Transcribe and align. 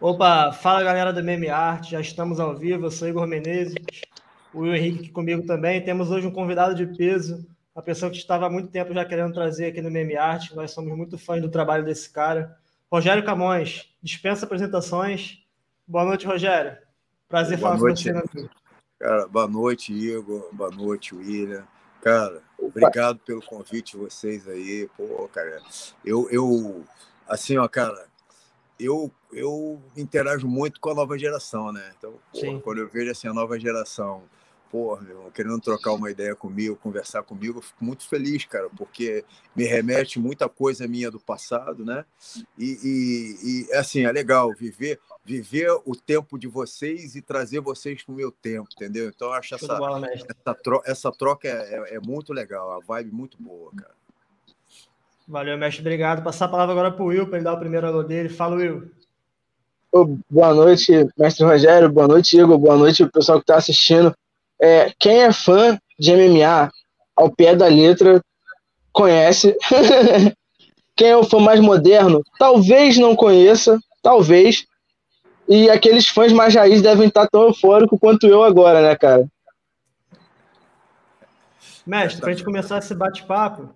Opa, 0.00 0.50
fala 0.50 0.82
galera 0.82 1.12
do 1.12 1.22
Meme 1.22 1.50
Art, 1.50 1.90
já 1.90 2.00
estamos 2.00 2.40
ao 2.40 2.56
vivo, 2.56 2.86
eu 2.86 2.90
sou 2.90 3.06
Igor 3.06 3.26
Menezes, 3.26 3.74
o 4.54 4.60
Will 4.60 4.74
Henrique 4.74 5.00
aqui 5.00 5.10
comigo 5.10 5.46
também. 5.46 5.84
Temos 5.84 6.10
hoje 6.10 6.26
um 6.26 6.30
convidado 6.30 6.74
de 6.74 6.86
peso, 6.86 7.46
uma 7.74 7.82
pessoa 7.82 8.10
que 8.10 8.16
estava 8.16 8.46
há 8.46 8.50
muito 8.50 8.70
tempo 8.70 8.94
já 8.94 9.04
querendo 9.04 9.34
trazer 9.34 9.66
aqui 9.66 9.82
no 9.82 9.90
Meme 9.90 10.16
Art, 10.16 10.52
nós 10.52 10.70
somos 10.70 10.96
muito 10.96 11.18
fãs 11.18 11.42
do 11.42 11.50
trabalho 11.50 11.84
desse 11.84 12.08
cara. 12.08 12.56
Rogério 12.90 13.22
Camões, 13.22 13.94
dispensa 14.02 14.46
apresentações. 14.46 15.44
Boa 15.86 16.06
noite, 16.06 16.26
Rogério. 16.26 16.78
Prazer 17.28 17.58
boa 17.58 17.72
falar 17.72 17.82
noite, 17.82 18.10
com 18.10 18.20
você. 18.20 18.48
Cara, 18.98 19.28
boa 19.28 19.46
noite, 19.46 19.92
Igor. 19.92 20.48
Boa 20.50 20.70
noite, 20.70 21.14
William. 21.14 21.64
Cara, 22.00 22.40
obrigado 22.58 23.18
pelo 23.18 23.42
convite 23.42 23.92
de 23.92 23.98
vocês 23.98 24.48
aí. 24.48 24.88
Pô, 24.96 25.28
cara, 25.28 25.60
eu, 26.02 26.26
eu 26.30 26.86
assim, 27.28 27.58
ó, 27.58 27.68
cara, 27.68 28.08
eu, 28.80 29.10
eu 29.32 29.80
interajo 29.96 30.48
muito 30.48 30.80
com 30.80 30.90
a 30.90 30.94
nova 30.94 31.18
geração, 31.18 31.72
né? 31.72 31.92
Então, 31.96 32.14
porra, 32.32 32.60
quando 32.60 32.78
eu 32.78 32.88
vejo 32.88 33.10
assim, 33.10 33.28
a 33.28 33.34
nova 33.34 33.58
geração, 33.58 34.22
porra, 34.70 35.02
meu, 35.02 35.30
querendo 35.34 35.60
trocar 35.60 35.92
uma 35.92 36.10
ideia 36.10 36.34
comigo, 36.34 36.76
conversar 36.76 37.22
comigo, 37.22 37.58
eu 37.58 37.62
fico 37.62 37.84
muito 37.84 38.08
feliz, 38.08 38.44
cara, 38.44 38.68
porque 38.76 39.24
me 39.54 39.64
remete 39.64 40.18
muita 40.18 40.48
coisa 40.48 40.86
minha 40.86 41.10
do 41.10 41.20
passado, 41.20 41.84
né? 41.84 42.04
E, 42.56 42.78
e, 42.82 43.68
e 43.68 43.74
assim, 43.74 44.04
é 44.04 44.12
legal 44.12 44.52
viver 44.54 45.00
viver 45.24 45.70
o 45.84 45.94
tempo 45.94 46.38
de 46.38 46.48
vocês 46.48 47.14
e 47.14 47.22
trazer 47.22 47.60
vocês 47.60 48.02
para 48.02 48.12
o 48.12 48.16
meu 48.16 48.32
tempo, 48.32 48.68
entendeu? 48.74 49.08
Então, 49.08 49.28
eu 49.28 49.34
acho 49.34 49.54
essa, 49.54 49.76
bola, 49.76 50.06
essa, 50.12 50.54
troca, 50.54 50.90
essa 50.90 51.12
troca 51.12 51.48
é, 51.48 51.92
é, 51.92 51.94
é 51.96 52.00
muito 52.00 52.32
legal, 52.32 52.72
a 52.72 52.80
vibe 52.80 53.12
muito 53.12 53.40
boa, 53.40 53.70
cara. 53.76 53.99
Valeu, 55.30 55.56
mestre. 55.56 55.80
Obrigado. 55.80 56.24
Passar 56.24 56.46
a 56.46 56.48
palavra 56.48 56.72
agora 56.72 56.90
para 56.90 57.04
o 57.04 57.06
Will, 57.06 57.24
para 57.24 57.36
ele 57.36 57.44
dar 57.44 57.52
o 57.52 57.58
primeiro 57.58 57.86
alô 57.86 58.02
dele. 58.02 58.28
Fala, 58.28 58.56
Will. 58.56 58.90
Oh, 59.92 60.16
boa 60.28 60.52
noite, 60.52 60.92
mestre 61.16 61.44
Rogério. 61.44 61.88
Boa 61.88 62.08
noite, 62.08 62.36
Igor. 62.36 62.58
Boa 62.58 62.76
noite, 62.76 63.04
o 63.04 63.10
pessoal 63.10 63.38
que 63.38 63.44
está 63.44 63.54
assistindo. 63.54 64.12
É, 64.60 64.92
quem 64.98 65.22
é 65.22 65.32
fã 65.32 65.78
de 65.96 66.12
MMA 66.16 66.68
ao 67.14 67.30
pé 67.30 67.54
da 67.54 67.68
letra 67.68 68.20
conhece. 68.92 69.56
quem 70.96 71.10
é 71.10 71.16
o 71.16 71.22
fã 71.22 71.38
mais 71.38 71.60
moderno 71.60 72.24
talvez 72.36 72.98
não 72.98 73.14
conheça, 73.14 73.78
talvez. 74.02 74.66
E 75.48 75.70
aqueles 75.70 76.08
fãs 76.08 76.32
mais 76.32 76.56
raiz 76.56 76.82
devem 76.82 77.06
estar 77.06 77.28
tão 77.28 77.42
eufóricos 77.42 78.00
quanto 78.00 78.26
eu 78.26 78.42
agora, 78.42 78.82
né, 78.82 78.96
cara? 78.96 79.28
Mestre, 81.86 82.20
para 82.20 82.30
a 82.30 82.32
gente 82.32 82.44
começar 82.44 82.78
esse 82.78 82.94
bate-papo, 82.96 83.68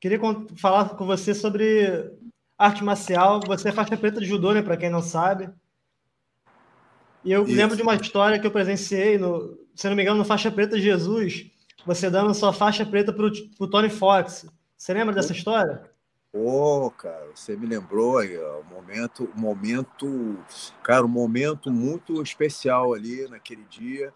Queria 0.00 0.18
falar 0.56 0.88
com 0.90 1.04
você 1.04 1.34
sobre 1.34 2.10
arte 2.58 2.82
marcial. 2.82 3.40
Você 3.46 3.68
é 3.68 3.72
faixa 3.72 3.96
preta 3.96 4.20
de 4.20 4.26
judô, 4.26 4.52
né? 4.52 4.62
Para 4.62 4.76
quem 4.76 4.88
não 4.88 5.02
sabe. 5.02 5.50
E 7.24 7.32
eu 7.32 7.44
Isso. 7.44 7.54
lembro 7.54 7.76
de 7.76 7.82
uma 7.82 7.94
história 7.94 8.38
que 8.38 8.46
eu 8.46 8.50
presenciei, 8.50 9.18
no, 9.18 9.58
se 9.74 9.88
não 9.88 9.94
me 9.94 10.02
engano, 10.02 10.18
no 10.18 10.24
Faixa 10.24 10.50
Preta 10.50 10.80
Jesus, 10.80 11.50
você 11.84 12.08
dando 12.08 12.32
sua 12.34 12.52
faixa 12.52 12.84
preta 12.84 13.12
para 13.12 13.26
o 13.26 13.66
Tony 13.68 13.90
Fox. 13.90 14.46
Você 14.76 14.94
lembra 14.94 15.14
dessa 15.14 15.32
história? 15.32 15.82
Pô, 16.32 16.86
oh, 16.86 16.90
cara, 16.90 17.26
você 17.34 17.56
me 17.56 17.66
lembrou 17.66 18.18
aí, 18.18 18.38
ó, 18.38 18.60
um 18.60 18.74
momento, 18.74 19.28
momento, 19.34 20.38
cara, 20.82 21.04
um 21.04 21.08
momento 21.08 21.70
muito 21.70 22.22
especial 22.22 22.94
ali 22.94 23.28
naquele 23.28 23.64
dia. 23.64 24.14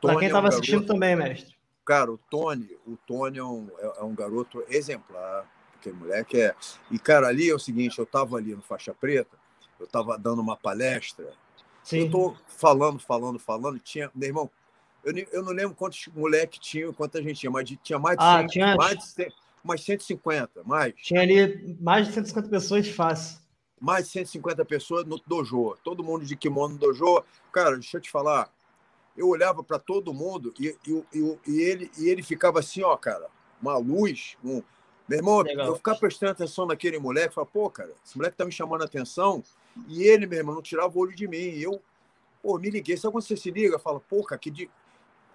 Para 0.00 0.16
quem 0.16 0.28
estava 0.28 0.46
é 0.46 0.50
um 0.50 0.52
assistindo 0.52 0.86
também, 0.86 1.16
mestre. 1.16 1.55
Cara, 1.86 2.10
o 2.10 2.18
Tony, 2.18 2.68
o 2.84 2.96
Tony 3.06 3.38
é 3.38 3.44
um, 3.44 3.68
é, 3.78 4.00
é 4.00 4.02
um 4.02 4.12
garoto 4.12 4.64
exemplar, 4.68 5.48
aquele 5.76 5.94
moleque 5.94 6.40
é. 6.40 6.52
E, 6.90 6.98
cara, 6.98 7.28
ali 7.28 7.48
é 7.48 7.54
o 7.54 7.60
seguinte: 7.60 7.96
eu 7.98 8.04
estava 8.04 8.36
ali 8.36 8.56
no 8.56 8.60
Faixa 8.60 8.92
Preta, 8.92 9.38
eu 9.78 9.86
estava 9.86 10.18
dando 10.18 10.42
uma 10.42 10.56
palestra. 10.56 11.32
Sim. 11.84 12.00
Eu 12.00 12.10
tô 12.10 12.36
falando, 12.48 12.98
falando, 12.98 13.38
falando. 13.38 13.78
Tinha, 13.78 14.10
meu 14.12 14.28
irmão, 14.28 14.50
eu, 15.04 15.14
eu 15.32 15.44
não 15.44 15.52
lembro 15.52 15.76
quantos 15.76 16.08
moleques 16.08 16.58
tinham, 16.58 16.92
quanta 16.92 17.22
gente 17.22 17.38
tinha, 17.38 17.50
mas 17.50 17.72
tinha 17.80 17.98
mais 18.00 18.18
de, 18.18 18.24
ah, 18.24 18.38
100, 18.38 18.46
tinha... 18.48 18.76
mais, 18.76 19.14
de 19.14 19.32
mais 19.62 19.80
150, 19.84 20.64
mais. 20.64 20.92
Tinha 20.96 21.20
ali 21.20 21.76
mais 21.80 22.08
de 22.08 22.14
150 22.14 22.48
pessoas 22.48 22.88
fácil. 22.88 23.38
Mais 23.80 24.06
de 24.06 24.10
150 24.10 24.64
pessoas 24.64 25.04
no 25.04 25.20
dojo. 25.24 25.76
Todo 25.84 26.02
mundo 26.02 26.24
de 26.24 26.34
kimono 26.34 26.74
no 26.74 26.80
dojo. 26.80 27.22
Cara, 27.52 27.76
deixa 27.76 27.98
eu 27.98 28.00
te 28.00 28.10
falar 28.10 28.50
eu 29.16 29.28
olhava 29.28 29.62
para 29.62 29.78
todo 29.78 30.12
mundo 30.12 30.52
e, 30.58 30.76
e, 30.86 31.04
e, 31.14 31.38
e, 31.46 31.60
ele, 31.62 31.90
e 31.98 32.08
ele 32.08 32.22
ficava 32.22 32.60
assim, 32.60 32.82
ó, 32.82 32.96
cara, 32.96 33.28
uma 33.60 33.76
luz. 33.78 34.36
Um... 34.44 34.62
Meu 35.08 35.18
irmão, 35.18 35.38
Legal. 35.40 35.68
eu 35.68 35.76
ficava 35.76 35.98
prestando 35.98 36.32
atenção 36.32 36.66
naquele 36.66 36.98
moleque, 36.98 37.34
falava, 37.34 37.50
pô, 37.52 37.70
cara, 37.70 37.92
esse 38.04 38.16
moleque 38.16 38.36
tá 38.36 38.44
me 38.44 38.52
chamando 38.52 38.82
a 38.82 38.84
atenção. 38.84 39.42
E 39.88 40.02
ele, 40.02 40.26
meu 40.26 40.38
irmão, 40.38 40.54
não 40.54 40.62
tirava 40.62 40.96
o 40.96 41.00
olho 41.00 41.14
de 41.14 41.28
mim. 41.28 41.36
E 41.36 41.62
eu, 41.62 41.80
pô, 42.42 42.58
me 42.58 42.70
liguei. 42.70 42.96
Sabe 42.96 43.12
quando 43.12 43.24
você 43.24 43.36
se 43.36 43.50
liga? 43.50 43.78
Fala, 43.78 44.00
pô, 44.00 44.22
cara, 44.24 44.38
que 44.38 44.50
de... 44.50 44.70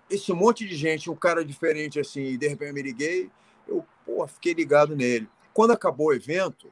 esse 0.10 0.34
monte 0.34 0.68
de 0.68 0.76
gente, 0.76 1.10
um 1.10 1.16
cara 1.16 1.44
diferente 1.44 2.00
assim, 2.00 2.22
e 2.22 2.38
de 2.38 2.48
repente 2.48 2.70
eu 2.70 2.74
me 2.74 2.82
liguei, 2.82 3.30
eu, 3.68 3.86
pô, 4.06 4.28
fiquei 4.28 4.54
ligado 4.54 4.96
nele. 4.96 5.30
Quando 5.54 5.72
acabou 5.72 6.08
o 6.08 6.14
evento, 6.14 6.70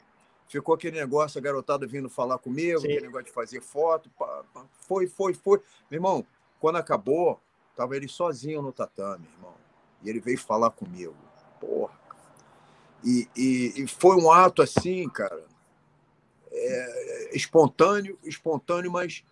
ficou 0.47 0.75
aquele 0.75 0.99
negócio, 0.99 1.37
a 1.37 1.41
garotada 1.41 1.85
vindo 1.87 2.09
falar 2.09 2.37
comigo, 2.37 2.81
Sim. 2.81 2.87
aquele 2.87 3.07
negócio 3.07 3.27
de 3.27 3.31
fazer 3.31 3.61
foto, 3.61 4.09
pá, 4.17 4.43
pá, 4.53 4.65
foi, 4.87 5.07
foi, 5.07 5.33
foi. 5.33 5.59
Meu 5.89 5.97
irmão, 5.97 6.25
quando 6.59 6.77
acabou, 6.77 7.39
tava 7.75 7.95
ele 7.95 8.07
sozinho 8.07 8.61
no 8.61 8.71
tatame, 8.71 9.27
irmão. 9.35 9.55
E 10.03 10.09
ele 10.09 10.19
veio 10.19 10.37
falar 10.37 10.71
comigo. 10.71 11.15
Porra. 11.59 11.97
E, 13.03 13.27
e, 13.35 13.83
e 13.83 13.87
foi 13.87 14.17
um 14.17 14.29
ato 14.29 14.61
assim, 14.61 15.07
cara, 15.09 15.45
é, 16.51 17.29
espontâneo, 17.33 18.17
espontâneo, 18.23 18.91
mas 18.91 19.23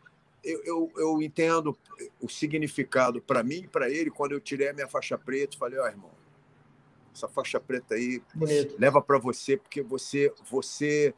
eu, 0.43 0.63
eu, 0.63 0.91
eu 0.95 1.21
entendo 1.21 1.77
o 2.21 2.29
significado 2.29 3.21
para 3.21 3.43
mim 3.43 3.63
e 3.63 3.67
para 3.67 3.89
ele 3.89 4.09
quando 4.09 4.31
eu 4.31 4.39
tirei 4.39 4.69
a 4.69 4.73
minha 4.73 4.87
faixa 4.87 5.17
preta. 5.17 5.57
Falei, 5.57 5.77
ó, 5.77 5.83
oh, 5.83 5.87
irmão, 5.87 6.11
essa 7.13 7.27
faixa 7.27 7.59
preta 7.59 7.95
aí 7.95 8.21
Bonito. 8.33 8.75
leva 8.79 9.01
para 9.01 9.17
você, 9.17 9.57
porque 9.57 9.81
você, 9.81 10.33
você 10.49 11.13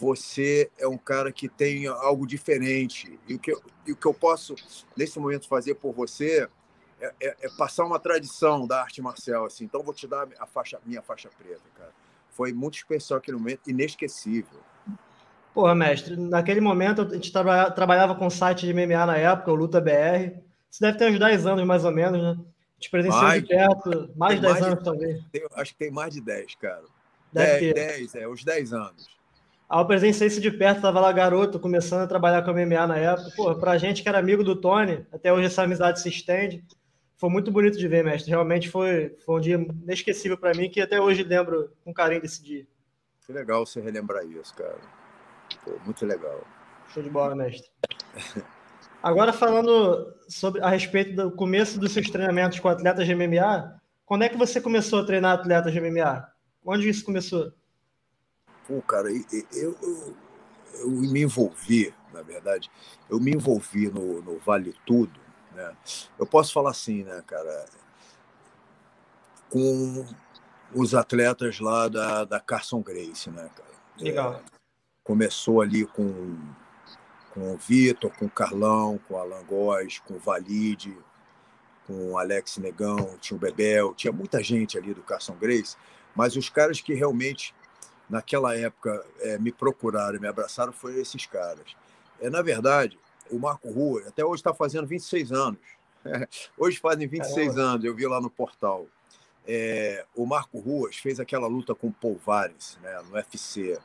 você 0.00 0.70
é 0.78 0.86
um 0.88 0.98
cara 0.98 1.30
que 1.30 1.48
tem 1.48 1.86
algo 1.86 2.26
diferente. 2.26 3.18
E 3.28 3.34
o 3.34 3.38
que 3.38 3.52
eu, 3.52 3.62
o 3.88 3.96
que 3.96 4.06
eu 4.06 4.14
posso, 4.14 4.54
nesse 4.96 5.18
momento, 5.18 5.48
fazer 5.48 5.74
por 5.74 5.92
você 5.92 6.48
é, 7.00 7.12
é, 7.20 7.36
é, 7.42 7.48
passar 7.56 7.84
uma 7.84 7.98
tradição 7.98 8.66
da 8.66 8.80
arte 8.80 9.00
marcial. 9.00 9.46
Assim. 9.46 9.64
Então, 9.64 9.82
vou 9.82 9.94
te 9.94 10.06
dar 10.06 10.26
a 10.38 10.46
faixa, 10.46 10.80
minha 10.84 11.02
faixa 11.02 11.28
preta, 11.38 11.62
cara. 11.76 11.92
Foi 12.30 12.52
muito 12.52 12.74
especial 12.74 13.18
aquele 13.18 13.36
momento, 13.36 13.60
inesquecível. 13.68 14.58
Porra, 15.54 15.74
mestre, 15.74 16.16
naquele 16.16 16.60
momento 16.60 17.02
a 17.02 17.08
gente 17.14 17.32
tra 17.32 17.70
trabalhava 17.70 18.16
com 18.16 18.28
site 18.28 18.66
de 18.66 18.74
MMA 18.74 19.06
na 19.06 19.16
época, 19.16 19.52
o 19.52 19.54
Luta 19.54 19.80
BR. 19.80 20.40
Isso 20.68 20.80
deve 20.80 20.98
ter 20.98 21.12
uns 21.12 21.18
10 21.20 21.46
anos, 21.46 21.64
mais 21.64 21.84
ou 21.84 21.92
menos, 21.92 22.20
né? 22.20 22.30
A 22.30 22.74
gente 22.74 22.90
presenciou 22.90 23.22
mais, 23.22 23.42
de 23.42 23.48
perto, 23.48 24.10
mais 24.16 24.34
de 24.34 24.40
10 24.40 24.52
mais 24.52 24.64
anos, 24.64 24.78
de, 24.78 24.84
talvez. 24.84 25.24
Tem, 25.30 25.46
acho 25.54 25.72
que 25.72 25.78
tem 25.78 25.92
mais 25.92 26.12
de 26.12 26.20
10, 26.20 26.56
cara. 26.56 26.82
Deve 27.32 27.72
10, 27.72 28.12
10, 28.12 28.14
é, 28.16 28.28
uns 28.28 28.42
10 28.42 28.72
anos. 28.72 29.14
Aí 29.68 29.80
eu 29.80 29.86
presenciei 29.86 30.28
isso 30.28 30.40
de 30.40 30.50
perto, 30.50 30.82
tava 30.82 31.00
lá 31.00 31.10
garoto, 31.12 31.58
começando 31.58 32.02
a 32.02 32.06
trabalhar 32.06 32.42
com 32.42 32.50
a 32.50 32.54
MMA 32.54 32.86
na 32.86 32.96
época. 32.96 33.30
Pô, 33.36 33.54
pra 33.54 33.78
gente 33.78 34.02
que 34.02 34.08
era 34.08 34.18
amigo 34.18 34.44
do 34.44 34.54
Tony, 34.54 35.06
até 35.12 35.32
hoje 35.32 35.46
essa 35.46 35.62
amizade 35.62 36.00
se 36.00 36.08
estende. 36.08 36.64
Foi 37.16 37.30
muito 37.30 37.50
bonito 37.50 37.78
de 37.78 37.88
ver, 37.88 38.04
mestre. 38.04 38.30
Realmente 38.30 38.68
foi, 38.68 39.16
foi 39.24 39.36
um 39.36 39.40
dia 39.40 39.54
inesquecível 39.54 40.36
para 40.36 40.52
mim, 40.52 40.68
que 40.68 40.80
até 40.80 41.00
hoje 41.00 41.22
lembro 41.22 41.72
com 41.84 41.94
carinho 41.94 42.20
desse 42.20 42.42
dia. 42.42 42.66
Que 43.24 43.32
legal 43.32 43.64
você 43.64 43.80
relembrar 43.80 44.24
isso, 44.26 44.54
cara. 44.54 44.78
Pô, 45.64 45.72
muito 45.84 46.04
legal. 46.04 46.42
Show 46.92 47.02
de 47.02 47.08
bola, 47.08 47.34
mestre. 47.34 47.70
Agora 49.02 49.32
falando 49.32 50.14
sobre 50.28 50.62
a 50.62 50.68
respeito 50.68 51.14
do 51.14 51.30
começo 51.30 51.78
dos 51.78 51.92
seus 51.92 52.08
treinamentos 52.08 52.58
com 52.58 52.68
atletas 52.68 53.06
de 53.06 53.14
MMA, 53.14 53.80
quando 54.06 54.24
é 54.24 54.28
que 54.28 54.36
você 54.36 54.60
começou 54.60 55.00
a 55.00 55.04
treinar 55.04 55.38
atletas 55.38 55.72
de 55.72 55.80
MMA? 55.80 56.26
Onde 56.64 56.88
isso 56.88 57.04
começou? 57.04 57.52
Pô, 58.66 58.80
cara, 58.82 59.10
eu, 59.10 59.24
eu, 59.52 60.16
eu 60.80 60.90
me 60.90 61.22
envolvi, 61.22 61.94
na 62.12 62.22
verdade, 62.22 62.70
eu 63.08 63.20
me 63.20 63.32
envolvi 63.32 63.90
no, 63.90 64.22
no 64.22 64.38
Vale 64.38 64.74
Tudo, 64.86 65.20
né? 65.52 65.76
Eu 66.18 66.26
posso 66.26 66.52
falar 66.52 66.70
assim, 66.70 67.04
né, 67.04 67.22
cara, 67.26 67.66
com 69.50 70.06
os 70.74 70.94
atletas 70.94 71.60
lá 71.60 71.88
da, 71.88 72.24
da 72.24 72.40
Carson 72.40 72.80
Grace, 72.80 73.30
né, 73.30 73.48
cara? 73.54 73.74
Legal. 73.98 74.34
É, 74.34 74.42
começou 75.04 75.60
ali 75.60 75.86
com, 75.86 76.36
com 77.32 77.52
o 77.52 77.56
Vitor, 77.56 78.10
com 78.18 78.26
o 78.26 78.30
Carlão, 78.30 78.98
com 79.06 79.14
o 79.14 79.18
Alan 79.18 79.44
Góes, 79.44 80.00
com 80.00 80.14
o 80.14 80.18
Valide, 80.18 80.96
com 81.86 82.12
o 82.12 82.18
Alex 82.18 82.56
Negão, 82.56 83.16
tinha 83.20 83.36
o 83.36 83.40
Bebel, 83.40 83.94
tinha 83.94 84.12
muita 84.12 84.42
gente 84.42 84.78
ali 84.78 84.94
do 84.94 85.02
Carson 85.02 85.34
Grace, 85.34 85.76
mas 86.16 86.34
os 86.34 86.48
caras 86.48 86.80
que 86.80 86.94
realmente 86.94 87.54
naquela 88.08 88.56
época 88.56 89.04
é, 89.20 89.38
me 89.38 89.52
procuraram, 89.52 90.20
me 90.20 90.28
abraçaram, 90.28 90.72
foram 90.72 90.96
esses 90.96 91.26
caras. 91.26 91.76
É, 92.20 92.30
na 92.30 92.42
verdade, 92.42 92.98
o 93.30 93.38
Marco 93.38 93.70
Rua, 93.70 94.02
até 94.06 94.24
hoje 94.24 94.40
está 94.40 94.54
fazendo 94.54 94.86
26 94.86 95.32
anos. 95.32 95.60
hoje 96.58 96.78
fazem 96.78 97.06
26 97.06 97.48
Caramba. 97.48 97.62
anos, 97.62 97.84
eu 97.84 97.94
vi 97.94 98.06
lá 98.06 98.20
no 98.20 98.30
portal. 98.30 98.86
É, 99.46 100.04
o 100.14 100.24
Marco 100.24 100.58
Ruas 100.58 100.96
fez 100.96 101.20
aquela 101.20 101.46
luta 101.46 101.74
com 101.74 101.88
o 101.88 101.92
Paul 101.92 102.18
Vares, 102.24 102.78
né, 102.82 102.98
no 103.08 103.14
UFC. 103.14 103.78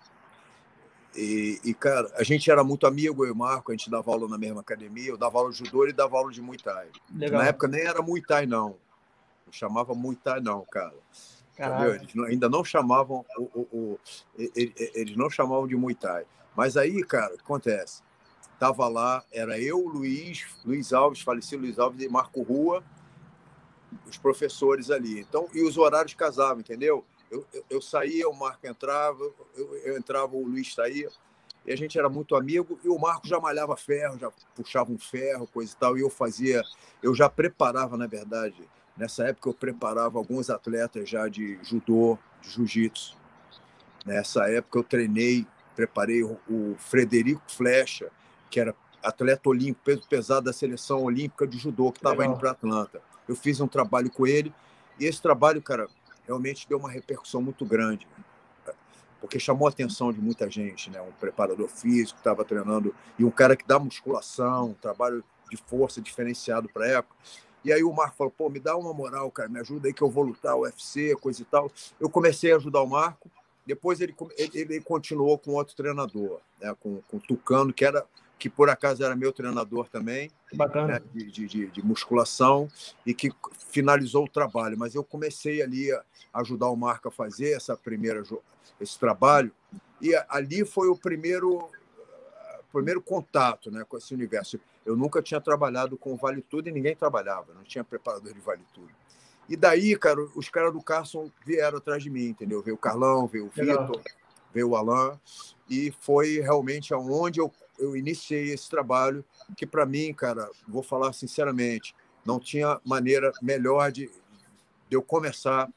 E, 1.15 1.59
e, 1.65 1.73
cara, 1.73 2.09
a 2.15 2.23
gente 2.23 2.49
era 2.49 2.63
muito 2.63 2.85
amigo, 2.85 3.25
eu 3.25 3.29
e 3.29 3.31
o 3.31 3.35
Marco, 3.35 3.71
a 3.71 3.75
gente 3.75 3.89
dava 3.89 4.11
aula 4.11 4.27
na 4.27 4.37
mesma 4.37 4.61
academia, 4.61 5.09
eu 5.09 5.17
dava 5.17 5.39
aula 5.39 5.51
de 5.51 5.57
judô 5.57 5.87
e 5.87 5.91
dava 5.91 6.17
aula 6.17 6.31
de 6.31 6.41
Muay 6.41 6.57
Thai. 6.59 6.87
Legal. 7.13 7.41
Na 7.41 7.47
época 7.47 7.67
nem 7.67 7.81
era 7.81 8.01
Muay 8.01 8.21
Thai, 8.21 8.45
não. 8.45 8.77
Eu 9.45 9.51
chamava 9.51 9.93
Muay 9.93 10.15
Thai, 10.15 10.39
não, 10.39 10.63
cara. 10.65 10.93
Eles 11.95 12.15
ainda 12.27 12.47
não 12.47 12.63
chamavam 12.63 13.25
o, 13.37 13.43
o, 13.43 13.67
o, 13.73 13.99
eles 14.37 15.15
não 15.17 15.29
chamavam 15.29 15.67
de 15.67 15.75
Muay 15.75 15.95
Thai. 15.95 16.25
Mas 16.55 16.77
aí, 16.77 17.03
cara, 17.03 17.33
o 17.33 17.37
que 17.37 17.43
acontece? 17.43 18.01
Tava 18.57 18.87
lá, 18.87 19.23
era 19.31 19.59
eu, 19.59 19.79
Luiz, 19.87 20.45
Luiz 20.65 20.91
Alves, 20.91 21.21
falecido 21.21 21.63
Luiz 21.63 21.79
Alves 21.79 22.01
e 22.03 22.09
Marco 22.09 22.41
Rua, 22.41 22.83
os 24.05 24.17
professores 24.17 24.89
ali. 24.89 25.19
Então, 25.19 25.47
e 25.53 25.61
os 25.61 25.77
horários 25.77 26.13
casavam, 26.13 26.59
entendeu? 26.59 27.05
Eu, 27.31 27.45
eu, 27.53 27.65
eu 27.69 27.81
saía, 27.81 28.27
o 28.27 28.33
Marco 28.33 28.65
entrava, 28.65 29.23
eu, 29.55 29.75
eu, 29.83 29.97
entrava, 29.97 30.35
o 30.35 30.45
Luiz 30.45 30.73
saía. 30.73 31.09
E 31.65 31.71
a 31.71 31.75
gente 31.75 31.97
era 31.99 32.09
muito 32.09 32.35
amigo. 32.35 32.79
E 32.83 32.89
o 32.89 32.97
Marco 32.97 33.27
já 33.27 33.39
malhava 33.39 33.77
ferro, 33.77 34.17
já 34.17 34.31
puxava 34.55 34.91
um 34.91 34.97
ferro, 34.97 35.47
coisa 35.47 35.71
e 35.71 35.75
tal. 35.75 35.97
E 35.97 36.01
eu 36.01 36.09
fazia, 36.09 36.63
eu 37.03 37.13
já 37.13 37.29
preparava, 37.29 37.95
na 37.95 38.07
verdade, 38.07 38.67
nessa 38.99 39.23
época 39.23 39.49
eu 39.49 39.53
preparava 39.53 40.19
alguns 40.19 40.49
atletas 40.49 41.09
já 41.09 41.27
de 41.29 41.57
judô, 41.63 42.19
de 42.41 42.49
jiu-jitsu. 42.51 43.17
Nessa 44.05 44.49
época 44.49 44.79
eu 44.79 44.83
treinei, 44.83 45.47
preparei 45.75 46.21
o, 46.21 46.37
o 46.49 46.75
Frederico 46.77 47.41
Flecha, 47.47 48.11
que 48.51 48.59
era 48.59 48.75
atleta 49.01 49.47
olímpico, 49.49 49.85
peso 49.85 50.07
pesado 50.07 50.45
da 50.45 50.53
seleção 50.53 51.03
olímpica 51.03 51.47
de 51.47 51.57
judô, 51.57 51.91
que 51.91 51.99
estava 51.99 52.25
indo 52.25 52.35
para 52.37 52.51
Atlanta. 52.51 53.01
Eu 53.27 53.35
fiz 53.35 53.61
um 53.61 53.67
trabalho 53.67 54.11
com 54.11 54.27
ele. 54.27 54.53
E 54.99 55.05
esse 55.05 55.21
trabalho, 55.21 55.61
cara, 55.61 55.87
realmente 56.27 56.67
deu 56.67 56.77
uma 56.77 56.91
repercussão 56.91 57.41
muito 57.41 57.65
grande, 57.65 58.05
porque 59.21 59.39
chamou 59.39 59.67
a 59.67 59.71
atenção 59.71 60.11
de 60.11 60.19
muita 60.19 60.49
gente, 60.49 60.89
né? 60.89 61.01
Um 61.01 61.11
preparador 61.11 61.69
físico 61.69 62.15
que 62.15 62.19
estava 62.19 62.43
treinando 62.43 62.93
e 63.17 63.23
um 63.23 63.31
cara 63.31 63.55
que 63.55 63.65
dá 63.65 63.79
musculação, 63.79 64.71
um 64.71 64.73
trabalho 64.73 65.23
de 65.49 65.55
força 65.55 66.01
diferenciado 66.01 66.67
para 66.67 66.85
a 66.85 66.87
época. 66.89 67.15
E 67.63 67.71
aí 67.73 67.83
o 67.83 67.93
Marco 67.93 68.17
falou: 68.17 68.33
pô, 68.35 68.49
me 68.49 68.59
dá 68.59 68.75
uma 68.77 68.93
moral, 68.93 69.29
cara, 69.31 69.49
me 69.49 69.59
ajuda 69.59 69.87
aí 69.87 69.93
que 69.93 70.01
eu 70.01 70.09
vou 70.09 70.23
lutar 70.23 70.55
o 70.55 70.61
UFC, 70.61 71.15
coisa 71.15 71.41
e 71.41 71.45
tal. 71.45 71.71
Eu 71.99 72.09
comecei 72.09 72.51
a 72.51 72.55
ajudar 72.55 72.81
o 72.81 72.87
Marco. 72.87 73.29
Depois 73.65 74.01
ele, 74.01 74.15
ele, 74.37 74.81
continuou 74.81 75.37
com 75.37 75.51
outro 75.51 75.75
treinador, 75.75 76.39
né? 76.59 76.75
com, 76.79 77.01
com 77.07 77.17
o 77.17 77.19
Tucano, 77.19 77.71
que 77.71 77.85
era 77.85 78.03
que 78.39 78.49
por 78.49 78.69
acaso 78.69 79.03
era 79.03 79.15
meu 79.15 79.33
treinador 79.33 79.89
também, 79.89 80.31
Bacana. 80.53 80.93
Né, 80.93 81.01
de, 81.13 81.29
de, 81.29 81.67
de, 81.67 81.85
musculação, 81.85 82.69
e 83.05 83.13
que 83.13 83.29
finalizou 83.69 84.23
o 84.23 84.29
trabalho. 84.29 84.77
Mas 84.79 84.95
eu 84.95 85.03
comecei 85.03 85.61
ali 85.61 85.91
a 85.91 86.01
ajudar 86.35 86.69
o 86.69 86.75
Marco 86.75 87.09
a 87.09 87.11
fazer 87.11 87.51
essa 87.51 87.75
primeira, 87.75 88.23
esse 88.79 88.97
trabalho, 88.97 89.51
e 90.01 90.15
ali 90.29 90.65
foi 90.65 90.87
o 90.87 90.95
primeiro, 90.95 91.69
primeiro 92.71 93.01
contato 93.01 93.69
né, 93.69 93.83
com 93.87 93.97
esse 93.97 94.13
universo. 94.13 94.57
Eu 94.89 94.95
nunca 94.95 95.21
tinha 95.21 95.39
trabalhado 95.39 95.97
com 95.97 96.15
Vale 96.15 96.41
Tudo 96.41 96.67
e 96.69 96.71
ninguém 96.71 96.95
trabalhava, 96.95 97.53
não 97.53 97.63
tinha 97.63 97.83
preparador 97.83 98.33
de 98.33 98.39
Vale 98.39 98.63
Tudo. 98.73 98.89
E 99.47 99.55
daí, 99.55 99.95
cara, 99.95 100.21
os 100.35 100.49
caras 100.49 100.73
do 100.73 100.81
Carson 100.81 101.31
vieram 101.45 101.77
atrás 101.77 102.03
de 102.03 102.09
mim, 102.09 102.25
entendeu? 102.29 102.61
Veio 102.61 102.75
o 102.75 102.79
Carlão, 102.79 103.27
veio 103.27 103.47
o 103.47 103.49
Vitor, 103.49 104.01
veio 104.53 104.69
o 104.69 104.75
Alain, 104.75 105.19
e 105.69 105.91
foi 106.01 106.39
realmente 106.39 106.93
aonde 106.93 107.39
eu 107.39 107.51
eu 107.79 107.95
iniciei 107.95 108.51
esse 108.51 108.69
trabalho, 108.69 109.23
que 109.55 109.65
para 109.65 109.85
mim, 109.85 110.13
cara, 110.13 110.49
vou 110.67 110.83
falar 110.83 111.13
sinceramente, 111.13 111.95
não 112.25 112.39
tinha 112.39 112.79
maneira 112.85 113.31
melhor 113.41 113.91
de, 113.91 114.07
de 114.89 114.95
eu 114.95 115.01
começar 115.01 115.69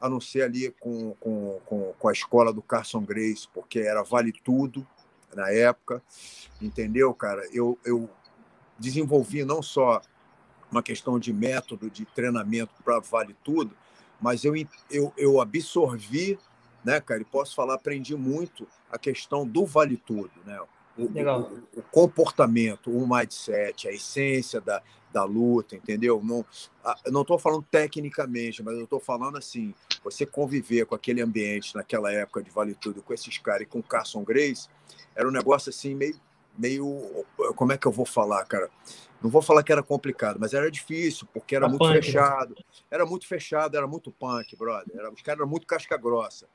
a 0.00 0.08
não 0.08 0.20
ser 0.20 0.42
ali 0.42 0.70
com, 0.78 1.14
com, 1.14 1.58
com, 1.64 1.92
com, 1.98 2.08
a 2.08 2.12
escola 2.12 2.52
do 2.52 2.62
Carson 2.62 3.00
Grace, 3.00 3.48
porque 3.52 3.80
era 3.80 4.02
vale 4.02 4.32
tudo 4.44 4.86
na 5.34 5.50
época, 5.50 6.02
entendeu, 6.60 7.12
cara? 7.14 7.42
Eu, 7.52 7.78
eu 7.84 8.08
desenvolvi 8.78 9.44
não 9.44 9.62
só 9.62 10.00
uma 10.70 10.82
questão 10.82 11.18
de 11.18 11.32
método 11.32 11.90
de 11.90 12.04
treinamento 12.04 12.72
para 12.84 12.98
vale 13.00 13.34
tudo, 13.42 13.74
mas 14.20 14.44
eu, 14.44 14.54
eu, 14.90 15.12
eu 15.16 15.40
absorvi, 15.40 16.38
né, 16.84 17.00
cara, 17.00 17.20
e 17.20 17.24
posso 17.24 17.54
falar, 17.54 17.74
aprendi 17.74 18.14
muito 18.14 18.66
a 18.90 18.98
questão 18.98 19.46
do 19.46 19.64
vale 19.64 19.96
tudo, 19.96 20.30
né? 20.44 20.58
o, 20.98 21.04
o, 21.04 21.78
o, 21.78 21.82
comportamento, 21.82 22.90
o 22.90 23.08
mindset, 23.08 23.88
a 23.88 23.92
essência 23.92 24.60
da, 24.60 24.82
da 25.12 25.24
luta, 25.24 25.76
entendeu? 25.76 26.20
Não, 26.22 26.44
eu 27.04 27.12
não 27.12 27.22
estou 27.22 27.38
falando 27.38 27.64
tecnicamente, 27.70 28.62
mas 28.62 28.76
eu 28.76 28.84
estou 28.84 28.98
falando 28.98 29.38
assim, 29.38 29.72
você 30.02 30.26
conviver 30.26 30.86
com 30.86 30.94
aquele 30.94 31.22
ambiente 31.22 31.74
naquela 31.74 32.12
época 32.12 32.42
de 32.42 32.50
Vale 32.50 32.74
Tudo, 32.74 33.02
com 33.02 33.14
esses 33.14 33.38
caras 33.38 33.62
e 33.62 33.66
com 33.66 33.80
Carson 33.80 34.24
Grace, 34.24 34.68
era 35.14 35.28
um 35.28 35.32
negócio 35.32 35.70
assim 35.70 35.94
meio, 35.94 36.18
meio, 36.58 37.24
como 37.56 37.72
é 37.72 37.78
que 37.78 37.86
eu 37.86 37.92
vou 37.92 38.04
falar, 38.04 38.44
cara? 38.44 38.68
Não 39.22 39.30
vou 39.30 39.40
falar 39.42 39.62
que 39.62 39.72
era 39.72 39.82
complicado, 39.82 40.38
mas 40.38 40.52
era 40.52 40.70
difícil, 40.70 41.26
porque 41.32 41.56
era 41.56 41.68
muito 41.68 41.80
punk, 41.80 41.94
né? 41.94 42.02
fechado. 42.02 42.56
Era 42.90 43.06
muito 43.06 43.26
fechado, 43.26 43.76
era 43.76 43.86
muito 43.86 44.10
punk, 44.10 44.54
brother. 44.56 44.96
Era, 44.96 45.10
os 45.10 45.22
caras 45.22 45.40
eram 45.40 45.48
muito 45.48 45.66
casca 45.66 45.96
grossa. 45.96 46.46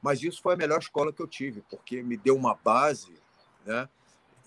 Mas 0.00 0.22
isso 0.22 0.42
foi 0.42 0.54
a 0.54 0.56
melhor 0.56 0.80
escola 0.80 1.12
que 1.12 1.22
eu 1.22 1.26
tive, 1.26 1.62
porque 1.70 2.02
me 2.02 2.16
deu 2.16 2.36
uma 2.36 2.54
base 2.54 3.12
né? 3.64 3.88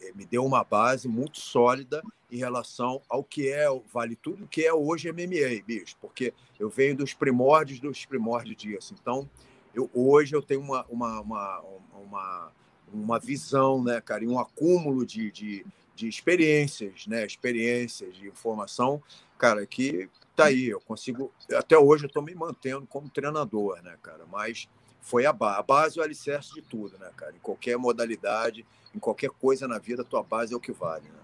Eh, 0.01 0.11
me 0.13 0.25
deu 0.25 0.45
uma 0.45 0.63
base 0.63 1.07
muito 1.07 1.39
sólida 1.39 2.01
em 2.31 2.37
relação 2.37 3.01
ao 3.07 3.23
que 3.23 3.49
é 3.49 3.65
Vale 3.93 4.15
Tudo, 4.15 4.47
que 4.47 4.65
é 4.65 4.73
hoje 4.73 5.11
MMA, 5.11 5.63
bicho, 5.65 5.95
porque 6.01 6.33
eu 6.59 6.69
venho 6.69 6.97
dos 6.97 7.13
primórdios 7.13 7.79
dos 7.79 8.05
primórdios 8.05 8.55
disso. 8.57 8.93
Então, 8.99 9.29
eu, 9.73 9.89
hoje 9.93 10.35
eu 10.35 10.41
tenho 10.41 10.61
uma, 10.61 10.85
uma, 10.89 11.21
uma, 11.21 11.59
uma, 11.93 12.51
uma 12.93 13.19
visão, 13.19 13.83
né, 13.83 14.01
cara, 14.01 14.23
e 14.23 14.27
um 14.27 14.39
acúmulo 14.39 15.05
de, 15.05 15.31
de, 15.31 15.65
de 15.95 16.07
experiências, 16.07 17.05
né, 17.07 17.25
experiências 17.25 18.15
de 18.15 18.27
informação, 18.27 19.01
cara, 19.37 19.65
que 19.65 20.09
tá 20.35 20.45
aí. 20.45 20.67
Eu 20.67 20.79
consigo, 20.81 21.31
até 21.53 21.77
hoje 21.77 22.05
eu 22.05 22.07
estou 22.07 22.21
me 22.21 22.33
mantendo 22.35 22.85
como 22.87 23.09
treinador, 23.09 23.81
né, 23.83 23.95
cara, 24.01 24.23
mas 24.31 24.67
foi 25.01 25.25
a 25.25 25.31
base. 25.31 25.59
A 25.59 25.63
base 25.63 25.99
o 25.99 26.03
alicerce 26.03 26.53
de 26.53 26.61
tudo, 26.61 26.97
né, 26.97 27.07
cara? 27.15 27.33
Em 27.35 27.39
qualquer 27.39 27.77
modalidade, 27.77 28.65
em 28.93 28.99
qualquer 28.99 29.29
coisa 29.29 29.67
na 29.67 29.77
vida, 29.77 30.01
a 30.01 30.05
tua 30.05 30.23
base 30.23 30.53
é 30.53 30.57
o 30.57 30.59
que 30.59 30.71
vale, 30.71 31.03
né? 31.03 31.19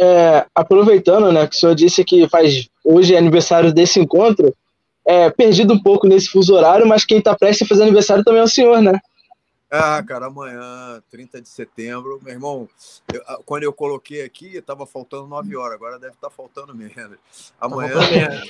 É, 0.00 0.46
aproveitando, 0.54 1.32
né, 1.32 1.46
que 1.48 1.56
o 1.56 1.58
senhor 1.58 1.74
disse 1.74 2.04
que 2.04 2.28
faz 2.28 2.68
hoje 2.84 3.14
é 3.14 3.18
aniversário 3.18 3.72
desse 3.72 3.98
encontro, 3.98 4.54
é, 5.04 5.28
perdido 5.30 5.72
um 5.72 5.82
pouco 5.82 6.06
nesse 6.06 6.28
fuso 6.28 6.54
horário, 6.54 6.86
mas 6.86 7.04
quem 7.04 7.18
está 7.18 7.34
prestes 7.34 7.66
a 7.66 7.68
fazer 7.68 7.82
aniversário 7.82 8.22
também 8.22 8.40
é 8.40 8.44
o 8.44 8.48
senhor, 8.48 8.80
né? 8.80 9.00
Ah, 9.70 10.02
cara, 10.02 10.26
amanhã, 10.26 11.02
30 11.10 11.42
de 11.42 11.48
setembro, 11.48 12.18
meu 12.22 12.32
irmão, 12.32 12.68
eu, 13.12 13.22
quando 13.44 13.64
eu 13.64 13.72
coloquei 13.72 14.22
aqui, 14.22 14.56
estava 14.56 14.86
faltando 14.86 15.26
9 15.26 15.56
horas, 15.56 15.74
agora 15.74 15.98
deve 15.98 16.14
estar 16.14 16.30
tá 16.30 16.34
faltando 16.34 16.74
menos. 16.74 17.18
Amanhã. 17.60 17.94
Tá 17.94 18.46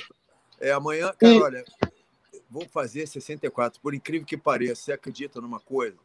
é, 0.61 0.71
amanhã, 0.71 1.13
cara, 1.17 1.33
e... 1.33 1.41
olha, 1.41 1.65
vou 2.49 2.65
fazer 2.69 3.05
64, 3.05 3.81
por 3.81 3.93
incrível 3.93 4.25
que 4.25 4.37
pareça, 4.37 4.81
você 4.81 4.93
acredita 4.93 5.41
numa 5.41 5.59
coisa? 5.59 5.97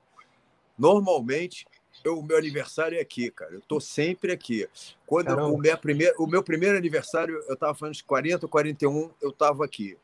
Normalmente, 0.77 1.65
o 2.05 2.23
meu 2.23 2.37
aniversário 2.37 2.99
é 2.99 3.01
aqui, 3.01 3.31
cara. 3.31 3.55
Eu 3.55 3.61
tô 3.61 3.79
sempre 3.81 4.33
aqui. 4.33 4.69
Quando 5.07 5.31
o, 5.31 5.57
meu 5.57 5.79
primeiro, 5.79 6.15
o 6.19 6.27
meu 6.27 6.43
primeiro 6.43 6.77
aniversário, 6.77 7.41
eu 7.49 7.57
tava 7.57 7.75
falando 7.75 7.95
de 7.95 8.03
40, 8.03 8.49
41, 8.49 9.11
eu 9.23 9.33
tava 9.33 9.65
aqui. 9.65 9.97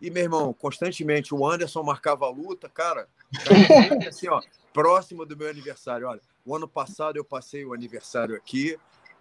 E, 0.00 0.10
meu 0.10 0.22
irmão, 0.22 0.52
constantemente 0.52 1.34
o 1.34 1.46
Anderson 1.46 1.82
marcava 1.82 2.26
a 2.26 2.30
luta, 2.30 2.68
cara, 2.68 3.08
assim, 4.08 4.28
ó, 4.28 4.40
próximo 4.72 5.26
do 5.26 5.36
meu 5.36 5.48
aniversário. 5.48 6.06
Olha, 6.06 6.20
o 6.44 6.54
ano 6.54 6.68
passado 6.68 7.16
eu 7.16 7.24
passei 7.24 7.64
o 7.64 7.74
aniversário 7.74 8.36
aqui, 8.36 8.78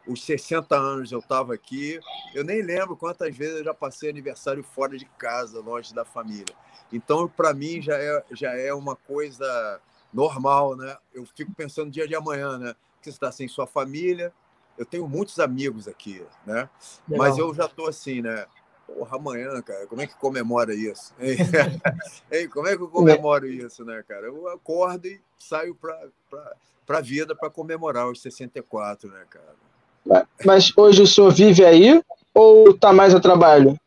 os 0.08 0.24
60 0.24 0.76
anos 0.76 1.12
eu 1.12 1.20
estava 1.20 1.54
aqui. 1.54 2.00
Eu 2.34 2.44
nem 2.44 2.62
lembro 2.62 2.96
quantas 2.96 3.36
vezes 3.36 3.58
eu 3.58 3.64
já 3.64 3.74
passei 3.74 4.10
aniversário 4.10 4.64
fora 4.64 4.98
de 4.98 5.06
casa, 5.18 5.60
longe 5.60 5.94
da 5.94 6.06
família. 6.06 6.56
Então, 6.92 7.28
para 7.28 7.54
mim, 7.54 7.82
já 7.82 7.98
é, 7.98 8.24
já 8.32 8.54
é 8.54 8.74
uma 8.74 8.96
coisa 8.96 9.82
normal, 10.14 10.76
né? 10.76 10.96
Eu 11.14 11.26
fico 11.26 11.54
pensando 11.54 11.88
no 11.88 11.92
dia 11.92 12.08
de 12.08 12.16
amanhã, 12.16 12.58
né? 12.58 12.74
Que 13.02 13.06
você 13.06 13.10
está 13.10 13.32
sem 13.32 13.48
sua 13.48 13.68
família. 13.68 14.34
Eu 14.78 14.86
tenho 14.86 15.08
muitos 15.08 15.40
amigos 15.40 15.88
aqui, 15.88 16.24
né? 16.46 16.70
Legal. 17.08 17.28
Mas 17.28 17.38
eu 17.38 17.54
já 17.54 17.66
estou 17.66 17.88
assim, 17.88 18.22
né? 18.22 18.46
Porra, 18.88 19.18
amanhã, 19.18 19.62
cara, 19.62 19.86
como 19.86 20.02
é 20.02 20.08
que 20.08 20.16
comemora 20.16 20.74
isso? 20.74 21.14
Como 22.54 22.68
é 22.68 22.78
que 22.78 22.82
eu 22.82 22.88
comemoro 22.88 23.46
isso, 23.46 23.84
né, 23.84 24.02
cara? 24.08 24.28
Eu 24.28 24.48
acordo 24.48 25.06
e 25.06 25.20
saio 25.38 25.76
para 25.76 26.98
a 26.98 27.02
vida 27.02 27.36
para 27.36 27.50
comemorar 27.50 28.10
os 28.10 28.22
64, 28.22 29.10
né, 29.10 29.26
cara? 29.30 30.24
Mas 30.46 30.72
hoje 30.76 31.02
o 31.02 31.08
senhor 31.08 31.32
vive 31.32 31.66
aí 31.66 32.02
ou 32.34 32.72
está 32.72 32.94
mais 32.94 33.14
a 33.14 33.20
trabalho? 33.20 33.78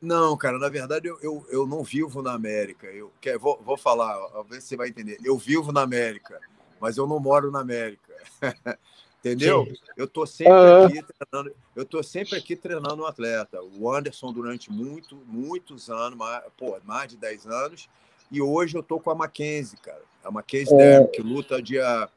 Não, 0.00 0.36
cara, 0.36 0.58
na 0.58 0.68
verdade 0.68 1.06
eu, 1.06 1.18
eu, 1.22 1.46
eu 1.50 1.66
não 1.66 1.84
vivo 1.84 2.22
na 2.22 2.32
América. 2.32 2.86
Eu 2.88 3.12
quer, 3.20 3.38
vou, 3.38 3.60
vou 3.64 3.76
falar, 3.76 4.14
a 4.34 4.42
ver 4.42 4.60
se 4.60 4.68
você 4.68 4.76
vai 4.76 4.88
entender. 4.88 5.18
Eu 5.22 5.36
vivo 5.36 5.70
na 5.72 5.82
América, 5.82 6.40
mas 6.80 6.96
eu 6.96 7.06
não 7.06 7.20
moro 7.20 7.50
na 7.50 7.60
América. 7.60 8.12
Entendeu? 9.20 9.66
Sim. 9.66 9.74
Eu 9.96 10.08
tô 10.08 10.24
sempre 10.24 10.52
uhum. 10.52 10.84
aqui 10.86 11.02
treinando, 11.02 11.56
eu 11.76 11.84
tô 11.84 12.02
sempre 12.02 12.38
aqui 12.38 12.56
treinando 12.56 13.02
um 13.02 13.06
atleta. 13.06 13.60
O 13.78 13.92
Anderson 13.92 14.32
durante 14.32 14.72
muito, 14.72 15.16
muitos 15.26 15.90
anos, 15.90 16.18
mais, 16.18 16.42
pô, 16.56 16.76
mais 16.84 17.10
de 17.10 17.16
10 17.18 17.46
anos, 17.46 17.88
E 18.32 18.40
hoje 18.40 18.76
eu 18.76 18.82
tô 18.82 18.98
com 18.98 19.10
a 19.10 19.14
Mackenzie, 19.14 19.78
cara. 19.78 20.02
A 20.24 20.30
Mackenzie 20.30 20.74
é... 20.80 21.04
que 21.06 21.20
luta 21.20 21.60
dia 21.60 22.08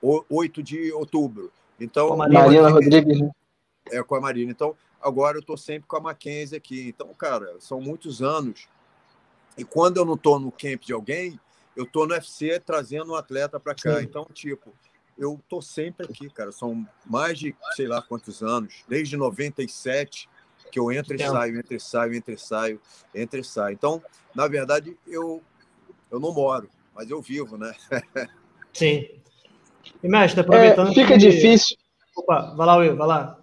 8 0.00 0.62
de 0.62 0.92
outubro. 0.92 1.50
Então, 1.80 2.08
com 2.08 2.22
a 2.22 2.28
Marina 2.28 2.68
Rodrigues, 2.68 3.20
né? 3.20 3.30
É, 3.90 4.02
com 4.02 4.14
a 4.14 4.20
Marina. 4.20 4.50
Então, 4.50 4.76
agora 5.00 5.38
eu 5.38 5.42
tô 5.42 5.56
sempre 5.56 5.88
com 5.88 5.96
a 5.96 6.00
Mackenzie 6.00 6.56
aqui. 6.56 6.88
Então, 6.88 7.12
cara, 7.14 7.56
são 7.58 7.80
muitos 7.80 8.22
anos. 8.22 8.68
E 9.58 9.64
quando 9.64 9.96
eu 9.96 10.04
não 10.04 10.16
tô 10.16 10.38
no 10.38 10.52
camp 10.52 10.82
de 10.82 10.92
alguém, 10.92 11.40
eu 11.74 11.86
tô 11.86 12.06
no 12.06 12.14
UFC 12.14 12.60
trazendo 12.60 13.12
um 13.12 13.16
atleta 13.16 13.58
para 13.58 13.74
cá. 13.74 13.98
Sim. 13.98 14.04
Então, 14.04 14.26
tipo, 14.32 14.72
eu 15.18 15.40
tô 15.48 15.62
sempre 15.62 16.06
aqui, 16.06 16.28
cara. 16.30 16.52
São 16.52 16.86
mais 17.04 17.38
de 17.38 17.54
sei 17.74 17.86
lá 17.86 18.02
quantos 18.02 18.42
anos, 18.42 18.84
desde 18.88 19.16
97 19.16 20.28
que 20.70 20.78
eu 20.78 20.90
entro 20.90 21.16
e 21.16 21.22
é. 21.22 21.28
saio, 21.28 21.58
entro 21.58 21.74
e 21.74 21.80
saio, 21.80 22.14
entro 22.14 22.34
e 22.34 22.38
saio, 22.38 22.80
entro 23.14 23.40
e 23.40 23.44
saio. 23.44 23.74
Então, 23.74 24.02
na 24.34 24.48
verdade, 24.48 24.96
eu 25.06 25.42
eu 26.10 26.20
não 26.20 26.32
moro, 26.32 26.68
mas 26.94 27.10
eu 27.10 27.20
vivo, 27.20 27.56
né? 27.56 27.72
Sim. 28.72 29.08
E 30.02 30.08
mestre, 30.08 30.40
aproveitando. 30.40 30.90
É, 30.90 30.94
fica 30.94 31.14
que... 31.14 31.18
difícil. 31.18 31.76
Opa, 32.14 32.54
vai 32.56 32.66
lá, 32.66 32.76
Will, 32.76 32.96
vai 32.96 33.06
lá. 33.06 33.38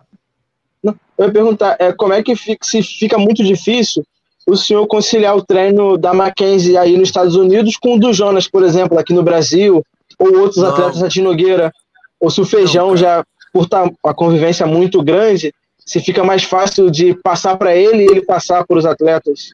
Não, 0.82 0.96
eu 1.18 1.27
ia 1.27 1.34
perguntar, 1.34 1.77
é, 1.80 1.94
como 1.94 2.13
é 2.13 2.22
que 2.22 2.36
fica, 2.36 2.65
se 2.65 2.82
fica 2.84 3.18
muito 3.18 3.44
difícil 3.44 4.03
o 4.46 4.58
senhor 4.58 4.86
conciliar 4.88 5.36
o 5.36 5.46
treino 5.46 5.98
da 5.98 6.13
Mackenzie 6.13 6.77
aí 6.77 6.98
nos 6.98 7.10
Estados 7.10 7.36
Unidos 7.36 7.77
com 7.77 7.96
o 7.96 8.00
do 8.00 8.12
Jonas, 8.12 8.48
por 8.48 8.63
exemplo, 8.63 9.00
aqui 9.00 9.13
no 9.13 9.24
Brasil, 9.24 9.84
ou 10.20 10.38
outros 10.38 10.62
não. 10.62 10.70
atletas 10.70 11.00
da 11.00 11.10
Tinogueira, 11.10 11.72
ou 12.20 12.29
se 12.29 12.41
o 12.41 12.46
Feijão 12.46 12.89
não, 12.89 12.98
já, 12.98 13.25
por 13.51 13.67
tá 13.67 13.84
uma 14.03 14.13
convivência 14.13 14.65
muito 14.65 15.03
grande, 15.03 15.53
se 15.86 16.00
fica 16.00 16.24
mais 16.24 16.43
fácil 16.43 16.89
de 16.89 17.13
passar 17.15 17.58
para 17.58 17.75
ele 17.75 18.03
e 18.03 18.08
ele 18.08 18.25
passar 18.25 18.65
para 18.65 18.77
os 18.77 18.86
atletas? 18.86 19.51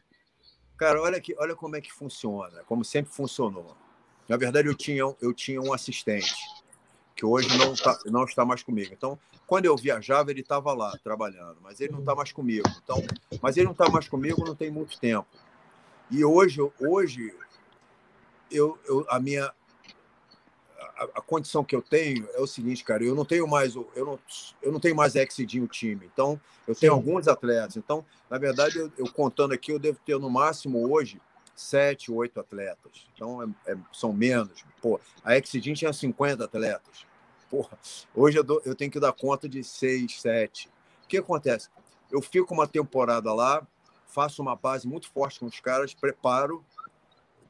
Cara, 0.76 1.00
olha, 1.02 1.20
que, 1.20 1.34
olha 1.38 1.54
como 1.54 1.76
é 1.76 1.80
que 1.80 1.92
funciona, 1.92 2.62
como 2.66 2.84
sempre 2.84 3.12
funcionou. 3.12 3.76
Na 4.28 4.36
verdade, 4.36 4.68
eu 4.68 4.74
tinha, 4.74 5.02
eu 5.20 5.34
tinha 5.34 5.60
um 5.60 5.72
assistente, 5.72 6.34
que 7.16 7.26
hoje 7.26 7.48
não, 7.58 7.74
tá, 7.74 7.98
não 8.06 8.24
está 8.24 8.44
mais 8.44 8.62
comigo. 8.62 8.92
Então, 8.92 9.18
quando 9.46 9.64
eu 9.64 9.76
viajava, 9.76 10.30
ele 10.30 10.40
estava 10.40 10.72
lá 10.72 10.96
trabalhando, 11.02 11.56
mas 11.60 11.80
ele 11.80 11.92
não 11.92 11.98
está 11.98 12.14
mais 12.14 12.30
comigo. 12.30 12.68
Então, 12.82 13.02
mas 13.42 13.56
ele 13.56 13.66
não 13.66 13.72
está 13.72 13.88
mais 13.90 14.08
comigo 14.08 14.46
não 14.46 14.54
tem 14.54 14.70
muito 14.70 14.98
tempo. 14.98 15.26
E 16.10 16.24
hoje, 16.24 16.60
hoje 16.78 17.34
eu, 18.50 18.78
eu 18.86 19.04
a 19.08 19.18
minha 19.18 19.52
a, 21.00 21.04
a, 21.18 21.22
condição 21.22 21.64
que 21.64 21.74
eu 21.74 21.82
tenho 21.82 22.28
é 22.34 22.40
o 22.40 22.46
seguinte, 22.46 22.84
cara, 22.84 23.02
eu 23.02 23.14
não 23.14 23.24
tenho 23.24 23.48
mais 23.48 23.74
eu 23.74 23.90
não, 23.96 24.18
eu 24.62 24.70
não 24.70 24.78
tenho 24.78 24.94
mais 24.94 25.16
Exidinho 25.16 25.66
time. 25.66 26.08
Então, 26.12 26.40
eu 26.68 26.74
tenho 26.74 26.92
Sim. 26.92 26.96
alguns 26.96 27.26
atletas. 27.26 27.76
Então, 27.76 28.04
na 28.28 28.38
verdade, 28.38 28.78
eu, 28.78 28.92
eu, 28.98 29.10
contando 29.12 29.52
aqui, 29.52 29.72
eu 29.72 29.78
devo 29.78 29.98
ter 30.04 30.18
no 30.18 30.30
máximo 30.30 30.88
hoje 30.90 31.20
sete, 31.56 32.12
oito 32.12 32.38
atletas. 32.38 33.06
Então, 33.14 33.42
é, 33.42 33.72
é, 33.72 33.76
são 33.92 34.12
menos. 34.12 34.64
Pô, 34.80 35.00
a 35.24 35.36
Exidinho 35.36 35.76
tinha 35.76 35.92
50 35.92 36.44
atletas 36.44 37.10
porra, 37.50 37.76
hoje 38.14 38.38
eu, 38.38 38.44
dou, 38.44 38.62
eu 38.64 38.74
tenho 38.74 38.90
que 38.90 39.00
dar 39.00 39.12
conta 39.12 39.48
de 39.48 39.64
seis, 39.64 40.20
sete. 40.20 40.68
O 41.04 41.08
que 41.08 41.18
acontece? 41.18 41.68
Eu 42.10 42.22
fico 42.22 42.54
uma 42.54 42.66
temporada 42.66 43.34
lá, 43.34 43.66
faço 44.06 44.40
uma 44.40 44.54
base 44.54 44.86
muito 44.86 45.10
forte 45.10 45.40
com 45.40 45.46
os 45.46 45.58
caras, 45.58 45.92
preparo. 45.92 46.64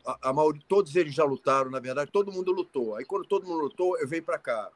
A, 0.06 0.30
a 0.30 0.32
maioria, 0.32 0.62
todos 0.68 0.94
eles 0.96 1.14
já 1.14 1.24
lutaram, 1.24 1.70
na 1.70 1.78
verdade, 1.78 2.10
todo 2.10 2.32
mundo 2.32 2.52
lutou. 2.52 2.96
Aí 2.96 3.04
quando 3.04 3.26
todo 3.26 3.46
mundo 3.46 3.60
lutou, 3.60 3.98
eu 3.98 4.08
venho 4.08 4.22
para 4.22 4.38
cá. 4.38 4.70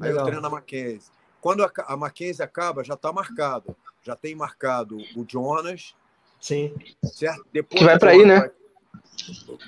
Aí 0.00 0.08
Legal. 0.08 0.20
eu 0.20 0.26
treino 0.26 0.46
a 0.46 0.50
Mackenzie. 0.50 1.10
Quando 1.40 1.64
a, 1.64 1.70
a 1.86 1.96
Mackenzie 1.96 2.44
acaba, 2.44 2.84
já 2.84 2.94
está 2.94 3.12
marcado. 3.12 3.76
Já 4.02 4.16
tem 4.16 4.34
marcado 4.34 4.96
o 5.16 5.24
Jonas. 5.26 5.94
Sim. 6.40 6.74
Certo? 7.04 7.44
Depois 7.52 7.78
que 7.78 7.84
vai 7.84 7.98
para 7.98 8.10
aí, 8.12 8.24
né? 8.24 8.50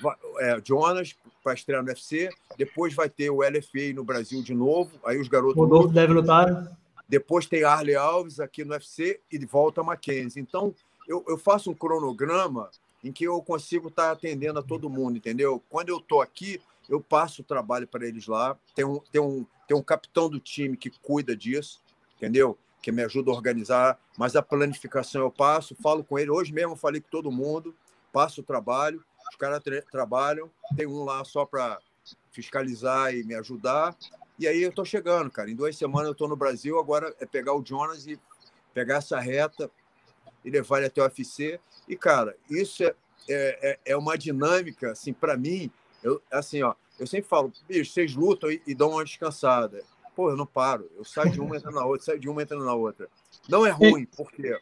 Vai, 0.01 0.15
é, 0.39 0.61
Jonas, 0.63 1.15
para 1.43 1.53
estrear 1.53 1.83
no 1.83 1.89
UFC. 1.89 2.29
Depois 2.57 2.93
vai 2.93 3.09
ter 3.09 3.29
o 3.29 3.41
LFA 3.41 3.93
no 3.93 4.03
Brasil 4.03 4.41
de 4.41 4.53
novo. 4.53 4.91
Aí 5.05 5.19
os 5.19 5.27
garotos. 5.27 5.57
Rodolfo 5.57 5.89
deve 5.89 6.13
lutar. 6.13 6.77
Depois 7.07 7.45
tem 7.45 7.63
Arley 7.63 7.95
Alves 7.95 8.39
aqui 8.39 8.63
no 8.63 8.71
UFC 8.71 9.19
e 9.31 9.45
volta 9.45 9.81
a 9.81 9.83
Mackenzie. 9.83 10.41
Então, 10.41 10.73
eu, 11.07 11.23
eu 11.27 11.37
faço 11.37 11.69
um 11.69 11.73
cronograma 11.73 12.69
em 13.03 13.11
que 13.11 13.23
eu 13.23 13.41
consigo 13.41 13.87
estar 13.87 14.07
tá 14.07 14.11
atendendo 14.11 14.59
a 14.59 14.63
todo 14.63 14.89
mundo, 14.89 15.17
entendeu? 15.17 15.61
Quando 15.69 15.89
eu 15.89 15.97
estou 15.97 16.21
aqui, 16.21 16.61
eu 16.89 17.01
passo 17.01 17.41
o 17.41 17.45
trabalho 17.45 17.87
para 17.87 18.07
eles 18.07 18.27
lá. 18.27 18.57
Tem 18.75 18.85
um, 18.85 18.99
tem, 19.11 19.21
um, 19.21 19.45
tem 19.67 19.77
um 19.77 19.83
capitão 19.83 20.29
do 20.29 20.39
time 20.39 20.77
que 20.77 20.89
cuida 20.89 21.35
disso, 21.35 21.81
entendeu? 22.17 22.57
Que 22.81 22.91
me 22.91 23.03
ajuda 23.03 23.31
a 23.31 23.33
organizar, 23.33 23.99
mas 24.17 24.35
a 24.35 24.41
planificação 24.41 25.21
eu 25.21 25.31
passo, 25.31 25.75
falo 25.81 26.03
com 26.03 26.17
ele. 26.17 26.29
Hoje 26.29 26.53
mesmo 26.53 26.73
eu 26.73 26.77
falei 26.77 27.01
com 27.01 27.09
todo 27.09 27.31
mundo, 27.31 27.75
passo 28.11 28.41
o 28.41 28.43
trabalho 28.43 29.03
os 29.31 29.37
caras 29.37 29.63
tra 29.63 29.81
trabalham, 29.83 30.51
tem 30.75 30.85
um 30.85 31.03
lá 31.03 31.23
só 31.23 31.45
para 31.45 31.79
fiscalizar 32.31 33.13
e 33.15 33.23
me 33.23 33.33
ajudar. 33.35 33.95
E 34.37 34.47
aí 34.47 34.61
eu 34.61 34.69
estou 34.69 34.83
chegando, 34.83 35.31
cara. 35.31 35.49
Em 35.49 35.55
duas 35.55 35.77
semanas 35.77 36.07
eu 36.07 36.11
estou 36.13 36.27
no 36.27 36.35
Brasil, 36.35 36.79
agora 36.79 37.15
é 37.19 37.25
pegar 37.25 37.53
o 37.53 37.63
Jonas 37.65 38.07
e 38.07 38.19
pegar 38.73 38.95
essa 38.97 39.19
reta 39.19 39.71
e 40.43 40.49
levar 40.49 40.77
ele 40.77 40.87
até 40.87 41.01
o 41.01 41.05
UFC. 41.05 41.59
E, 41.87 41.95
cara, 41.95 42.35
isso 42.49 42.83
é, 42.83 42.93
é, 43.29 43.79
é 43.85 43.97
uma 43.97 44.17
dinâmica, 44.17 44.91
assim, 44.91 45.13
para 45.13 45.37
mim, 45.37 45.71
eu, 46.03 46.21
assim, 46.31 46.61
ó, 46.63 46.73
eu 46.99 47.07
sempre 47.07 47.27
falo, 47.27 47.51
bicho, 47.67 47.93
vocês 47.93 48.15
lutam 48.15 48.51
e, 48.51 48.61
e 48.65 48.75
dão 48.75 48.91
uma 48.91 49.03
descansada. 49.03 49.83
Pô, 50.15 50.29
eu 50.29 50.37
não 50.37 50.45
paro. 50.45 50.89
Eu 50.95 51.03
saio 51.05 51.31
de 51.31 51.39
uma 51.39 51.55
entrando 51.55 51.75
na 51.75 51.85
outra, 51.85 52.05
saio 52.05 52.19
de 52.19 52.29
uma 52.29 52.43
entrando 52.43 52.65
na 52.65 52.73
outra. 52.73 53.07
Não 53.47 53.65
é 53.65 53.71
ruim, 53.71 54.05
por 54.05 54.31
quê? 54.31 54.59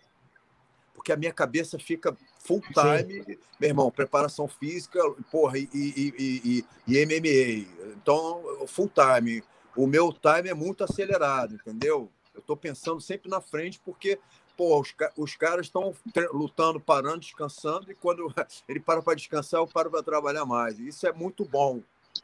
Porque 0.93 1.11
a 1.11 1.17
minha 1.17 1.33
cabeça 1.33 1.79
fica 1.79 2.15
full 2.39 2.61
time, 2.61 3.23
Sim. 3.23 3.37
meu 3.59 3.69
irmão, 3.69 3.91
preparação 3.91 4.47
física, 4.47 4.99
porra, 5.31 5.57
e, 5.57 5.69
e, 5.73 6.13
e, 6.17 6.65
e, 6.87 7.05
MMA. 7.05 7.93
Então, 7.97 8.67
full 8.67 8.89
time. 8.89 9.43
O 9.75 9.87
meu 9.87 10.13
time 10.13 10.49
é 10.49 10.53
muito 10.53 10.83
acelerado, 10.83 11.55
entendeu? 11.55 12.11
Eu 12.33 12.39
estou 12.39 12.55
pensando 12.55 13.01
sempre 13.01 13.29
na 13.29 13.41
frente, 13.41 13.79
porque 13.83 14.19
pô, 14.59 14.81
os, 14.81 14.93
os 15.15 15.37
caras 15.37 15.67
estão 15.67 15.95
lutando, 16.33 16.81
parando, 16.81 17.21
descansando, 17.21 17.89
e 17.89 17.95
quando 17.95 18.29
ele 18.67 18.81
para 18.81 19.01
para 19.01 19.15
descansar, 19.15 19.61
eu 19.61 19.67
paro 19.67 19.89
para 19.89 20.03
trabalhar 20.03 20.43
mais. 20.43 20.77
Isso 20.77 21.07
é 21.07 21.13
muito 21.13 21.45
bom. 21.45 21.79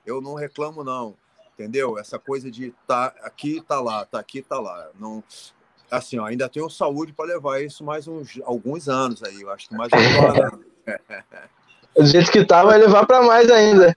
Eu 0.05 0.19
não 0.19 0.33
reclamo, 0.33 0.83
não. 0.83 1.15
Entendeu? 1.53 1.97
Essa 1.97 2.19
coisa 2.19 2.51
de 2.51 2.73
tá 2.85 3.13
aqui, 3.21 3.63
tá 3.65 3.79
lá, 3.79 4.03
tá 4.03 4.19
aqui, 4.19 4.41
tá 4.41 4.59
lá. 4.59 4.89
Não, 4.99 5.23
assim, 5.89 6.19
ó, 6.19 6.25
ainda 6.25 6.49
tenho 6.49 6.69
saúde 6.69 7.13
para 7.13 7.23
levar 7.23 7.61
isso 7.61 7.85
mais 7.85 8.05
uns 8.05 8.37
alguns 8.43 8.89
anos 8.89 9.23
aí. 9.23 9.39
Eu 9.39 9.49
acho 9.49 9.69
que 9.69 9.75
mais. 9.75 9.89
Do 11.95 12.05
jeito 12.05 12.29
que 12.29 12.43
tá, 12.43 12.65
vai 12.65 12.77
levar 12.77 13.05
para 13.05 13.21
mais 13.21 13.49
ainda. 13.49 13.95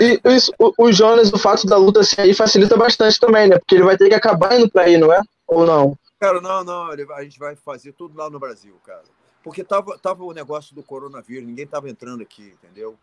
E 0.00 0.18
isso, 0.34 0.50
o, 0.58 0.72
o, 0.78 0.90
Jonas, 0.90 1.30
o 1.30 1.38
fato 1.38 1.66
da 1.66 1.76
luta 1.76 2.00
assim, 2.00 2.18
aí 2.18 2.32
facilita 2.32 2.74
bastante 2.74 3.20
também, 3.20 3.48
né? 3.48 3.58
Porque 3.58 3.74
ele 3.74 3.84
vai 3.84 3.98
ter 3.98 4.08
que 4.08 4.14
acabar 4.14 4.58
indo 4.58 4.70
para 4.70 4.84
aí, 4.84 4.96
não 4.96 5.12
é? 5.12 5.20
Ou 5.46 5.66
não? 5.66 5.98
Cara, 6.20 6.38
não, 6.38 6.62
não. 6.62 6.90
A 7.14 7.22
gente 7.24 7.38
vai 7.38 7.56
fazer 7.56 7.92
tudo 7.92 8.16
lá 8.16 8.28
no 8.28 8.38
Brasil, 8.38 8.78
cara. 8.84 9.04
Porque 9.42 9.64
tava, 9.64 9.98
tava 9.98 10.22
o 10.22 10.34
negócio 10.34 10.74
do 10.74 10.82
coronavírus, 10.82 11.46
ninguém 11.46 11.66
tava 11.66 11.88
entrando 11.88 12.22
aqui, 12.22 12.54
entendeu? 12.62 12.98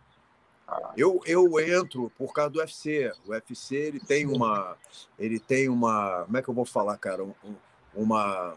Eu, 0.96 1.22
eu 1.26 1.60
entro 1.60 2.12
por 2.16 2.32
causa 2.32 2.52
do 2.52 2.60
UFC. 2.60 3.12
O 3.26 3.32
UFC 3.32 3.76
ele 3.76 4.00
tem 4.00 4.28
uma, 4.28 4.78
ele 5.18 5.40
tem 5.40 5.68
uma, 5.68 6.26
como 6.26 6.38
é 6.38 6.42
que 6.44 6.50
eu 6.50 6.54
vou 6.54 6.66
falar, 6.66 6.98
cara? 6.98 7.24
Um, 7.24 7.34
uma 7.96 8.54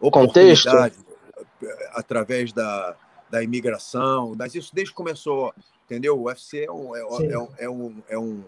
oportunidade 0.00 0.96
Contexto. 0.96 1.68
através 1.92 2.52
da, 2.52 2.96
da 3.28 3.42
imigração, 3.42 4.34
mas 4.38 4.54
isso 4.54 4.74
desde 4.74 4.92
que 4.92 4.96
começou, 4.96 5.52
entendeu? 5.84 6.18
O 6.18 6.26
UFC 6.26 6.64
é 6.64 6.70
um, 6.70 6.96
é, 6.96 7.00
é, 7.00 7.64
é, 7.64 7.68
um, 7.68 8.02
é 8.08 8.18
um, 8.18 8.44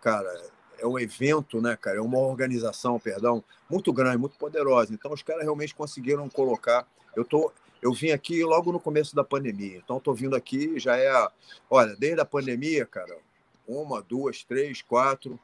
cara, 0.00 0.30
é 0.78 0.86
um 0.86 0.98
evento, 0.98 1.60
né, 1.60 1.76
cara? 1.76 1.98
É 1.98 2.00
uma 2.00 2.18
organização, 2.18 2.98
perdão, 2.98 3.42
muito 3.68 3.92
grande, 3.92 4.18
muito 4.18 4.36
poderosa. 4.38 4.92
Então 4.92 5.12
os 5.12 5.22
caras 5.22 5.42
realmente 5.42 5.74
conseguiram 5.74 6.28
colocar. 6.28 6.86
Eu 7.16 7.24
tô, 7.24 7.52
eu 7.82 7.92
vim 7.92 8.10
aqui 8.10 8.42
logo 8.44 8.72
no 8.72 8.80
começo 8.80 9.14
da 9.14 9.24
pandemia, 9.24 9.78
então 9.78 9.98
estou 9.98 10.14
vindo 10.14 10.36
aqui 10.36 10.78
já 10.78 10.96
é, 10.96 11.28
olha, 11.70 11.96
desde 11.96 12.20
a 12.20 12.24
pandemia, 12.24 12.86
cara, 12.86 13.16
uma, 13.66 14.02
duas, 14.02 14.42
três, 14.42 14.82
quatro, 14.82 15.38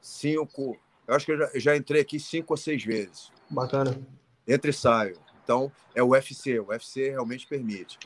cinco, 0.00 0.76
eu 1.06 1.14
acho 1.14 1.26
que 1.26 1.32
eu 1.32 1.38
já, 1.38 1.50
já 1.54 1.76
entrei 1.76 2.02
aqui 2.02 2.20
cinco 2.20 2.52
ou 2.52 2.56
seis 2.56 2.84
vezes. 2.84 3.32
Bacana. 3.48 4.00
Entre 4.46 4.70
e 4.70 4.74
saio. 4.74 5.18
Então, 5.42 5.72
é 5.94 6.02
o 6.02 6.10
UFC. 6.10 6.60
O 6.60 6.68
UFC 6.68 7.10
realmente 7.10 7.46
permite. 7.46 7.98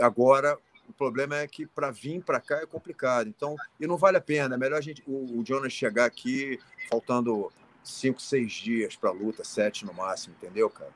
Agora, 0.00 0.56
o 0.88 0.92
problema 0.92 1.36
é 1.36 1.46
que 1.46 1.66
para 1.66 1.90
vir 1.90 2.22
para 2.22 2.40
cá 2.40 2.60
é 2.60 2.66
complicado. 2.66 3.28
Então, 3.28 3.56
e 3.80 3.86
não 3.86 3.96
vale 3.96 4.16
a 4.16 4.20
pena. 4.20 4.54
É 4.54 4.58
melhor 4.58 4.78
a 4.78 4.80
gente, 4.80 5.02
o, 5.06 5.40
o 5.40 5.44
Jonas 5.46 5.72
chegar 5.72 6.04
aqui 6.04 6.58
faltando 6.90 7.50
cinco, 7.82 8.20
seis 8.20 8.52
dias 8.52 8.96
para 8.96 9.10
a 9.10 9.12
luta, 9.12 9.44
sete 9.44 9.84
no 9.84 9.92
máximo, 9.92 10.34
entendeu, 10.40 10.70
cara? 10.70 10.92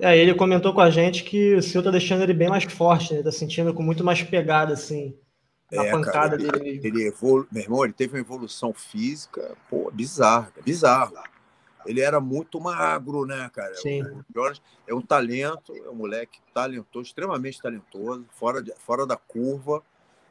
É, 0.00 0.16
ele 0.16 0.34
comentou 0.34 0.72
com 0.72 0.80
a 0.80 0.90
gente 0.90 1.22
que 1.22 1.54
o 1.54 1.62
senhor 1.62 1.84
tá 1.84 1.90
deixando 1.90 2.22
ele 2.22 2.32
bem 2.32 2.48
mais 2.48 2.64
forte, 2.64 3.12
né? 3.12 3.22
Tá 3.22 3.30
sentindo 3.30 3.74
com 3.74 3.82
muito 3.82 4.02
mais 4.02 4.22
pegada, 4.22 4.72
assim 4.72 5.14
é, 5.72 5.90
pancada 5.90 6.36
cara, 6.36 6.58
dele. 6.58 6.80
Ele, 6.82 7.06
evolu... 7.06 7.46
Meu 7.50 7.62
irmão, 7.62 7.84
ele 7.84 7.94
teve 7.94 8.14
uma 8.14 8.20
evolução 8.20 8.72
física, 8.74 9.56
pô, 9.70 9.90
bizarra, 9.90 10.52
bizarro. 10.64 11.14
Ele 11.86 12.00
era 12.00 12.20
muito 12.20 12.60
magro, 12.60 13.24
né, 13.24 13.50
cara? 13.52 13.74
Sim. 13.74 14.02
O 14.02 14.52
é 14.86 14.94
um 14.94 15.00
talento, 15.00 15.74
é 15.74 15.90
um 15.90 15.94
moleque 15.94 16.38
talentoso, 16.54 17.06
extremamente 17.06 17.60
talentoso, 17.60 18.24
fora, 18.30 18.62
de, 18.62 18.72
fora 18.78 19.06
da 19.06 19.16
curva. 19.16 19.82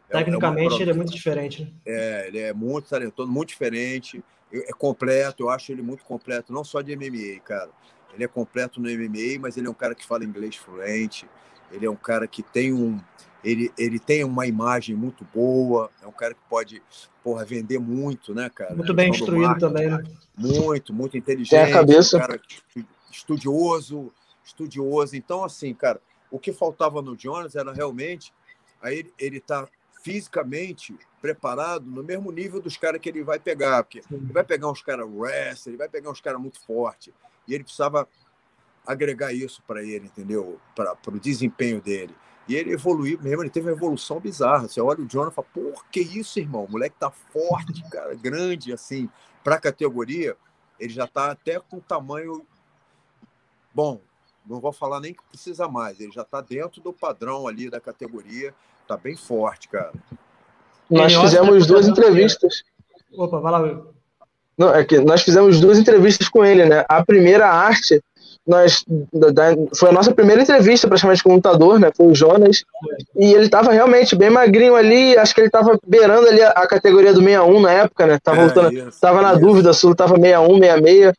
Tecnicamente, 0.09 0.73
é 0.73 0.75
uma... 0.75 0.81
ele 0.81 0.91
é 0.91 0.93
muito 0.93 1.11
diferente. 1.11 1.63
Né? 1.63 1.71
É, 1.85 2.27
ele 2.27 2.39
é 2.39 2.53
muito 2.53 2.89
talentoso, 2.89 3.29
muito 3.29 3.49
diferente. 3.49 4.23
É 4.51 4.73
completo, 4.73 5.43
eu 5.43 5.49
acho 5.49 5.71
ele 5.71 5.81
muito 5.81 6.03
completo, 6.03 6.51
não 6.51 6.63
só 6.63 6.81
de 6.81 6.95
MMA, 6.95 7.39
cara. 7.43 7.69
Ele 8.13 8.23
é 8.23 8.27
completo 8.27 8.81
no 8.81 8.89
MMA, 8.89 9.39
mas 9.39 9.55
ele 9.55 9.67
é 9.67 9.69
um 9.69 9.73
cara 9.75 9.95
que 9.95 10.05
fala 10.05 10.25
inglês 10.25 10.55
fluente. 10.55 11.27
Ele 11.71 11.85
é 11.85 11.89
um 11.89 11.95
cara 11.95 12.27
que 12.27 12.43
tem 12.43 12.73
um, 12.73 12.99
ele, 13.43 13.71
ele 13.77 13.99
tem 13.99 14.23
uma 14.23 14.45
imagem 14.45 14.95
muito 14.95 15.25
boa, 15.33 15.89
é 16.01 16.07
um 16.07 16.11
cara 16.11 16.33
que 16.33 16.41
pode 16.49 16.81
porra, 17.23 17.45
vender 17.45 17.79
muito, 17.79 18.33
né, 18.33 18.49
cara? 18.49 18.75
Muito 18.75 18.93
bem 18.93 19.09
instruído 19.09 19.57
também, 19.59 19.89
né? 19.89 20.03
Muito, 20.37 20.93
muito 20.93 21.17
inteligente. 21.17 21.49
Tem 21.49 21.61
a 21.61 21.71
cabeça. 21.71 22.17
Um 22.17 22.19
cara 22.19 22.41
estudioso, 23.11 24.11
estudioso. 24.43 25.15
Então, 25.15 25.43
assim, 25.43 25.73
cara, 25.73 26.01
o 26.29 26.39
que 26.39 26.51
faltava 26.51 27.01
no 27.01 27.17
Jonas 27.17 27.55
era 27.55 27.73
realmente 27.73 28.33
aí 28.81 29.05
ele 29.19 29.39
tá 29.39 29.67
fisicamente 30.03 30.97
preparado 31.21 31.85
no 31.85 32.03
mesmo 32.03 32.31
nível 32.31 32.59
dos 32.59 32.75
caras 32.75 32.99
que 32.99 33.07
ele 33.07 33.23
vai 33.23 33.39
pegar, 33.39 33.83
porque 33.83 34.01
ele 34.11 34.33
vai 34.33 34.43
pegar 34.43 34.69
uns 34.69 34.81
caras 34.81 35.07
wrestler, 35.07 35.73
ele 35.73 35.77
vai 35.77 35.87
pegar 35.87 36.09
uns 36.09 36.19
caras 36.19 36.41
muito 36.41 36.59
fortes, 36.59 37.13
e 37.47 37.53
ele 37.53 37.63
precisava 37.63 38.07
agregar 38.85 39.31
isso 39.31 39.61
para 39.67 39.83
ele, 39.83 40.07
entendeu? 40.07 40.59
Para 40.75 40.97
o 41.07 41.19
desempenho 41.19 41.79
dele. 41.79 42.15
E 42.51 42.55
ele 42.57 42.73
evoluiu 42.73 43.17
mesmo, 43.21 43.43
ele 43.43 43.49
teve 43.49 43.69
uma 43.69 43.77
evolução 43.77 44.19
bizarra. 44.19 44.67
Você 44.67 44.81
olha 44.81 44.99
o 44.99 45.07
Jonathan 45.07 45.31
e 45.31 45.35
fala, 45.35 45.47
por 45.53 45.85
que 45.85 46.01
isso, 46.01 46.37
irmão? 46.37 46.65
O 46.65 46.71
moleque 46.71 46.97
tá 46.99 47.09
forte, 47.09 47.81
cara, 47.89 48.13
grande, 48.13 48.73
assim, 48.73 49.07
para 49.41 49.55
a 49.55 49.59
categoria. 49.59 50.35
Ele 50.77 50.91
já 50.91 51.07
tá 51.07 51.31
até 51.31 51.61
com 51.61 51.79
tamanho 51.79 52.45
bom. 53.73 54.01
Não 54.45 54.59
vou 54.59 54.73
falar 54.73 54.99
nem 54.99 55.13
que 55.13 55.23
precisa 55.29 55.69
mais. 55.69 56.01
Ele 56.01 56.11
já 56.11 56.25
tá 56.25 56.41
dentro 56.41 56.81
do 56.81 56.91
padrão 56.91 57.47
ali 57.47 57.69
da 57.69 57.79
categoria. 57.79 58.53
Tá 58.85 58.97
bem 58.97 59.15
forte, 59.15 59.69
cara. 59.69 59.93
Nós 60.89 61.15
fizemos 61.15 61.65
duas 61.65 61.87
entrevistas. 61.87 62.63
Opa, 63.13 63.39
vai 63.39 63.51
lá. 63.53 63.81
Não, 64.57 64.75
é 64.75 64.83
que 64.83 64.99
nós 64.99 65.21
fizemos 65.21 65.61
duas 65.61 65.79
entrevistas 65.79 66.27
com 66.27 66.43
ele, 66.43 66.65
né? 66.65 66.83
A 66.89 67.05
primeira 67.05 67.47
arte 67.47 68.03
nós 68.45 68.83
foi 69.75 69.89
a 69.89 69.91
nossa 69.91 70.13
primeira 70.13 70.41
entrevista 70.41 70.87
praticamente 70.87 71.23
com 71.23 71.31
o 71.31 71.35
lutador, 71.35 71.79
né? 71.79 71.91
Foi 71.95 72.07
o 72.07 72.15
Jonas. 72.15 72.63
E 73.15 73.33
ele 73.33 73.47
tava 73.47 73.71
realmente 73.71 74.15
bem 74.15 74.29
magrinho 74.29 74.75
ali, 74.75 75.17
acho 75.17 75.33
que 75.33 75.41
ele 75.41 75.49
tava 75.49 75.79
beirando 75.85 76.27
ali 76.27 76.41
a, 76.41 76.49
a 76.49 76.67
categoria 76.67 77.13
do 77.13 77.21
61 77.21 77.59
na 77.59 77.71
época, 77.71 78.07
né? 78.07 78.19
Tava, 78.21 78.41
é, 78.41 78.45
lutando, 78.45 78.73
isso, 78.73 78.99
tava 78.99 79.21
na 79.21 79.35
dúvida 79.35 79.73
se 79.73 79.85
ele 79.85 79.95
tava 79.95 80.15
61, 80.15 80.59
66. 80.59 81.13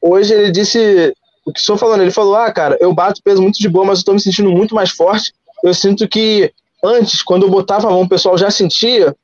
Hoje 0.00 0.34
ele 0.34 0.50
disse 0.50 1.14
o 1.44 1.52
que 1.52 1.60
senhor 1.60 1.78
falando, 1.78 2.00
ele 2.00 2.10
falou: 2.10 2.36
"Ah, 2.36 2.50
cara, 2.50 2.76
eu 2.80 2.92
bato 2.94 3.22
peso 3.22 3.42
muito 3.42 3.58
de 3.58 3.68
boa, 3.68 3.84
mas 3.84 3.98
eu 3.98 4.04
tô 4.04 4.14
me 4.14 4.20
sentindo 4.20 4.50
muito 4.50 4.74
mais 4.74 4.90
forte. 4.90 5.32
Eu 5.62 5.74
sinto 5.74 6.08
que 6.08 6.52
antes, 6.82 7.22
quando 7.22 7.44
eu 7.44 7.50
botava 7.50 7.88
a 7.88 7.90
mão, 7.90 8.02
o 8.02 8.08
pessoal 8.08 8.36
já 8.38 8.50
sentia. 8.50 9.14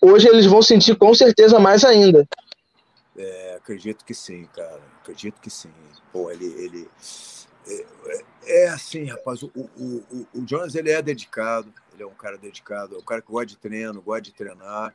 Hoje 0.00 0.28
eles 0.28 0.46
vão 0.46 0.62
sentir 0.62 0.94
com 0.94 1.12
certeza 1.14 1.58
mais 1.58 1.84
ainda." 1.84 2.26
É, 3.16 3.56
acredito 3.56 4.04
que 4.04 4.14
sim, 4.14 4.46
cara. 4.54 4.80
Acredito 5.02 5.40
que 5.40 5.50
sim. 5.50 5.68
Pô, 6.12 6.30
ele. 6.30 6.46
ele 6.46 6.88
é, 7.66 7.86
é, 8.06 8.64
é 8.64 8.68
assim, 8.68 9.04
rapaz. 9.04 9.42
O, 9.42 9.50
o, 9.54 10.04
o, 10.10 10.26
o, 10.34 10.46
Jonas 10.48 10.74
ele 10.74 10.90
é 10.90 11.00
dedicado, 11.00 11.72
ele 11.94 12.02
é 12.02 12.06
um 12.06 12.14
cara 12.14 12.36
dedicado, 12.36 12.96
é 12.96 12.98
um 12.98 13.02
cara 13.02 13.22
que 13.22 13.28
gosta 13.28 13.46
de 13.46 13.56
treino, 13.56 14.02
gosta 14.02 14.22
de 14.22 14.32
treinar 14.32 14.94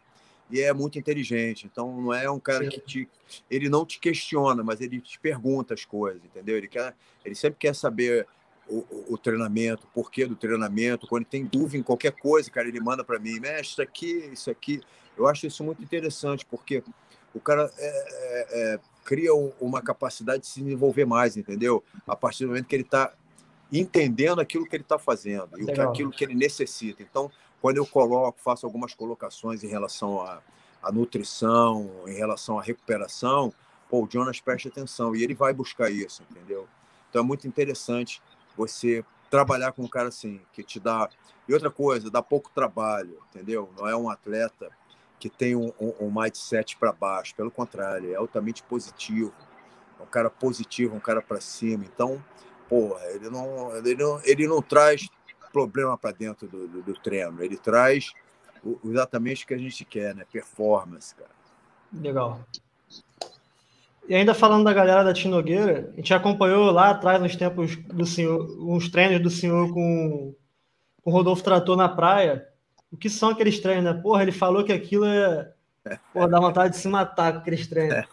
e 0.50 0.62
é 0.62 0.74
muito 0.74 0.98
inteligente. 1.00 1.66
Então 1.66 2.02
não 2.02 2.14
é 2.14 2.30
um 2.30 2.40
cara 2.40 2.64
Sim. 2.64 2.70
que 2.70 2.80
te, 2.80 3.10
ele 3.50 3.70
não 3.70 3.86
te 3.86 4.00
questiona, 4.00 4.64
mas 4.64 4.82
ele 4.82 5.00
te 5.00 5.20
pergunta 5.20 5.74
as 5.74 5.86
coisas, 5.86 6.24
entendeu? 6.24 6.58
Ele 6.58 6.68
quer, 6.68 6.96
ele 7.24 7.36
sempre 7.36 7.58
quer 7.60 7.76
saber 7.76 8.28
o, 8.68 8.80
o, 8.80 9.14
o 9.14 9.18
treinamento, 9.18 9.86
o 9.86 9.90
porquê 9.94 10.26
do 10.26 10.36
treinamento. 10.36 11.08
Quando 11.08 11.26
tem 11.26 11.46
dúvida 11.46 11.78
em 11.78 11.84
qualquer 11.84 12.12
coisa, 12.12 12.50
cara, 12.50 12.68
ele 12.68 12.80
manda 12.80 13.04
para 13.04 13.20
mim, 13.20 13.40
mestre, 13.40 13.62
isso 13.62 13.82
aqui, 13.82 14.30
isso 14.32 14.52
aqui. 14.52 14.82
Eu 15.18 15.28
acho 15.28 15.48
isso 15.48 15.64
muito 15.64 15.82
interessante 15.84 16.46
porque 16.46 16.84
o 17.34 17.40
cara 17.40 17.72
é, 17.78 17.88
é, 17.88 18.74
é 18.74 18.80
cria 19.08 19.34
uma 19.34 19.82
capacidade 19.82 20.42
de 20.42 20.48
se 20.48 20.62
desenvolver 20.62 21.06
mais, 21.06 21.38
entendeu? 21.38 21.82
A 22.06 22.14
partir 22.14 22.44
do 22.44 22.50
momento 22.50 22.66
que 22.66 22.76
ele 22.76 22.84
está 22.84 23.14
entendendo 23.72 24.42
aquilo 24.42 24.66
que 24.66 24.76
ele 24.76 24.84
está 24.84 25.00
fazendo 25.00 25.58
e 25.58 25.64
Legal. 25.64 25.90
aquilo 25.90 26.12
que 26.12 26.26
ele 26.26 26.36
necessita. 26.36 27.02
Então, 27.02 27.32
quando 27.62 27.78
eu 27.78 27.86
coloco, 27.86 28.38
faço 28.42 28.66
algumas 28.66 28.94
colocações 28.94 29.64
em 29.64 29.68
relação 29.68 30.20
à, 30.20 30.42
à 30.84 30.92
nutrição, 30.92 31.90
em 32.06 32.16
relação 32.16 32.60
à 32.60 32.62
recuperação, 32.62 33.54
pô, 33.90 34.04
o 34.04 34.10
Jonas 34.12 34.42
presta 34.42 34.68
atenção 34.68 35.16
e 35.16 35.24
ele 35.24 35.34
vai 35.34 35.54
buscar 35.54 35.90
isso, 35.90 36.22
entendeu? 36.30 36.68
Então 37.10 37.22
é 37.22 37.26
muito 37.26 37.48
interessante 37.48 38.22
você 38.58 39.06
trabalhar 39.30 39.72
com 39.72 39.84
um 39.84 39.88
cara 39.88 40.10
assim, 40.10 40.42
que 40.52 40.62
te 40.64 40.82
dá. 40.82 41.10
E 41.48 41.54
outra 41.54 41.72
coisa, 41.72 42.12
dá 42.12 42.22
pouco 42.22 42.52
trabalho, 42.54 43.18
entendeu? 43.30 43.70
Não 43.78 43.88
é 43.88 43.96
um 43.96 44.10
atleta 44.10 44.70
que 45.20 45.30
tem 45.30 45.56
um, 45.56 45.72
um, 45.80 45.94
um 46.02 46.12
mindset 46.12 46.78
para 46.78 46.92
baixo. 46.92 47.36
Pelo 47.36 47.52
contrário, 47.52 48.12
é 48.12 48.16
altamente 48.16 48.64
positivo. 48.64 49.34
É 50.00 50.04
um 50.04 50.08
cara 50.08 50.30
positivo, 50.30 50.96
um 50.96 51.00
cara 51.00 51.22
para 51.22 51.42
cima. 51.42 51.86
Então, 51.86 52.24
porra, 52.70 53.04
ele 53.08 53.30
não, 53.30 53.76
ele 53.76 53.96
não, 53.96 54.22
ele 54.24 54.48
não 54.48 54.62
traz 54.62 55.10
problema 55.52 55.98
para 55.98 56.12
dentro 56.12 56.48
do, 56.48 56.68
do, 56.68 56.82
do, 56.84 56.94
treino. 56.94 57.44
Ele 57.44 57.58
traz 57.58 58.14
o, 58.64 58.80
exatamente 58.86 59.44
o 59.44 59.48
que 59.48 59.54
a 59.54 59.58
gente 59.58 59.84
quer, 59.84 60.14
né? 60.14 60.26
Performance, 60.32 61.16
cara. 61.16 61.32
Legal. 61.92 62.42
E 64.08 64.16
ainda 64.16 64.34
falando 64.34 64.64
da 64.64 64.74
galera 64.74 65.04
da 65.04 65.14
Tinogueira, 65.14 65.92
a 65.94 65.96
gente 65.98 66.14
acompanhou 66.14 66.72
lá 66.72 66.92
atrás 66.92 67.22
nos 67.22 67.36
tempos 67.36 67.76
do 67.76 68.06
senhor, 68.06 68.48
uns 68.60 68.90
treinos 68.90 69.22
do 69.22 69.30
senhor 69.30 69.74
com, 69.74 70.34
com 71.02 71.12
o 71.12 71.14
Rodolfo 71.14 71.44
Trator 71.44 71.76
na 71.76 71.90
praia 71.90 72.48
o 72.92 72.98
que 72.98 73.10
são 73.10 73.30
aqueles 73.30 73.60
treinos, 73.60 73.84
né? 73.84 73.94
Porra, 74.02 74.24
ele 74.24 74.32
falou 74.32 74.64
que 74.64 74.72
aquilo 74.72 75.06
é. 75.06 75.54
Porra, 76.12 76.28
dá 76.28 76.40
vontade 76.40 76.74
de 76.74 76.80
se 76.80 76.88
matar 76.88 77.34
com 77.34 77.40
aqueles 77.40 77.66
treinos. 77.68 78.06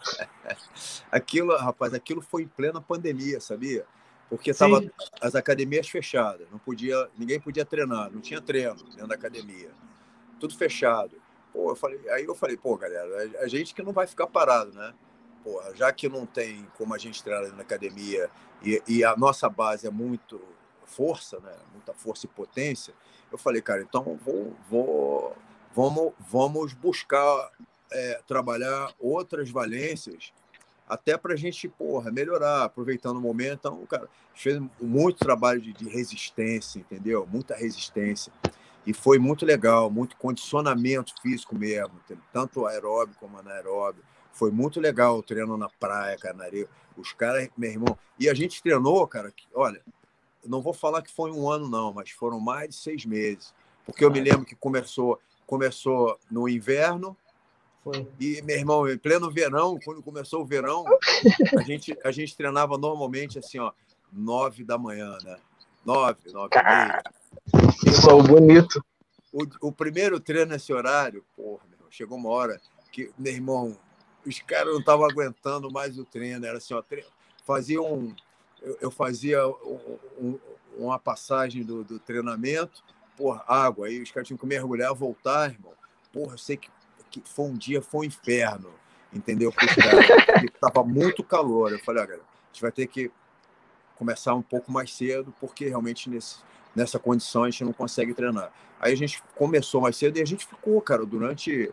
aquilo, 1.11 1.57
rapaz, 1.57 1.93
aquilo 1.93 2.21
foi 2.21 2.43
em 2.43 2.49
plena 2.49 2.81
pandemia, 2.81 3.41
sabia? 3.41 3.85
Porque 4.29 4.55
tava 4.55 4.83
as 5.21 5.35
academias 5.35 5.89
fechadas, 5.89 6.49
não 6.51 6.59
podia, 6.59 7.09
ninguém 7.17 7.41
podia 7.41 7.65
treinar, 7.65 8.11
não 8.11 8.21
tinha 8.21 8.41
treino 8.41 8.83
dentro 8.91 9.09
da 9.09 9.15
academia. 9.15 9.71
Tudo 10.41 10.57
fechado. 10.57 11.21
Pô, 11.53 11.71
eu 11.71 11.77
falei, 11.77 12.01
aí 12.11 12.25
eu 12.25 12.35
falei, 12.35 12.57
pô, 12.57 12.77
galera, 12.77 13.41
a 13.41 13.49
gente 13.49 13.75
que 13.75 13.83
não 13.83 13.93
vai 13.93 14.07
ficar 14.07 14.27
parado, 14.27 14.73
né? 14.73 14.93
Porra, 15.43 15.75
já 15.75 15.93
que 15.93 16.09
não 16.09 16.27
tem 16.27 16.67
como 16.77 16.95
a 16.95 16.99
gente 16.99 17.23
treinar 17.23 17.53
na 17.55 17.63
academia 17.63 18.31
e, 18.63 18.83
e 18.89 19.05
a 19.05 19.17
nossa 19.17 19.49
base 19.49 19.87
é 19.87 19.91
muito 19.91 20.41
força, 20.85 21.39
né? 21.41 21.53
Muita 21.73 21.93
força 21.93 22.27
e 22.27 22.29
potência 22.29 22.95
eu 23.35 23.39
falei, 23.39 23.61
cara, 23.61 23.83
então 23.83 24.17
vou, 24.25 24.57
vou 24.71 25.37
vamos, 25.75 26.13
vamos 26.21 26.73
buscar 26.73 27.51
é, 27.91 28.21
trabalhar 28.29 28.95
outras 28.99 29.51
valências 29.51 30.33
até 30.89 31.19
para 31.19 31.35
a 31.35 31.37
gente, 31.37 31.69
porra, 31.69 32.13
melhorar, 32.13 32.63
aproveitando 32.63 33.17
o 33.17 33.21
momento. 33.21 33.59
Então, 33.59 33.87
cara, 33.87 34.09
fez 34.35 34.63
muito 34.81 35.19
trabalho 35.19 35.61
de, 35.61 35.73
de, 35.73 35.89
resistência, 35.89 36.79
entendeu? 36.79 37.27
Muita 37.31 37.57
resistência. 37.57 38.33
E 38.87 38.93
foi 38.93 39.19
muito 39.19 39.45
legal, 39.45 39.91
muito 39.91 40.17
condicionamento 40.17 41.13
físico 41.21 41.57
mesmo, 41.57 41.95
tanto 42.33 42.67
aeróbio 42.67 43.17
como 43.19 43.39
anaeróbio. 43.39 44.05
Foi 44.33 44.53
muito 44.53 44.79
legal 44.79 45.19
o 45.19 45.23
treino 45.23 45.57
na 45.57 45.69
praia, 45.69 46.17
cara, 46.19 46.35
na 46.35 46.45
areia. 46.45 46.69
Os 46.97 47.13
caras, 47.13 47.49
meu 47.57 47.71
irmão. 47.71 47.99
E 48.17 48.29
a 48.29 48.35
gente 48.35 48.63
treinou, 48.63 49.05
cara, 49.09 49.33
que, 49.33 49.47
olha, 49.55 49.83
não 50.47 50.61
vou 50.61 50.73
falar 50.73 51.03
que 51.03 51.13
foi 51.13 51.31
um 51.31 51.51
ano, 51.51 51.69
não, 51.69 51.93
mas 51.93 52.11
foram 52.11 52.41
mais 52.41 52.71
de 52.71 52.75
seis 52.77 53.05
meses. 53.05 53.53
Porque 53.85 54.05
eu 54.05 54.11
me 54.11 54.21
lembro 54.21 54.45
que 54.45 54.55
começou, 54.55 55.21
começou 55.47 56.19
no 56.31 56.49
inverno. 56.49 57.17
Foi. 57.83 58.09
E, 58.19 58.41
meu 58.43 58.57
irmão, 58.57 58.89
em 58.89 58.97
pleno 58.97 59.31
verão, 59.31 59.79
quando 59.85 60.03
começou 60.03 60.43
o 60.43 60.47
verão, 60.47 60.85
a 61.59 61.63
gente, 61.63 61.97
a 62.03 62.11
gente 62.11 62.37
treinava 62.37 62.79
normalmente 62.79 63.39
assim, 63.39 63.59
ó, 63.59 63.73
nove 64.13 64.65
da 64.65 64.79
manhã, 64.79 65.19
né? 65.23 65.37
Nove, 65.85 66.33
nove 66.33 66.51
e 66.57 66.63
meia. 66.63 67.03
Sol 68.01 68.23
bonito. 68.23 68.83
O, 69.33 69.69
o 69.69 69.73
primeiro 69.73 70.19
treino 70.19 70.53
nesse 70.53 70.73
horário, 70.73 71.25
porra, 71.37 71.65
meu, 71.69 71.91
chegou 71.91 72.17
uma 72.17 72.31
hora 72.31 72.61
que, 72.91 73.11
meu 73.19 73.33
irmão, 73.33 73.77
os 74.25 74.39
caras 74.41 74.73
não 74.73 74.81
estavam 74.81 75.05
aguentando 75.05 75.71
mais 75.71 75.99
o 75.99 76.05
treino. 76.05 76.47
Era 76.47 76.59
assim, 76.59 76.73
ó, 76.73 76.83
fazia 77.45 77.83
um, 77.83 78.15
eu, 78.65 78.79
eu 78.81 78.91
fazia 78.91 79.47
um, 79.47 79.99
um, 80.19 80.39
uma 80.77 80.99
passagem 80.99 81.63
do, 81.63 81.85
do 81.85 81.99
treinamento, 81.99 82.83
por 83.17 83.43
água, 83.47 83.87
aí 83.87 84.03
os 84.03 84.11
caras 84.11 84.27
tinham 84.27 84.39
que 84.39 84.47
mergulhar, 84.47 84.93
voltar, 84.93 85.51
irmão. 85.51 85.73
Porra, 86.13 86.35
eu 86.35 86.39
sei 86.39 86.57
que, 86.57 86.69
que 87.11 87.23
foi 87.25 87.47
um 87.47 87.55
dia, 87.55 87.81
foi 87.81 88.01
um 88.01 88.05
inferno, 88.05 88.71
entendeu? 89.13 89.53
Porque 89.53 89.67
estava 90.47 90.83
muito 90.85 91.23
calor. 91.23 91.73
Eu 91.73 91.79
falei, 91.79 92.03
olha, 92.03 92.15
a 92.15 92.19
gente 92.53 92.63
vai 92.63 92.73
ter 92.73 92.87
que 92.87 93.11
começar 93.97 94.35
um 94.35 94.43
pouco 94.43 94.73
mais 94.73 94.93
cedo, 94.93 95.33
porque 95.41 95.69
realmente 95.69 96.11
nesse, 96.11 96.39
nessa 96.75 96.99
condição 96.99 97.45
a 97.45 97.51
gente 97.51 97.65
não 97.65 97.73
consegue 97.73 98.13
treinar. 98.15 98.53
Aí 98.81 98.93
a 98.93 98.97
gente 98.97 99.23
começou 99.37 99.81
mais 99.81 99.97
cedo 99.97 100.19
e 100.19 100.23
a 100.23 100.27
gente 100.27 100.47
ficou, 100.47 100.81
cara, 100.81 101.07
durante. 101.07 101.73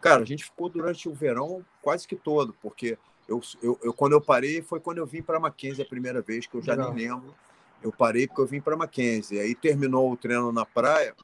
Cara, 0.00 0.22
a 0.22 0.24
gente 0.24 0.44
ficou 0.44 0.68
durante 0.68 1.08
o 1.08 1.12
verão 1.12 1.64
quase 1.82 2.06
que 2.06 2.14
todo, 2.14 2.54
porque 2.62 2.96
eu, 3.28 3.40
eu, 3.62 3.78
eu, 3.82 3.92
quando 3.92 4.12
eu 4.14 4.20
parei 4.20 4.62
foi 4.62 4.80
quando 4.80 4.98
eu 4.98 5.06
vim 5.06 5.22
para 5.22 5.38
Mackenzie 5.38 5.82
a 5.82 5.86
primeira 5.86 6.22
vez, 6.22 6.46
que 6.46 6.56
eu 6.56 6.62
já 6.62 6.72
Legal. 6.72 6.94
nem 6.94 7.08
lembro. 7.08 7.34
Eu 7.82 7.92
parei 7.92 8.26
porque 8.26 8.40
eu 8.40 8.46
vim 8.46 8.60
para 8.60 8.76
Mackenzie. 8.76 9.38
Aí 9.38 9.54
terminou 9.54 10.10
o 10.10 10.16
treino 10.16 10.50
na 10.50 10.64
praia. 10.64 11.14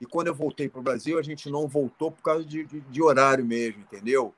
E 0.00 0.06
quando 0.06 0.28
eu 0.28 0.34
voltei 0.34 0.68
para 0.68 0.78
o 0.78 0.82
Brasil, 0.82 1.18
a 1.18 1.22
gente 1.22 1.50
não 1.50 1.66
voltou 1.66 2.12
por 2.12 2.22
causa 2.22 2.44
de, 2.44 2.64
de, 2.64 2.80
de, 2.80 3.02
horário 3.02 3.44
mesmo, 3.44 3.80
entendeu? 3.80 4.32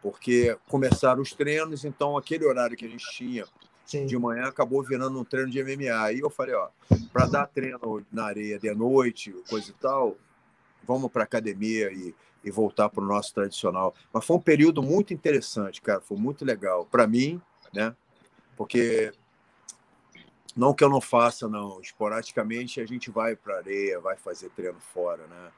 Porque 0.00 0.56
começaram 0.68 1.20
os 1.20 1.32
treinos, 1.32 1.84
então 1.84 2.16
aquele 2.16 2.46
horário 2.46 2.76
que 2.76 2.86
a 2.86 2.88
gente 2.88 3.04
tinha 3.12 3.44
Sim. 3.84 4.06
de 4.06 4.16
manhã 4.16 4.44
acabou 4.44 4.82
virando 4.84 5.18
um 5.18 5.24
treino 5.24 5.50
de 5.50 5.62
MMA. 5.62 6.00
Aí 6.00 6.20
eu 6.20 6.30
falei, 6.30 6.54
ó, 6.54 6.68
para 7.12 7.26
dar 7.26 7.46
treino 7.46 8.06
na 8.10 8.24
areia 8.24 8.58
de 8.58 8.72
noite, 8.72 9.34
coisa 9.48 9.68
e 9.68 9.74
tal, 9.74 10.16
vamos 10.86 11.10
para 11.10 11.24
academia 11.24 11.92
e, 11.92 12.14
e 12.44 12.50
voltar 12.50 12.88
para 12.88 13.02
o 13.02 13.06
nosso 13.06 13.34
tradicional. 13.34 13.94
Mas 14.12 14.24
foi 14.24 14.36
um 14.36 14.40
período 14.40 14.82
muito 14.82 15.12
interessante, 15.12 15.80
cara, 15.80 16.00
foi 16.00 16.16
muito 16.16 16.44
legal 16.44 16.86
para 16.86 17.06
mim, 17.06 17.40
né? 17.72 17.94
Porque 18.56 19.12
não 20.56 20.74
que 20.74 20.82
eu 20.82 20.88
não 20.88 21.00
faça, 21.00 21.48
não. 21.48 21.80
Esporadicamente 21.80 22.80
a 22.80 22.86
gente 22.86 23.10
vai 23.10 23.36
para 23.36 23.56
areia, 23.56 24.00
vai 24.00 24.16
fazer 24.16 24.50
treino 24.50 24.80
fora, 24.92 25.26
né? 25.26 25.50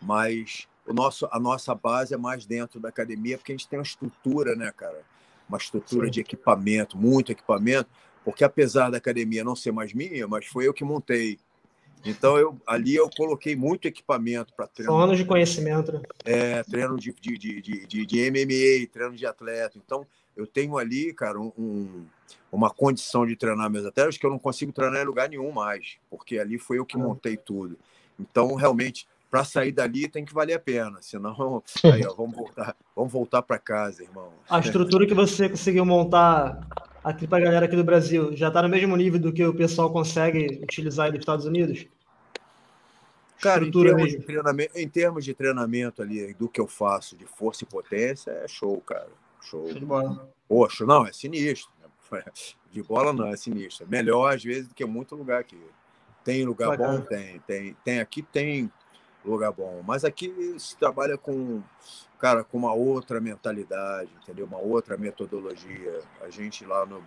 Mas 0.00 0.68
o 0.86 0.92
nosso, 0.92 1.28
a 1.30 1.38
nossa 1.38 1.74
base 1.74 2.14
é 2.14 2.16
mais 2.16 2.46
dentro 2.46 2.80
da 2.80 2.88
academia, 2.88 3.36
porque 3.36 3.52
a 3.52 3.56
gente 3.56 3.68
tem 3.68 3.78
uma 3.78 3.84
estrutura, 3.84 4.54
né, 4.54 4.72
cara? 4.76 5.02
Uma 5.48 5.58
estrutura 5.58 6.06
Sim. 6.06 6.12
de 6.12 6.20
equipamento, 6.20 6.96
muito 6.96 7.32
equipamento, 7.32 7.90
porque 8.24 8.44
apesar 8.44 8.90
da 8.90 8.98
academia 8.98 9.44
não 9.44 9.56
ser 9.56 9.72
mais 9.72 9.92
minha, 9.92 10.26
mas 10.26 10.46
foi 10.46 10.66
eu 10.66 10.74
que 10.74 10.84
montei. 10.84 11.38
Então 12.04 12.38
eu 12.38 12.56
ali 12.66 12.94
eu 12.94 13.08
coloquei 13.14 13.54
muito 13.54 13.86
equipamento 13.86 14.52
para 14.54 14.66
treino. 14.66 14.92
São 14.92 15.00
anos 15.00 15.18
de 15.18 15.24
conhecimento. 15.24 15.92
Né? 15.92 16.00
É, 16.24 16.62
treino 16.62 16.96
de, 16.96 17.12
de, 17.12 17.38
de, 17.38 17.86
de, 17.86 18.06
de 18.06 18.30
MMA, 18.30 18.90
treino 18.90 19.14
de 19.14 19.26
atleta. 19.26 19.76
Então 19.76 20.06
eu 20.36 20.46
tenho 20.46 20.78
ali, 20.78 21.12
cara, 21.12 21.38
um, 21.38 22.06
uma 22.50 22.70
condição 22.70 23.26
de 23.26 23.36
treinar 23.36 23.70
meus 23.70 23.84
atletas 23.84 24.16
que 24.16 24.24
eu 24.24 24.30
não 24.30 24.38
consigo 24.38 24.72
treinar 24.72 25.02
em 25.02 25.06
lugar 25.06 25.28
nenhum 25.28 25.52
mais, 25.52 25.98
porque 26.08 26.38
ali 26.38 26.58
foi 26.58 26.78
eu 26.78 26.86
que 26.86 26.96
montei 26.96 27.36
tudo. 27.36 27.78
Então, 28.18 28.54
realmente, 28.54 29.06
para 29.30 29.44
sair 29.44 29.72
dali 29.72 30.08
tem 30.08 30.24
que 30.24 30.34
valer 30.34 30.54
a 30.54 30.58
pena, 30.58 30.98
senão 31.00 31.62
aí, 31.84 32.04
ó, 32.06 32.14
vamos 32.14 32.36
voltar, 32.36 32.76
vamos 32.94 33.12
voltar 33.12 33.42
para 33.42 33.58
casa, 33.58 34.02
irmão. 34.02 34.32
A 34.48 34.58
estrutura 34.58 35.06
que 35.06 35.14
você 35.14 35.48
conseguiu 35.48 35.84
montar 35.84 36.66
aqui 37.02 37.26
para 37.26 37.38
a 37.38 37.40
galera 37.40 37.66
aqui 37.66 37.76
do 37.76 37.84
Brasil 37.84 38.36
já 38.36 38.48
está 38.48 38.62
no 38.62 38.68
mesmo 38.68 38.96
nível 38.96 39.18
do 39.20 39.32
que 39.32 39.44
o 39.44 39.54
pessoal 39.54 39.90
consegue 39.92 40.60
utilizar 40.62 41.06
aí 41.06 41.12
nos 41.12 41.20
Estados 41.20 41.46
Unidos? 41.46 41.86
Cara, 43.40 43.64
em 43.64 43.70
termos, 43.70 44.10
de 44.10 44.18
treinamento, 44.18 44.78
em 44.78 44.88
termos 44.88 45.24
de 45.24 45.34
treinamento 45.34 46.02
ali, 46.02 46.34
do 46.34 46.48
que 46.48 46.60
eu 46.60 46.66
faço 46.66 47.16
de 47.16 47.24
força 47.24 47.64
e 47.64 47.66
potência, 47.66 48.30
é 48.30 48.46
show, 48.46 48.78
cara. 48.82 49.08
Show. 49.40 49.66
show 49.68 49.78
de 49.78 49.84
bola. 49.84 50.28
Poxa, 50.46 50.84
não, 50.84 51.06
é 51.06 51.12
sinistro. 51.12 51.70
De 52.72 52.82
bola 52.84 53.12
não, 53.12 53.26
é 53.26 53.36
sinistro. 53.36 53.84
Melhor, 53.88 54.32
às 54.32 54.44
vezes, 54.44 54.68
do 54.68 54.74
que 54.74 54.84
muito 54.84 55.16
lugar 55.16 55.40
aqui. 55.40 55.60
Tem 56.24 56.44
lugar 56.44 56.68
Bacana. 56.68 56.98
bom? 56.98 57.04
Tem. 57.04 57.40
Tem, 57.40 57.76
tem. 57.84 57.98
Aqui 57.98 58.22
tem 58.22 58.70
lugar 59.24 59.50
bom. 59.50 59.82
Mas 59.84 60.04
aqui 60.04 60.54
se 60.56 60.76
trabalha 60.76 61.18
com, 61.18 61.62
cara, 62.20 62.44
com 62.44 62.58
uma 62.58 62.72
outra 62.72 63.20
mentalidade, 63.20 64.10
entendeu? 64.22 64.46
Uma 64.46 64.58
outra 64.58 64.96
metodologia. 64.96 66.00
A 66.20 66.28
gente 66.28 66.64
lá 66.64 66.84
no, 66.84 67.02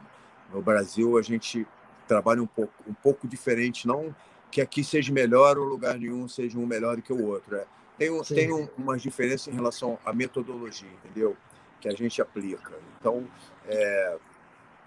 no 0.52 0.62
Brasil, 0.62 1.18
a 1.18 1.22
gente 1.22 1.68
trabalha 2.08 2.42
um 2.42 2.48
pouco, 2.48 2.74
um 2.88 2.94
pouco 2.94 3.28
diferente. 3.28 3.88
Não 3.88 4.14
que 4.54 4.62
aqui 4.62 4.84
seja 4.84 5.12
melhor 5.12 5.58
ou 5.58 5.66
lugar 5.66 5.98
nenhum 5.98 6.28
seja 6.28 6.60
um 6.60 6.66
melhor 6.66 6.96
do 6.96 7.02
que 7.02 7.12
o 7.12 7.26
outro. 7.26 7.56
É. 7.56 7.66
Tem, 7.98 8.12
um, 8.12 8.22
tem 8.22 8.54
um, 8.54 8.68
umas 8.78 9.02
diferenças 9.02 9.48
em 9.48 9.56
relação 9.56 9.98
à 10.06 10.14
metodologia, 10.14 10.90
entendeu? 11.04 11.36
Que 11.80 11.88
a 11.88 11.94
gente 11.94 12.22
aplica. 12.22 12.72
Então, 13.00 13.28
é, 13.66 14.18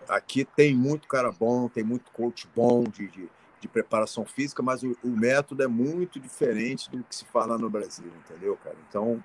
aqui 0.08 0.44
tem 0.44 0.74
muito 0.74 1.08
cara 1.08 1.32
bom, 1.32 1.68
tem 1.68 1.82
muito 1.82 2.10
coach 2.12 2.48
bom 2.54 2.84
de, 2.84 3.08
de, 3.08 3.28
de 3.66 3.72
preparação 3.72 4.24
física, 4.24 4.62
mas 4.62 4.82
o, 4.82 4.96
o, 5.02 5.08
método 5.08 5.62
é 5.62 5.66
muito 5.66 6.18
diferente 6.18 6.90
do 6.90 7.02
que 7.02 7.14
se 7.14 7.24
fala 7.26 7.58
no 7.58 7.68
Brasil, 7.68 8.10
entendeu, 8.24 8.56
cara? 8.56 8.76
Então, 8.88 9.22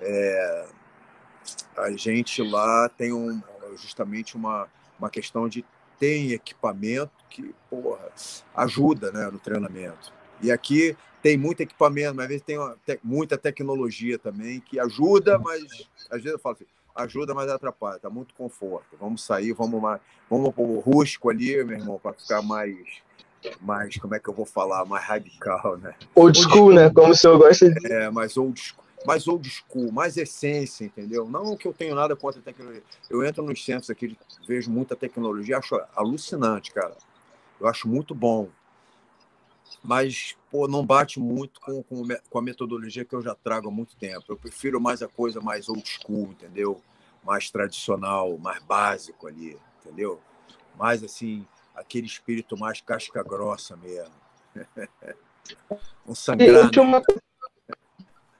é, 0.00 0.66
a 1.76 1.90
gente 1.92 2.42
lá 2.42 2.88
tem 2.88 3.12
um, 3.12 3.40
justamente 3.76 4.36
uma, 4.36 4.68
uma 4.98 5.08
questão 5.08 5.48
de 5.48 5.64
ter 5.98 6.32
equipamento 6.32 7.12
que, 7.30 7.54
porra, 7.70 8.10
ajuda 8.54 9.10
né, 9.12 9.30
no 9.30 9.38
treinamento. 9.38 10.12
E 10.42 10.50
aqui 10.50 10.96
tem 11.22 11.38
muito 11.38 11.62
equipamento, 11.62 12.14
mas 12.14 12.24
às 12.24 12.28
vezes 12.28 12.44
tem 12.44 12.58
uma, 12.58 12.76
te, 12.84 13.00
muita 13.02 13.38
tecnologia 13.38 14.18
também 14.18 14.60
que 14.60 14.78
ajuda, 14.78 15.38
mas 15.38 15.62
às 16.10 16.22
vezes 16.22 16.32
eu 16.32 16.38
falo 16.38 16.56
assim, 16.56 16.66
ajuda, 16.94 17.34
mas 17.34 17.48
atrapalha. 17.50 17.98
Tá 17.98 18.10
muito 18.10 18.34
conforto. 18.34 18.96
Vamos 18.98 19.22
sair, 19.22 19.52
vamos 19.52 19.80
mais, 19.80 20.00
vamos 20.28 20.52
o 20.56 20.78
rústico 20.80 21.30
ali, 21.30 21.62
meu 21.64 21.78
irmão, 21.78 21.98
para 21.98 22.12
ficar 22.12 22.42
mais, 22.42 22.76
mais, 23.60 23.96
como 23.96 24.14
é 24.14 24.18
que 24.18 24.28
eu 24.28 24.34
vou 24.34 24.46
falar, 24.46 24.84
mais 24.84 25.04
radical, 25.04 25.76
né? 25.78 25.94
Old 26.14 26.38
school, 26.38 26.72
né? 26.72 26.90
Como 26.90 27.10
o 27.10 27.14
senhor 27.14 27.38
gosta 27.38 27.70
de. 27.70 27.92
É, 27.92 28.10
mais 28.10 28.36
old 28.36 28.60
school. 28.60 28.84
Mais 29.06 29.28
old 29.28 29.48
school, 29.48 29.92
mais 29.92 30.16
essência, 30.16 30.84
entendeu? 30.84 31.28
Não 31.28 31.56
que 31.56 31.68
eu 31.68 31.72
tenho 31.72 31.94
nada 31.94 32.16
contra 32.16 32.40
a 32.40 32.42
tecnologia. 32.42 32.82
Eu 33.08 33.24
entro 33.24 33.44
nos 33.44 33.64
centros 33.64 33.88
aqui, 33.88 34.16
vejo 34.48 34.70
muita 34.70 34.96
tecnologia, 34.96 35.58
acho 35.58 35.80
alucinante, 35.94 36.72
cara. 36.72 36.96
Eu 37.60 37.68
acho 37.68 37.86
muito 37.86 38.14
bom 38.14 38.48
mas 39.82 40.36
pô, 40.50 40.66
não 40.66 40.84
bate 40.84 41.20
muito 41.20 41.60
com, 41.60 41.82
com, 41.82 42.02
com, 42.28 42.38
a 42.38 42.42
metodologia 42.42 43.04
que 43.04 43.14
eu 43.14 43.22
já 43.22 43.34
trago 43.34 43.68
há 43.68 43.70
muito 43.70 43.94
tempo. 43.96 44.24
Eu 44.28 44.36
prefiro 44.36 44.80
mais 44.80 45.02
a 45.02 45.08
coisa 45.08 45.40
mais 45.40 45.68
old 45.68 45.84
school, 45.88 46.30
entendeu? 46.32 46.82
Mais 47.24 47.50
tradicional, 47.50 48.36
mais 48.38 48.62
básico 48.62 49.28
ali, 49.28 49.56
entendeu? 49.80 50.20
Mais 50.76 51.02
assim, 51.04 51.46
aquele 51.76 52.06
espírito 52.06 52.58
mais 52.58 52.80
casca 52.80 53.22
grossa 53.22 53.76
mesmo. 53.76 54.14
um 56.06 56.14
sangrado. 56.14 56.80
Uma, 56.80 57.02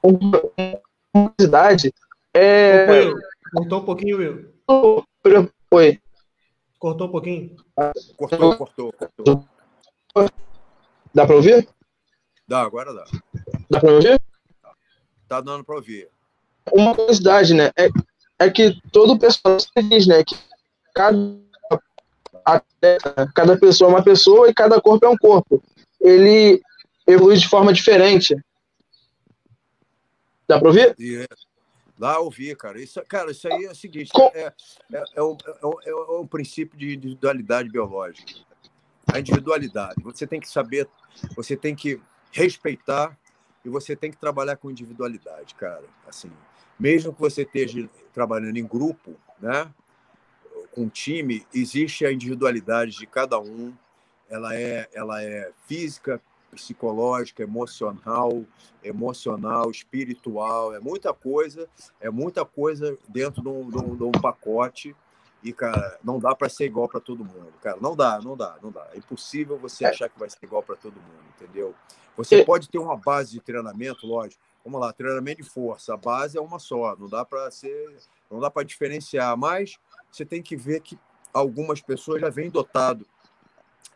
uma 0.02 0.42
curiosidade 1.12 1.92
é. 2.34 3.10
Cortou 3.54 3.80
um 3.80 3.84
pouquinho, 3.84 4.18
Will. 4.18 4.52
Oi. 5.70 6.00
Cortou 6.78 7.06
um 7.06 7.10
pouquinho? 7.10 7.56
Cortou, 8.16 8.56
cortou, 8.56 8.92
cortou. 8.92 9.44
Dá 11.14 11.26
para 11.26 11.36
ouvir? 11.36 11.66
Dá, 12.46 12.60
agora 12.60 12.92
dá. 12.92 13.04
Dá 13.70 13.80
para 13.80 13.92
ouvir? 13.92 14.20
Tá 15.26 15.40
dando 15.40 15.64
para 15.64 15.76
ouvir. 15.76 16.10
Uma 16.70 16.94
curiosidade, 16.94 17.54
né? 17.54 17.70
É, 17.76 17.88
é 18.38 18.50
que 18.50 18.78
todo 18.92 19.18
pessoal 19.18 19.56
diz, 19.88 20.06
né? 20.06 20.22
Que 20.22 20.36
cada, 20.94 21.16
cada 23.34 23.56
pessoa 23.58 23.90
é 23.90 23.94
uma 23.94 24.04
pessoa 24.04 24.48
e 24.48 24.54
cada 24.54 24.80
corpo 24.80 25.04
é 25.06 25.08
um 25.08 25.16
corpo. 25.16 25.62
Ele 26.00 26.60
evolui 27.06 27.36
de 27.36 27.48
forma 27.48 27.72
diferente. 27.72 28.36
Dá 30.46 30.58
para 30.58 30.68
ouvir? 30.68 30.94
Yeah. 30.98 31.26
Lá 31.98 32.18
ouvir, 32.20 32.56
cara. 32.56 32.80
Isso, 32.80 33.02
cara, 33.08 33.30
isso 33.30 33.48
aí 33.48 33.64
é 33.64 33.70
o 33.70 33.74
seguinte: 33.74 34.10
é, 34.34 34.52
é, 34.92 35.04
é, 35.16 35.22
um, 35.22 35.36
é, 35.62 35.66
um, 35.66 35.72
é 35.84 36.20
um 36.20 36.26
princípio 36.26 36.78
de 36.78 36.94
individualidade 36.94 37.68
biológica. 37.70 38.32
A 39.12 39.18
individualidade. 39.18 40.02
Você 40.02 40.26
tem 40.26 40.38
que 40.38 40.48
saber 40.48 40.88
você 41.34 41.56
tem 41.56 41.74
que 41.74 42.00
respeitar 42.32 43.16
e 43.64 43.68
você 43.68 43.96
tem 43.96 44.10
que 44.10 44.16
trabalhar 44.16 44.56
com 44.56 44.70
individualidade, 44.70 45.54
cara. 45.54 45.84
Assim, 46.06 46.30
mesmo 46.78 47.12
que 47.12 47.20
você 47.20 47.42
esteja 47.42 47.88
trabalhando 48.12 48.56
em 48.56 48.66
grupo, 48.66 49.14
né, 49.40 49.68
com 50.76 50.82
um 50.82 50.88
time, 50.90 51.46
existe 51.54 52.04
a 52.04 52.12
individualidade 52.12 52.98
de 52.98 53.06
cada 53.06 53.40
um. 53.40 53.72
Ela 54.28 54.54
é, 54.54 54.86
ela 54.92 55.22
é 55.22 55.50
física, 55.66 56.20
psicológica, 56.50 57.42
emocional, 57.42 58.44
emocional, 58.84 59.70
espiritual, 59.70 60.74
é 60.74 60.78
muita 60.78 61.14
coisa, 61.14 61.66
é 61.98 62.10
muita 62.10 62.44
coisa 62.44 62.98
dentro 63.08 63.42
de 63.42 63.48
um, 63.48 63.70
de 63.70 63.78
um, 63.78 63.96
de 63.96 64.04
um 64.04 64.12
pacote 64.12 64.94
e, 65.42 65.50
cara, 65.50 65.98
não 66.04 66.18
dá 66.18 66.34
para 66.34 66.48
ser 66.48 66.66
igual 66.66 66.88
para 66.88 67.00
todo 67.00 67.24
mundo, 67.24 67.52
cara. 67.62 67.78
Não 67.80 67.96
dá, 67.96 68.20
não 68.20 68.36
dá, 68.36 68.56
não 68.62 68.70
dá. 68.70 68.86
É 68.92 68.98
impossível 68.98 69.58
você 69.58 69.86
é. 69.86 69.88
achar 69.88 70.10
que 70.10 70.18
vai 70.18 70.28
ser 70.28 70.38
igual 70.42 70.62
para 70.62 70.76
todo 70.76 70.94
mundo, 70.94 71.24
entendeu? 71.40 71.74
Você 72.18 72.44
pode 72.44 72.68
ter 72.68 72.78
uma 72.78 72.96
base 72.96 73.32
de 73.32 73.40
treinamento, 73.40 74.06
lógico. 74.06 74.42
Vamos 74.64 74.80
lá, 74.80 74.92
treinamento 74.92 75.42
de 75.42 75.48
força. 75.48 75.94
A 75.94 75.96
base 75.96 76.36
é 76.36 76.40
uma 76.40 76.58
só, 76.58 76.96
não 76.96 77.08
dá 77.08 77.24
para 77.24 77.50
ser, 77.50 77.96
não 78.30 78.40
dá 78.40 78.50
para 78.50 78.64
diferenciar, 78.64 79.36
mas 79.36 79.78
você 80.16 80.24
tem 80.24 80.42
que 80.42 80.56
ver 80.56 80.80
que 80.80 80.98
algumas 81.32 81.80
pessoas 81.80 82.20
já 82.20 82.30
vêm 82.30 82.48
dotado 82.48 83.06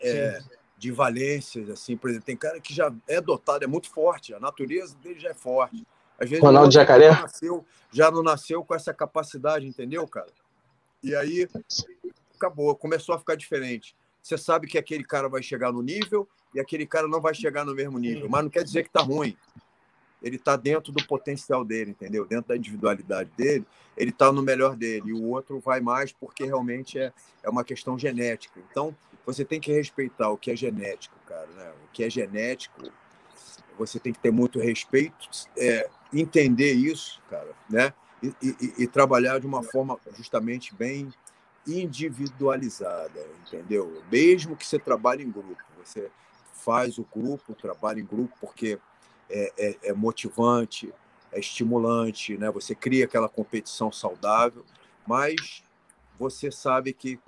é, 0.00 0.38
de 0.76 0.92
valências, 0.92 1.70
assim, 1.70 1.96
por 1.96 2.10
exemplo, 2.10 2.26
tem 2.26 2.36
cara 2.36 2.60
que 2.60 2.74
já 2.74 2.92
é 3.08 3.20
dotado, 3.20 3.64
é 3.64 3.66
muito 3.66 3.88
forte, 3.90 4.34
a 4.34 4.40
natureza 4.40 4.94
dele 4.98 5.18
já 5.18 5.30
é 5.30 5.34
forte. 5.34 5.86
Às 6.18 6.28
vezes 6.28 6.44
Ronaldo 6.44 6.72
Jacaré 6.72 7.10
já, 7.10 7.22
nasceu, 7.22 7.66
já 7.90 8.10
não 8.10 8.22
nasceu 8.22 8.62
com 8.62 8.74
essa 8.74 8.92
capacidade, 8.92 9.66
entendeu, 9.66 10.06
cara? 10.06 10.28
E 11.02 11.14
aí 11.14 11.48
acabou, 12.34 12.74
começou 12.76 13.14
a 13.14 13.18
ficar 13.18 13.34
diferente. 13.34 13.96
Você 14.22 14.36
sabe 14.36 14.66
que 14.66 14.76
aquele 14.76 15.04
cara 15.04 15.28
vai 15.30 15.42
chegar 15.42 15.72
no 15.72 15.80
nível 15.80 16.28
e 16.54 16.60
aquele 16.60 16.86
cara 16.86 17.08
não 17.08 17.22
vai 17.22 17.34
chegar 17.34 17.64
no 17.64 17.74
mesmo 17.74 17.98
nível, 17.98 18.28
mas 18.28 18.42
não 18.42 18.50
quer 18.50 18.62
dizer 18.62 18.82
que 18.82 18.90
está 18.90 19.00
ruim. 19.00 19.34
Ele 20.22 20.36
está 20.36 20.56
dentro 20.56 20.92
do 20.92 21.06
potencial 21.06 21.64
dele, 21.64 21.92
entendeu? 21.92 22.26
Dentro 22.26 22.48
da 22.48 22.56
individualidade 22.56 23.30
dele, 23.36 23.66
ele 23.96 24.10
está 24.10 24.30
no 24.30 24.42
melhor 24.42 24.76
dele. 24.76 25.10
E 25.10 25.12
o 25.12 25.24
outro 25.24 25.60
vai 25.60 25.80
mais 25.80 26.12
porque 26.12 26.44
realmente 26.44 26.98
é, 26.98 27.12
é 27.42 27.48
uma 27.48 27.64
questão 27.64 27.98
genética. 27.98 28.60
Então, 28.70 28.94
você 29.24 29.44
tem 29.44 29.60
que 29.60 29.72
respeitar 29.72 30.30
o 30.30 30.36
que 30.36 30.50
é 30.50 30.56
genético, 30.56 31.16
cara. 31.26 31.46
Né? 31.48 31.72
O 31.84 31.92
que 31.92 32.04
é 32.04 32.10
genético, 32.10 32.90
você 33.78 33.98
tem 33.98 34.12
que 34.12 34.18
ter 34.18 34.30
muito 34.30 34.58
respeito, 34.58 35.28
é, 35.56 35.88
entender 36.12 36.72
isso, 36.72 37.22
cara, 37.30 37.50
né? 37.68 37.92
E, 38.22 38.34
e, 38.42 38.74
e, 38.82 38.86
trabalhar 38.86 39.40
de 39.40 39.46
uma 39.46 39.62
forma 39.62 39.98
justamente 40.14 40.74
bem 40.74 41.10
individualizada, 41.66 43.26
entendeu? 43.46 44.02
Mesmo 44.12 44.54
que 44.54 44.66
você 44.66 44.78
trabalhe 44.78 45.24
em 45.24 45.30
grupo, 45.30 45.56
você 45.82 46.10
faz 46.52 46.98
o 46.98 47.06
grupo, 47.10 47.54
trabalha 47.54 47.98
em 47.98 48.04
grupo, 48.04 48.36
porque 48.38 48.78
é, 49.30 49.52
é, 49.56 49.78
é 49.84 49.92
motivante, 49.92 50.92
é 51.32 51.38
estimulante, 51.38 52.36
né? 52.36 52.50
Você 52.50 52.74
cria 52.74 53.04
aquela 53.04 53.28
competição 53.28 53.90
saudável, 53.92 54.64
mas 55.06 55.62
você 56.18 56.50
sabe 56.50 56.92
que 56.92 57.18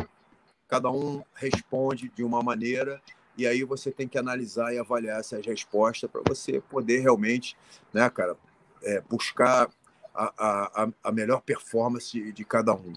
cada 0.68 0.90
um 0.90 1.22
responde 1.34 2.08
de 2.14 2.22
uma 2.24 2.42
maneira 2.42 3.00
e 3.36 3.46
aí 3.46 3.64
você 3.64 3.90
tem 3.90 4.06
que 4.06 4.18
analisar 4.18 4.74
e 4.74 4.78
avaliar 4.78 5.20
essas 5.20 5.44
respostas 5.46 6.10
para 6.10 6.20
você 6.26 6.60
poder 6.60 7.00
realmente, 7.00 7.56
né, 7.92 8.08
cara, 8.10 8.36
é, 8.82 9.00
buscar 9.00 9.70
a, 10.14 10.82
a, 10.82 10.88
a 11.04 11.12
melhor 11.12 11.40
performance 11.40 12.32
de 12.32 12.44
cada 12.44 12.74
um. 12.74 12.92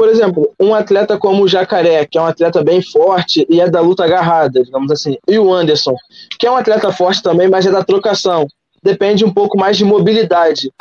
Por 0.00 0.08
exemplo, 0.08 0.50
um 0.58 0.74
atleta 0.74 1.18
como 1.18 1.44
o 1.44 1.46
Jacaré, 1.46 2.06
que 2.06 2.16
é 2.16 2.22
um 2.22 2.26
atleta 2.26 2.64
bem 2.64 2.80
forte 2.80 3.46
e 3.50 3.60
é 3.60 3.68
da 3.68 3.82
luta 3.82 4.02
agarrada, 4.02 4.62
digamos 4.64 4.90
assim, 4.90 5.18
e 5.28 5.38
o 5.38 5.52
Anderson, 5.52 5.94
que 6.38 6.46
é 6.46 6.50
um 6.50 6.56
atleta 6.56 6.90
forte 6.90 7.22
também, 7.22 7.50
mas 7.50 7.66
é 7.66 7.70
da 7.70 7.84
trocação, 7.84 8.46
depende 8.82 9.26
um 9.26 9.30
pouco 9.30 9.58
mais 9.58 9.76
de 9.76 9.84
mobilidade. 9.84 10.72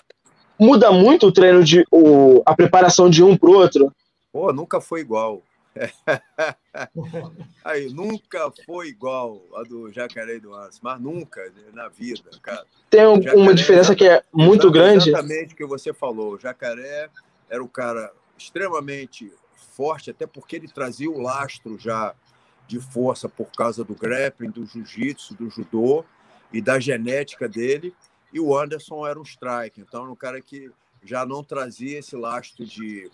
Muda 0.57 0.89
muito 0.89 1.27
o 1.27 1.33
treino 1.33 1.65
de 1.65 1.85
o, 1.91 2.41
a 2.45 2.55
preparação 2.55 3.09
de 3.09 3.21
um 3.21 3.35
para 3.35 3.49
o 3.49 3.55
outro? 3.55 3.91
Pô, 4.31 4.53
nunca 4.53 4.79
foi 4.79 5.01
igual. 5.01 5.41
Aí, 7.65 7.89
nunca 7.89 8.49
foi 8.65 8.87
igual 8.87 9.41
a 9.57 9.63
do 9.63 9.91
Jacaré 9.91 10.37
e 10.37 10.39
do 10.39 10.55
Anderson, 10.55 10.79
mas 10.81 11.01
nunca 11.01 11.41
na 11.73 11.89
vida, 11.89 12.29
cara. 12.41 12.63
Tem 12.89 13.05
uma 13.05 13.53
diferença 13.53 13.93
que 13.93 14.07
é 14.07 14.23
muito 14.33 14.71
grande. 14.71 15.09
Exatamente 15.09 15.53
o 15.55 15.57
que 15.57 15.65
você 15.65 15.91
falou. 15.91 16.35
O 16.35 16.39
Jacaré 16.39 17.09
era 17.49 17.61
um 17.61 17.67
cara 17.67 18.13
extremamente 18.43 19.31
forte, 19.75 20.11
até 20.11 20.25
porque 20.25 20.55
ele 20.55 20.67
trazia 20.67 21.09
o 21.09 21.21
lastro 21.21 21.77
já 21.77 22.13
de 22.67 22.79
força 22.79 23.27
por 23.27 23.51
causa 23.51 23.83
do 23.83 23.95
grappling, 23.95 24.51
do 24.51 24.65
jiu-jitsu, 24.65 25.35
do 25.35 25.49
judô 25.49 26.05
e 26.51 26.61
da 26.61 26.79
genética 26.79 27.47
dele. 27.47 27.95
E 28.31 28.39
o 28.39 28.55
Anderson 28.57 29.07
era 29.07 29.19
um 29.19 29.23
strike, 29.23 29.81
então 29.81 30.03
era 30.03 30.11
um 30.11 30.15
cara 30.15 30.39
que 30.41 30.71
já 31.03 31.25
não 31.25 31.43
trazia 31.43 31.99
esse 31.99 32.15
lastro 32.15 32.65
de 32.65 33.09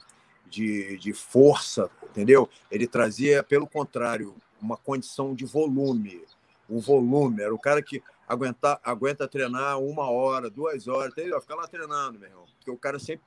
de, 0.49 0.97
de 0.97 1.13
força, 1.13 1.89
entendeu? 2.03 2.49
Ele 2.69 2.87
trazia, 2.87 3.43
pelo 3.43 3.67
contrário, 3.67 4.35
uma 4.61 4.77
condição 4.77 5.33
de 5.33 5.45
volume. 5.45 6.23
O 6.67 6.79
volume, 6.79 7.41
era 7.41 7.53
o 7.53 7.59
cara 7.59 7.81
que 7.81 8.01
aguenta, 8.27 8.79
aguenta 8.83 9.27
treinar 9.27 9.79
uma 9.79 10.09
hora, 10.09 10.49
duas 10.49 10.87
horas, 10.87 11.11
entendeu? 11.11 11.39
Fica 11.41 11.55
lá 11.55 11.67
treinando, 11.67 12.19
meu 12.19 12.29
irmão. 12.29 12.45
Porque 12.57 12.71
o 12.71 12.77
cara 12.77 12.97
sempre 12.97 13.25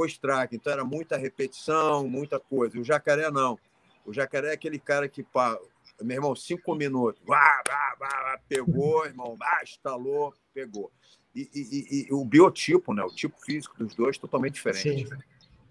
foi 0.00 0.08
strike, 0.08 0.56
então 0.56 0.72
era 0.72 0.82
muita 0.82 1.18
repetição, 1.18 2.08
muita 2.08 2.40
coisa. 2.40 2.78
O 2.80 2.84
jacaré 2.84 3.30
não. 3.30 3.58
O 4.06 4.14
jacaré 4.14 4.48
é 4.48 4.52
aquele 4.54 4.78
cara 4.78 5.06
que, 5.10 5.22
pá, 5.22 5.58
meu 6.00 6.16
irmão, 6.16 6.34
cinco 6.34 6.74
minutos, 6.74 7.20
vá, 7.26 7.62
vá, 7.68 7.96
vá, 7.98 8.40
pegou, 8.48 9.04
irmão, 9.04 9.36
vá, 9.36 9.60
estalou, 9.62 10.32
pegou. 10.54 10.90
E, 11.36 11.48
e, 11.54 12.08
e, 12.08 12.14
o 12.14 12.24
biotipo, 12.24 12.94
né? 12.94 13.04
O 13.04 13.10
tipo 13.10 13.38
físico 13.44 13.76
dos 13.76 13.94
dois 13.94 14.16
totalmente 14.16 14.54
diferente. 14.54 15.06
Sim. 15.06 15.16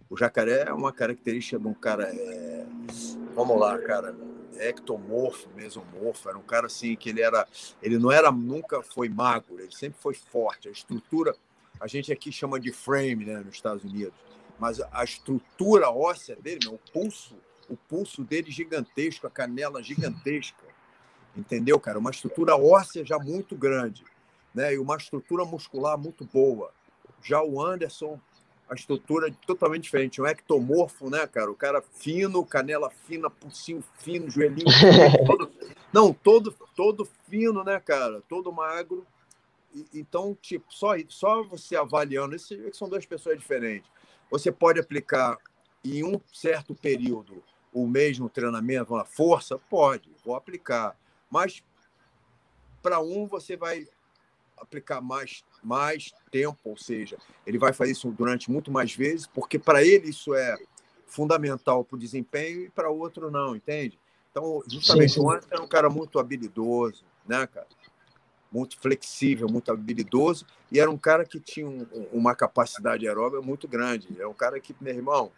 O 0.07 0.15
jacaré 0.15 0.65
é 0.67 0.73
uma 0.73 0.93
característica 0.93 1.57
de 1.57 1.67
um 1.67 1.73
cara. 1.73 2.03
É... 2.03 2.65
Vamos 3.33 3.59
lá, 3.59 3.79
cara. 3.79 4.15
Ectomorfo, 4.59 5.49
mesomorfo. 5.55 6.29
Era 6.29 6.37
um 6.37 6.43
cara 6.43 6.67
assim 6.67 6.95
que 6.95 7.09
ele 7.09 7.21
era. 7.21 7.47
Ele 7.81 7.97
não 7.97 8.11
era, 8.11 8.31
nunca 8.31 8.81
foi 8.83 9.09
magro, 9.09 9.59
ele 9.59 9.75
sempre 9.75 9.99
foi 9.99 10.13
forte. 10.13 10.69
A 10.69 10.71
estrutura, 10.71 11.35
a 11.79 11.87
gente 11.87 12.11
aqui 12.11 12.31
chama 12.31 12.59
de 12.59 12.71
frame, 12.71 13.25
né, 13.25 13.37
nos 13.37 13.55
Estados 13.55 13.83
Unidos. 13.83 14.13
Mas 14.59 14.81
a 14.91 15.03
estrutura 15.03 15.89
óssea 15.89 16.35
dele, 16.35 16.59
meu, 16.65 16.73
o 16.73 16.91
pulso, 16.91 17.35
o 17.69 17.77
pulso 17.77 18.23
dele 18.23 18.51
gigantesco, 18.51 19.25
a 19.25 19.29
canela 19.29 19.81
gigantesca. 19.81 20.63
Entendeu, 21.35 21.79
cara? 21.79 21.97
Uma 21.97 22.11
estrutura 22.11 22.57
óssea 22.57 23.05
já 23.05 23.17
muito 23.17 23.55
grande, 23.55 24.03
né? 24.53 24.73
E 24.73 24.77
uma 24.77 24.97
estrutura 24.97 25.45
muscular 25.45 25.97
muito 25.97 26.25
boa. 26.25 26.71
Já 27.23 27.41
o 27.41 27.61
Anderson, 27.61 28.19
a 28.69 28.75
estrutura 28.75 29.31
totalmente 29.47 29.83
diferente. 29.83 30.21
Um 30.21 30.27
ectomorfo, 30.27 31.09
né, 31.09 31.25
cara? 31.25 31.49
O 31.49 31.55
cara 31.55 31.81
fino, 31.81 32.45
canela 32.45 32.89
fina, 32.89 33.29
pulsinho 33.29 33.83
fino, 33.99 34.29
joelhinho 34.29 34.67
fino, 34.69 35.25
todo, 35.25 35.51
não, 35.93 36.13
todo, 36.13 36.55
todo 36.75 37.07
fino, 37.29 37.63
né, 37.63 37.79
cara? 37.79 38.21
Todo 38.27 38.51
magro. 38.51 39.05
Então, 39.93 40.37
tipo, 40.41 40.65
só, 40.73 40.93
só 41.07 41.43
você 41.43 41.75
avaliando, 41.75 42.35
isso 42.35 42.55
são 42.73 42.89
duas 42.89 43.05
pessoas 43.05 43.37
diferentes. 43.37 43.89
Você 44.31 44.51
pode 44.51 44.79
aplicar 44.79 45.37
em 45.83 46.03
um 46.03 46.19
certo 46.33 46.73
período 46.75 47.43
o 47.71 47.87
mesmo 47.87 48.29
treinamento, 48.29 48.93
uma 48.93 49.05
força? 49.05 49.57
Pode, 49.57 50.09
vou 50.23 50.35
aplicar. 50.35 50.97
Mas 51.29 51.63
para 52.81 52.99
um 52.99 53.27
você 53.27 53.55
vai 53.55 53.87
aplicar 54.57 55.01
mais, 55.01 55.43
mais 55.63 56.11
tempo, 56.31 56.57
ou 56.63 56.77
seja, 56.77 57.17
ele 57.45 57.57
vai 57.57 57.71
fazer 57.71 57.91
isso 57.91 58.11
durante 58.11 58.51
muito 58.51 58.71
mais 58.71 58.93
vezes, 58.93 59.27
porque 59.27 59.57
para 59.57 59.83
ele 59.83 60.09
isso 60.09 60.33
é 60.33 60.57
fundamental 61.05 61.83
para 61.83 61.95
o 61.95 61.99
desempenho 61.99 62.61
e 62.61 62.69
para 62.69 62.89
outro 62.89 63.31
não, 63.31 63.55
entende? 63.55 63.97
Então, 64.31 64.61
justamente, 64.67 65.13
sim, 65.13 65.19
sim. 65.19 65.25
o 65.25 65.29
Anderson 65.29 65.49
era 65.51 65.63
um 65.63 65.67
cara 65.67 65.89
muito 65.89 66.19
habilidoso, 66.19 67.03
né, 67.27 67.47
cara? 67.47 67.67
Muito 68.51 68.79
flexível, 68.79 69.47
muito 69.47 69.71
habilidoso, 69.71 70.45
e 70.71 70.79
era 70.79 70.89
um 70.89 70.97
cara 70.97 71.23
que 71.23 71.39
tinha 71.39 71.67
um, 71.67 71.85
uma 72.11 72.33
capacidade 72.33 73.07
aeróbica 73.07 73.41
muito 73.41 73.67
grande. 73.67 74.07
É 74.19 74.25
um 74.25 74.33
cara 74.33 74.59
que, 74.59 74.75
meu 74.81 74.93
irmão, 74.93 75.31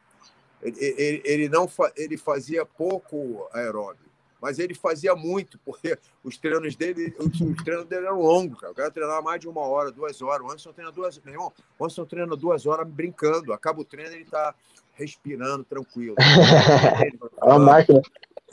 ele, 0.61 0.77
ele, 0.79 1.21
ele 1.25 1.49
não 1.49 1.69
ele 1.97 2.17
fazia 2.17 2.65
pouco 2.65 3.47
aeróbico 3.51 4.11
mas 4.41 4.57
ele 4.57 4.73
fazia 4.73 5.15
muito, 5.15 5.59
porque 5.59 5.97
os 6.23 6.35
treinos 6.35 6.75
dele, 6.75 7.15
os 7.19 7.63
treinos 7.63 7.85
dele 7.85 8.07
eram 8.07 8.19
longos, 8.19 8.59
cara. 8.59 8.73
O 8.73 8.75
cara 8.75 8.89
treinava 8.89 9.21
mais 9.21 9.39
de 9.39 9.47
uma 9.47 9.61
hora, 9.61 9.91
duas 9.91 10.19
horas. 10.19 10.41
O 10.41 10.49
Anderson 10.49 10.73
treina 10.73 10.91
duas, 10.91 11.19
meu 11.19 11.33
irmão, 11.35 11.53
o 11.77 11.83
Anderson 11.83 12.05
treina 12.05 12.35
duas 12.35 12.65
horas 12.65 12.87
brincando. 12.87 13.53
Acaba 13.53 13.81
o 13.81 13.85
treino, 13.85 14.11
ele 14.13 14.23
está 14.23 14.55
respirando 14.95 15.63
tranquilo. 15.63 16.15
é 17.39 17.45
uma 17.45 17.59
máquina. 17.59 18.01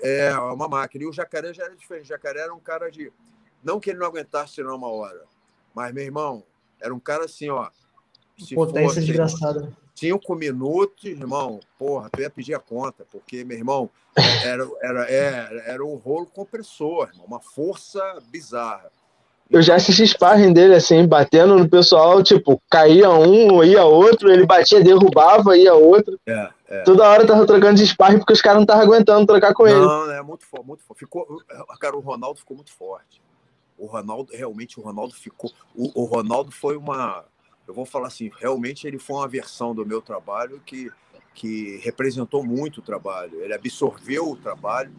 É, 0.00 0.26
é, 0.26 0.38
uma 0.38 0.68
máquina. 0.68 1.04
E 1.04 1.06
o 1.06 1.12
Jacaré 1.12 1.54
já 1.54 1.64
era 1.64 1.74
diferente. 1.74 2.04
O 2.04 2.08
Jacaré 2.08 2.40
era 2.40 2.54
um 2.54 2.60
cara 2.60 2.90
de. 2.90 3.10
Não 3.62 3.80
que 3.80 3.90
ele 3.90 3.98
não 3.98 4.06
aguentasse 4.06 4.54
treinar 4.54 4.74
uma 4.74 4.88
hora, 4.88 5.22
mas, 5.74 5.92
meu 5.92 6.04
irmão, 6.04 6.42
era 6.80 6.94
um 6.94 7.00
cara 7.00 7.24
assim, 7.24 7.48
ó. 7.48 7.68
Potência 8.54 8.88
fosse, 8.88 9.00
desgraçada 9.00 9.76
cinco 9.98 10.34
minutos, 10.36 11.04
irmão, 11.04 11.58
porra, 11.76 12.08
tu 12.10 12.20
ia 12.20 12.30
pedir 12.30 12.54
a 12.54 12.60
conta, 12.60 13.04
porque, 13.10 13.42
meu 13.42 13.56
irmão, 13.56 13.90
era, 14.44 14.68
era, 14.80 15.10
era, 15.10 15.62
era 15.66 15.84
um 15.84 15.96
rolo 15.96 16.26
compressor, 16.26 17.08
irmão, 17.08 17.26
uma 17.26 17.40
força 17.40 18.00
bizarra. 18.30 18.90
Eu 19.50 19.62
já 19.62 19.76
assisti 19.76 20.06
sparring 20.06 20.52
dele, 20.52 20.74
assim, 20.74 21.06
batendo 21.06 21.58
no 21.58 21.68
pessoal, 21.68 22.22
tipo, 22.22 22.60
caía 22.70 23.10
um, 23.10 23.64
ia 23.64 23.82
outro, 23.82 24.30
ele 24.30 24.44
batia, 24.46 24.84
derrubava, 24.84 25.56
ia 25.56 25.74
outro. 25.74 26.20
É, 26.26 26.50
é. 26.68 26.82
Toda 26.82 27.08
hora 27.08 27.26
tava 27.26 27.46
trocando 27.46 27.76
de 27.76 27.86
sparring 27.86 28.18
porque 28.18 28.34
os 28.34 28.42
caras 28.42 28.58
não 28.58 28.64
estavam 28.64 28.82
aguentando 28.82 29.26
trocar 29.26 29.54
com 29.54 29.64
não, 29.64 29.70
ele. 29.70 29.80
Não, 29.80 30.10
é 30.12 30.22
muito 30.22 30.44
forte, 30.44 30.66
muito 30.66 30.82
forte. 30.84 31.00
Ficou, 31.00 31.26
cara, 31.80 31.96
o 31.96 32.00
Ronaldo 32.00 32.38
ficou 32.38 32.54
muito 32.54 32.70
forte. 32.72 33.22
O 33.78 33.86
Ronaldo, 33.86 34.32
realmente, 34.34 34.78
o 34.78 34.82
Ronaldo 34.82 35.14
ficou. 35.14 35.52
O, 35.74 36.02
o 36.02 36.04
Ronaldo 36.04 36.50
foi 36.50 36.76
uma 36.76 37.24
eu 37.68 37.74
vou 37.74 37.84
falar 37.84 38.06
assim, 38.06 38.30
realmente 38.38 38.86
ele 38.86 38.98
foi 38.98 39.16
uma 39.16 39.28
versão 39.28 39.74
do 39.74 39.84
meu 39.84 40.00
trabalho 40.00 40.58
que, 40.64 40.90
que 41.34 41.76
representou 41.84 42.42
muito 42.42 42.78
o 42.78 42.82
trabalho. 42.82 43.42
Ele 43.42 43.52
absorveu 43.52 44.30
o 44.30 44.36
trabalho. 44.36 44.90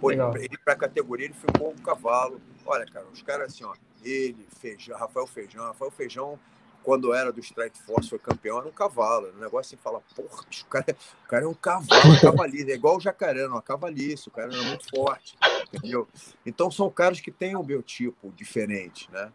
Pô, 0.00 0.10
ele, 0.10 0.58
para 0.64 0.74
a 0.74 0.76
categoria, 0.76 1.26
ele 1.26 1.34
ficou 1.34 1.70
um 1.70 1.76
cavalo. 1.76 2.40
Olha, 2.66 2.84
cara, 2.84 3.06
os 3.12 3.22
caras 3.22 3.52
assim, 3.52 3.62
ó, 3.62 3.72
ele, 4.02 4.44
Feijão, 4.58 4.98
Rafael 4.98 5.26
Feijão, 5.28 5.64
Rafael 5.66 5.90
Feijão, 5.92 6.38
quando 6.86 7.12
era 7.12 7.32
do 7.32 7.40
Strike 7.40 7.82
Force, 7.82 8.08
foi 8.08 8.20
campeão, 8.20 8.58
era 8.58 8.68
um 8.68 8.70
cavalo. 8.70 9.32
Um 9.36 9.40
negócio 9.40 9.74
assim, 9.74 9.82
fala, 9.82 10.00
porra, 10.14 10.44
o 10.44 10.66
cara, 10.66 10.84
é, 10.86 10.92
o 10.92 11.28
cara 11.28 11.44
é 11.44 11.48
um 11.48 11.54
cavalo, 11.54 12.12
um 12.12 12.20
cavalista, 12.20 12.70
é 12.70 12.74
igual 12.76 12.96
o 12.96 13.00
jacaré, 13.00 13.48
não, 13.48 13.60
cavaliço, 13.60 14.30
o 14.30 14.32
cara 14.32 14.54
era 14.54 14.62
muito 14.62 14.88
forte, 14.88 15.36
entendeu? 15.74 16.06
Então 16.46 16.70
são 16.70 16.88
caras 16.88 17.20
que 17.20 17.32
têm 17.32 17.56
um 17.56 17.62
biotipo 17.64 18.32
diferente, 18.36 19.10
né? 19.10 19.32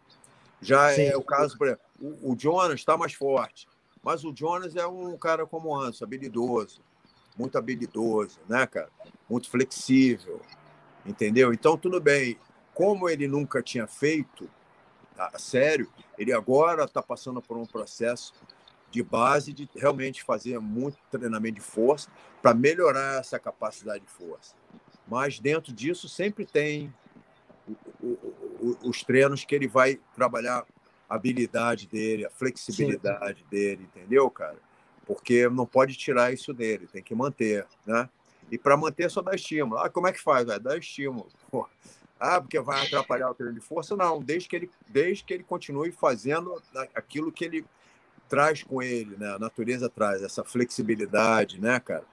Já 0.62 0.96
Sim. 0.96 1.08
é 1.08 1.18
o 1.18 1.22
caso, 1.22 1.58
por 1.58 1.68
exemplo, 1.68 1.84
o, 2.00 2.32
o 2.32 2.40
Jonas 2.40 2.80
está 2.80 2.96
mais 2.96 3.14
forte, 3.14 3.68
mas 4.02 4.24
o 4.24 4.34
Jonas 4.34 4.78
é 4.78 4.88
um 4.88 5.18
cara 5.18 5.46
como 5.46 5.72
o 5.72 5.78
Anderson, 5.78 6.06
habilidoso, 6.06 6.80
muito 7.38 7.58
habilidoso, 7.58 8.40
né, 8.48 8.66
cara? 8.66 8.88
Muito 9.30 9.50
flexível, 9.50 10.40
entendeu? 11.06 11.52
Então, 11.52 11.78
tudo 11.78 12.00
bem. 12.00 12.40
Como 12.74 13.10
ele 13.10 13.28
nunca 13.28 13.62
tinha 13.62 13.86
feito 13.88 14.50
sério, 15.38 15.92
ele 16.18 16.34
agora 16.34 16.86
está 16.86 17.02
passando 17.02 17.42
por 17.42 17.58
um 17.58 17.66
processo 17.66 18.34
de 18.90 19.02
base 19.02 19.54
de 19.54 19.70
realmente 19.76 20.24
fazer 20.24 20.60
muito 20.60 20.98
treinamento 21.10 21.56
de 21.56 21.62
força 21.62 22.10
para 22.42 22.54
melhorar 22.54 23.20
essa 23.20 23.40
capacidade 23.40 24.04
de 24.04 24.12
força. 24.12 24.54
Mas 25.08 25.40
dentro 25.40 25.74
disso 25.74 26.10
sempre 26.10 26.46
tem 26.46 26.94
o, 28.02 28.08
o, 28.08 28.78
os 28.84 29.04
treinos 29.04 29.46
que 29.46 29.56
ele 29.56 29.68
vai 29.68 30.00
trabalhar 30.14 30.66
a 31.10 31.16
habilidade 31.16 31.88
dele, 31.88 32.26
a 32.26 32.30
flexibilidade 32.30 33.40
Sim. 33.42 33.48
dele, 33.50 33.84
entendeu, 33.84 34.30
cara? 34.30 34.58
Porque 35.06 35.48
não 35.50 35.66
pode 35.66 35.96
tirar 35.96 36.34
isso 36.34 36.54
dele, 36.54 36.88
tem 36.88 37.04
que 37.04 37.16
manter, 37.16 37.66
né? 37.86 38.10
E 38.52 38.58
para 38.58 38.76
manter 38.76 39.10
só 39.10 39.22
dá 39.22 39.34
estímulo. 39.34 39.80
Ah, 39.80 39.90
como 39.90 40.08
é 40.08 40.12
que 40.12 40.22
faz? 40.22 40.46
Vai 40.46 40.60
dar 40.60 40.78
estímulo. 40.78 41.30
Ah, 42.24 42.40
porque 42.40 42.60
vai 42.60 42.86
atrapalhar 42.86 43.32
o 43.32 43.34
treino 43.34 43.56
de 43.56 43.60
força? 43.60 43.98
Não, 43.98 44.22
desde 44.22 44.48
que 44.48 44.56
ele, 44.56 44.72
desde 44.88 45.24
que 45.24 45.34
ele 45.34 45.44
continue 45.44 45.92
fazendo 45.92 46.62
aquilo 46.94 47.32
que 47.32 47.44
ele 47.44 47.66
traz 48.30 48.62
com 48.62 48.80
ele, 48.80 49.18
né? 49.18 49.34
A 49.34 49.40
natureza 49.40 49.90
traz 49.90 50.22
essa 50.22 50.44
flexibilidade, 50.44 51.60
né, 51.60 51.80
cara? 51.80 52.04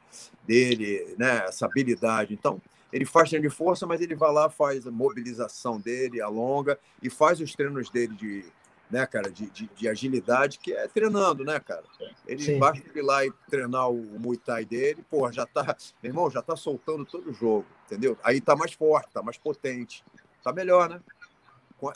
Dele, 0.47 1.15
né? 1.19 1.45
Essa 1.47 1.67
habilidade. 1.67 2.33
Então, 2.33 2.59
ele 2.91 3.05
faz 3.05 3.29
treino 3.29 3.47
de 3.47 3.55
força, 3.55 3.87
mas 3.87 4.01
ele 4.01 4.15
vai 4.15 4.33
lá, 4.33 4.49
faz 4.49 4.87
a 4.87 4.91
mobilização 4.91 5.79
dele, 5.79 6.23
alonga 6.23 6.79
e 7.03 7.11
faz 7.11 7.39
os 7.39 7.53
treinos 7.55 7.91
dele 7.91 8.15
de, 8.15 8.47
né, 8.91 9.07
cara, 9.07 9.31
de, 9.31 9.51
de, 9.51 9.71
de 9.75 9.89
agilidade, 9.89 10.59
que 10.59 10.73
é 10.73 10.89
treinando, 10.89 11.45
né, 11.45 11.61
cara? 11.61 11.85
Ele 12.27 12.43
Sim. 12.43 12.59
basta 12.59 12.83
ir 12.95 13.03
lá 13.03 13.25
e 13.25 13.33
treinar 13.51 13.91
o 13.91 13.97
Muay 14.19 14.39
Thai 14.39 14.65
dele, 14.65 15.05
pô, 15.11 15.31
já 15.31 15.45
tá, 15.47 15.77
meu 16.03 16.11
irmão, 16.11 16.31
já 16.31 16.41
tá 16.41 16.57
soltando 16.57 17.05
todo 17.05 17.31
o 17.31 17.35
jogo, 17.35 17.67
entendeu? 17.87 18.17
Aí 18.23 18.41
tá 18.41 18.57
mais 18.57 18.73
forte, 18.73 19.13
tá 19.13 19.23
mais 19.23 19.37
potente, 19.37 20.03
tá 20.43 20.53
melhor, 20.53 20.89
né? 20.89 21.01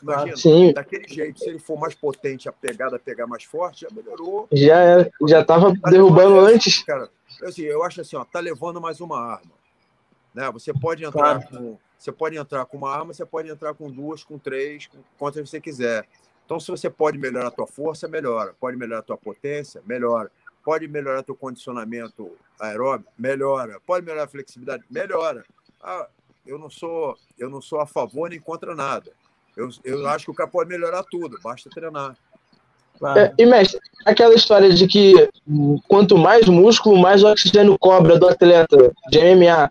Imagina, 0.01 0.37
Sim. 0.37 0.73
daquele 0.73 1.09
jeito, 1.09 1.41
se 1.41 1.49
ele 1.49 1.59
for 1.59 1.77
mais 1.77 1.95
potente, 1.95 2.49
a 2.49 2.53
pegada 2.53 3.01
pegar 3.01 3.27
mais 3.27 3.43
forte, 3.43 3.81
já 3.81 3.89
melhorou. 3.91 4.47
Já 4.53 4.81
é, 4.81 5.11
já 5.27 5.45
tava 5.45 5.77
tá 5.77 5.91
derrubando 5.91 6.39
antes. 6.39 6.85
Cara, 6.85 7.11
assim, 7.43 7.63
eu 7.63 7.83
acho 7.83 8.01
assim, 8.01 8.15
ó, 8.15 8.25
tá 8.25 8.39
levando 8.39 8.81
mais 8.81 9.01
uma 9.01 9.19
arma. 9.19 9.51
Né? 10.33 10.49
Você 10.53 10.73
pode 10.73 11.05
entrar 11.05 11.41
claro. 11.41 11.49
com 11.49 11.79
você 12.03 12.11
pode 12.11 12.37
entrar 12.37 12.65
com 12.65 12.77
uma 12.77 12.91
arma, 12.91 13.15
você 13.15 13.25
pode 13.25 13.49
entrar 13.49 13.75
com 13.75 13.89
duas, 13.89 14.25
com 14.25 14.37
três, 14.37 14.89
com 14.89 14.99
quantas 15.17 15.49
você 15.49 15.61
quiser. 15.61 16.05
Então, 16.45 16.61
se 16.61 16.71
você 16.71 16.91
pode 16.91 17.19
melhorar 17.19 17.49
a 17.49 17.51
tua 17.51 17.67
força, 17.67 18.09
melhora. 18.09 18.55
Pode 18.59 18.77
melhorar 18.77 19.01
a 19.01 19.03
tua 19.03 19.17
potência, 19.17 19.83
melhora. 19.87 20.31
Pode 20.65 20.87
melhorar 20.87 21.23
teu 21.23 21.35
condicionamento 21.35 22.31
aeróbico, 22.61 23.11
melhora. 23.19 23.81
Pode 23.87 24.05
melhorar 24.05 24.25
a 24.25 24.29
flexibilidade, 24.29 24.85
melhora. 24.91 25.45
Ah, 25.83 26.07
eu 26.47 26.59
não 26.59 26.71
sou, 26.71 27.17
eu 27.39 27.51
não 27.51 27.61
sou 27.61 27.81
a 27.81 27.87
favor 27.87 28.31
nem 28.31 28.41
contra 28.41 28.75
nada. 28.75 29.11
Eu, 29.57 29.69
eu 29.85 30.07
acho 30.09 30.27
que 30.27 30.31
o 30.31 30.35
cara 30.35 30.49
pode 30.49 30.69
melhorar 30.69 31.05
tudo, 31.05 31.39
basta 31.43 31.69
treinar. 31.71 32.17
Claro. 32.99 33.19
É, 33.19 33.35
e, 33.37 33.45
mestre, 33.45 33.81
aquela 34.05 34.35
história 34.35 34.73
de 34.73 34.87
que 34.87 35.29
quanto 35.89 36.17
mais 36.17 36.47
músculo, 36.47 37.01
mais 37.01 37.25
oxigênio 37.25 37.79
cobra 37.79 38.19
do 38.19 38.29
atleta 38.29 38.93
de 39.11 39.19
MMA. 39.19 39.71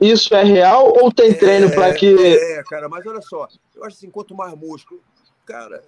Isso 0.00 0.34
é 0.34 0.42
real 0.42 0.94
ou 0.96 1.12
tem 1.12 1.34
treino 1.34 1.66
é, 1.66 1.74
para 1.74 1.92
que. 1.92 2.16
É, 2.16 2.62
cara, 2.64 2.88
mas 2.88 3.04
olha 3.04 3.20
só, 3.20 3.46
eu 3.76 3.84
acho 3.84 3.98
assim, 3.98 4.10
quanto 4.10 4.34
mais 4.34 4.54
músculo, 4.54 5.02
cara, 5.44 5.82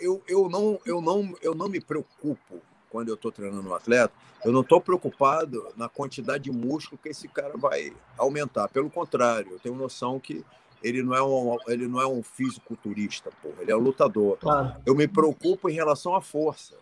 eu, 0.00 0.22
eu, 0.26 0.48
não, 0.48 0.80
eu, 0.84 1.00
não, 1.00 1.36
eu 1.42 1.54
não 1.54 1.68
me 1.68 1.80
preocupo 1.80 2.60
quando 2.90 3.08
eu 3.08 3.14
estou 3.14 3.30
treinando 3.30 3.68
um 3.68 3.74
atleta, 3.74 4.12
eu 4.44 4.50
não 4.50 4.62
estou 4.62 4.80
preocupado 4.80 5.68
na 5.76 5.88
quantidade 5.88 6.44
de 6.44 6.50
músculo 6.50 6.98
que 7.00 7.08
esse 7.08 7.28
cara 7.28 7.56
vai 7.56 7.92
aumentar. 8.18 8.68
Pelo 8.68 8.90
contrário, 8.90 9.52
eu 9.52 9.58
tenho 9.60 9.76
noção 9.76 10.18
que 10.18 10.44
ele 10.82 11.02
não 11.02 11.14
é 11.14 11.22
um, 11.22 11.56
ele 11.68 11.86
não 11.86 12.00
é 12.00 12.06
um 12.06 12.22
fisiculturista, 12.22 13.30
porra, 13.42 13.56
ele 13.60 13.70
é 13.70 13.76
um 13.76 13.80
lutador. 13.80 14.38
Claro. 14.38 14.74
Eu 14.84 14.94
me 14.94 15.06
preocupo 15.06 15.68
em 15.68 15.74
relação 15.74 16.14
à 16.14 16.20
força. 16.20 16.74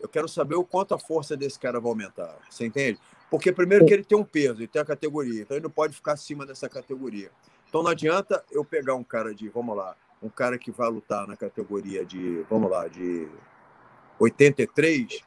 Eu 0.00 0.08
quero 0.08 0.28
saber 0.28 0.56
o 0.56 0.64
quanto 0.64 0.94
a 0.94 0.98
força 0.98 1.36
desse 1.36 1.58
cara 1.58 1.78
vai 1.78 1.90
aumentar. 1.90 2.36
Você 2.50 2.66
entende? 2.66 2.98
Porque 3.30 3.52
primeiro 3.52 3.86
que 3.86 3.92
ele 3.92 4.04
tem 4.04 4.16
um 4.16 4.24
peso, 4.24 4.60
ele 4.60 4.68
tem 4.68 4.80
a 4.80 4.84
categoria, 4.84 5.42
então 5.42 5.56
ele 5.56 5.64
não 5.64 5.70
pode 5.70 5.94
ficar 5.94 6.12
acima 6.12 6.46
dessa 6.46 6.68
categoria. 6.68 7.30
Então 7.68 7.82
não 7.82 7.90
adianta 7.90 8.42
eu 8.50 8.64
pegar 8.64 8.94
um 8.94 9.04
cara 9.04 9.34
de, 9.34 9.48
vamos 9.48 9.76
lá, 9.76 9.96
um 10.26 10.30
cara 10.30 10.58
que 10.58 10.70
vai 10.70 10.88
lutar 10.88 11.26
na 11.26 11.36
categoria 11.36 12.04
de, 12.04 12.42
vamos 12.50 12.70
lá, 12.70 12.88
de 12.88 13.28
83, 14.18 15.20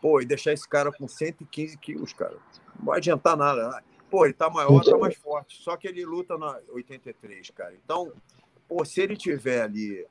pô, 0.00 0.20
e 0.20 0.24
deixar 0.24 0.52
esse 0.52 0.68
cara 0.68 0.90
com 0.90 1.06
115 1.06 1.76
quilos, 1.78 2.12
cara. 2.12 2.36
Não 2.78 2.86
vai 2.86 2.98
adiantar 2.98 3.36
nada. 3.36 3.82
Pô, 4.10 4.24
ele 4.24 4.34
tá 4.34 4.48
maior, 4.48 4.82
tá 4.82 4.96
mais 4.96 5.16
forte. 5.16 5.60
Só 5.62 5.76
que 5.76 5.86
ele 5.86 6.04
luta 6.04 6.38
na 6.38 6.58
83, 6.70 7.50
cara. 7.50 7.74
Então, 7.84 8.12
pô, 8.68 8.84
se 8.84 9.00
ele 9.00 9.16
tiver 9.16 9.62
ali 9.62 10.06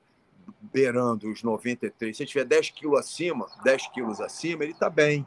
beirando 0.61 1.31
os 1.31 1.41
93, 1.41 2.15
se 2.15 2.23
ele 2.23 2.29
tiver 2.29 2.45
10 2.45 2.69
quilos 2.71 2.99
acima, 2.99 3.47
10 3.63 3.87
quilos 3.87 4.21
acima, 4.21 4.63
ele 4.63 4.73
tá 4.73 4.89
bem. 4.89 5.25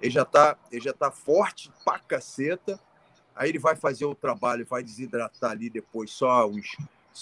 Ele 0.00 0.10
já 0.10 0.24
tá, 0.24 0.56
ele 0.70 0.80
já 0.80 0.92
tá 0.92 1.10
forte 1.10 1.70
pra 1.84 1.98
caceta. 1.98 2.80
Aí 3.34 3.48
ele 3.48 3.58
vai 3.58 3.74
fazer 3.74 4.04
o 4.04 4.14
trabalho, 4.14 4.64
vai 4.64 4.82
desidratar 4.82 5.50
ali 5.50 5.68
depois 5.68 6.10
só 6.12 6.46
uns 6.46 6.76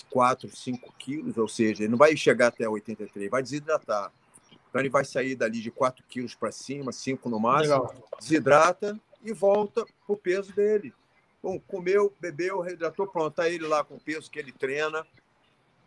4, 0.09 0.49
5 0.49 0.95
quilos, 0.99 1.37
ou 1.37 1.49
seja, 1.49 1.83
ele 1.83 1.91
não 1.91 1.99
vai 1.99 2.17
chegar 2.17 2.47
até 2.49 2.69
83, 2.69 3.31
vai 3.31 3.43
desidratar. 3.43 4.13
Então 4.69 4.81
ele 4.81 4.89
vai 4.89 5.05
sair 5.05 5.35
dali 5.35 5.61
de 5.61 5.71
4 5.71 6.03
quilos 6.09 6.35
para 6.35 6.51
cima, 6.51 6.93
5 6.93 7.29
no 7.29 7.39
máximo, 7.39 7.75
Legal. 7.75 7.95
desidrata 8.19 8.99
e 9.23 9.33
volta 9.33 9.85
para 9.85 10.15
o 10.15 10.17
peso 10.17 10.55
dele. 10.55 10.95
Bom, 11.43 11.61
comeu, 11.61 12.13
bebeu, 12.21 12.61
reidratou, 12.61 13.07
pronto. 13.07 13.35
Tá 13.35 13.51
ele 13.51 13.67
lá 13.67 13.85
com 13.85 13.97
o 13.97 14.01
peso 14.01 14.31
que 14.31 14.39
ele 14.39 14.53
treina 14.53 15.05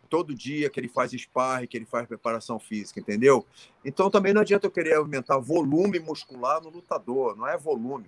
todo 0.06 0.34
dia, 0.34 0.70
que 0.70 0.78
ele 0.78 0.88
faz 0.88 1.10
sparring, 1.10 1.66
que 1.66 1.76
ele 1.76 1.86
faz 1.86 2.06
preparação 2.06 2.60
física, 2.60 3.00
entendeu? 3.00 3.44
Então 3.84 4.10
também 4.10 4.32
não 4.32 4.42
adianta 4.42 4.66
eu 4.66 4.70
querer 4.70 4.94
aumentar 4.94 5.38
volume 5.38 5.98
muscular 5.98 6.62
no 6.62 6.68
lutador, 6.68 7.36
não 7.36 7.46
é 7.48 7.56
volume. 7.56 8.06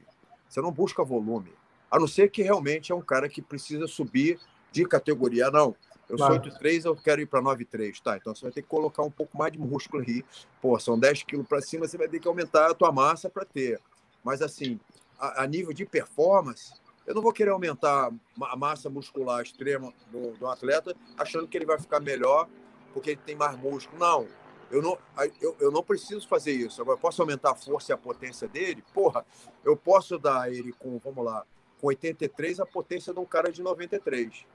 Você 0.49 0.61
não 0.61 0.71
busca 0.71 1.03
volume. 1.03 1.53
A 1.91 1.99
não 1.99 2.07
ser 2.07 2.31
que 2.31 2.43
realmente 2.43 2.93
é 2.93 2.95
um 2.95 3.01
cara 3.01 3.29
que 3.29 3.43
precisa 3.43 3.87
subir 3.87 4.39
de 4.73 4.85
categoria. 4.85 5.51
Não, 5.51 5.75
eu 6.09 6.17
claro. 6.17 6.35
sou 6.35 6.53
8,3, 6.53 6.85
eu 6.87 6.97
quero 6.97 7.21
ir 7.21 7.27
para 7.27 7.43
9,3. 7.43 8.01
Tá, 8.01 8.17
então 8.17 8.35
você 8.35 8.43
vai 8.43 8.53
ter 8.53 8.63
que 8.63 8.69
colocar 8.69 9.03
um 9.03 9.11
pouco 9.11 9.37
mais 9.37 9.53
de 9.53 9.59
músculo 9.59 10.03
aí. 10.07 10.25
Pô, 10.61 10.79
são 10.79 10.99
10 10.99 11.23
quilos 11.25 11.47
para 11.47 11.61
cima, 11.61 11.87
você 11.87 11.99
vai 11.99 12.09
ter 12.09 12.19
que 12.19 12.29
aumentar 12.29 12.71
a 12.71 12.75
tua 12.75 12.91
massa 12.91 13.29
para 13.29 13.45
ter. 13.45 13.81
Mas 14.25 14.41
assim, 14.43 14.81
a, 15.19 15.45
a, 15.45 15.47
nível 15.47 15.73
de 15.73 15.85
performance, 15.85 16.73
eu 17.07 17.15
não 17.15 17.23
vou 17.23 17.33
querer 17.33 17.51
aumentar 17.51 18.11
a 18.43 18.57
massa 18.57 18.89
muscular 18.89 19.43
extrema 19.43 19.93
do, 20.11 20.33
do 20.33 20.47
atleta 20.47 20.95
achando 21.17 21.47
que 21.47 21.57
ele 21.57 21.67
vai 21.67 21.79
ficar 21.79 22.01
melhor 22.01 22.49
porque 22.93 23.11
ele 23.11 23.21
tem 23.25 23.37
mais 23.37 23.57
músculo. 23.59 23.99
Não, 23.99 24.27
eu 24.71 24.83
não, 24.83 24.99
eu, 25.41 25.57
eu 25.61 25.71
não 25.71 25.83
preciso 25.83 26.27
fazer 26.27 26.53
isso. 26.53 26.81
Agora, 26.81 26.99
posso 26.99 27.23
aumentar 27.23 27.53
a 27.53 27.55
força 27.55 27.93
e 27.93 27.95
a 27.95 27.99
potência 27.99 28.49
dele? 28.49 28.83
Porra, 28.93 29.25
eu 29.65 29.77
posso 29.77 30.19
dar 30.19 30.53
ele 30.53 30.73
com, 30.73 30.99
vamos 30.99 31.25
lá, 31.25 31.45
com 31.81 31.87
83 31.89 32.61
a 32.61 32.67
potência 32.67 33.13
de 33.13 33.21
um 33.21 33.25
cara 33.25 33.51
de 33.51 33.63
93. 33.63 34.47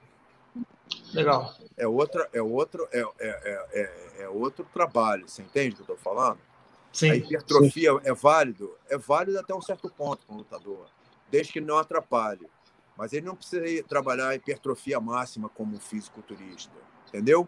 Legal. 1.13 1.56
É 1.78 1.88
outra, 1.88 2.30
é 2.34 2.42
outro, 2.42 2.88
é, 2.92 3.02
é, 3.20 3.68
é, 3.74 4.24
é 4.24 4.30
outro 4.30 4.66
trabalho, 4.74 5.28
você 5.28 5.42
entende 5.42 5.74
o 5.74 5.76
que 5.76 5.92
eu 5.92 5.96
estou 5.96 6.13
falando? 6.13 6.39
Sim. 6.92 7.12
A 7.12 7.16
hipertrofia 7.16 7.92
sim. 7.92 8.00
é 8.04 8.13
válido, 8.13 8.76
é 8.89 8.98
válido 8.98 9.39
até 9.39 9.54
um 9.54 9.62
certo 9.62 9.89
ponto 9.89 10.26
para 10.26 10.36
o 10.36 10.38
lutador, 10.39 10.88
desde 11.30 11.54
que 11.54 11.62
não 11.62 11.78
atrapalhe. 11.78 12.48
Mas 12.96 13.12
ele 13.12 13.26
não 13.26 13.36
precisa 13.36 13.84
trabalhar 13.88 14.30
a 14.30 14.36
hipertrofia 14.36 15.00
máxima 15.00 15.50
como 15.50 15.76
um 15.76 15.80
fisiculturista, 15.80 16.72
entendeu? 17.08 17.48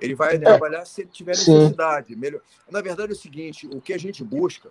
Ele 0.00 0.14
vai 0.14 0.38
trabalhar 0.38 0.86
se 0.86 1.02
ele 1.02 1.10
tiver 1.10 1.32
necessidade. 1.32 2.16
Melhor... 2.16 2.40
Na 2.70 2.80
verdade, 2.80 3.12
é 3.12 3.14
o 3.14 3.18
seguinte: 3.18 3.66
o 3.66 3.80
que 3.80 3.92
a 3.92 3.98
gente 3.98 4.24
busca 4.24 4.70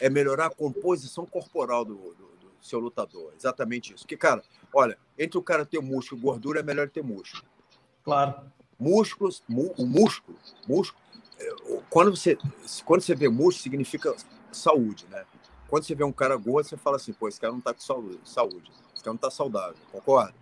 é 0.00 0.08
melhorar 0.08 0.46
a 0.46 0.50
composição 0.50 1.26
corporal 1.26 1.84
do, 1.84 1.94
do, 1.94 2.32
seu 2.62 2.78
lutador. 2.78 3.32
Exatamente 3.36 3.92
isso. 3.92 4.04
Porque, 4.04 4.16
cara, 4.16 4.42
olha, 4.72 4.96
entre 5.22 5.38
o 5.38 5.42
cara 5.42 5.64
ter 5.64 5.80
músculo 5.80 6.20
e 6.20 6.24
gordura, 6.24 6.60
é 6.60 6.62
melhor 6.62 6.88
ter 6.88 7.02
músculo. 7.02 7.44
Claro. 8.04 8.50
Músculos, 8.78 9.42
o 9.48 9.86
músculo, 9.86 10.36
músculo, 10.66 11.00
é, 11.38 11.54
quando 11.88 12.14
você, 12.14 12.36
quando 12.84 13.00
você 13.00 13.14
vê 13.14 13.28
músculo, 13.28 13.62
significa 13.62 14.14
saúde, 14.50 15.06
né? 15.08 15.24
Quando 15.68 15.84
você 15.84 15.94
vê 15.94 16.04
um 16.04 16.12
cara 16.12 16.36
gordo, 16.36 16.68
você 16.68 16.76
fala 16.76 16.96
assim, 16.96 17.12
pô, 17.12 17.28
esse 17.28 17.40
cara 17.40 17.52
não 17.52 17.60
tá 17.60 17.72
com 17.72 17.80
saúde, 17.80 18.18
saúde. 18.24 18.70
esse 18.94 19.02
cara 19.02 19.14
não 19.14 19.18
tá 19.18 19.30
saudável, 19.30 19.76
concorda? 19.90 20.34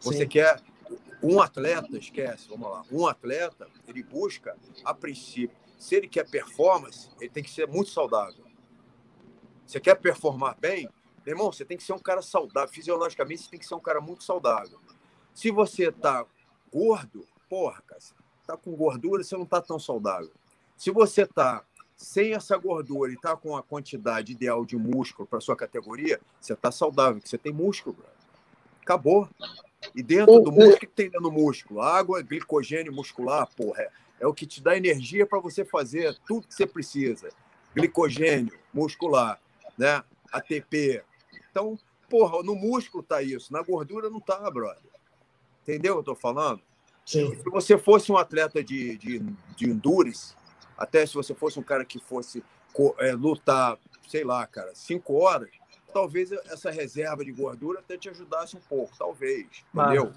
Você 0.00 0.18
Sim. 0.18 0.28
quer 0.28 0.60
um 1.22 1.40
atleta, 1.40 1.96
esquece, 1.96 2.48
vamos 2.48 2.68
lá. 2.68 2.82
Um 2.90 3.06
atleta, 3.06 3.68
ele 3.86 4.02
busca, 4.02 4.56
a 4.84 4.92
princípio, 4.92 5.56
se 5.78 5.94
ele 5.94 6.08
quer 6.08 6.28
performance, 6.28 7.08
ele 7.20 7.30
tem 7.30 7.42
que 7.42 7.50
ser 7.50 7.66
muito 7.66 7.90
saudável. 7.90 8.44
Você 9.66 9.78
quer 9.78 9.94
performar 9.94 10.56
bem, 10.58 10.88
meu 11.30 11.36
irmão, 11.36 11.52
você 11.52 11.64
tem 11.64 11.76
que 11.76 11.84
ser 11.84 11.92
um 11.92 11.98
cara 11.98 12.22
saudável. 12.22 12.68
Fisiologicamente, 12.68 13.42
você 13.42 13.50
tem 13.50 13.60
que 13.60 13.66
ser 13.66 13.74
um 13.74 13.80
cara 13.80 14.00
muito 14.00 14.24
saudável. 14.24 14.78
Se 15.32 15.50
você 15.50 15.92
tá 15.92 16.26
gordo, 16.72 17.26
porra, 17.48 17.82
cara, 17.86 18.00
tá 18.46 18.56
com 18.56 18.72
gordura, 18.72 19.22
você 19.22 19.36
não 19.36 19.46
tá 19.46 19.60
tão 19.60 19.78
saudável. 19.78 20.30
Se 20.76 20.90
você 20.90 21.24
tá 21.26 21.64
sem 21.96 22.34
essa 22.34 22.56
gordura 22.56 23.12
e 23.12 23.16
tá 23.16 23.36
com 23.36 23.56
a 23.56 23.62
quantidade 23.62 24.32
ideal 24.32 24.64
de 24.64 24.76
músculo 24.76 25.28
para 25.28 25.40
sua 25.40 25.54
categoria, 25.54 26.20
você 26.40 26.56
tá 26.56 26.72
saudável, 26.72 27.20
você 27.22 27.38
tem 27.38 27.52
músculo, 27.52 27.96
bro. 27.96 28.06
Acabou. 28.82 29.28
E 29.94 30.02
dentro 30.02 30.40
do 30.40 30.50
músculo, 30.50 30.74
o 30.74 30.78
que 30.78 30.86
tem 30.86 31.06
dentro 31.06 31.22
do 31.22 31.32
músculo? 31.32 31.80
Água, 31.80 32.22
glicogênio 32.22 32.92
muscular, 32.92 33.48
porra. 33.54 33.82
É, 33.82 33.90
é 34.20 34.26
o 34.26 34.34
que 34.34 34.46
te 34.46 34.62
dá 34.62 34.76
energia 34.76 35.26
para 35.26 35.38
você 35.38 35.64
fazer 35.64 36.18
tudo 36.26 36.48
que 36.48 36.54
você 36.54 36.66
precisa. 36.66 37.30
Glicogênio 37.74 38.58
muscular, 38.74 39.40
né? 39.78 40.02
ATP, 40.32 41.02
então, 41.50 41.78
porra, 42.08 42.42
no 42.42 42.54
músculo 42.54 43.02
tá 43.02 43.22
isso, 43.22 43.52
na 43.52 43.62
gordura 43.62 44.08
não 44.08 44.20
tá, 44.20 44.50
brother. 44.50 44.90
Entendeu 45.62 45.94
o 45.94 45.96
que 45.96 46.10
eu 46.10 46.14
tô 46.14 46.20
falando? 46.20 46.60
Sim. 47.04 47.34
Se 47.36 47.50
você 47.50 47.76
fosse 47.76 48.10
um 48.12 48.16
atleta 48.16 48.62
de, 48.62 48.96
de, 48.96 49.18
de 49.56 49.70
endurance, 49.70 50.34
até 50.76 51.04
se 51.04 51.14
você 51.14 51.34
fosse 51.34 51.58
um 51.58 51.62
cara 51.62 51.84
que 51.84 51.98
fosse 51.98 52.42
é, 52.98 53.12
lutar, 53.12 53.78
sei 54.08 54.24
lá, 54.24 54.46
cara, 54.46 54.74
cinco 54.74 55.14
horas, 55.14 55.50
talvez 55.92 56.32
essa 56.32 56.70
reserva 56.70 57.24
de 57.24 57.32
gordura 57.32 57.80
até 57.80 57.98
te 57.98 58.08
ajudasse 58.08 58.56
um 58.56 58.60
pouco, 58.60 58.96
talvez, 58.96 59.46
entendeu? 59.74 60.12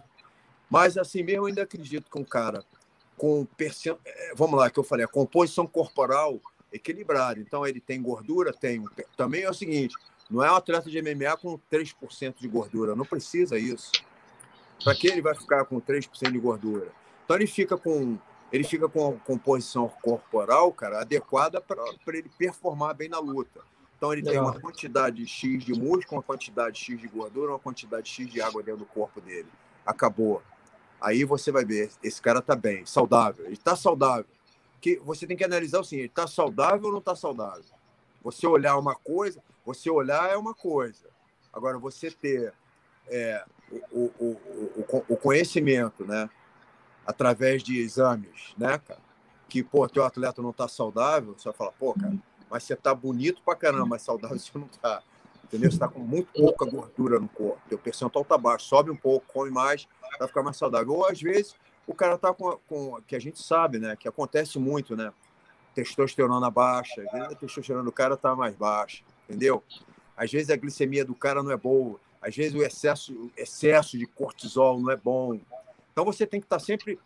Mas 0.69 0.97
assim 0.97 1.23
mesmo 1.23 1.41
eu 1.41 1.45
ainda 1.47 1.63
acredito 1.63 2.09
que 2.09 2.17
um 2.17 2.23
cara 2.23 2.63
com 3.17 3.45
percent... 3.45 3.97
É, 4.05 4.33
vamos 4.35 4.59
lá, 4.59 4.69
que 4.69 4.79
eu 4.79 4.83
falei, 4.83 5.05
a 5.05 5.07
composição 5.07 5.67
corporal 5.67 6.39
equilibrada. 6.71 7.39
Então 7.39 7.65
ele 7.65 7.79
tem 7.79 8.01
gordura, 8.01 8.51
tem 8.51 8.83
também 9.15 9.43
é 9.43 9.49
o 9.49 9.53
seguinte, 9.53 9.95
não 10.29 10.43
é 10.43 10.51
um 10.51 10.55
atleta 10.55 10.89
de 10.89 11.01
MMA 11.01 11.37
com 11.37 11.59
3% 11.71 12.35
de 12.39 12.47
gordura, 12.47 12.95
não 12.95 13.05
precisa 13.05 13.57
isso. 13.57 13.91
Para 14.83 14.95
que 14.95 15.07
ele 15.07 15.21
vai 15.21 15.35
ficar 15.35 15.65
com 15.65 15.79
3% 15.79 16.31
de 16.31 16.39
gordura? 16.39 16.91
Então 17.23 17.35
ele 17.35 17.47
fica 17.47 17.77
com 17.77 18.17
ele 18.51 18.63
fica 18.63 18.87
com 18.87 19.09
a 19.09 19.13
composição 19.13 19.89
corporal, 20.03 20.71
cara, 20.71 21.01
adequada 21.01 21.59
para 21.59 21.83
ele 22.09 22.29
performar 22.37 22.93
bem 22.93 23.09
na 23.09 23.17
luta. 23.17 23.61
Então 23.97 24.13
ele 24.13 24.21
tem 24.21 24.37
uma 24.37 24.59
quantidade 24.59 25.25
X 25.25 25.63
de 25.63 25.73
músculo, 25.73 26.17
uma 26.17 26.21
quantidade 26.21 26.77
X 26.77 26.99
de 26.99 27.07
gordura, 27.07 27.53
uma 27.53 27.59
quantidade 27.59 28.07
X 28.07 28.29
de 28.29 28.41
água 28.41 28.61
dentro 28.61 28.81
do 28.81 28.85
corpo 28.85 29.19
dele. 29.19 29.47
Acabou. 29.83 30.43
Aí 31.01 31.23
você 31.23 31.51
vai 31.51 31.65
ver, 31.65 31.89
esse 32.03 32.21
cara 32.21 32.41
tá 32.41 32.55
bem, 32.55 32.85
saudável. 32.85 33.45
Ele 33.47 33.57
tá 33.57 33.75
saudável. 33.75 34.25
Que 34.79 34.97
você 34.97 35.25
tem 35.25 35.35
que 35.35 35.43
analisar 35.43 35.79
o 35.79 35.83
seguinte, 35.83 36.09
tá 36.09 36.27
saudável 36.27 36.87
ou 36.87 36.93
não 36.93 37.01
tá 37.01 37.15
saudável? 37.15 37.63
Você 38.23 38.45
olhar 38.45 38.77
uma 38.77 38.93
coisa, 38.93 39.41
você 39.65 39.89
olhar 39.89 40.31
é 40.31 40.37
uma 40.37 40.53
coisa. 40.53 41.09
Agora, 41.51 41.77
você 41.77 42.09
ter 42.09 42.53
é, 43.07 43.43
o, 43.91 44.11
o, 44.19 44.27
o, 44.77 45.05
o, 45.09 45.17
conhecimento, 45.17 46.05
né? 46.05 46.29
Através 47.05 47.63
de 47.63 47.79
exames, 47.79 48.53
né, 48.57 48.77
cara? 48.79 49.01
Que, 49.49 49.63
pô, 49.63 49.87
teu 49.87 50.03
atleta 50.03 50.41
não 50.41 50.53
tá 50.53 50.67
saudável, 50.67 51.35
você 51.37 51.45
vai 51.49 51.53
falar, 51.53 51.71
pô, 51.73 51.93
cara, 51.93 52.13
mas 52.49 52.63
você 52.63 52.75
tá 52.75 52.93
bonito 52.93 53.41
pra 53.43 53.55
caramba, 53.55 53.85
mas 53.85 54.01
saudável 54.01 54.39
você 54.39 54.57
não 54.57 54.67
tá. 54.67 55.03
Entendeu? 55.43 55.71
Você 55.71 55.77
tá 55.77 55.87
com 55.87 55.99
muito 55.99 56.31
pouca 56.33 56.65
gordura 56.65 57.19
no 57.19 57.29
corpo. 57.29 57.61
Teu 57.69 57.77
percentual 57.77 58.25
tá 58.25 58.37
baixo, 58.37 58.65
sobe 58.65 58.89
um 58.89 58.95
pouco, 58.95 59.31
come 59.31 59.51
mais, 59.51 59.87
para 60.17 60.27
ficar 60.27 60.41
mais 60.41 60.57
saudável. 60.57 60.93
Ou 60.93 61.05
às 61.05 61.21
vezes 61.21 61.55
o 61.85 61.93
cara 61.93 62.17
tá 62.17 62.33
com, 62.33 62.57
com 62.67 63.01
que 63.05 63.15
a 63.15 63.19
gente 63.19 63.41
sabe, 63.41 63.77
né, 63.77 63.95
que 63.95 64.07
acontece 64.07 64.57
muito, 64.57 64.95
né? 64.95 65.11
Testosterona 65.75 66.49
baixa, 66.49 67.03
a 67.11 67.35
testosterona 67.35 67.83
do 67.83 67.91
cara 67.91 68.15
tá 68.15 68.35
mais 68.35 68.55
baixa, 68.55 69.03
entendeu? 69.33 69.63
Às 70.15 70.31
vezes 70.31 70.49
a 70.49 70.55
glicemia 70.55 71.03
do 71.03 71.15
cara 71.15 71.41
não 71.41 71.51
é 71.51 71.57
boa, 71.57 71.99
às 72.21 72.35
vezes 72.35 72.53
o 72.53 72.63
excesso, 72.63 73.31
excesso 73.35 73.97
de 73.97 74.05
cortisol 74.05 74.79
não 74.79 74.91
é 74.91 74.95
bom. 74.95 75.39
Então 75.91 76.05
você 76.05 76.25
tem 76.25 76.39
que 76.39 76.45
estar 76.45 76.59
tá 76.59 76.63
sempre 76.63 76.99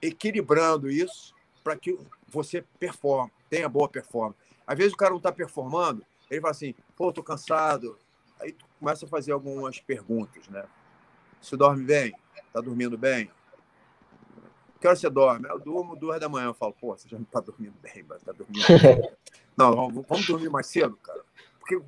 equilibrando 0.00 0.90
isso 0.90 1.34
para 1.64 1.76
que 1.76 1.98
você 2.28 2.62
performe, 2.78 3.32
tenha 3.48 3.68
boa 3.68 3.88
performance. 3.88 4.38
Às 4.66 4.78
vezes 4.78 4.92
o 4.92 4.96
cara 4.96 5.10
não 5.10 5.16
está 5.18 5.32
performando, 5.32 6.04
ele 6.30 6.40
fala 6.40 6.52
assim, 6.52 6.74
pô, 6.96 7.12
tô 7.12 7.22
cansado. 7.22 7.98
Aí 8.38 8.52
tu 8.52 8.64
começa 8.78 9.06
a 9.06 9.08
fazer 9.08 9.32
algumas 9.32 9.80
perguntas, 9.80 10.46
né? 10.48 10.64
Você 11.40 11.56
dorme 11.56 11.84
bem? 11.84 12.12
Tá 12.52 12.60
dormindo 12.60 12.98
bem? 12.98 13.30
Que 14.80 14.86
hora 14.86 14.96
você 14.96 15.08
dorme? 15.08 15.48
Eu 15.48 15.60
durmo 15.60 15.94
duas 15.94 16.20
da 16.20 16.28
manhã. 16.28 16.46
Eu 16.46 16.54
falo, 16.54 16.72
pô, 16.72 16.96
você 16.96 17.08
já 17.08 17.16
não 17.16 17.24
tá 17.24 17.38
dormindo 17.40 17.74
bem, 17.80 18.04
mas 18.08 18.22
tá 18.22 18.32
dormindo 18.32 18.66
bem. 18.66 19.10
não, 19.56 19.90
vamos 19.90 20.26
dormir 20.26 20.50
mais 20.50 20.66
cedo, 20.66 20.96
cara. 20.96 21.22
Porque, 21.62 21.80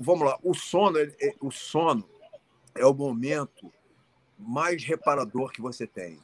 vamos 0.00 0.26
lá, 0.26 0.38
o 0.42 0.52
sono, 0.52 0.98
o 1.40 1.50
sono 1.50 2.04
é 2.74 2.84
o 2.84 2.92
momento 2.92 3.72
mais 4.38 4.84
reparador 4.84 5.50
que 5.50 5.62
você 5.62 5.86
tem. 5.86 6.20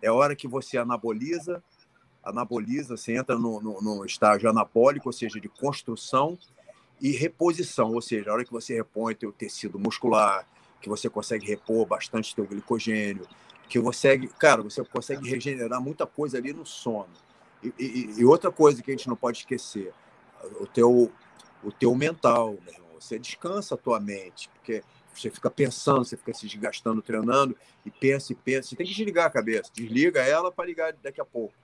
É 0.00 0.06
a 0.06 0.14
hora 0.14 0.36
que 0.36 0.46
você 0.46 0.78
anaboliza, 0.78 1.60
anaboliza, 2.22 2.96
você 2.96 3.16
entra 3.16 3.36
no, 3.36 3.60
no, 3.60 3.80
no 3.82 4.04
estágio 4.04 4.48
anabólico, 4.48 5.08
ou 5.08 5.12
seja, 5.12 5.40
de 5.40 5.48
construção 5.48 6.38
e 7.00 7.10
reposição, 7.10 7.92
ou 7.92 8.00
seja, 8.00 8.30
a 8.30 8.34
hora 8.34 8.44
que 8.44 8.52
você 8.52 8.76
repõe 8.76 9.16
teu 9.16 9.32
tecido 9.32 9.76
muscular, 9.76 10.46
que 10.80 10.88
você 10.88 11.10
consegue 11.10 11.44
repor 11.44 11.86
bastante 11.86 12.36
teu 12.36 12.46
glicogênio, 12.46 13.26
que 13.68 13.80
você, 13.80 14.16
cara, 14.38 14.62
você 14.62 14.84
consegue 14.84 15.28
regenerar 15.28 15.80
muita 15.80 16.06
coisa 16.06 16.38
ali 16.38 16.52
no 16.52 16.64
sono. 16.64 17.10
E, 17.60 17.72
e, 17.80 18.20
e 18.20 18.24
outra 18.24 18.52
coisa 18.52 18.80
que 18.80 18.92
a 18.92 18.94
gente 18.96 19.08
não 19.08 19.16
pode 19.16 19.38
esquecer, 19.38 19.92
o 20.60 20.66
teu, 20.66 21.10
o 21.62 21.72
teu 21.72 21.94
mental, 21.94 22.56
meu 22.64 22.74
irmão, 22.74 22.90
você 23.00 23.18
descansa 23.18 23.74
a 23.74 23.78
tua 23.78 24.00
mente, 24.00 24.48
porque 24.50 24.82
você 25.14 25.30
fica 25.30 25.50
pensando, 25.50 26.04
você 26.04 26.16
fica 26.16 26.34
se 26.34 26.46
desgastando, 26.46 27.00
treinando, 27.00 27.56
e 27.84 27.90
pensa 27.90 28.32
e 28.32 28.36
pensa. 28.36 28.68
Você 28.68 28.76
tem 28.76 28.86
que 28.86 28.92
desligar 28.92 29.26
a 29.26 29.30
cabeça. 29.30 29.70
Desliga 29.72 30.20
ela 30.22 30.52
para 30.52 30.66
ligar 30.66 30.92
daqui 31.02 31.20
a 31.20 31.24
pouco. 31.24 31.54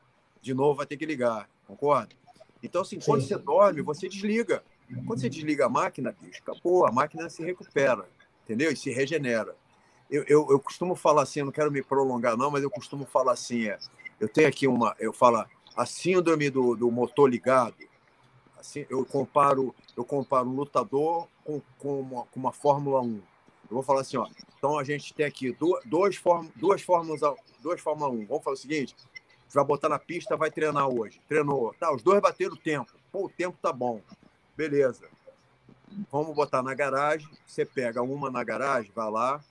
De 0.41 0.55
novo 0.55 0.77
vai 0.77 0.87
ter 0.87 0.97
que 0.97 1.07
ligar, 1.07 1.49
concorda? 1.67 2.15
Então, 2.63 2.83
assim, 2.83 3.01
Sim. 3.01 3.07
quando 3.07 3.23
você 3.23 3.37
dorme, 3.37 3.83
você 3.83 4.09
desliga. 4.09 4.63
Quando 5.07 5.21
você 5.21 5.29
desliga 5.29 5.67
a 5.67 5.69
máquina, 5.69 6.15
bicho, 6.21 6.41
acabou, 6.43 6.87
a 6.87 6.93
máquina 6.93 7.29
se 7.29 7.43
recupera, 7.43 8.07
entendeu? 8.45 8.71
E 8.71 8.77
se 8.77 8.91
regenera. 8.91 9.57
Eu, 10.11 10.25
eu, 10.29 10.47
eu 10.51 10.61
costumo 10.61 10.95
falar 10.95 11.23
assim, 11.23 11.41
eu 11.41 11.47
não 11.47 11.53
quero 11.53 11.73
me 11.73 11.83
prolongar, 11.83 12.37
não, 12.37 12.51
mas 12.51 12.63
eu 12.63 12.71
costumo 12.71 13.07
falar 13.07 13.33
assim: 13.33 13.69
é, 13.69 13.79
eu 14.21 14.29
tenho 14.29 14.47
aqui 14.47 14.69
uma, 14.69 14.95
eu 14.99 15.13
falo, 15.13 15.45
a 15.75 15.87
síndrome 15.87 16.51
do, 16.51 16.77
do 16.77 16.91
motor 16.91 17.31
ligado. 17.31 17.75
Assim, 18.63 18.87
eu 18.89 19.05
comparo 19.05 19.75
eu 19.97 20.05
comparo 20.05 20.49
lutador 20.49 21.27
com, 21.45 21.61
com, 21.79 22.01
uma, 22.01 22.25
com 22.27 22.39
uma 22.39 22.53
Fórmula 22.53 23.01
1. 23.01 23.17
Eu 23.17 23.23
vou 23.71 23.83
falar 23.83 24.03
assim, 24.03 24.17
ó. 24.17 24.29
Então 24.57 24.79
a 24.79 24.85
gente 24.85 25.13
tem 25.13 25.27
aqui 25.27 25.51
duas, 25.53 25.85
duas, 25.85 26.21
duas, 26.55 26.83
fórmulas, 26.83 27.21
duas 27.61 27.81
Fórmula 27.81 28.09
1. 28.09 28.27
Vamos 28.27 28.45
falar 28.45 28.55
o 28.55 28.57
seguinte: 28.57 28.95
vai 29.53 29.65
botar 29.65 29.89
na 29.89 29.99
pista, 29.99 30.37
vai 30.37 30.49
treinar 30.49 30.89
hoje. 30.89 31.21
Treinou. 31.29 31.75
Tá, 31.75 31.93
os 31.93 32.03
dois 32.03 32.21
bateram 32.21 32.55
o 32.55 32.57
tempo. 32.57 32.93
Pô, 33.11 33.27
o 33.27 33.29
tempo 33.29 33.59
tá 33.61 33.73
bom. 33.73 34.01
Beleza. 34.57 35.09
Vamos 36.11 36.33
botar 36.35 36.63
na 36.63 36.73
garagem. 36.73 37.29
Você 37.45 37.67
pega 37.67 38.01
uma 38.01 38.31
na 38.31 38.45
garagem, 38.45 38.93
vai 38.95 39.11
lá, 39.11 39.45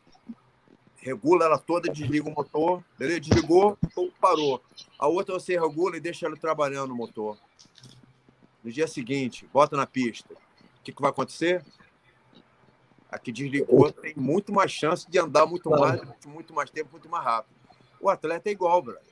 regula 1.02 1.46
ela 1.46 1.58
toda, 1.58 1.92
desliga 1.92 2.30
o 2.30 2.34
motor, 2.34 2.82
beleza? 2.98 3.20
Desligou, 3.20 3.78
parou. 4.22 4.64
A 4.98 5.08
outra 5.08 5.34
você 5.34 5.60
regula 5.60 5.98
e 5.98 6.00
deixa 6.00 6.28
ela 6.28 6.38
trabalhando 6.38 6.90
no 6.90 6.96
motor. 6.96 7.38
No 8.64 8.72
dia 8.72 8.88
seguinte, 8.88 9.48
bota 9.52 9.76
na 9.76 9.88
pista. 9.88 10.34
O 10.34 10.84
que, 10.84 10.92
que 10.92 11.02
vai 11.02 11.12
acontecer? 11.12 11.64
A 13.10 13.20
que 13.20 13.32
desligou 13.32 13.92
tem 13.92 14.14
muito 14.16 14.54
mais 14.54 14.72
chance 14.72 15.10
de 15.10 15.20
andar 15.20 15.46
muito 15.46 15.70
mais, 15.70 16.02
muito 16.26 16.54
mais 16.54 16.70
tempo, 16.70 16.92
muito 16.92 17.10
mais 17.10 17.24
rápido. 17.24 17.56
O 18.00 18.10
atleta 18.10 18.50
é 18.50 18.52
igual, 18.52 18.82
brother. 18.82 19.04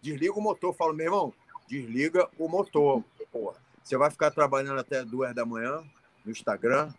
Desliga 0.00 0.34
o 0.34 0.40
motor. 0.40 0.74
Fala, 0.74 0.92
meu 0.92 1.06
irmão, 1.06 1.34
desliga 1.66 2.28
o 2.38 2.48
motor. 2.48 3.02
Porra. 3.32 3.56
Você 3.82 3.96
vai 3.96 4.10
ficar 4.10 4.30
trabalhando 4.30 4.78
até 4.78 5.04
duas 5.04 5.34
da 5.34 5.46
manhã 5.46 5.82
no 6.24 6.30
Instagram, 6.30 6.92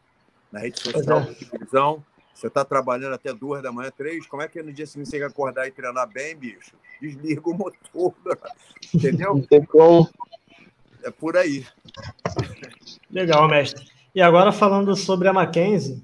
na 0.52 0.60
rede 0.60 0.82
social, 0.82 1.20
na 1.20 1.34
televisão. 1.34 2.04
Você 2.34 2.48
está 2.48 2.66
trabalhando 2.66 3.14
até 3.14 3.34
duas 3.34 3.62
da 3.62 3.72
manhã, 3.72 3.92
três. 3.92 4.26
Como 4.26 4.42
é 4.42 4.48
que 4.48 4.64
no 4.64 4.74
dia 4.74 4.88
seguinte 4.88 5.10
você 5.10 5.20
vai 5.20 5.28
acordar 5.28 5.68
e 5.68 5.72
treinar 5.72 6.08
bem, 6.08 6.36
bicho? 6.36 6.76
Desliga 7.02 7.50
o 7.50 7.54
motor. 7.54 8.16
Entendeu? 8.94 9.36
Não 9.36 9.42
tem 9.42 9.64
como. 9.66 10.10
É 11.04 11.12
por 11.12 11.38
aí. 11.38 11.66
Legal, 13.10 13.48
mestre. 13.48 13.86
E 14.14 14.22
agora 14.22 14.52
falando 14.52 14.96
sobre 14.96 15.28
a 15.28 15.34
Mackenzie, 15.34 16.02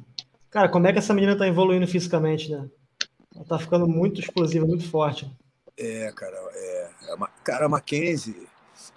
cara, 0.49 0.69
como 0.69 0.87
é 0.87 0.93
que 0.93 0.99
essa 0.99 1.13
menina 1.13 1.33
está 1.33 1.47
evoluindo 1.47 1.87
fisicamente, 1.87 2.51
né? 2.51 2.69
Ela 3.33 3.43
está 3.43 3.59
ficando 3.59 3.87
muito 3.87 4.21
explosiva, 4.21 4.65
muito 4.65 4.89
forte. 4.89 5.29
É, 5.77 6.11
cara, 6.15 6.37
é, 6.53 6.89
é 7.09 7.17
cara, 7.43 7.65
a 7.65 7.69
Mackenzie 7.69 8.47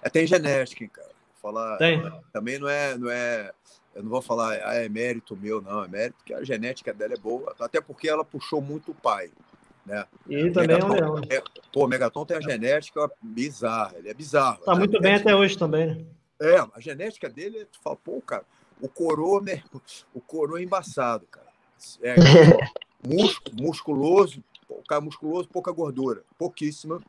é, 0.01 0.09
tem 0.09 0.25
genética, 0.25 0.87
cara 0.87 1.09
falar. 1.41 1.77
Tem. 1.77 2.01
Também 2.31 2.59
não 2.59 2.69
é, 2.69 2.97
não 2.97 3.09
é. 3.09 3.51
Eu 3.95 4.03
não 4.03 4.09
vou 4.09 4.21
falar, 4.21 4.59
ah, 4.63 4.75
é 4.75 4.87
mérito 4.87 5.35
meu, 5.35 5.61
não. 5.61 5.83
É 5.83 5.87
mérito 5.87 6.23
que 6.23 6.33
a 6.33 6.43
genética 6.43 6.93
dela 6.93 7.13
é 7.13 7.17
boa. 7.17 7.55
Até 7.59 7.81
porque 7.81 8.07
ela 8.07 8.23
puxou 8.23 8.61
muito 8.61 8.91
o 8.91 8.95
pai. 8.95 9.31
Né? 9.89 10.05
E 10.29 10.51
também 10.51 10.75
Megaton, 10.75 10.95
é 10.95 11.09
um 11.09 11.13
leão. 11.15 11.21
É, 11.31 11.43
pô, 11.73 11.85
o 11.85 11.87
Megaton 11.87 12.23
tem 12.23 12.37
a 12.37 12.41
genética 12.41 13.11
bizarra. 13.19 13.95
Ele 13.97 14.07
é 14.07 14.13
bizarro. 14.13 14.63
Tá 14.63 14.75
muito 14.75 15.01
bem 15.01 15.15
até 15.15 15.35
hoje 15.35 15.57
também, 15.57 15.87
né? 15.87 16.05
É, 16.39 16.59
a 16.59 16.79
genética 16.79 17.27
dele, 17.27 17.65
tu 17.65 17.79
fala, 17.81 17.95
pô, 17.95 18.21
cara, 18.21 18.45
o 18.79 18.87
coroa, 18.87 19.41
mesmo, 19.41 19.81
o 20.13 20.21
coroa 20.21 20.59
é 20.59 20.63
embaçado, 20.63 21.25
cara. 21.25 21.47
É, 22.03 22.15
musculoso, 23.59 24.43
o 24.69 24.83
cara 24.87 25.01
musculoso, 25.01 25.49
pouca 25.49 25.71
gordura, 25.71 26.21
pouquíssima. 26.37 27.01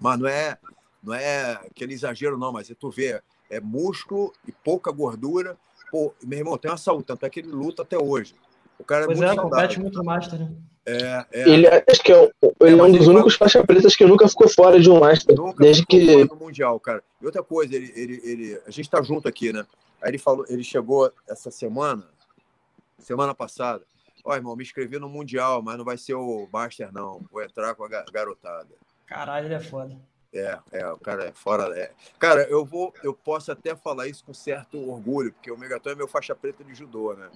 Mas 0.00 0.18
não 0.18 0.26
é, 0.26 0.56
não 1.02 1.12
é 1.12 1.52
aquele 1.52 1.92
exagero, 1.92 2.38
não, 2.38 2.52
mas 2.52 2.70
é 2.70 2.74
tu 2.74 2.90
vê, 2.90 3.20
é 3.50 3.60
músculo 3.60 4.32
e 4.48 4.50
pouca 4.50 4.90
gordura. 4.90 5.58
Pô, 5.90 6.14
meu 6.22 6.38
irmão, 6.38 6.56
tem 6.56 6.70
uma 6.70 6.78
saúde, 6.78 7.04
tanto 7.04 7.26
é 7.26 7.30
que 7.30 7.40
ele 7.40 7.48
luta 7.48 7.82
até 7.82 7.98
hoje. 7.98 8.34
O 8.78 8.84
cara 8.84 9.04
é 9.04 9.06
pois 9.06 9.18
muito 9.18 9.32
é, 9.32 9.36
compete 9.36 9.80
muito 9.80 10.04
Master, 10.04 10.40
né? 10.40 10.52
É, 10.84 11.26
é. 11.32 11.48
Ele 11.48 11.66
acho 11.66 12.02
que 12.02 12.12
é, 12.12 12.30
ele 12.60 12.76
é, 12.76 12.78
é 12.78 12.82
um 12.82 12.92
dos 12.92 13.08
únicos 13.08 13.34
faixa 13.34 13.64
pretas 13.64 13.96
que 13.96 14.04
nunca 14.04 14.28
ficou 14.28 14.48
fora 14.48 14.78
de 14.78 14.88
um 14.88 15.00
Master. 15.00 15.36
Nunca 15.36 15.64
desde 15.64 15.82
ficou 15.82 15.98
que... 15.98 16.12
fora 16.12 16.26
do 16.26 16.36
Mundial, 16.36 16.78
cara. 16.78 17.02
E 17.20 17.26
outra 17.26 17.42
coisa, 17.42 17.74
ele, 17.74 17.92
ele, 17.96 18.20
ele, 18.24 18.60
a 18.64 18.70
gente 18.70 18.88
tá 18.88 19.02
junto 19.02 19.26
aqui, 19.26 19.52
né? 19.52 19.66
Aí 20.00 20.10
ele 20.10 20.18
falou, 20.18 20.44
ele 20.48 20.62
chegou 20.62 21.12
essa 21.28 21.50
semana, 21.50 22.04
semana 22.98 23.34
passada. 23.34 23.82
Ó, 24.24 24.34
irmão, 24.34 24.54
me 24.54 24.62
inscrevi 24.62 24.98
no 24.98 25.08
Mundial, 25.08 25.60
mas 25.60 25.76
não 25.76 25.84
vai 25.84 25.96
ser 25.96 26.14
o 26.14 26.48
Master, 26.52 26.92
não. 26.92 27.20
Vou 27.32 27.42
entrar 27.42 27.74
com 27.74 27.84
a 27.84 27.88
garotada. 28.12 28.74
Caralho, 29.06 29.46
ele 29.46 29.54
é 29.54 29.60
foda. 29.60 29.96
É, 30.32 30.58
é, 30.72 30.86
o 30.88 30.98
cara 30.98 31.24
é 31.24 31.32
fora. 31.32 31.76
É. 31.76 31.90
Cara, 32.18 32.42
eu 32.48 32.64
vou, 32.64 32.92
eu 33.02 33.14
posso 33.14 33.50
até 33.50 33.74
falar 33.74 34.06
isso 34.06 34.24
com 34.24 34.34
certo 34.34 34.78
orgulho, 34.88 35.32
porque 35.32 35.50
o 35.50 35.58
Megaton 35.58 35.90
é 35.90 35.94
meu 35.94 36.06
faixa 36.06 36.34
preta 36.34 36.62
de 36.62 36.74
judô, 36.74 37.14
né? 37.14 37.30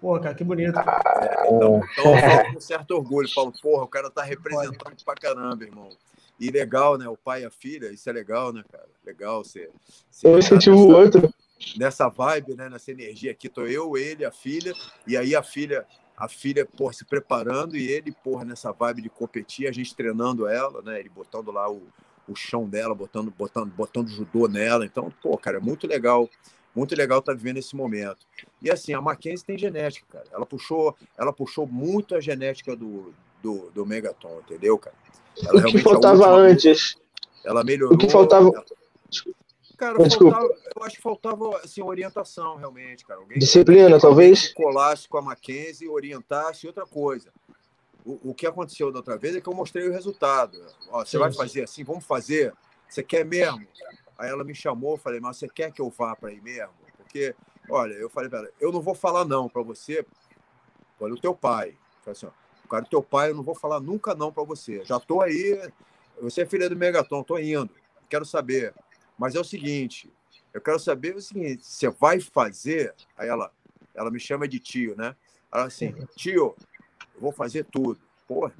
Pô, 0.00 0.18
cara, 0.20 0.34
que 0.34 0.44
bonito. 0.44 0.78
É, 0.78 1.46
então, 1.46 1.80
então 1.92 2.14
eu 2.14 2.20
falo 2.20 2.54
com 2.54 2.60
certo 2.60 2.90
orgulho, 2.92 3.32
falo, 3.32 3.52
porra, 3.62 3.84
o 3.84 3.88
cara 3.88 4.10
tá 4.10 4.22
representando 4.22 4.96
pra 5.04 5.14
caramba, 5.14 5.64
irmão. 5.64 5.88
E 6.38 6.50
legal, 6.50 6.98
né? 6.98 7.08
O 7.08 7.16
pai 7.16 7.42
e 7.42 7.44
a 7.44 7.50
filha, 7.50 7.92
isso 7.92 8.08
é 8.10 8.12
legal, 8.12 8.52
né, 8.52 8.64
cara? 8.70 8.88
Legal 9.04 9.44
você. 9.44 9.70
Eu 10.22 10.42
senti 10.42 10.68
o 10.68 10.88
outro. 10.88 11.32
Nessa 11.76 12.08
vibe, 12.08 12.54
né? 12.54 12.68
Nessa 12.68 12.90
energia 12.90 13.30
aqui, 13.30 13.48
tô 13.48 13.62
eu, 13.62 13.96
ele, 13.96 14.24
a 14.24 14.32
filha, 14.32 14.74
e 15.06 15.16
aí 15.16 15.34
a 15.34 15.42
filha 15.42 15.86
a 16.16 16.28
filha, 16.28 16.64
por 16.64 16.94
se 16.94 17.04
preparando 17.04 17.76
e 17.76 17.90
ele, 17.90 18.12
por 18.12 18.44
nessa 18.44 18.72
vibe 18.72 19.02
de 19.02 19.08
competir, 19.08 19.66
a 19.66 19.72
gente 19.72 19.94
treinando 19.94 20.46
ela, 20.46 20.80
né? 20.82 21.00
Ele 21.00 21.08
botando 21.08 21.50
lá 21.50 21.68
o, 21.70 21.82
o 22.28 22.36
chão 22.36 22.68
dela, 22.68 22.94
botando, 22.94 23.30
botando, 23.30 23.70
botando 23.72 24.08
judô 24.08 24.46
nela. 24.46 24.84
Então, 24.84 25.12
pô, 25.20 25.36
cara, 25.36 25.58
é 25.58 25.60
muito 25.60 25.86
legal, 25.86 26.28
muito 26.74 26.94
legal 26.94 27.20
estar 27.20 27.32
tá 27.32 27.36
vivendo 27.36 27.58
esse 27.58 27.74
momento. 27.76 28.26
E 28.60 28.70
assim, 28.70 28.92
a 28.92 29.00
Mackenzie 29.00 29.46
tem 29.46 29.58
genética, 29.58 30.06
cara. 30.10 30.26
Ela 30.32 30.46
puxou, 30.46 30.96
ela 31.16 31.32
puxou 31.32 31.66
muito 31.66 32.14
a 32.14 32.20
genética 32.20 32.74
do, 32.74 33.14
do, 33.42 33.70
do 33.70 33.86
Megaton, 33.86 34.40
entendeu, 34.40 34.78
cara? 34.78 34.96
Ela 35.42 35.60
o 35.60 35.64
que 35.64 35.78
faltava 35.78 36.26
antes? 36.28 36.96
Ela 37.44 37.62
melhorou. 37.62 37.94
O 37.94 37.98
que 37.98 38.08
faltava? 38.08 38.48
Ela, 38.48 38.64
Cara, 39.76 39.98
faltava, 39.98 40.48
eu 40.76 40.82
acho 40.84 40.96
que 40.96 41.02
faltava 41.02 41.56
assim, 41.58 41.82
orientação, 41.82 42.56
realmente, 42.56 43.04
cara. 43.04 43.20
Alguém 43.20 43.38
Disciplina, 43.38 43.98
talvez? 43.98 44.52
Colasse 44.54 45.08
com 45.08 45.18
a 45.18 45.22
Mackenzie, 45.22 45.88
orientasse 45.88 46.66
outra 46.66 46.86
coisa. 46.86 47.30
O, 48.04 48.30
o, 48.30 48.34
que 48.34 48.46
aconteceu 48.46 48.92
da 48.92 48.98
outra 48.98 49.16
vez 49.16 49.34
é 49.34 49.40
que 49.40 49.48
eu 49.48 49.54
mostrei 49.54 49.88
o 49.88 49.92
resultado. 49.92 50.58
Ó, 50.90 51.04
você 51.04 51.12
sim, 51.12 51.18
vai 51.18 51.32
fazer 51.32 51.64
assim, 51.64 51.82
vamos 51.82 52.04
fazer? 52.04 52.52
Você 52.88 53.02
quer 53.02 53.24
mesmo? 53.24 53.66
Aí 54.18 54.30
ela 54.30 54.44
me 54.44 54.54
chamou, 54.54 54.96
falei, 54.96 55.20
mas 55.20 55.36
você 55.36 55.48
quer 55.48 55.72
que 55.72 55.80
eu 55.80 55.90
vá 55.90 56.14
para 56.14 56.30
aí 56.30 56.40
mesmo? 56.40 56.72
Porque, 56.96 57.34
olha, 57.68 57.92
eu 57.94 58.08
falei 58.08 58.28
para 58.28 58.40
ela, 58.40 58.50
eu 58.60 58.72
não 58.72 58.80
vou 58.80 58.94
falar 58.94 59.24
não 59.24 59.48
para 59.48 59.62
você, 59.62 60.06
olha 61.00 61.14
o 61.14 61.20
teu 61.20 61.34
pai. 61.34 61.76
Falei 62.02 62.12
assim, 62.12 62.26
ó, 62.26 62.30
o 62.64 62.68
cara 62.68 62.82
do 62.82 62.88
teu 62.88 63.02
pai, 63.02 63.30
eu 63.30 63.34
não 63.34 63.42
vou 63.42 63.54
falar 63.54 63.80
nunca 63.80 64.14
não 64.14 64.32
para 64.32 64.44
você. 64.44 64.84
Já 64.84 65.00
tô 65.00 65.20
aí, 65.20 65.60
você 66.20 66.42
é 66.42 66.46
filha 66.46 66.68
do 66.68 66.76
Megaton, 66.76 67.22
tô 67.22 67.38
indo. 67.38 67.70
Quero 68.08 68.24
saber. 68.24 68.74
Mas 69.18 69.34
é 69.34 69.40
o 69.40 69.44
seguinte, 69.44 70.12
eu 70.52 70.60
quero 70.60 70.78
saber 70.78 71.16
o 71.16 71.20
seguinte, 71.20 71.64
você 71.64 71.88
vai 71.88 72.20
fazer? 72.20 72.94
Aí 73.16 73.28
ela, 73.28 73.52
ela 73.94 74.10
me 74.10 74.20
chama 74.20 74.46
de 74.46 74.58
tio, 74.58 74.94
né? 74.96 75.14
Ela 75.52 75.64
assim, 75.64 75.92
tio, 76.16 76.54
eu 77.14 77.20
vou 77.20 77.32
fazer 77.32 77.64
tudo. 77.64 78.00
Porra. 78.26 78.54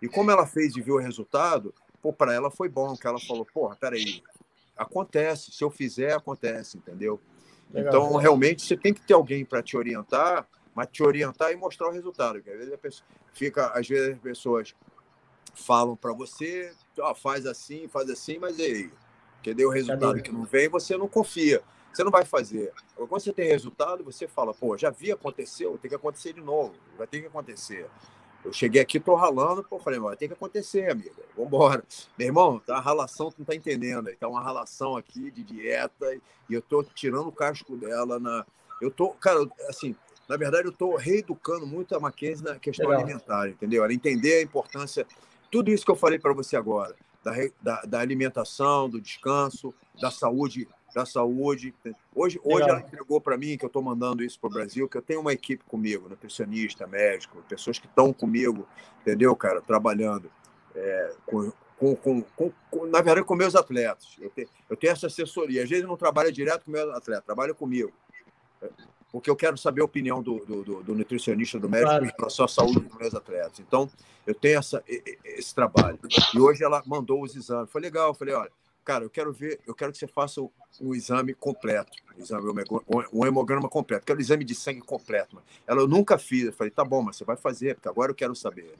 E 0.00 0.08
como 0.08 0.30
ela 0.30 0.46
fez 0.46 0.76
e 0.76 0.80
viu 0.80 0.94
o 0.94 1.00
resultado, 1.00 1.74
pô, 2.00 2.12
para 2.12 2.32
ela 2.32 2.50
foi 2.50 2.68
bom, 2.68 2.96
que 2.96 3.06
ela 3.06 3.18
falou, 3.18 3.44
porra, 3.44 3.76
peraí, 3.76 4.22
acontece, 4.78 5.50
se 5.50 5.62
eu 5.62 5.70
fizer, 5.70 6.14
acontece, 6.14 6.78
entendeu? 6.78 7.20
Legal, 7.70 7.88
então, 7.88 8.16
realmente, 8.16 8.62
você 8.62 8.76
tem 8.76 8.94
que 8.94 9.00
ter 9.00 9.14
alguém 9.14 9.44
para 9.44 9.62
te 9.62 9.76
orientar, 9.76 10.48
mas 10.74 10.88
te 10.90 11.02
orientar 11.02 11.52
e 11.52 11.56
mostrar 11.56 11.88
o 11.88 11.90
resultado. 11.90 12.34
Porque 12.34 12.50
às 12.50 12.58
vezes 12.58 12.72
a 12.72 12.78
pessoa 12.78 13.06
fica, 13.34 13.66
às 13.68 13.86
vezes 13.86 14.14
as 14.14 14.20
pessoas 14.20 14.74
falam 15.54 15.96
para 15.96 16.12
você, 16.12 16.72
faz 17.16 17.44
assim, 17.44 17.88
faz 17.88 18.08
assim, 18.08 18.38
mas 18.38 18.58
aí, 18.58 18.90
que 19.42 19.52
deu 19.52 19.68
o 19.68 19.72
resultado 19.72 20.22
que 20.22 20.32
não 20.32 20.44
vem, 20.44 20.68
você 20.68 20.96
não 20.96 21.08
confia. 21.08 21.62
Você 21.92 22.04
não 22.04 22.10
vai 22.12 22.24
fazer. 22.24 22.72
Quando 22.94 23.20
você 23.20 23.32
tem 23.32 23.48
resultado, 23.48 24.04
você 24.04 24.28
fala, 24.28 24.54
pô, 24.54 24.78
já 24.78 24.88
vi, 24.88 25.10
aconteceu, 25.10 25.76
tem 25.78 25.88
que 25.88 25.96
acontecer 25.96 26.32
de 26.32 26.40
novo, 26.40 26.74
vai 26.96 27.06
ter 27.08 27.20
que 27.20 27.26
acontecer. 27.26 27.88
Eu 28.44 28.52
cheguei 28.52 28.80
aqui, 28.80 29.00
tô 29.00 29.14
ralando, 29.14 29.62
pô, 29.64 29.78
falei, 29.78 29.98
vai 29.98 30.16
ter 30.16 30.28
que 30.28 30.34
acontecer, 30.34 30.90
amiga. 30.90 31.22
Vambora. 31.36 31.84
Meu 32.16 32.28
irmão, 32.28 32.60
tá 32.60 32.74
uma 32.74 32.80
ralação, 32.80 33.30
tu 33.30 33.40
não 33.40 33.44
tá 33.44 33.54
entendendo. 33.54 34.10
Tá 34.16 34.28
uma 34.28 34.40
ralação 34.40 34.96
aqui 34.96 35.30
de 35.30 35.42
dieta 35.42 36.14
e 36.48 36.54
eu 36.54 36.62
tô 36.62 36.82
tirando 36.82 37.28
o 37.28 37.32
casco 37.32 37.76
dela 37.76 38.18
na. 38.18 38.46
Eu 38.80 38.90
tô, 38.90 39.10
cara, 39.10 39.46
assim, 39.68 39.94
na 40.28 40.36
verdade, 40.36 40.68
eu 40.68 40.72
tô 40.72 40.96
reeducando 40.96 41.66
muito 41.66 41.96
a 41.96 42.00
Mackenzie 42.00 42.44
na 42.44 42.58
questão 42.58 42.88
Legal. 42.88 43.02
alimentar, 43.02 43.48
entendeu? 43.48 43.82
Ela 43.82 43.92
entender 43.92 44.34
a 44.34 44.42
importância, 44.42 45.06
tudo 45.50 45.70
isso 45.70 45.84
que 45.84 45.90
eu 45.90 45.96
falei 45.96 46.18
para 46.18 46.32
você 46.32 46.56
agora 46.56 46.94
da, 47.22 47.32
da, 47.60 47.82
da 47.82 48.00
alimentação, 48.00 48.88
do 48.88 49.00
descanso, 49.00 49.74
da 50.00 50.10
saúde 50.10 50.68
da 50.94 51.04
saúde. 51.06 51.74
Hoje, 52.14 52.40
hoje 52.42 52.68
ela 52.68 52.80
entregou 52.80 53.20
para 53.20 53.36
mim, 53.36 53.56
que 53.56 53.64
eu 53.64 53.68
estou 53.68 53.82
mandando 53.82 54.22
isso 54.22 54.38
para 54.38 54.48
o 54.48 54.52
Brasil, 54.52 54.88
que 54.88 54.96
eu 54.96 55.02
tenho 55.02 55.20
uma 55.20 55.32
equipe 55.32 55.64
comigo, 55.64 56.08
nutricionista, 56.08 56.86
médico, 56.86 57.42
pessoas 57.48 57.78
que 57.78 57.86
estão 57.86 58.12
comigo, 58.12 58.66
entendeu, 59.00 59.34
cara, 59.36 59.60
trabalhando 59.60 60.30
é, 60.74 61.14
com, 61.26 61.52
com, 61.78 61.96
com, 61.96 62.52
com, 62.70 62.86
na 62.86 63.00
verdade, 63.00 63.26
com 63.26 63.34
meus 63.34 63.54
atletas. 63.54 64.16
Eu 64.20 64.30
tenho, 64.30 64.48
eu 64.68 64.76
tenho 64.76 64.92
essa 64.92 65.06
assessoria. 65.06 65.62
Às 65.62 65.68
vezes 65.68 65.84
não 65.84 65.96
trabalho 65.96 66.32
direto 66.32 66.64
com 66.64 66.70
meus 66.70 66.94
atletas, 66.94 67.24
trabalho 67.24 67.54
comigo 67.54 67.92
porque 69.10 69.30
eu 69.30 69.36
quero 69.36 69.56
saber 69.56 69.80
a 69.80 69.84
opinião 69.84 70.22
do, 70.22 70.44
do, 70.44 70.82
do 70.82 70.94
nutricionista, 70.94 71.58
do 71.58 71.68
médico, 71.68 71.90
claro. 71.90 72.04
em 72.04 72.12
relação 72.16 72.44
à 72.44 72.48
saúde 72.48 72.80
dos 72.80 72.98
meus 72.98 73.14
atletas. 73.14 73.58
Então, 73.58 73.90
eu 74.26 74.34
tenho 74.34 74.58
essa, 74.58 74.82
esse 74.86 75.54
trabalho. 75.54 75.98
E 76.34 76.38
hoje 76.38 76.62
ela 76.62 76.82
mandou 76.86 77.22
os 77.22 77.34
exames. 77.34 77.70
Foi 77.70 77.80
legal, 77.80 78.08
eu 78.08 78.14
falei, 78.14 78.34
olha, 78.34 78.50
cara, 78.88 79.04
eu 79.04 79.10
quero 79.10 79.30
ver, 79.34 79.60
eu 79.66 79.74
quero 79.74 79.92
que 79.92 79.98
você 79.98 80.06
faça 80.06 80.40
um, 80.80 80.94
exame 80.94 81.34
completo, 81.34 81.92
um, 82.16 82.22
exame, 82.22 82.64
um 83.12 83.26
hemograma 83.26 83.68
completo, 83.68 84.06
quero 84.06 84.18
um 84.18 84.22
exame 84.22 84.44
de 84.44 84.54
sangue 84.54 84.80
completo. 84.80 85.42
Ela, 85.66 85.82
eu 85.82 85.86
nunca 85.86 86.16
fiz. 86.16 86.44
Eu 86.44 86.54
falei, 86.54 86.70
tá 86.70 86.82
bom, 86.82 87.02
mas 87.02 87.16
você 87.16 87.24
vai 87.24 87.36
fazer, 87.36 87.74
porque 87.74 87.86
agora 87.86 88.12
eu 88.12 88.14
quero 88.14 88.34
saber. 88.34 88.78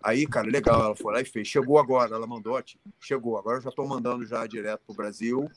Aí, 0.00 0.24
cara, 0.24 0.46
legal, 0.46 0.84
ela 0.84 0.94
foi 0.94 1.14
lá 1.14 1.20
e 1.20 1.24
fez. 1.24 1.48
Chegou 1.48 1.80
agora, 1.80 2.14
ela 2.14 2.28
mandou, 2.28 2.62
chegou. 3.00 3.36
Agora 3.36 3.58
eu 3.58 3.62
já 3.62 3.70
estou 3.70 3.88
mandando 3.88 4.24
já 4.24 4.46
direto 4.46 4.82
para 4.86 4.92
o 4.92 4.96
Brasil 4.96 5.50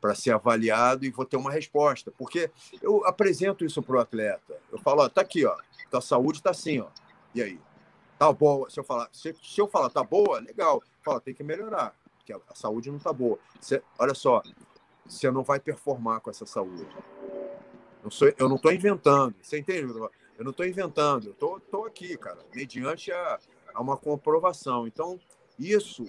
para 0.00 0.14
ser 0.14 0.30
avaliado 0.30 1.04
e 1.04 1.10
vou 1.10 1.26
ter 1.26 1.36
uma 1.36 1.52
resposta. 1.52 2.10
Porque 2.16 2.50
eu 2.80 3.04
apresento 3.04 3.62
isso 3.62 3.82
para 3.82 3.96
o 3.96 4.00
atleta. 4.00 4.58
Eu 4.72 4.78
falo, 4.78 5.02
ó, 5.02 5.08
tá 5.10 5.20
aqui, 5.20 5.44
ó, 5.44 5.54
tua 5.90 6.00
saúde 6.00 6.38
está 6.38 6.48
assim, 6.48 6.80
ó. 6.80 6.88
E 7.34 7.42
aí? 7.42 7.60
Tá 8.18 8.32
boa. 8.32 8.70
Se 8.70 8.80
eu 8.80 8.84
falar, 8.84 9.10
se, 9.12 9.36
se 9.42 9.60
eu 9.60 9.68
falar 9.68 9.90
tá 9.90 10.02
boa, 10.02 10.40
legal. 10.40 10.82
Fala, 11.04 11.20
tem 11.20 11.34
que 11.34 11.44
melhorar, 11.44 11.94
porque 12.26 12.32
a, 12.32 12.54
saúde 12.54 12.90
não 12.90 12.98
tá 12.98 13.12
boa. 13.12 13.38
Você, 13.60 13.80
olha 13.98 14.14
só, 14.14 14.42
você 15.06 15.30
não 15.30 15.44
vai 15.44 15.60
performar 15.60 16.20
com 16.20 16.30
essa 16.30 16.44
saúde. 16.44 16.86
Não 18.02 18.10
sou, 18.10 18.32
eu 18.36 18.48
não 18.48 18.56
estou 18.56 18.72
inventando. 18.72 19.34
Você 19.40 19.58
entende? 19.58 19.92
Eu 20.36 20.44
não 20.44 20.50
estou 20.50 20.66
inventando. 20.66 21.28
Eu 21.28 21.34
tô, 21.34 21.60
tô 21.60 21.84
aqui, 21.84 22.16
cara, 22.16 22.38
mediante 22.52 23.12
a, 23.12 23.38
a 23.72 23.80
uma 23.80 23.96
comprovação. 23.96 24.86
Então, 24.86 25.20
isso 25.58 26.04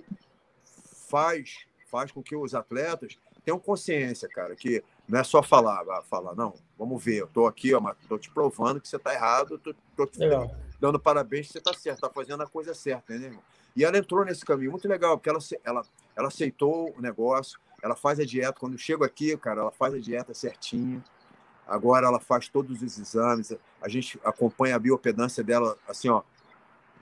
faz 1.07 1.65
faz 1.89 2.11
com 2.11 2.21
que 2.21 2.35
os 2.35 2.53
atletas 2.53 3.17
tenham 3.45 3.57
consciência, 3.57 4.27
cara, 4.27 4.53
que 4.57 4.83
não 5.07 5.21
é 5.21 5.23
só 5.23 5.41
falar, 5.41 5.85
ah, 5.89 6.03
falar, 6.03 6.35
não, 6.35 6.53
vamos 6.77 7.01
ver, 7.01 7.21
eu 7.21 7.27
tô 7.27 7.47
aqui, 7.47 7.73
ó, 7.73 7.79
tô 8.09 8.19
te 8.19 8.29
provando 8.29 8.81
que 8.81 8.89
você 8.89 8.99
tá 8.99 9.13
errado, 9.13 9.57
tô, 9.57 9.73
tô 9.95 10.05
te 10.05 10.19
legal. 10.19 10.53
dando 10.81 10.99
parabéns 10.99 11.47
que 11.47 11.53
você 11.53 11.61
tá 11.61 11.73
certo, 11.73 12.01
tá 12.01 12.09
fazendo 12.09 12.43
a 12.43 12.45
coisa 12.45 12.73
certa, 12.73 13.17
né, 13.17 13.27
irmão? 13.27 13.41
E 13.77 13.85
ela 13.85 13.97
entrou 13.97 14.25
nesse 14.25 14.43
caminho, 14.43 14.71
muito 14.71 14.87
legal, 14.87 15.17
porque 15.17 15.29
ela, 15.29 15.39
ela, 15.63 15.85
ela 16.17 16.27
aceitou 16.29 16.93
o 16.97 17.01
negócio, 17.01 17.59
ela 17.81 17.95
faz 17.95 18.19
a 18.19 18.25
dieta, 18.25 18.59
quando 18.59 18.73
eu 18.73 18.79
chego 18.79 19.03
aqui, 19.03 19.37
cara, 19.37 19.61
ela 19.61 19.71
faz 19.71 19.93
a 19.93 19.99
dieta 19.99 20.33
certinha, 20.33 21.03
agora 21.67 22.07
ela 22.07 22.19
faz 22.19 22.47
todos 22.49 22.81
os 22.81 22.97
exames, 22.97 23.53
a 23.81 23.87
gente 23.87 24.19
acompanha 24.23 24.75
a 24.75 24.79
biopedância 24.79 25.43
dela, 25.43 25.77
assim, 25.87 26.09
ó, 26.09 26.23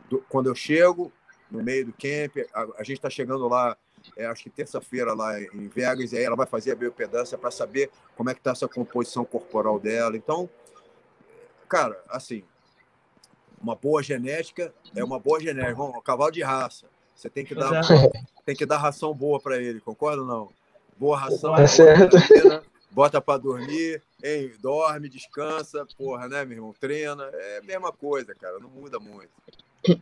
do, 0.09 0.20
quando 0.30 0.47
eu 0.47 0.55
chego, 0.55 1.11
no 1.49 1.63
meio 1.63 1.86
do 1.86 1.93
camp, 1.93 2.45
a, 2.53 2.82
a 2.82 2.84
gente 2.84 2.97
está 2.97 3.09
chegando 3.09 3.47
lá 3.47 3.78
é, 4.18 4.26
acho 4.26 4.43
que 4.43 4.49
terça-feira 4.49 5.13
lá 5.13 5.39
em 5.41 5.68
Vegas, 5.68 6.11
e 6.11 6.18
aí 6.18 6.24
ela 6.24 6.36
vai 6.36 6.45
fazer 6.45 6.72
a 6.72 6.76
biopedância 6.76 7.38
para 7.38 7.49
saber 7.49 7.89
como 8.16 8.30
é 8.30 8.34
que 8.34 8.39
está 8.39 8.51
essa 8.51 8.68
composição 8.68 9.26
corporal 9.26 9.80
dela. 9.80 10.16
Então, 10.16 10.49
cara, 11.68 11.99
assim, 12.09 12.43
uma 13.59 13.76
boa 13.76 14.03
genética 14.03 14.74
é 14.95 15.03
uma 15.03 15.20
boa 15.20 15.39
genética, 15.39 15.72
irmão, 15.72 15.89
um 15.89 16.01
cavalo 16.01 16.32
de 16.32 16.43
raça. 16.43 16.86
Você 17.16 17.30
tem 17.30 17.45
que 17.45 17.55
dar, 17.55 17.82
tem 18.45 18.55
que 18.55 18.66
dar 18.66 18.78
ração 18.78 19.13
boa 19.13 19.39
para 19.39 19.57
ele, 19.57 19.80
concorda 19.80 20.22
ou 20.22 20.28
não? 20.28 20.49
Boa 20.97 21.18
ração, 21.18 21.55
é 21.55 21.68
certo. 21.68 22.18
bota 22.91 23.20
para 23.20 23.39
dormir, 23.39 24.01
hein? 24.24 24.51
dorme, 24.61 25.09
descansa, 25.09 25.86
porra, 25.97 26.28
né, 26.28 26.45
meu 26.45 26.57
irmão? 26.57 26.76
Treina, 26.80 27.24
é 27.34 27.59
a 27.59 27.66
mesma 27.66 27.91
coisa, 27.91 28.34
cara, 28.36 28.59
não 28.59 28.70
muda 28.70 28.99
muito. 28.99 29.30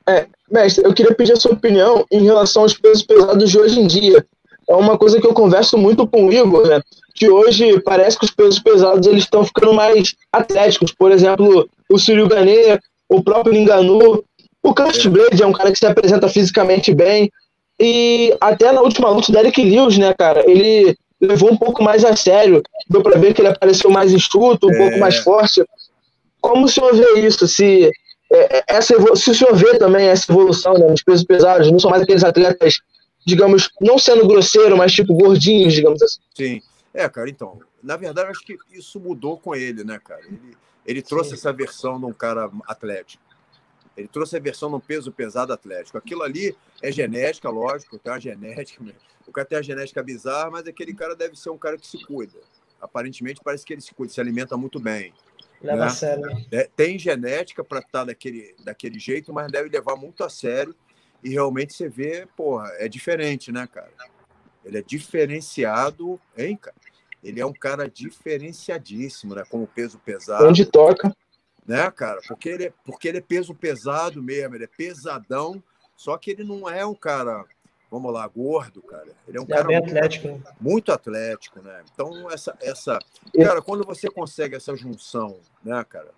É, 0.07 0.27
mestre, 0.49 0.85
eu 0.85 0.93
queria 0.93 1.13
pedir 1.13 1.33
a 1.33 1.35
sua 1.35 1.53
opinião 1.53 2.05
em 2.11 2.23
relação 2.23 2.63
aos 2.63 2.73
pesos 2.73 3.03
pesados 3.03 3.49
de 3.49 3.57
hoje 3.57 3.79
em 3.79 3.87
dia. 3.87 4.25
É 4.67 4.75
uma 4.75 4.97
coisa 4.97 5.19
que 5.19 5.27
eu 5.27 5.33
converso 5.33 5.77
muito 5.77 6.07
com 6.07 6.27
o 6.27 6.33
Igor, 6.33 6.67
né? 6.67 6.81
Que 7.13 7.29
hoje 7.29 7.79
parece 7.81 8.17
que 8.17 8.25
os 8.25 8.31
pesos 8.31 8.59
pesados 8.59 9.05
eles 9.07 9.23
estão 9.23 9.43
ficando 9.43 9.73
mais 9.73 10.15
atléticos. 10.31 10.93
Por 10.93 11.11
exemplo, 11.11 11.69
o 11.89 11.99
Círio 11.99 12.27
Ganê, 12.27 12.79
o 13.09 13.21
próprio 13.21 13.55
Enganu, 13.55 14.23
o 14.63 14.73
Curtis 14.73 15.05
é. 15.05 15.09
Blade 15.09 15.43
é 15.43 15.45
um 15.45 15.51
cara 15.51 15.71
que 15.71 15.77
se 15.77 15.85
apresenta 15.85 16.29
fisicamente 16.29 16.93
bem. 16.93 17.29
E 17.79 18.35
até 18.39 18.71
na 18.71 18.81
última 18.81 19.09
luta 19.09 19.31
do 19.31 19.37
Eric 19.37 19.61
Lewis, 19.61 19.97
né, 19.97 20.13
cara? 20.13 20.49
Ele 20.49 20.95
levou 21.19 21.51
um 21.51 21.57
pouco 21.57 21.83
mais 21.83 22.05
a 22.05 22.15
sério. 22.15 22.63
Deu 22.89 23.03
pra 23.03 23.19
ver 23.19 23.33
que 23.33 23.41
ele 23.41 23.49
apareceu 23.49 23.89
mais 23.89 24.13
enxuto, 24.13 24.67
um 24.67 24.71
é. 24.71 24.77
pouco 24.77 24.99
mais 24.99 25.17
forte. 25.17 25.63
Como 26.39 26.65
o 26.65 26.69
senhor 26.69 26.95
vê 26.95 27.19
isso? 27.19 27.45
Se 27.47 27.91
é, 28.31 28.57
é 28.57 28.63
essa, 28.67 28.95
se 29.15 29.31
o 29.31 29.35
senhor 29.35 29.55
vê 29.55 29.77
também 29.77 30.07
essa 30.07 30.31
evolução 30.31 30.73
né, 30.75 30.87
nos 30.87 31.03
pesos 31.03 31.25
pesados, 31.25 31.69
não 31.69 31.79
são 31.79 31.91
mais 31.91 32.03
aqueles 32.03 32.23
atletas, 32.23 32.79
digamos, 33.25 33.69
não 33.81 33.99
sendo 33.99 34.27
grosseiro, 34.27 34.77
mas 34.77 34.93
tipo 34.93 35.13
gordinhos, 35.13 35.73
digamos 35.73 36.01
assim. 36.01 36.19
Sim. 36.35 36.61
É, 36.93 37.09
cara, 37.09 37.29
então, 37.29 37.59
na 37.81 37.97
verdade, 37.97 38.29
acho 38.29 38.45
que 38.45 38.55
isso 38.71 38.99
mudou 38.99 39.37
com 39.37 39.55
ele, 39.55 39.83
né, 39.83 39.99
cara? 40.03 40.21
Ele, 40.25 40.55
ele 40.85 41.01
trouxe 41.01 41.31
Sim. 41.31 41.35
essa 41.35 41.51
versão 41.51 41.99
de 41.99 42.05
um 42.05 42.13
cara 42.13 42.49
atlético. 42.67 43.23
Ele 43.95 44.07
trouxe 44.07 44.35
a 44.35 44.39
versão 44.39 44.73
um 44.73 44.79
peso 44.79 45.11
pesado 45.11 45.53
atlético. 45.53 45.97
Aquilo 45.97 46.23
ali 46.23 46.55
é 46.81 46.91
genética, 46.91 47.49
lógico, 47.49 47.99
tem 47.99 48.11
uma 48.11 48.19
genética. 48.19 48.83
O 49.27 49.31
cara 49.31 49.47
tem 49.47 49.57
uma 49.57 49.63
genética 49.63 50.01
bizarra, 50.01 50.49
mas 50.49 50.67
aquele 50.67 50.93
cara 50.93 51.15
deve 51.15 51.35
ser 51.35 51.49
um 51.49 51.57
cara 51.57 51.77
que 51.77 51.87
se 51.87 52.03
cuida. 52.03 52.39
Aparentemente, 52.81 53.39
parece 53.43 53.65
que 53.65 53.73
ele 53.73 53.81
se 53.81 53.93
cuida, 53.93 54.11
se 54.11 54.19
alimenta 54.19 54.57
muito 54.57 54.79
bem. 54.79 55.13
Leva 55.61 55.77
né? 55.77 55.85
a 55.85 55.89
sério. 55.89 56.45
É, 56.51 56.69
tem 56.75 56.99
genética 56.99 57.63
para 57.63 57.79
estar 57.79 57.99
tá 57.99 58.05
daquele, 58.05 58.55
daquele 58.63 58.99
jeito, 58.99 59.31
mas 59.31 59.51
deve 59.51 59.69
levar 59.69 59.95
muito 59.95 60.23
a 60.23 60.29
sério. 60.29 60.75
E 61.23 61.29
realmente 61.29 61.73
você 61.73 61.87
vê, 61.87 62.27
porra, 62.35 62.69
é 62.77 62.89
diferente, 62.89 63.51
né, 63.51 63.65
cara? 63.71 63.91
Ele 64.65 64.77
é 64.77 64.81
diferenciado, 64.81 66.19
hein, 66.37 66.57
cara? 66.57 66.75
Ele 67.23 67.39
é 67.39 67.45
um 67.45 67.53
cara 67.53 67.89
diferenciadíssimo, 67.89 69.33
né? 69.33 69.43
Como 69.49 69.65
peso 69.65 69.97
pesado. 69.99 70.45
Onde 70.45 70.65
toca. 70.65 71.15
Né, 71.65 71.89
cara? 71.91 72.19
Porque 72.27 72.49
ele, 72.49 72.65
é, 72.65 72.73
porque 72.83 73.07
ele 73.07 73.19
é 73.19 73.21
peso 73.21 73.55
pesado 73.55 74.21
mesmo, 74.21 74.55
ele 74.55 74.65
é 74.65 74.67
pesadão, 74.67 75.63
só 75.95 76.17
que 76.17 76.31
ele 76.31 76.43
não 76.43 76.69
é 76.69 76.85
um 76.85 76.93
cara, 76.93 77.45
vamos 77.89 78.11
lá, 78.11 78.27
gordo, 78.27 78.81
cara. 78.81 79.15
Ele 79.27 79.37
é 79.37 79.41
um 79.41 79.45
ele 79.45 79.53
é 79.53 79.55
cara 79.55 79.73
é 79.73 79.79
muito, 79.79 79.89
atlético. 79.89 80.27
Né? 80.27 80.41
muito 80.59 80.91
atlético, 80.91 81.61
né? 81.61 81.83
Então, 81.93 82.29
essa, 82.29 82.57
essa. 82.61 82.99
Cara, 83.41 83.61
quando 83.61 83.85
você 83.85 84.09
consegue 84.09 84.55
essa 84.55 84.75
junção, 84.75 85.39
né, 85.63 85.83
cara, 85.85 86.11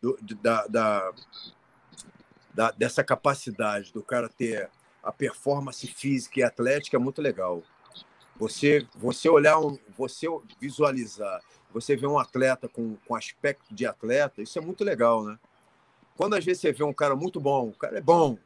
do, 0.00 0.16
da, 0.42 0.66
da, 0.66 1.12
da, 2.54 2.70
dessa 2.70 3.04
capacidade 3.04 3.92
do 3.92 4.02
cara 4.02 4.28
ter 4.28 4.70
a 5.02 5.12
performance 5.12 5.86
física 5.86 6.40
e 6.40 6.42
atlética, 6.42 6.96
é 6.96 7.00
muito 7.00 7.20
legal. 7.20 7.62
Você, 8.36 8.86
você 8.96 9.28
olhar, 9.28 9.58
um, 9.58 9.78
você 9.96 10.26
visualizar, 10.58 11.42
você 11.72 11.96
vê 11.96 12.06
um 12.06 12.18
atleta 12.18 12.68
com, 12.68 12.96
com 13.06 13.14
aspecto 13.14 13.74
de 13.74 13.86
atleta, 13.86 14.42
isso 14.42 14.58
é 14.58 14.62
muito 14.62 14.84
legal, 14.84 15.24
né? 15.24 15.38
Quando 16.16 16.34
às 16.34 16.44
vezes 16.44 16.60
você 16.60 16.72
vê 16.72 16.84
um 16.84 16.92
cara 16.92 17.16
muito 17.16 17.40
bom, 17.40 17.68
o 17.68 17.72
cara 17.72 17.98
é 17.98 18.00
bom, 18.00 18.36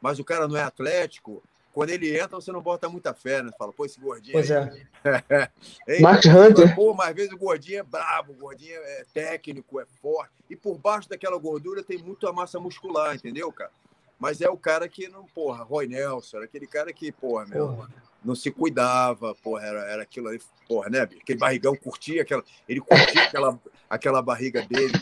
mas 0.00 0.18
o 0.18 0.24
cara 0.24 0.46
não 0.46 0.56
é 0.56 0.62
atlético, 0.62 1.42
quando 1.72 1.90
ele 1.90 2.18
entra, 2.18 2.36
você 2.36 2.50
não 2.50 2.60
bota 2.60 2.88
muita 2.88 3.14
fé, 3.14 3.42
né? 3.42 3.50
Você 3.50 3.56
fala, 3.56 3.72
pô, 3.72 3.86
esse 3.86 4.00
gordinho. 4.00 4.32
Pois 4.32 4.50
é. 4.50 4.68
Mark 6.00 6.24
Hunter. 6.26 6.74
Pô, 6.74 6.92
mas 6.92 7.10
às 7.10 7.14
vezes 7.14 7.32
o 7.32 7.38
gordinho 7.38 7.78
é 7.78 7.82
brabo, 7.82 8.32
o 8.32 8.36
gordinho 8.36 8.74
é 8.74 9.04
técnico, 9.14 9.80
é 9.80 9.86
forte. 10.02 10.32
E 10.48 10.56
por 10.56 10.76
baixo 10.76 11.08
daquela 11.08 11.38
gordura 11.38 11.82
tem 11.82 11.98
muita 11.98 12.32
massa 12.32 12.58
muscular, 12.58 13.14
entendeu, 13.14 13.52
cara? 13.52 13.70
Mas 14.18 14.40
é 14.40 14.50
o 14.50 14.56
cara 14.56 14.88
que 14.88 15.08
não, 15.08 15.24
porra, 15.26 15.62
Roy 15.62 15.86
Nelson, 15.86 16.38
aquele 16.38 16.66
cara 16.66 16.92
que, 16.92 17.12
porra, 17.12 17.46
meu, 17.46 17.68
porra 17.68 17.88
não 18.24 18.34
se 18.34 18.50
cuidava, 18.50 19.34
porra, 19.36 19.64
era, 19.64 19.80
era 19.90 20.02
aquilo 20.02 20.28
ali, 20.28 20.40
porra, 20.68 20.88
né, 20.90 21.00
Aquele 21.00 21.38
barrigão 21.38 21.74
curtia 21.74 22.22
aquela. 22.22 22.44
Ele 22.68 22.80
curtia 22.80 23.22
aquela, 23.22 23.60
aquela 23.88 24.22
barriga 24.22 24.62
dele. 24.62 24.92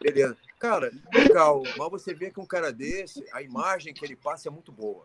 Beleza. 0.00 0.36
Cara, 0.58 0.92
legal, 1.12 1.62
mas 1.76 1.90
você 1.90 2.14
vê 2.14 2.30
que 2.30 2.40
um 2.40 2.46
cara 2.46 2.72
desse, 2.72 3.24
a 3.32 3.42
imagem 3.42 3.92
que 3.92 4.04
ele 4.04 4.16
passa 4.16 4.48
é 4.48 4.50
muito 4.50 4.70
boa. 4.70 5.04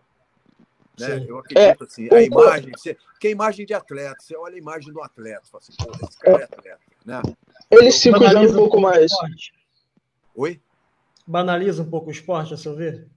Né? 0.99 1.26
Eu 1.28 1.39
acredito 1.39 1.84
é, 1.84 1.86
assim, 1.86 2.09
a 2.11 2.22
imagem, 2.22 2.72
você, 2.76 2.97
que 3.20 3.28
é 3.28 3.30
a 3.30 3.34
imagem 3.34 3.65
de 3.65 3.74
atleta, 3.74 4.18
você 4.20 4.36
olha 4.36 4.55
a 4.55 4.57
imagem 4.57 4.91
do 4.91 5.01
atleta, 5.01 5.43
fala 5.51 5.63
assim, 5.63 5.74
porra, 5.78 5.99
esse 6.07 6.20
cara 6.20 6.41
é 6.41 6.43
atleta. 6.43 6.80
Né? 7.05 7.22
Ele 7.70 7.91
se 7.91 8.11
cuida 8.11 8.39
um 8.39 8.53
pouco 8.53 8.80
mais. 8.80 9.11
Oi? 10.36 10.59
Banaliza 11.26 11.84
um 11.84 11.89
pouco 11.89 12.07
o 12.07 12.11
esporte, 12.11 12.53
a 12.53 12.57
seu 12.57 12.76
ver? 12.76 13.07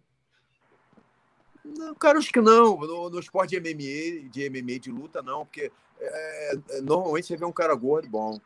Não, 1.77 1.95
cara, 1.95 2.18
acho 2.18 2.33
que 2.33 2.41
não. 2.41 2.77
No, 2.79 3.11
no 3.11 3.18
esporte 3.18 3.59
de 3.59 3.61
MMA, 3.61 4.29
de 4.31 4.51
MMA 4.51 4.79
de 4.79 4.91
luta, 4.91 5.23
não, 5.23 5.45
porque 5.45 5.71
é, 6.01 6.55
é, 6.71 6.81
normalmente 6.81 7.27
você 7.27 7.37
vê 7.37 7.45
um 7.45 7.53
cara 7.53 7.75
gordo 7.75 8.09
bom. 8.09 8.41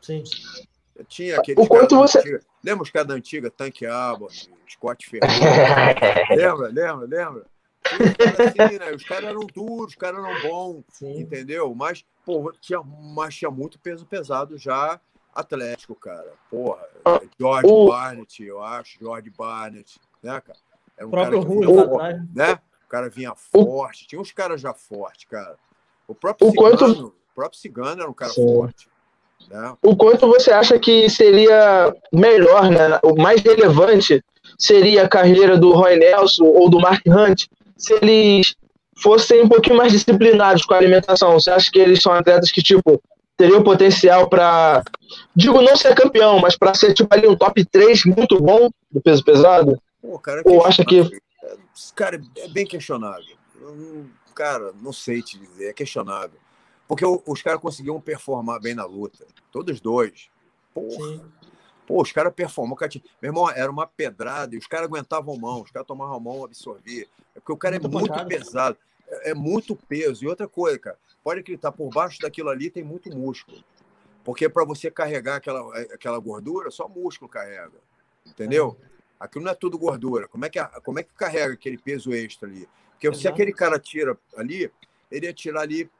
Sim. 0.00 0.24
Tinha 1.08 1.38
aquele. 1.38 1.60
O 1.60 1.66
quanto 1.66 1.96
você. 1.96 2.18
Antiga, 2.18 2.40
lembra 2.62 2.82
os 2.82 2.90
caras 2.90 3.08
da 3.08 3.14
antiga? 3.14 3.50
Tanque 3.50 3.86
Abbott, 3.86 4.50
Scott 4.68 5.08
Ferreira. 5.08 5.26
lembra, 6.36 6.68
lembra, 6.68 7.06
lembra? 7.06 7.46
Os 7.86 8.40
assim, 8.40 8.78
né? 8.78 8.92
Os 8.92 9.04
caras 9.04 9.30
eram 9.30 9.46
duros, 9.46 9.92
os 9.92 9.94
caras 9.94 10.22
eram 10.22 10.42
bons, 10.42 10.84
Sim. 10.90 11.20
entendeu? 11.20 11.74
Mas, 11.74 12.04
pô, 12.24 12.52
tinha, 12.60 12.82
mas 12.82 13.34
tinha 13.34 13.50
muito 13.50 13.78
peso 13.78 14.04
pesado 14.04 14.58
já 14.58 15.00
atlético, 15.34 15.94
cara. 15.94 16.32
Porra, 16.50 16.86
ah, 17.04 17.20
George 17.38 17.66
o... 17.66 17.88
Barnett, 17.88 18.42
eu 18.42 18.62
acho, 18.62 18.98
George 18.98 19.30
Barnett, 19.30 19.98
né, 20.22 20.40
cara? 20.40 20.58
Era 21.00 21.06
um 21.06 21.08
o 21.08 21.10
próprio 21.10 21.40
Rui 21.40 21.80
atrás. 21.80 22.20
Né? 22.34 22.58
O 22.86 22.90
cara 22.90 23.08
vinha 23.08 23.32
forte. 23.34 24.06
Tinha 24.06 24.20
uns 24.20 24.32
caras 24.32 24.60
já 24.60 24.74
fortes, 24.74 25.24
cara. 25.24 25.56
O 26.06 26.14
próprio 26.14 26.48
o 26.48 26.50
Cigano, 26.50 26.76
quanto... 26.76 27.06
o 27.06 27.34
próprio 27.34 27.58
Cigano 27.58 28.02
era 28.02 28.10
um 28.10 28.14
cara 28.14 28.32
Sim. 28.32 28.46
forte. 28.46 28.88
Né? 29.48 29.74
O 29.82 29.96
quanto 29.96 30.26
você 30.26 30.50
acha 30.50 30.78
que 30.78 31.08
seria 31.08 31.94
melhor, 32.12 32.70
né? 32.70 33.00
O 33.02 33.14
mais 33.14 33.40
relevante 33.40 34.22
seria 34.58 35.04
a 35.04 35.08
carreira 35.08 35.56
do 35.56 35.72
Roy 35.72 35.96
Nelson 35.96 36.44
ou 36.44 36.68
do 36.68 36.78
Mark 36.78 37.02
Hunt 37.06 37.46
se 37.76 37.94
eles 37.94 38.54
fossem 39.02 39.42
um 39.42 39.48
pouquinho 39.48 39.78
mais 39.78 39.92
disciplinados 39.92 40.66
com 40.66 40.74
a 40.74 40.76
alimentação. 40.76 41.32
Você 41.32 41.50
acha 41.50 41.70
que 41.70 41.78
eles 41.78 42.02
são 42.02 42.12
atletas 42.12 42.52
que, 42.52 42.62
tipo, 42.62 43.00
teriam 43.38 43.62
potencial 43.62 44.28
para, 44.28 44.84
digo, 45.34 45.62
não 45.62 45.74
ser 45.74 45.94
campeão, 45.94 46.38
mas 46.38 46.58
para 46.58 46.74
ser, 46.74 46.92
tipo, 46.92 47.08
ali 47.14 47.26
um 47.26 47.36
top 47.36 47.64
3 47.64 48.04
muito 48.04 48.38
bom 48.38 48.68
do 48.92 49.00
peso 49.00 49.24
pesado? 49.24 49.80
Pô, 50.00 50.18
cara, 50.18 50.42
Ou 50.44 50.64
acha 50.64 50.84
que. 50.84 51.20
Cara, 51.94 52.20
é 52.36 52.48
bem 52.48 52.66
questionável. 52.66 53.36
Cara, 54.34 54.72
não 54.80 54.92
sei 54.92 55.22
te 55.22 55.38
dizer, 55.38 55.68
é 55.68 55.72
questionável. 55.72 56.38
Porque 56.88 57.04
os 57.04 57.42
caras 57.42 57.60
conseguiam 57.60 58.00
performar 58.00 58.60
bem 58.60 58.74
na 58.74 58.84
luta. 58.84 59.24
Todos 59.52 59.80
dois. 59.80 60.28
Porra. 60.74 61.20
Pô, 61.86 62.02
os 62.02 62.12
caras 62.12 62.32
performam. 62.32 62.76
Meu 63.20 63.30
irmão, 63.30 63.50
era 63.50 63.70
uma 63.70 63.86
pedrada 63.86 64.54
e 64.54 64.58
os 64.58 64.66
caras 64.66 64.86
aguentavam 64.86 65.36
mão, 65.36 65.62
os 65.62 65.70
caras 65.70 65.86
tomavam 65.86 66.20
mão, 66.20 66.44
absorvia. 66.44 67.06
É 67.34 67.40
porque 67.40 67.52
o 67.52 67.56
cara 67.56 67.76
é 67.76 67.78
muito 67.78 67.96
é 67.96 68.00
muito 68.00 68.26
pesado. 68.26 68.76
É, 69.08 69.30
é 69.30 69.34
muito 69.34 69.76
peso. 69.76 70.24
E 70.24 70.28
outra 70.28 70.48
coisa, 70.48 70.78
cara, 70.78 70.98
pode 71.22 71.40
acreditar, 71.40 71.72
por 71.72 71.90
baixo 71.90 72.20
daquilo 72.20 72.48
ali 72.48 72.70
tem 72.70 72.82
muito 72.82 73.10
músculo. 73.14 73.62
Porque 74.24 74.48
para 74.48 74.64
você 74.64 74.90
carregar 74.90 75.36
aquela, 75.36 75.78
aquela 75.78 76.18
gordura, 76.18 76.70
só 76.70 76.88
músculo 76.88 77.28
carrega. 77.28 77.78
Entendeu? 78.26 78.76
É. 78.82 78.89
Aquilo 79.20 79.44
não 79.44 79.52
é 79.52 79.54
tudo 79.54 79.78
gordura. 79.78 80.26
Como 80.26 80.46
é 80.46 80.48
que, 80.48 80.58
como 80.82 80.98
é 80.98 81.02
que 81.02 81.12
carrega 81.12 81.52
aquele 81.52 81.76
peso 81.76 82.12
extra 82.14 82.48
ali? 82.48 82.66
Porque 82.92 83.06
Exato. 83.06 83.20
se 83.20 83.28
aquele 83.28 83.52
cara 83.52 83.78
tira 83.78 84.18
ali, 84.34 84.72
ele 85.10 85.26
ia 85.26 85.32
tirar 85.32 85.60
ali 85.60 85.90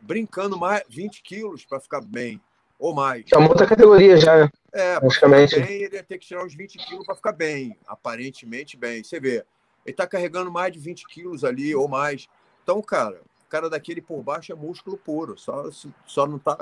brincando 0.00 0.58
mais 0.58 0.82
20 0.88 1.22
quilos 1.22 1.64
para 1.64 1.78
ficar 1.78 2.00
bem, 2.00 2.40
ou 2.78 2.94
mais. 2.94 3.26
É 3.30 3.36
uma 3.36 3.48
outra 3.48 3.66
categoria 3.66 4.16
já. 4.16 4.44
Né? 4.44 4.50
É, 4.72 4.98
praticamente. 4.98 5.60
Bem, 5.60 5.82
ele 5.82 5.96
ia 5.96 6.02
ter 6.02 6.18
que 6.18 6.26
tirar 6.26 6.44
uns 6.44 6.54
20 6.54 6.78
quilos 6.78 7.04
para 7.04 7.14
ficar 7.14 7.32
bem, 7.32 7.76
aparentemente 7.86 8.76
bem. 8.76 9.04
Você 9.04 9.20
vê, 9.20 9.44
ele 9.84 9.92
está 9.92 10.06
carregando 10.06 10.50
mais 10.50 10.72
de 10.72 10.78
20 10.78 11.06
quilos 11.06 11.44
ali 11.44 11.74
ou 11.74 11.86
mais. 11.86 12.28
Então, 12.62 12.80
cara, 12.80 13.20
o 13.46 13.50
cara 13.50 13.68
daquele 13.68 14.00
por 14.00 14.22
baixo 14.22 14.52
é 14.52 14.54
músculo 14.54 14.96
puro, 14.96 15.36
só, 15.36 15.68
só 16.06 16.26
não 16.26 16.36
está 16.36 16.56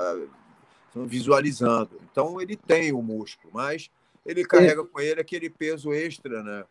visualizando. 0.95 1.99
Então, 2.11 2.41
ele 2.41 2.57
tem 2.57 2.91
o 2.91 3.01
músculo, 3.01 3.51
mas 3.53 3.89
ele 4.25 4.45
carrega 4.45 4.83
com 4.83 4.99
ele 4.99 5.21
aquele 5.21 5.49
peso 5.49 5.93
extra, 5.93 6.43
né? 6.43 6.63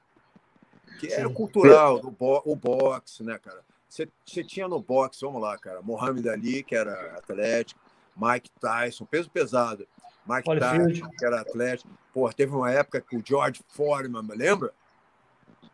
Que 0.99 1.13
é 1.13 1.29
cultural, 1.29 2.01
o, 2.03 2.11
bo 2.11 2.43
o 2.45 2.57
boxe, 2.57 3.23
né, 3.23 3.39
cara? 3.39 3.63
Você, 3.89 4.09
tinha 4.45 4.69
no 4.69 4.81
boxe, 4.81 5.21
vamos 5.23 5.41
lá, 5.41 5.57
cara, 5.57 5.81
Mohamed 5.81 6.29
Ali, 6.29 6.63
que 6.63 6.75
era 6.75 7.17
atlético, 7.17 7.81
Mike 8.17 8.51
Tyson, 8.61 9.05
peso 9.07 9.31
pesado. 9.31 9.87
Mike 10.27 10.59
Tyson, 10.59 11.09
que 11.17 11.25
era 11.25 11.41
atlético. 11.41 11.89
Pô, 12.13 12.31
teve 12.33 12.55
uma 12.55 12.71
época 12.71 13.01
que 13.01 13.17
o 13.17 13.23
George 13.25 13.63
Foreman, 13.69 14.27
lembra? 14.29 14.75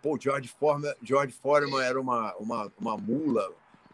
Pô, 0.00 0.14
o 0.14 0.20
George 0.20 0.48
Foreman, 0.48 0.94
George 1.02 1.32
Foreman 1.32 1.82
era 1.82 2.00
uma, 2.00 2.34
uma, 2.36 2.72
uma 2.78 2.96
mula. 2.96 3.50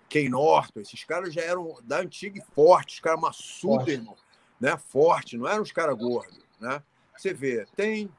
Ken 0.08 0.28
Norton, 0.28 0.80
esses 0.80 1.04
caras 1.04 1.32
já 1.32 1.40
eram 1.40 1.78
da 1.84 2.00
antiga 2.00 2.38
e 2.38 2.54
fortes, 2.54 2.96
os 2.96 3.00
caras 3.00 3.20
maçudos, 3.20 3.86
irmão. 3.86 4.16
Né? 4.60 4.76
Forte, 4.76 5.38
não 5.38 5.46
eram 5.46 5.62
os 5.62 5.70
caras 5.70 5.96
gordos, 5.96 6.44
né? 6.60 6.82
Você 7.20 7.34
vê, 7.34 7.66
tem 7.76 8.10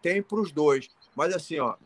tem 0.00 0.22
para 0.22 0.40
os 0.40 0.50
dois, 0.50 0.90
mas 1.14 1.34
assim, 1.34 1.58
ó, 1.58 1.76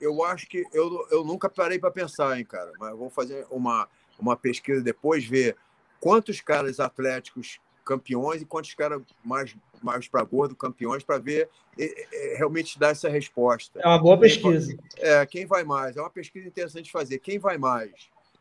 eu 0.00 0.24
acho 0.24 0.48
que 0.48 0.64
eu, 0.72 1.08
eu 1.10 1.24
nunca 1.24 1.48
parei 1.48 1.78
para 1.78 1.90
pensar, 1.90 2.38
hein, 2.38 2.44
cara. 2.44 2.72
Mas 2.78 2.96
vou 2.96 3.10
fazer 3.10 3.46
uma, 3.50 3.88
uma 4.18 4.36
pesquisa 4.36 4.80
depois, 4.80 5.24
ver 5.24 5.56
quantos 5.98 6.40
caras 6.40 6.78
atléticos 6.78 7.60
campeões 7.84 8.42
e 8.42 8.44
quantos 8.44 8.72
caras 8.74 9.02
mais, 9.24 9.56
mais 9.82 10.06
para 10.06 10.22
gordo 10.22 10.54
campeões, 10.54 11.02
para 11.02 11.18
ver 11.18 11.48
é, 11.76 12.06
é, 12.12 12.36
realmente 12.36 12.78
dar 12.78 12.90
essa 12.90 13.08
resposta. 13.08 13.80
É 13.80 13.86
uma 13.88 13.98
boa 13.98 14.18
pesquisa. 14.18 14.76
é, 14.98 15.26
quem 15.26 15.46
vai 15.46 15.64
mais? 15.64 15.96
É 15.96 16.00
uma 16.00 16.10
pesquisa 16.10 16.46
interessante 16.46 16.84
de 16.84 16.92
fazer. 16.92 17.18
Quem 17.18 17.40
vai 17.40 17.58
mais? 17.58 17.90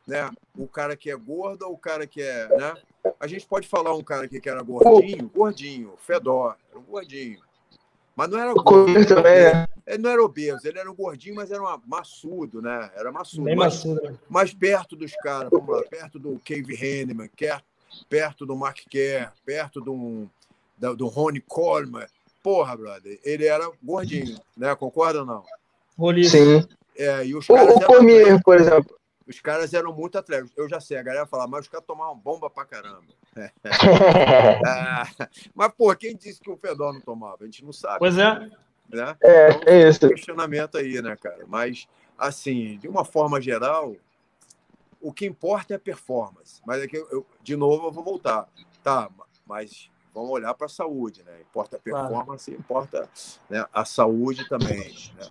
Né? 0.05 0.29
O 0.55 0.67
cara 0.67 0.95
que 0.95 1.09
é 1.09 1.15
gordo 1.15 1.63
ou 1.63 1.73
o 1.73 1.77
cara 1.77 2.05
que 2.05 2.21
é. 2.21 2.47
Né? 2.49 2.75
A 3.19 3.27
gente 3.27 3.45
pode 3.45 3.67
falar 3.67 3.93
um 3.95 4.03
cara 4.03 4.25
aqui 4.25 4.39
que 4.39 4.49
era 4.49 4.61
gordinho, 4.61 5.29
gordinho, 5.33 5.93
Fedor, 5.97 6.55
era 6.69 6.79
um 6.79 6.83
gordinho. 6.83 7.39
Mas 8.15 8.29
não 8.29 8.39
era 8.39 8.53
gordo. 8.53 9.05
também, 9.07 9.31
é. 9.31 9.67
Ele 9.87 10.03
não 10.03 10.09
era 10.09 10.21
obeso, 10.21 10.67
ele 10.67 10.77
era 10.77 10.91
um 10.91 10.95
gordinho, 10.95 11.35
mas 11.35 11.51
era 11.51 11.63
um 11.63 11.81
maçudo, 11.87 12.61
né? 12.61 12.91
Era 12.95 13.11
maçudo. 13.11 13.43
Bem 13.43 13.55
mas, 13.55 13.75
maçudo. 13.75 14.01
Né? 14.01 14.17
Mais 14.29 14.53
perto 14.53 14.95
dos 14.95 15.13
caras, 15.13 15.49
vamos 15.49 15.69
lá, 15.69 15.81
perto 15.83 16.19
do 16.19 16.39
Cave 16.45 16.75
Henneman, 16.75 17.29
perto 18.09 18.45
do 18.45 18.57
Mark 18.57 18.77
Kerr, 18.89 19.31
perto 19.45 19.79
do, 19.79 20.27
do 20.95 21.07
Ronnie 21.07 21.41
Coleman. 21.41 22.05
Porra, 22.43 22.75
brother, 22.75 23.19
ele 23.23 23.45
era 23.45 23.71
gordinho, 23.81 24.37
né? 24.55 24.75
Concorda 24.75 25.21
ou 25.21 25.25
não? 25.25 25.43
Roliço. 25.97 26.31
Sim. 26.31 26.67
É, 26.97 27.25
e 27.25 27.33
os 27.33 27.47
caras 27.47 27.73
o, 27.73 27.77
o 27.77 27.85
Cormier, 27.85 28.41
por 28.43 28.59
exemplo. 28.59 28.98
Os 29.29 29.39
caras 29.39 29.75
eram 29.75 29.93
muito 29.93 30.17
atléticos. 30.17 30.51
Eu 30.57 30.67
já 30.67 30.81
sei, 30.81 30.97
a 30.97 31.03
galera 31.03 31.27
fala, 31.27 31.47
mas 31.47 31.61
os 31.61 31.67
caras 31.67 31.85
tomavam 31.85 32.17
bomba 32.17 32.49
pra 32.49 32.65
caramba. 32.65 33.13
é, 33.37 33.51
mas, 35.53 35.71
pô, 35.77 35.95
quem 35.95 36.15
disse 36.15 36.41
que 36.41 36.49
o 36.49 36.57
Fedor 36.57 36.91
não 36.93 36.99
tomava? 36.99 37.37
A 37.41 37.45
gente 37.45 37.63
não 37.63 37.71
sabe. 37.71 37.99
Pois 37.99 38.17
é. 38.17 38.49
Né? 38.89 39.15
É, 39.21 39.49
então, 39.51 39.73
é 39.73 39.87
isso. 39.87 40.09
questionamento 40.09 40.79
aí, 40.79 40.99
né, 40.99 41.15
cara? 41.15 41.45
Mas, 41.47 41.87
assim, 42.17 42.79
de 42.79 42.87
uma 42.87 43.05
forma 43.05 43.39
geral, 43.39 43.95
o 44.99 45.13
que 45.13 45.27
importa 45.27 45.75
é 45.75 45.77
a 45.77 45.79
performance. 45.79 46.59
Mas 46.65 46.81
aqui, 46.81 46.97
eu, 46.97 47.23
de 47.43 47.55
novo, 47.55 47.85
eu 47.85 47.91
vou 47.91 48.03
voltar. 48.03 48.49
Tá, 48.83 49.11
mas 49.45 49.91
vamos 50.11 50.31
olhar 50.31 50.55
para 50.55 50.65
a 50.65 50.69
saúde, 50.69 51.21
né? 51.23 51.39
Importa 51.41 51.77
a 51.77 51.79
performance, 51.79 52.49
claro. 52.49 52.59
importa 52.59 53.09
né, 53.47 53.63
a 53.71 53.85
saúde 53.85 54.49
também. 54.49 54.91
Né? 55.15 55.29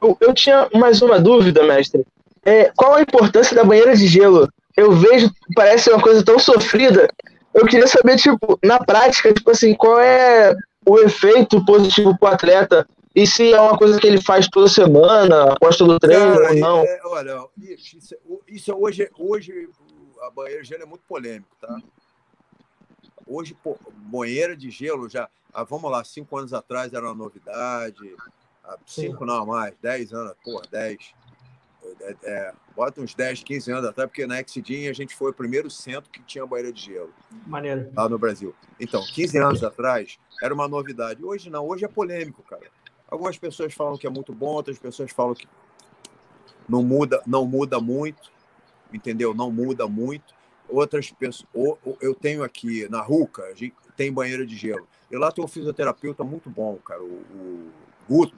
Eu, 0.00 0.18
eu 0.20 0.34
tinha 0.34 0.68
mais 0.74 1.00
uma 1.02 1.20
dúvida, 1.20 1.62
mestre. 1.62 2.04
É, 2.44 2.70
qual 2.76 2.94
a 2.94 3.02
importância 3.02 3.54
da 3.54 3.64
banheira 3.64 3.96
de 3.96 4.06
gelo? 4.06 4.48
Eu 4.76 4.92
vejo, 4.92 5.30
parece 5.54 5.90
uma 5.90 6.02
coisa 6.02 6.24
tão 6.24 6.38
sofrida. 6.38 7.08
Eu 7.54 7.66
queria 7.66 7.86
saber, 7.86 8.16
tipo, 8.16 8.58
na 8.64 8.78
prática, 8.78 9.32
tipo 9.32 9.50
assim, 9.50 9.74
qual 9.74 10.00
é 10.00 10.54
o 10.86 10.98
efeito 10.98 11.64
positivo 11.64 12.16
para 12.18 12.30
o 12.30 12.34
atleta 12.34 12.86
e 13.14 13.26
se 13.26 13.52
é 13.52 13.60
uma 13.60 13.76
coisa 13.76 14.00
que 14.00 14.06
ele 14.06 14.20
faz 14.20 14.48
toda 14.48 14.68
semana, 14.68 15.52
após 15.52 15.76
todo 15.76 16.00
treino 16.00 16.34
Cara, 16.34 16.48
ou 16.48 16.56
não. 16.56 16.78
É, 16.82 17.00
olha, 17.04 17.44
isso, 17.58 18.16
isso, 18.48 18.74
hoje, 18.74 19.10
hoje 19.18 19.68
a 20.22 20.30
banheira 20.30 20.62
de 20.62 20.68
gelo 20.68 20.82
é 20.82 20.86
muito 20.86 21.02
polêmico, 21.06 21.54
tá? 21.60 21.78
Hoje, 23.26 23.54
pô, 23.62 23.76
banheira 23.94 24.56
de 24.56 24.70
gelo 24.70 25.08
já, 25.08 25.28
ah, 25.52 25.62
vamos 25.62 25.90
lá, 25.90 26.02
cinco 26.04 26.36
anos 26.38 26.54
atrás 26.54 26.92
era 26.92 27.04
uma 27.04 27.14
novidade, 27.14 28.16
ah, 28.64 28.78
cinco 28.86 29.26
não 29.26 29.44
mais, 29.44 29.74
dez 29.80 30.12
anos, 30.12 30.34
porra, 30.42 30.62
dez. 30.70 31.12
É, 32.00 32.16
é, 32.22 32.54
bota 32.76 33.00
uns 33.00 33.14
10, 33.14 33.42
15 33.42 33.72
anos 33.72 33.84
atrás, 33.84 34.08
porque 34.08 34.26
na 34.26 34.40
Exidin 34.40 34.88
a 34.88 34.92
gente 34.92 35.14
foi 35.14 35.30
o 35.30 35.34
primeiro 35.34 35.70
centro 35.70 36.10
que 36.10 36.22
tinha 36.22 36.46
banheira 36.46 36.72
de 36.72 36.80
gelo. 36.80 37.12
Maneiro. 37.46 37.90
Lá 37.94 38.08
no 38.08 38.18
Brasil. 38.18 38.54
Então, 38.78 39.02
15 39.02 39.38
anos 39.38 39.64
atrás 39.64 40.18
era 40.42 40.54
uma 40.54 40.68
novidade. 40.68 41.24
Hoje 41.24 41.50
não, 41.50 41.66
hoje 41.66 41.84
é 41.84 41.88
polêmico, 41.88 42.42
cara. 42.42 42.66
Algumas 43.08 43.36
pessoas 43.36 43.74
falam 43.74 43.98
que 43.98 44.06
é 44.06 44.10
muito 44.10 44.32
bom, 44.32 44.54
outras 44.54 44.78
pessoas 44.78 45.10
falam 45.10 45.34
que 45.34 45.46
não 46.68 46.82
muda, 46.82 47.22
não 47.26 47.44
muda 47.44 47.80
muito, 47.80 48.30
entendeu? 48.92 49.34
Não 49.34 49.50
muda 49.50 49.86
muito. 49.86 50.34
Outras 50.68 51.10
pessoas, 51.10 51.46
eu 52.00 52.14
tenho 52.14 52.42
aqui 52.42 52.88
na 52.88 53.02
Ruca, 53.02 53.42
tem 53.96 54.12
banheira 54.12 54.46
de 54.46 54.56
gelo. 54.56 54.88
E 55.10 55.16
lá 55.16 55.30
tem 55.30 55.44
um 55.44 55.48
fisioterapeuta 55.48 56.24
muito 56.24 56.48
bom, 56.48 56.76
cara, 56.76 57.02
o, 57.02 57.22
o 57.34 57.70
Guto, 58.08 58.34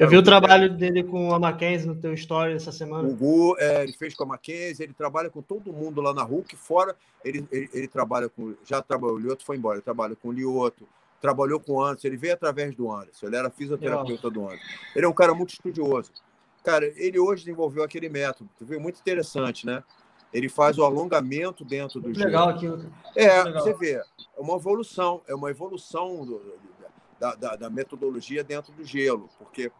eu 0.00 0.08
vi 0.08 0.16
o 0.16 0.22
trabalho 0.22 0.74
dele 0.74 1.04
com 1.04 1.32
a 1.34 1.38
Mackenzie 1.38 1.86
no 1.86 1.94
teu 1.94 2.14
story 2.14 2.54
essa 2.54 2.72
semana. 2.72 3.06
O 3.06 3.14
Gu, 3.14 3.56
é, 3.58 3.82
ele 3.82 3.92
fez 3.92 4.14
com 4.14 4.24
a 4.24 4.26
Mackenzie, 4.26 4.84
ele 4.84 4.94
trabalha 4.94 5.28
com 5.28 5.42
todo 5.42 5.72
mundo 5.72 6.00
lá 6.00 6.14
na 6.14 6.22
Hulk, 6.22 6.56
fora 6.56 6.96
ele, 7.24 7.46
ele, 7.52 7.68
ele 7.72 7.86
trabalha 7.86 8.28
com. 8.28 8.54
Já 8.64 8.80
trabalhou, 8.80 9.16
o 9.16 9.18
Lioto 9.18 9.44
foi 9.44 9.56
embora, 9.56 9.76
ele 9.76 9.82
trabalha 9.82 10.16
com 10.16 10.28
o 10.28 10.32
Lioto, 10.32 10.88
trabalhou 11.20 11.60
com 11.60 11.74
o 11.74 11.84
Anderson, 11.84 12.08
ele 12.08 12.16
veio 12.16 12.32
através 12.32 12.74
do 12.74 12.90
Anderson, 12.90 13.26
ele 13.26 13.36
era 13.36 13.50
fisioterapeuta 13.50 14.28
Legal. 14.28 14.30
do 14.30 14.44
Anderson. 14.44 14.64
Ele 14.96 15.04
é 15.04 15.08
um 15.08 15.12
cara 15.12 15.34
muito 15.34 15.50
estudioso. 15.50 16.10
Cara, 16.64 16.86
ele 16.96 17.18
hoje 17.18 17.44
desenvolveu 17.44 17.82
aquele 17.82 18.08
método, 18.08 18.48
viu? 18.60 18.80
muito 18.80 19.00
interessante, 19.00 19.66
né? 19.66 19.84
Ele 20.32 20.48
faz 20.48 20.78
o 20.78 20.84
alongamento 20.84 21.64
dentro 21.64 22.00
do 22.00 22.08
muito 22.08 22.20
Legal 22.20 22.48
aquilo. 22.48 22.90
É, 23.16 23.42
legal. 23.42 23.62
você 23.62 23.74
vê, 23.74 23.92
é 23.92 24.04
uma 24.38 24.56
evolução, 24.56 25.20
é 25.26 25.34
uma 25.34 25.50
evolução 25.50 26.24
do, 26.24 26.40
da, 27.18 27.34
da, 27.34 27.56
da 27.56 27.70
metodologia 27.70 28.42
dentro 28.42 28.72
do 28.72 28.84
gelo, 28.84 29.28
porque 29.38 29.70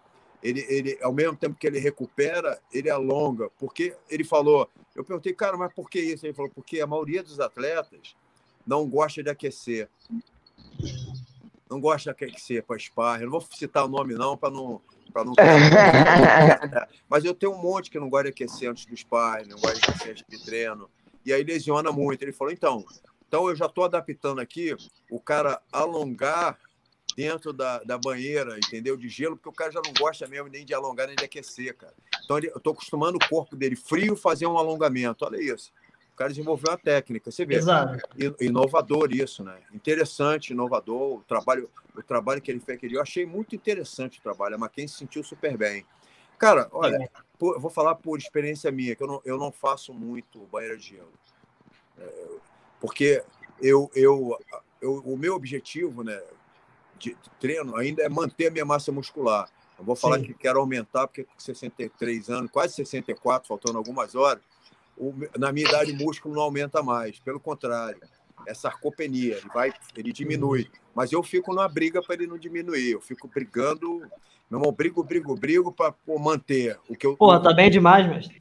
ele, 0.42 0.64
ele, 0.68 0.98
ao 1.02 1.12
mesmo 1.12 1.36
tempo 1.36 1.56
que 1.56 1.66
ele 1.66 1.78
recupera, 1.78 2.60
ele 2.72 2.88
alonga. 2.88 3.50
Porque 3.58 3.94
ele 4.08 4.24
falou, 4.24 4.68
eu 4.94 5.04
perguntei, 5.04 5.32
cara, 5.32 5.56
mas 5.56 5.72
por 5.72 5.90
que 5.90 6.00
isso? 6.00 6.26
Ele 6.26 6.32
falou, 6.32 6.50
porque 6.54 6.80
a 6.80 6.86
maioria 6.86 7.22
dos 7.22 7.40
atletas 7.40 8.16
não 8.66 8.88
gosta 8.88 9.22
de 9.22 9.30
aquecer. 9.30 9.88
Não 11.68 11.80
gosta 11.80 12.12
de 12.12 12.24
aquecer 12.24 12.62
para 12.62 12.78
sparring. 12.78 13.24
Não 13.24 13.32
vou 13.32 13.40
citar 13.40 13.84
o 13.84 13.88
nome, 13.88 14.14
não, 14.14 14.36
para 14.36 14.50
não. 14.50 14.80
Pra 15.12 15.24
não... 15.24 15.34
mas 17.08 17.24
eu 17.24 17.34
tenho 17.34 17.52
um 17.52 17.60
monte 17.60 17.90
que 17.90 17.98
não 17.98 18.08
gosta 18.08 18.24
de 18.24 18.30
aquecer 18.30 18.70
antes 18.70 18.86
do 18.86 18.96
sparring, 18.96 19.48
não 19.48 19.58
gosta 19.58 19.78
de 19.78 19.90
aquecer 19.90 20.10
antes 20.12 20.24
de 20.28 20.44
treino. 20.44 20.88
E 21.24 21.32
aí 21.32 21.42
lesiona 21.42 21.92
muito. 21.92 22.22
Ele 22.22 22.32
falou, 22.32 22.52
então, 22.52 22.84
então 23.28 23.48
eu 23.48 23.54
já 23.54 23.66
estou 23.66 23.84
adaptando 23.84 24.40
aqui 24.40 24.74
o 25.10 25.20
cara 25.20 25.60
alongar 25.70 26.58
dentro 27.16 27.52
da, 27.52 27.78
da 27.82 27.98
banheira, 27.98 28.56
entendeu? 28.56 28.96
De 28.96 29.08
gelo, 29.08 29.36
porque 29.36 29.48
o 29.48 29.52
cara 29.52 29.70
já 29.70 29.80
não 29.84 29.92
gosta 29.92 30.26
mesmo 30.26 30.48
nem 30.48 30.64
de 30.64 30.74
alongar 30.74 31.06
nem 31.06 31.16
de 31.16 31.24
aquecer, 31.24 31.74
cara. 31.76 31.94
Então 32.24 32.38
ele, 32.38 32.48
eu 32.48 32.56
estou 32.56 32.72
acostumando 32.72 33.16
o 33.16 33.28
corpo 33.28 33.56
dele 33.56 33.76
frio 33.76 34.16
fazer 34.16 34.46
um 34.46 34.58
alongamento. 34.58 35.24
Olha 35.24 35.40
isso. 35.40 35.72
O 36.12 36.16
cara 36.16 36.30
desenvolveu 36.30 36.70
uma 36.70 36.78
técnica, 36.78 37.30
você 37.30 37.44
vê. 37.46 37.56
Exato. 37.56 37.98
Inovador 38.40 39.12
isso, 39.12 39.42
né? 39.42 39.58
Interessante, 39.72 40.52
inovador. 40.52 41.18
O 41.18 41.24
trabalho, 41.26 41.70
o 41.96 42.02
trabalho 42.02 42.42
que 42.42 42.50
ele 42.50 42.60
fez 42.60 42.76
aquele 42.76 42.96
eu 42.96 43.02
achei 43.02 43.24
muito 43.24 43.54
interessante 43.54 44.18
o 44.18 44.22
trabalho. 44.22 44.54
A 44.54 44.58
Mackenzie 44.58 44.92
se 44.92 44.98
sentiu 44.98 45.24
super 45.24 45.56
bem. 45.56 45.86
Cara, 46.38 46.68
olha, 46.72 46.96
é. 46.96 47.08
por, 47.38 47.54
eu 47.54 47.60
vou 47.60 47.70
falar 47.70 47.94
por 47.96 48.18
experiência 48.18 48.70
minha, 48.70 48.96
que 48.96 49.02
eu 49.02 49.06
não, 49.06 49.20
eu 49.24 49.38
não 49.38 49.52
faço 49.52 49.92
muito 49.92 50.40
banheira 50.46 50.76
de 50.76 50.88
gelo. 50.88 51.12
É, 51.98 52.28
porque 52.80 53.22
eu, 53.60 53.90
eu, 53.94 54.38
eu, 54.80 54.94
o 55.04 55.16
meu 55.16 55.34
objetivo, 55.34 56.02
né? 56.02 56.18
De 57.00 57.16
treino 57.40 57.76
ainda 57.76 58.02
é 58.02 58.08
manter 58.08 58.48
a 58.48 58.50
minha 58.50 58.64
massa 58.64 58.92
muscular. 58.92 59.48
Não 59.78 59.84
vou 59.84 59.96
falar 59.96 60.18
Sim. 60.18 60.24
que 60.24 60.34
quero 60.34 60.60
aumentar, 60.60 61.06
porque 61.06 61.24
com 61.24 61.38
63 61.38 62.28
anos, 62.28 62.50
quase 62.50 62.74
64, 62.74 63.48
faltando 63.48 63.78
algumas 63.78 64.14
horas, 64.14 64.42
o, 64.96 65.14
na 65.38 65.50
minha 65.50 65.66
idade 65.66 65.92
o 65.92 65.96
músculo 65.96 66.34
não 66.34 66.42
aumenta 66.42 66.82
mais. 66.82 67.18
Pelo 67.18 67.40
contrário, 67.40 67.98
é 68.46 68.52
sarcopenia, 68.52 69.38
ele, 69.38 69.48
vai, 69.52 69.72
ele 69.96 70.12
diminui. 70.12 70.68
Mas 70.94 71.12
eu 71.12 71.22
fico 71.22 71.54
numa 71.54 71.68
briga 71.68 72.02
para 72.02 72.14
ele 72.14 72.26
não 72.26 72.36
diminuir. 72.36 72.90
Eu 72.90 73.00
fico 73.00 73.26
brigando, 73.26 74.00
meu 74.50 74.60
irmão, 74.60 74.72
brigo, 74.72 75.02
brigo, 75.02 75.34
brigo 75.34 75.72
para 75.72 75.94
manter 76.18 76.78
o 76.88 76.94
que 76.94 77.06
eu. 77.06 77.16
Porra, 77.16 77.42
tá 77.42 77.54
bem 77.54 77.70
demais, 77.70 78.06
mestre. 78.06 78.40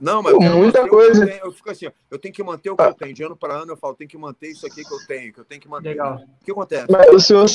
Não, 0.00 0.22
mas 0.22 0.32
muita 0.34 0.88
coisa. 0.88 1.24
Eu, 1.24 1.46
eu, 1.46 1.52
fico 1.52 1.70
assim, 1.70 1.86
eu 2.08 2.18
tenho 2.18 2.32
que 2.32 2.42
manter 2.42 2.70
o 2.70 2.76
que 2.76 2.82
eu 2.82 2.94
tenho. 2.94 3.12
De 3.12 3.22
ano 3.24 3.36
para 3.36 3.54
ano 3.54 3.72
eu 3.72 3.76
falo, 3.76 3.94
tem 3.94 4.06
que 4.06 4.16
manter 4.16 4.52
isso 4.52 4.64
aqui 4.64 4.84
que 4.84 4.94
eu 4.94 5.06
tenho, 5.06 5.32
que 5.32 5.40
eu 5.40 5.44
tenho 5.44 5.60
que 5.60 5.68
manter. 5.68 5.88
Legal. 5.88 6.22
O 6.40 6.44
que 6.44 6.52
acontece? 6.52 6.86
Mas 6.88 7.12
o 7.12 7.18
senhor 7.18 7.46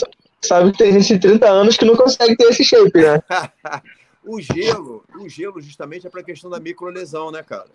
sabe 0.47 0.71
que 0.71 0.77
tem 0.77 0.93
gente 0.93 1.13
de 1.13 1.19
30 1.19 1.49
anos 1.49 1.77
que 1.77 1.85
não 1.85 1.95
consegue 1.95 2.35
ter 2.35 2.45
esse 2.45 2.63
shape, 2.63 3.01
né? 3.01 3.21
o 4.25 4.39
gelo, 4.41 5.03
o 5.19 5.27
gelo 5.27 5.61
justamente 5.61 6.07
é 6.07 6.09
para 6.09 6.21
a 6.21 6.23
questão 6.23 6.49
da 6.49 6.59
microlesão, 6.59 7.31
né, 7.31 7.43
cara? 7.43 7.69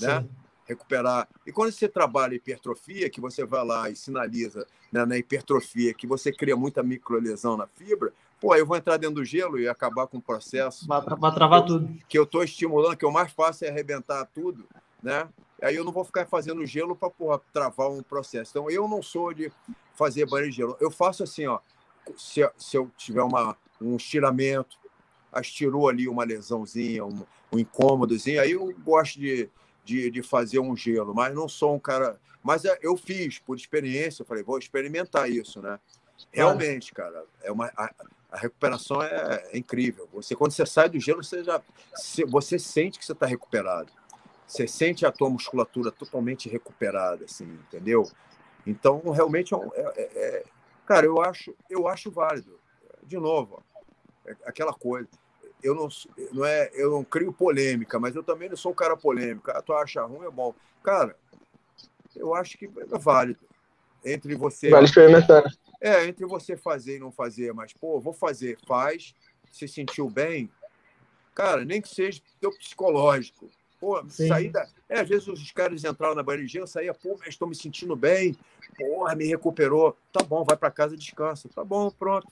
Né? 0.00 0.24
Recuperar. 0.66 1.28
E 1.46 1.52
quando 1.52 1.72
você 1.72 1.88
trabalha 1.88 2.34
hipertrofia, 2.34 3.08
que 3.08 3.20
você 3.20 3.44
vai 3.44 3.64
lá 3.64 3.88
e 3.88 3.96
sinaliza 3.96 4.66
né, 4.92 5.04
na 5.04 5.16
hipertrofia 5.16 5.94
que 5.94 6.06
você 6.06 6.32
cria 6.32 6.56
muita 6.56 6.82
microlesão 6.82 7.56
na 7.56 7.66
fibra, 7.66 8.12
pô, 8.40 8.54
eu 8.54 8.66
vou 8.66 8.76
entrar 8.76 8.96
dentro 8.96 9.16
do 9.16 9.24
gelo 9.24 9.58
e 9.58 9.68
acabar 9.68 10.06
com 10.06 10.18
o 10.18 10.22
processo. 10.22 10.86
Vai, 10.86 11.00
vai 11.00 11.34
travar 11.34 11.62
que 11.62 11.68
tudo. 11.68 11.98
que 12.08 12.18
eu 12.18 12.24
estou 12.24 12.42
estimulando, 12.42 12.96
que 12.96 13.06
o 13.06 13.12
mais 13.12 13.32
fácil 13.32 13.66
é 13.66 13.70
arrebentar 13.70 14.26
tudo, 14.34 14.64
né? 15.02 15.28
Aí 15.62 15.74
eu 15.74 15.84
não 15.84 15.92
vou 15.92 16.04
ficar 16.04 16.26
fazendo 16.26 16.66
gelo 16.66 16.94
para 16.94 17.10
travar 17.52 17.88
um 17.88 18.02
processo. 18.02 18.50
Então 18.50 18.70
eu 18.70 18.86
não 18.86 19.02
sou 19.02 19.32
de 19.32 19.50
fazer 19.94 20.26
banho 20.26 20.50
de 20.50 20.56
gelo. 20.56 20.76
Eu 20.80 20.90
faço 20.90 21.22
assim, 21.22 21.46
ó. 21.46 21.60
Se, 22.16 22.48
se 22.56 22.76
eu 22.76 22.90
tiver 22.96 23.22
uma, 23.22 23.56
um 23.80 23.96
estiramento, 23.96 24.76
estirou 25.40 25.88
ali 25.88 26.08
uma 26.08 26.24
lesãozinha, 26.24 27.04
um, 27.04 27.24
um 27.52 27.58
incômodozinho, 27.58 28.40
aí 28.40 28.52
eu 28.52 28.74
gosto 28.84 29.18
de, 29.18 29.48
de, 29.84 30.10
de, 30.10 30.22
fazer 30.22 30.58
um 30.58 30.76
gelo, 30.76 31.14
mas 31.14 31.34
não 31.34 31.48
sou 31.48 31.74
um 31.74 31.78
cara. 31.78 32.18
Mas 32.42 32.64
é, 32.64 32.78
eu 32.80 32.96
fiz 32.96 33.38
por 33.38 33.56
experiência, 33.56 34.22
eu 34.22 34.26
falei, 34.26 34.42
vou 34.42 34.58
experimentar 34.58 35.30
isso, 35.30 35.60
né? 35.60 35.78
Realmente, 36.32 36.92
cara, 36.94 37.24
é 37.42 37.52
uma, 37.52 37.66
a, 37.76 37.92
a 38.30 38.38
recuperação 38.38 39.02
é, 39.02 39.48
é, 39.52 39.58
incrível. 39.58 40.08
Você 40.12 40.34
quando 40.34 40.52
você 40.52 40.64
sai 40.64 40.88
do 40.88 40.98
gelo, 41.00 41.22
você 41.22 41.44
já 41.44 41.60
você 42.28 42.58
sente 42.58 42.98
que 42.98 43.04
você 43.04 43.12
está 43.12 43.26
recuperado. 43.26 43.92
Você 44.46 44.66
sente 44.68 45.04
a 45.04 45.10
tua 45.10 45.28
musculatura 45.28 45.90
totalmente 45.90 46.48
recuperada, 46.48 47.24
assim, 47.24 47.44
entendeu? 47.66 48.08
Então, 48.66 49.02
realmente 49.10 49.54
é, 49.54 49.58
é, 49.58 49.82
é, 49.96 50.02
é 50.02 50.44
cara, 50.86 51.06
eu 51.06 51.20
acho 51.20 51.54
eu 51.68 51.88
acho 51.88 52.10
válido. 52.10 52.58
De 53.02 53.16
novo, 53.16 53.62
ó, 53.62 54.30
é 54.30 54.36
aquela 54.44 54.72
coisa. 54.72 55.08
Eu 55.62 55.74
não, 55.74 55.88
não 56.32 56.44
é, 56.44 56.70
eu 56.74 56.90
não 56.90 57.04
crio 57.04 57.32
polêmica, 57.32 57.98
mas 57.98 58.14
eu 58.14 58.22
também 58.22 58.48
não 58.48 58.56
sou 58.56 58.72
um 58.72 58.74
cara 58.74 58.96
polêmico. 58.96 59.50
Ah, 59.50 59.62
tu 59.62 59.72
acha 59.72 60.02
ruim 60.02 60.26
é 60.26 60.30
bom, 60.30 60.54
cara. 60.82 61.16
Eu 62.14 62.34
acho 62.34 62.56
que 62.56 62.66
é 62.66 62.98
válido 62.98 63.40
entre 64.04 64.34
você. 64.34 64.70
Vale 64.70 64.86
experimentar. 64.86 65.44
É, 65.80 66.06
entre 66.06 66.24
você 66.24 66.56
fazer 66.56 66.96
e 66.96 67.00
não 67.00 67.12
fazer, 67.12 67.52
mas, 67.52 67.72
pô, 67.72 68.00
vou 68.00 68.12
fazer, 68.12 68.58
faz, 68.66 69.14
se 69.52 69.68
sentiu 69.68 70.08
bem, 70.08 70.50
cara, 71.34 71.64
nem 71.64 71.82
que 71.82 71.88
seja 71.88 72.22
teu 72.40 72.50
psicológico. 72.50 73.50
Pô, 73.86 74.04
Sim. 74.08 74.50
da. 74.50 74.66
É, 74.88 74.98
às 74.98 75.08
vezes 75.08 75.28
os 75.28 75.52
caras 75.52 75.84
entravam 75.84 76.16
na 76.16 76.22
barriga, 76.24 76.58
eu 76.58 76.66
saía, 76.66 76.92
pô, 76.92 77.14
mas 77.20 77.28
estou 77.28 77.46
me 77.46 77.54
sentindo 77.54 77.94
bem, 77.94 78.36
porra, 78.76 79.14
me 79.14 79.26
recuperou. 79.26 79.96
Tá 80.12 80.24
bom, 80.24 80.42
vai 80.42 80.56
para 80.56 80.72
casa, 80.72 80.96
descansa. 80.96 81.48
Tá 81.54 81.62
bom, 81.62 81.88
pronto. 81.92 82.26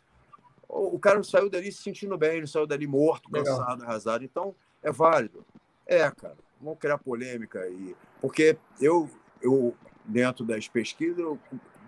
O 0.68 0.98
cara 0.98 1.14
não 1.14 1.22
saiu 1.22 1.48
dali 1.48 1.70
se 1.70 1.80
sentindo 1.80 2.18
bem, 2.18 2.40
não 2.40 2.46
saiu 2.48 2.66
dali 2.66 2.88
morto, 2.88 3.30
Legal. 3.32 3.56
cansado, 3.56 3.84
arrasado. 3.84 4.24
Então, 4.24 4.52
é 4.82 4.90
válido. 4.90 5.46
É, 5.86 6.10
cara, 6.10 6.34
vamos 6.60 6.80
criar 6.80 6.98
polêmica 6.98 7.60
aí. 7.60 7.94
Porque 8.20 8.56
eu, 8.80 9.08
eu 9.40 9.76
dentro 10.04 10.44
das 10.44 10.66
pesquisas, 10.66 11.20
eu 11.20 11.38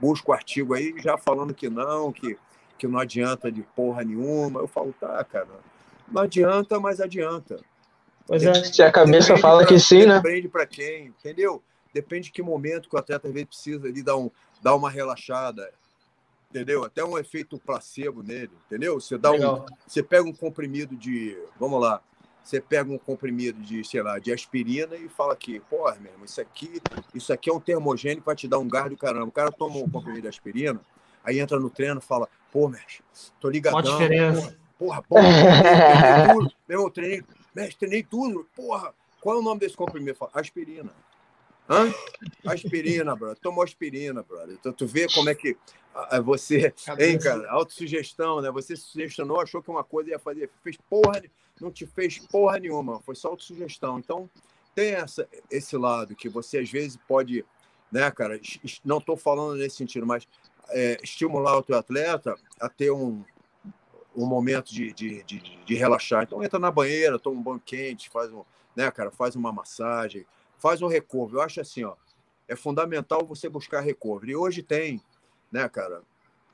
busco 0.00 0.32
artigo 0.32 0.74
aí 0.74 0.94
já 0.98 1.18
falando 1.18 1.52
que 1.52 1.68
não, 1.68 2.12
que, 2.12 2.38
que 2.78 2.86
não 2.86 3.00
adianta 3.00 3.50
de 3.50 3.62
porra 3.62 4.04
nenhuma. 4.04 4.60
Eu 4.60 4.68
falo, 4.68 4.94
tá, 5.00 5.24
cara, 5.24 5.48
não 6.06 6.22
adianta, 6.22 6.78
mas 6.78 7.00
adianta. 7.00 7.58
Pois 8.26 8.42
é. 8.42 8.64
Se 8.64 8.82
a 8.82 8.90
cabeça 8.90 9.28
depende 9.28 9.40
fala 9.40 9.58
pra, 9.58 9.68
que 9.68 9.78
sim, 9.78 10.06
né? 10.06 10.20
Depende 10.20 10.48
para 10.48 10.66
quem, 10.66 11.06
entendeu? 11.06 11.62
Depende 11.94 12.24
de 12.24 12.32
que 12.32 12.42
momento 12.42 12.88
que 12.88 12.96
o 12.96 12.98
atleta 12.98 13.28
às 13.28 13.32
vezes 13.32 13.48
precisa 13.48 13.86
ali 13.86 14.02
dar, 14.02 14.16
um, 14.16 14.30
dar 14.60 14.74
uma 14.74 14.90
relaxada, 14.90 15.70
entendeu? 16.50 16.84
Até 16.84 17.04
um 17.04 17.16
efeito 17.16 17.58
placebo 17.58 18.22
nele, 18.22 18.50
entendeu? 18.66 19.00
Você 19.00 19.16
dá 19.16 19.32
um, 19.32 19.64
você 19.86 20.02
pega 20.02 20.28
um 20.28 20.32
comprimido 20.32 20.96
de, 20.96 21.38
vamos 21.58 21.80
lá, 21.80 22.02
você 22.42 22.60
pega 22.60 22.92
um 22.92 22.98
comprimido 22.98 23.60
de, 23.60 23.82
sei 23.84 24.02
lá, 24.02 24.18
de 24.18 24.32
aspirina 24.32 24.94
e 24.94 25.08
fala 25.08 25.34
que, 25.34 25.58
porra, 25.60 25.96
meu 26.00 26.12
irmão, 26.12 26.26
isso 26.26 26.40
aqui, 26.40 26.80
isso 27.14 27.32
aqui 27.32 27.50
é 27.50 27.52
um 27.52 27.60
termogênico 27.60 28.24
para 28.24 28.36
te 28.36 28.46
dar 28.46 28.58
um 28.58 28.68
gás 28.68 28.90
do 28.90 28.96
caramba. 28.96 29.26
O 29.26 29.32
cara 29.32 29.50
toma 29.50 29.76
um 29.78 29.88
comprimido 29.88 30.22
de 30.22 30.28
aspirina, 30.28 30.80
aí 31.24 31.40
entra 31.40 31.58
no 31.58 31.70
treino 31.70 31.98
e 31.98 32.04
fala, 32.04 32.28
pô, 32.52 32.68
mestre, 32.68 33.02
tô 33.40 33.48
ligadão. 33.48 33.80
Qual 33.80 33.94
a 33.94 33.98
diferença? 33.98 34.56
Porra, 34.78 35.02
porra, 35.02 35.22
treinei 35.22 36.34
tudo. 36.34 36.52
Meu 36.68 36.78
irmão, 36.78 36.90
treinei, 36.90 37.24
mestre, 37.56 37.78
treinei 37.78 38.02
tudo. 38.02 38.46
Porra, 38.54 38.94
qual 39.20 39.36
é 39.36 39.38
o 39.40 39.42
nome 39.42 39.60
desse 39.60 39.74
comprimido? 39.74 40.18
Aspirina. 40.34 40.92
Hã? 41.68 41.92
Aspirina, 42.44 43.16
brother. 43.16 43.38
Tomou 43.38 43.64
aspirina, 43.64 44.22
brother. 44.22 44.54
Então, 44.60 44.72
tu 44.72 44.86
vê 44.86 45.08
como 45.08 45.30
é 45.30 45.34
que 45.34 45.56
você. 46.24 46.72
Hein, 46.98 47.18
cara? 47.18 47.50
Autossugestão, 47.50 48.40
né? 48.40 48.50
Você 48.50 48.76
se 48.76 48.82
sugestionou, 48.82 49.40
achou 49.40 49.62
que 49.62 49.70
uma 49.70 49.82
coisa 49.82 50.10
ia 50.10 50.18
fazer. 50.18 50.50
Fez 50.62 50.76
porra, 50.88 51.22
não 51.60 51.70
te 51.70 51.86
fez 51.86 52.18
porra 52.18 52.58
nenhuma. 52.58 53.00
Foi 53.00 53.14
só 53.14 53.28
autossugestão. 53.28 53.98
Então, 53.98 54.30
tem 54.74 54.92
essa, 54.92 55.26
esse 55.50 55.76
lado 55.76 56.14
que 56.14 56.28
você 56.28 56.58
às 56.58 56.70
vezes 56.70 56.98
pode, 57.08 57.44
né, 57.90 58.10
cara? 58.10 58.38
Não 58.84 58.98
estou 58.98 59.16
falando 59.16 59.56
nesse 59.56 59.76
sentido, 59.76 60.06
mas 60.06 60.28
é, 60.68 60.98
estimular 61.02 61.56
o 61.56 61.62
teu 61.62 61.76
atleta 61.76 62.36
a 62.60 62.68
ter 62.68 62.92
um, 62.92 63.24
um 64.16 64.26
momento 64.26 64.72
de, 64.72 64.92
de, 64.92 65.22
de, 65.24 65.40
de, 65.64 65.74
relaxar. 65.74 66.22
Então 66.22 66.42
entra 66.42 66.58
na 66.58 66.70
banheira, 66.70 67.18
toma 67.18 67.38
um 67.38 67.42
banho 67.42 67.62
quente, 67.64 68.08
faz 68.08 68.32
um, 68.32 68.42
né, 68.74 68.90
cara, 68.90 69.10
faz 69.10 69.36
uma 69.36 69.52
massagem, 69.52 70.26
faz 70.58 70.80
um 70.80 70.86
recovery. 70.86 71.36
Eu 71.36 71.42
acho 71.42 71.60
assim, 71.60 71.84
ó, 71.84 71.94
é 72.48 72.56
fundamental 72.56 73.26
você 73.26 73.48
buscar 73.48 73.80
recovery. 73.80 74.32
E 74.32 74.36
hoje 74.36 74.62
tem, 74.62 75.02
né, 75.52 75.68
cara, 75.68 76.02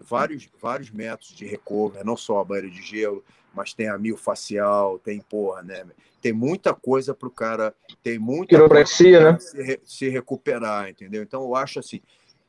vários, 0.01 0.49
vários 0.61 0.91
métodos 0.91 1.35
de 1.35 1.47
recovery, 1.47 2.05
não 2.05 2.17
só 2.17 2.41
a 2.41 2.45
banheira 2.45 2.71
de 2.71 2.83
gelo, 2.83 3.25
mas 3.55 3.73
tem 3.73 3.89
a 3.89 3.99
miofacial, 3.99 4.99
tem 4.99 5.21
porra, 5.21 5.63
né? 5.63 5.87
Tem 6.21 6.33
muita 6.33 6.73
coisa 6.73 7.15
para 7.15 7.29
o 7.29 7.31
cara, 7.31 7.75
tem 8.03 8.19
muita 8.19 8.57
Quiropraxia, 8.57 9.33
né? 9.33 9.39
Se, 9.39 9.81
se 9.85 10.09
recuperar, 10.09 10.89
entendeu? 10.89 11.23
Então 11.23 11.43
eu 11.43 11.55
acho 11.55 11.79
assim, 11.79 12.01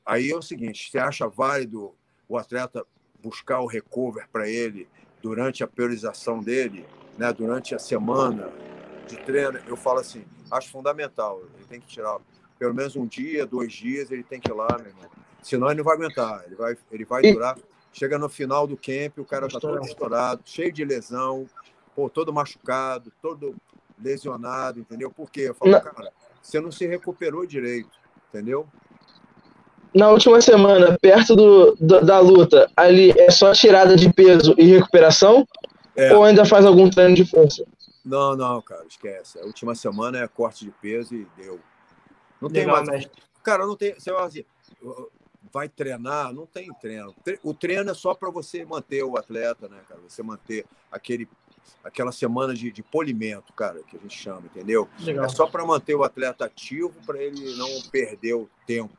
aí 0.06 0.32
é 0.32 0.36
o 0.36 0.42
seguinte, 0.42 0.90
você 0.90 0.98
acha 0.98 1.28
válido 1.28 1.94
o 2.28 2.38
atleta 2.38 2.86
buscar 3.22 3.60
o 3.62 3.66
recover 3.66 4.28
para 4.32 4.50
ele 4.50 4.88
durante 5.24 5.64
a 5.64 5.68
priorização 5.68 6.40
dele, 6.40 6.86
né? 7.18 7.34
Durante 7.34 7.74
a 7.74 7.80
semana 7.80 8.52
de 9.08 9.18
treino, 9.18 9.60
eu 9.66 9.76
falo 9.76 10.00
assim, 10.00 10.26
acho 10.52 10.70
fundamental, 10.70 11.42
ele 11.56 11.66
tem 11.66 11.80
que 11.80 11.88
tirar 11.88 12.20
pelo 12.60 12.74
menos 12.74 12.96
um 12.96 13.08
dia, 13.08 13.46
dois 13.46 13.74
dias, 13.74 14.12
ele 14.12 14.24
tem 14.24 14.40
que 14.40 14.52
ir 14.52 14.54
lá, 14.54 14.78
meu 14.78 14.88
irmão. 14.88 15.10
Senão 15.42 15.68
ele 15.68 15.78
não 15.78 15.84
vai 15.84 15.96
aguentar, 15.96 16.44
ele 16.46 16.56
vai, 16.56 16.78
ele 16.92 17.06
vai 17.06 17.22
durar 17.34 17.58
Chega 17.94 18.18
no 18.18 18.28
final 18.28 18.66
do 18.66 18.76
camp, 18.76 19.20
o 19.20 19.26
cara 19.26 19.46
está 19.46 19.60
todo 19.60 19.80
estourado, 19.86 20.42
cheio 20.46 20.74
de 20.74 20.84
lesão, 20.84 21.48
pô, 21.96 22.10
todo 22.10 22.34
machucado, 22.34 23.14
todo 23.22 23.56
lesionado, 24.02 24.80
entendeu? 24.80 25.12
Por 25.12 25.30
quê? 25.30 25.42
Eu 25.42 25.54
falo, 25.54 25.72
não. 25.74 25.80
cara, 25.80 26.12
você 26.42 26.60
não 26.60 26.72
se 26.72 26.88
recuperou 26.88 27.46
direito, 27.46 27.92
entendeu? 28.30 28.68
Na 29.94 30.10
última 30.10 30.42
semana, 30.42 30.98
perto 31.00 31.36
do, 31.36 31.76
do, 31.76 32.02
da 32.04 32.20
luta, 32.20 32.70
ali 32.76 33.14
é 33.18 33.30
só 33.30 33.52
tirada 33.54 33.96
de 33.96 34.12
peso 34.12 34.56
e 34.58 34.66
recuperação? 34.66 35.48
É. 35.96 36.16
Ou 36.16 36.24
ainda 36.24 36.46
faz 36.46 36.66
algum 36.66 36.90
treino 36.90 37.16
de 37.16 37.26
força? 37.26 37.64
Não, 38.04 38.36
não, 38.36 38.62
cara, 38.62 38.86
esquece. 38.88 39.40
A 39.40 39.46
última 39.46 39.76
semana 39.76 40.20
é 40.20 40.28
corte 40.28 40.66
de 40.66 40.72
peso 40.72 41.14
e 41.16 41.28
deu. 41.38 41.60
Não 42.42 42.50
Legal, 42.50 42.78
tem 42.78 42.86
mais. 42.86 43.10
Cara, 43.44 43.66
não 43.66 43.76
tem. 43.76 43.94
Você 43.94 44.12
vai 44.12 44.26
assim, 44.26 44.44
vai 45.54 45.70
treinar, 45.70 46.34
não 46.34 46.46
tem 46.46 46.68
treino. 46.82 47.14
O 47.44 47.54
treino 47.54 47.92
é 47.92 47.94
só 47.94 48.16
para 48.16 48.32
você 48.32 48.66
manter 48.66 49.04
o 49.04 49.16
atleta, 49.18 49.70
né, 49.70 49.80
cara? 49.88 50.02
Você 50.08 50.24
manter 50.24 50.66
aquele, 50.92 51.30
aquela 51.84 52.12
semana 52.12 52.54
de, 52.54 52.72
de 52.72 52.82
polimento, 52.82 53.54
cara, 53.54 53.82
que 53.84 53.96
a 53.96 54.00
gente 54.00 54.18
chama, 54.18 54.42
entendeu? 54.46 54.90
Legal. 55.00 55.26
É 55.26 55.30
só 55.30 55.46
para 55.46 55.64
manter 55.64 55.96
o 55.96 56.04
atleta 56.04 56.46
ativo, 56.46 56.94
para 57.06 57.22
ele 57.22 57.56
não 57.56 57.70
perder 57.92 58.34
o 58.34 58.50
tempo, 58.66 58.98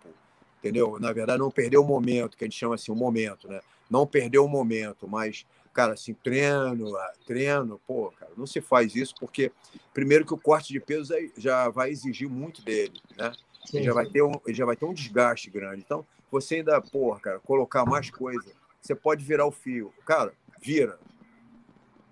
entendeu? 0.64 0.98
Na 0.98 1.12
verdade, 1.12 1.38
não 1.38 1.50
perder 1.50 1.76
o 1.76 1.84
momento, 1.84 2.38
que 2.38 2.44
a 2.44 2.46
gente 2.46 2.58
chama 2.58 2.74
assim, 2.74 2.90
o 2.90 2.96
momento, 2.96 3.46
né? 3.46 3.60
Não 3.90 4.06
perder 4.06 4.38
o 4.38 4.48
momento, 4.48 5.06
mas, 5.06 5.46
cara, 5.74 5.92
assim, 5.92 6.14
treino, 6.14 6.96
ah, 6.96 7.12
treino, 7.26 7.78
pô, 7.86 8.10
cara, 8.18 8.32
não 8.34 8.46
se 8.46 8.62
faz 8.62 8.96
isso 8.96 9.14
porque, 9.20 9.52
primeiro, 9.92 10.24
que 10.24 10.32
o 10.32 10.38
corte 10.38 10.72
de 10.72 10.80
peso 10.80 11.12
já 11.36 11.68
vai 11.68 11.90
exigir 11.90 12.28
muito 12.28 12.64
dele, 12.64 12.98
né? 13.16 13.30
Sim, 13.66 13.78
ele 13.78 13.86
já, 13.86 13.92
vai 13.92 14.06
ter 14.06 14.22
um, 14.22 14.32
já 14.48 14.64
vai 14.64 14.74
ter 14.74 14.86
um 14.86 14.94
desgaste 14.94 15.50
grande. 15.50 15.82
Então, 15.84 16.04
você 16.30 16.56
ainda, 16.56 16.80
porra, 16.80 17.20
cara, 17.20 17.40
colocar 17.40 17.84
mais 17.84 18.10
coisa, 18.10 18.50
você 18.80 18.94
pode 18.94 19.22
virar 19.22 19.46
o 19.46 19.52
fio. 19.52 19.92
Cara, 20.06 20.32
vira. 20.62 20.98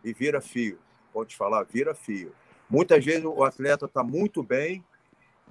E 0.04 0.12
vira 0.12 0.42
fio. 0.42 0.78
Pode 1.12 1.30
te 1.30 1.36
falar, 1.36 1.64
vira 1.64 1.94
fio. 1.94 2.32
Muitas 2.68 3.04
vezes 3.04 3.24
o 3.24 3.44
atleta 3.44 3.86
está 3.86 4.02
muito 4.02 4.42
bem, 4.42 4.84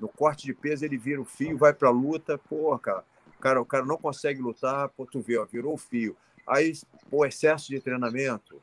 no 0.01 0.09
corte 0.09 0.45
de 0.45 0.53
peso 0.53 0.83
ele 0.83 0.97
vira 0.97 1.21
o 1.21 1.25
fio, 1.25 1.57
vai 1.57 1.71
para 1.71 1.89
a 1.89 1.91
luta, 1.91 2.35
porra, 2.37 2.79
cara, 2.79 3.05
cara, 3.39 3.61
o 3.61 3.65
cara 3.65 3.85
não 3.85 3.97
consegue 3.97 4.41
lutar, 4.41 4.89
pô, 4.89 5.05
tu 5.05 5.21
vê, 5.21 5.37
ó, 5.37 5.45
virou 5.45 5.75
o 5.75 5.77
fio. 5.77 6.17
Aí, 6.47 6.73
pô, 7.09 7.23
excesso 7.23 7.69
de 7.69 7.79
treinamento, 7.79 8.59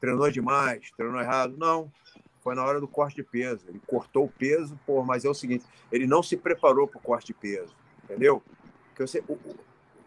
treinou 0.00 0.30
demais, 0.30 0.90
treinou 0.96 1.20
errado. 1.20 1.54
Não, 1.58 1.92
foi 2.42 2.54
na 2.54 2.64
hora 2.64 2.80
do 2.80 2.88
corte 2.88 3.16
de 3.16 3.22
peso. 3.22 3.66
Ele 3.68 3.80
cortou 3.86 4.24
o 4.24 4.30
peso, 4.30 4.78
pô, 4.86 5.04
mas 5.04 5.26
é 5.26 5.28
o 5.28 5.34
seguinte, 5.34 5.66
ele 5.92 6.06
não 6.06 6.22
se 6.22 6.34
preparou 6.36 6.88
para 6.88 6.98
o 6.98 7.02
corte 7.02 7.26
de 7.26 7.34
peso, 7.34 7.76
entendeu? 8.02 8.42
Porque 8.88 9.06
você, 9.06 9.22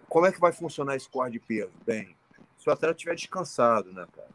como 0.09 0.25
é 0.25 0.31
que 0.31 0.39
vai 0.39 0.51
funcionar 0.51 0.95
esse 0.95 1.07
corte 1.07 1.33
de 1.33 1.39
peso? 1.39 1.71
Bem, 1.85 2.15
se 2.57 2.67
o 2.67 2.71
atleta 2.71 2.95
estiver 2.95 3.15
descansado, 3.15 3.93
né, 3.93 4.07
cara? 4.11 4.29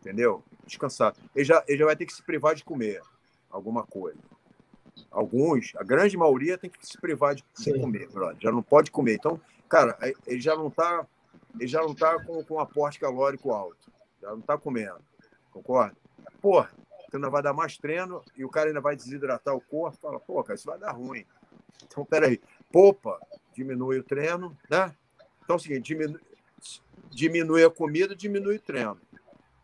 Entendeu? 0.00 0.44
Descansado. 0.66 1.18
Ele 1.34 1.44
já, 1.44 1.64
ele 1.66 1.78
já 1.78 1.86
vai 1.86 1.96
ter 1.96 2.04
que 2.04 2.12
se 2.12 2.22
privar 2.22 2.54
de 2.54 2.62
comer 2.62 3.00
alguma 3.50 3.84
coisa. 3.84 4.18
Alguns, 5.10 5.72
a 5.76 5.84
grande 5.84 6.16
maioria 6.16 6.58
tem 6.58 6.70
que 6.70 6.86
se 6.86 6.98
privar 6.98 7.34
de, 7.34 7.44
comer, 7.80 8.08
brother. 8.08 8.36
Já 8.40 8.52
não 8.52 8.62
pode 8.62 8.90
comer. 8.90 9.14
Então, 9.14 9.40
cara, 9.68 9.96
ele 10.26 10.40
já 10.40 10.56
não 10.56 10.68
está 10.68 11.06
ele 11.58 11.66
já 11.66 11.80
não 11.80 11.94
tá 11.94 12.22
com, 12.22 12.44
com 12.44 12.54
um 12.54 12.60
aporte 12.60 13.00
calórico 13.00 13.52
alto. 13.52 13.90
Já 14.20 14.30
não 14.30 14.38
está 14.38 14.56
comendo. 14.56 15.00
Concorda? 15.50 15.96
Porra, 16.40 16.70
tu 17.10 17.16
ainda 17.16 17.30
vai 17.30 17.42
dar 17.42 17.52
mais 17.52 17.76
treino 17.76 18.22
e 18.36 18.44
o 18.44 18.48
cara 18.48 18.68
ainda 18.68 18.80
vai 18.80 18.94
desidratar 18.94 19.54
o 19.54 19.60
corpo. 19.60 19.98
Fala, 20.00 20.20
pô, 20.20 20.42
cara, 20.44 20.56
isso 20.56 20.66
vai 20.66 20.78
dar 20.78 20.92
ruim. 20.92 21.24
Então, 21.84 22.04
peraí. 22.04 22.40
Poupa, 22.70 23.20
diminui 23.52 23.98
o 23.98 24.04
treino, 24.04 24.56
né? 24.70 24.94
Então 25.42 25.54
é 25.54 25.56
o 25.56 25.58
seguinte, 25.58 25.88
diminui, 25.88 26.20
diminui 27.10 27.64
a 27.64 27.70
comida, 27.70 28.14
diminui 28.14 28.56
o 28.56 28.60
treino. 28.60 29.00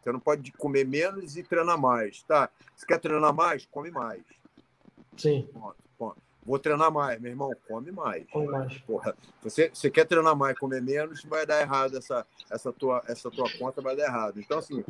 Você 0.02 0.12
não 0.12 0.20
pode 0.20 0.52
comer 0.52 0.86
menos 0.86 1.36
e 1.36 1.42
treinar 1.42 1.78
mais, 1.78 2.22
tá? 2.22 2.48
Se 2.76 2.86
quer 2.86 2.98
treinar 2.98 3.34
mais, 3.34 3.66
come 3.66 3.90
mais. 3.90 4.22
Sim. 5.16 5.48
Ponto, 5.52 5.76
ponto. 5.98 6.16
Vou 6.44 6.58
treinar 6.60 6.92
mais, 6.92 7.20
meu 7.20 7.32
irmão, 7.32 7.52
come 7.66 7.90
mais. 7.90 8.24
Come 8.30 8.46
mais. 8.46 8.78
Porra, 8.78 9.16
você, 9.42 9.68
você 9.72 9.90
quer 9.90 10.04
treinar 10.04 10.36
mais, 10.36 10.56
comer 10.56 10.80
menos, 10.80 11.24
vai 11.24 11.44
dar 11.44 11.60
errado 11.60 11.96
essa, 11.96 12.24
essa, 12.48 12.72
tua, 12.72 13.02
essa 13.08 13.28
tua 13.30 13.50
conta, 13.58 13.82
vai 13.82 13.96
dar 13.96 14.04
errado. 14.04 14.38
Então, 14.38 14.58
assim, 14.58 14.84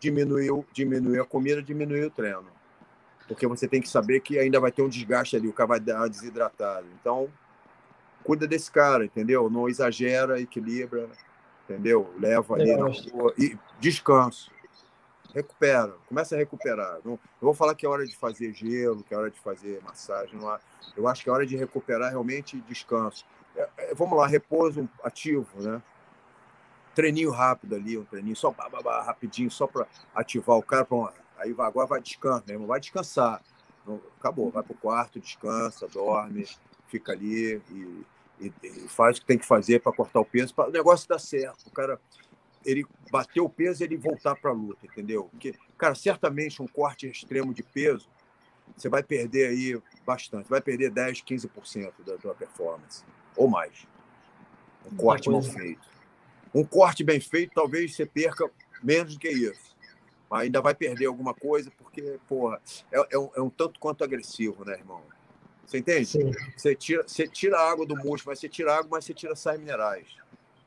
diminuiu, 0.00 0.64
diminuiu 0.72 1.22
a 1.22 1.26
comida, 1.26 1.62
diminuiu 1.62 2.06
o 2.06 2.10
treino. 2.10 2.46
Porque 3.28 3.46
você 3.46 3.68
tem 3.68 3.80
que 3.80 3.88
saber 3.88 4.20
que 4.20 4.38
ainda 4.38 4.58
vai 4.58 4.72
ter 4.72 4.82
um 4.82 4.88
desgaste 4.88 5.36
ali, 5.36 5.48
o 5.48 5.52
cara 5.52 5.68
vai 5.68 5.80
dar 5.80 6.08
desidratado. 6.08 6.86
Então, 6.98 7.28
cuida 8.24 8.46
desse 8.46 8.70
cara, 8.70 9.04
entendeu? 9.04 9.50
Não 9.50 9.68
exagera, 9.68 10.40
equilibra, 10.40 11.10
entendeu? 11.64 12.12
Leva 12.18 12.54
ali 12.54 12.70
e 13.38 13.58
descanso. 13.78 14.50
Recupera, 15.34 15.94
começa 16.08 16.34
a 16.34 16.38
recuperar. 16.38 16.98
Não, 17.04 17.12
eu 17.12 17.18
vou 17.40 17.54
falar 17.54 17.74
que 17.74 17.86
é 17.86 17.88
hora 17.88 18.06
de 18.06 18.16
fazer 18.16 18.52
gelo, 18.52 19.02
que 19.02 19.14
é 19.14 19.16
hora 19.16 19.30
de 19.30 19.40
fazer 19.40 19.80
massagem. 19.82 20.38
Não 20.38 20.58
eu 20.96 21.08
acho 21.08 21.22
que 21.24 21.30
é 21.30 21.32
hora 21.32 21.46
de 21.46 21.56
recuperar 21.56 22.10
realmente 22.10 22.60
descanso. 22.62 23.24
É, 23.56 23.68
é, 23.78 23.94
vamos 23.94 24.16
lá, 24.18 24.26
repouso 24.26 24.88
ativo, 25.02 25.48
né? 25.60 25.82
treininho 26.94 27.30
rápido 27.30 27.74
ali, 27.74 27.98
um 27.98 28.04
treininho 28.04 28.36
só 28.36 28.50
bah, 28.50 28.68
bah, 28.68 28.82
bah, 28.82 29.02
rapidinho, 29.02 29.50
só 29.50 29.66
para 29.66 29.86
ativar 30.14 30.56
o 30.56 30.62
cara. 30.62 30.86
Aí 31.38 31.54
agora 31.58 31.86
vai 31.86 32.00
descansar, 32.00 32.44
mesmo, 32.46 32.66
vai 32.66 32.80
descansar. 32.80 33.42
acabou, 34.18 34.50
vai 34.50 34.62
pro 34.62 34.74
quarto, 34.74 35.18
descansa, 35.18 35.88
dorme, 35.88 36.46
fica 36.86 37.12
ali 37.12 37.60
e, 37.70 38.06
e, 38.40 38.52
e 38.62 38.88
faz 38.88 39.16
o 39.16 39.20
que 39.20 39.26
tem 39.26 39.38
que 39.38 39.46
fazer 39.46 39.80
para 39.80 39.92
cortar 39.92 40.20
o 40.20 40.24
peso. 40.24 40.54
Pra, 40.54 40.68
o 40.68 40.70
negócio 40.70 41.08
dá 41.08 41.18
certo. 41.18 41.66
O 41.66 41.70
cara 41.70 42.00
ele 42.64 42.84
bater 43.10 43.40
o 43.40 43.48
peso 43.48 43.82
e 43.82 43.84
ele 43.84 43.96
voltar 43.96 44.34
para 44.36 44.50
a 44.50 44.54
luta, 44.54 44.86
entendeu? 44.86 45.24
Porque, 45.30 45.54
cara, 45.76 45.94
certamente 45.94 46.62
um 46.62 46.66
corte 46.66 47.08
extremo 47.08 47.52
de 47.52 47.62
peso, 47.62 48.08
você 48.76 48.88
vai 48.88 49.02
perder 49.02 49.48
aí 49.48 49.80
bastante, 50.06 50.48
vai 50.48 50.60
perder 50.60 50.90
10, 50.90 51.22
15% 51.22 51.92
da 52.04 52.16
tua 52.16 52.34
performance, 52.34 53.04
ou 53.36 53.48
mais. 53.48 53.86
Um 54.90 54.96
corte 54.96 55.30
mal 55.30 55.42
feito. 55.42 55.88
Um 56.54 56.64
corte 56.64 57.04
bem 57.04 57.20
feito, 57.20 57.52
talvez 57.54 57.94
você 57.94 58.04
perca 58.04 58.50
menos 58.82 59.14
do 59.14 59.20
que 59.20 59.28
isso. 59.28 59.76
Mas 60.30 60.42
ainda 60.42 60.60
vai 60.60 60.74
perder 60.74 61.06
alguma 61.06 61.34
coisa, 61.34 61.70
porque, 61.78 62.18
porra, 62.26 62.60
é, 62.90 63.06
é, 63.10 63.18
um, 63.18 63.30
é 63.36 63.40
um 63.40 63.50
tanto 63.50 63.78
quanto 63.78 64.02
agressivo, 64.02 64.64
né, 64.64 64.74
irmão? 64.74 65.02
Você 65.66 65.78
entende? 65.78 66.06
Sim. 66.06 66.32
Você 66.56 66.74
tira, 66.74 67.02
você 67.06 67.26
tira 67.26 67.58
a 67.58 67.70
água 67.70 67.86
do 67.86 67.96
músculo, 67.96 68.24
mas 68.26 68.40
você 68.40 68.48
tira 68.48 68.74
água, 68.74 68.88
mas 68.92 69.04
você 69.04 69.14
tira 69.14 69.36
sais 69.36 69.58
minerais. 69.58 70.06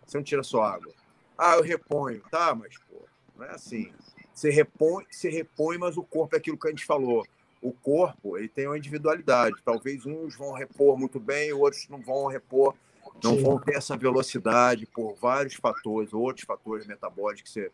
Você 0.05 0.17
não 0.17 0.23
tira 0.23 0.43
só 0.43 0.63
água. 0.63 0.93
Ah, 1.37 1.55
eu 1.55 1.63
reponho. 1.63 2.21
Tá, 2.31 2.55
mas 2.55 2.75
pô, 2.89 3.01
não 3.37 3.45
é 3.45 3.51
assim. 3.51 3.91
Você 4.33 4.49
repõe, 4.49 5.05
você 5.09 5.29
repõe, 5.29 5.77
mas 5.77 5.97
o 5.97 6.03
corpo 6.03 6.35
é 6.35 6.39
aquilo 6.39 6.57
que 6.57 6.67
a 6.67 6.71
gente 6.71 6.85
falou. 6.85 7.25
O 7.61 7.71
corpo 7.71 8.37
ele 8.37 8.47
tem 8.47 8.67
uma 8.67 8.77
individualidade. 8.77 9.55
Talvez 9.63 10.05
uns 10.05 10.35
vão 10.35 10.53
repor 10.53 10.97
muito 10.97 11.19
bem, 11.19 11.53
outros 11.53 11.87
não 11.89 11.99
vão 11.99 12.27
repor, 12.27 12.75
não 13.23 13.35
Sim. 13.35 13.43
vão 13.43 13.59
ter 13.59 13.75
essa 13.75 13.97
velocidade 13.97 14.85
por 14.85 15.15
vários 15.15 15.55
fatores, 15.55 16.13
outros 16.13 16.45
fatores 16.45 16.85
metabólicos 16.85 17.41
que 17.41 17.49
você 17.49 17.71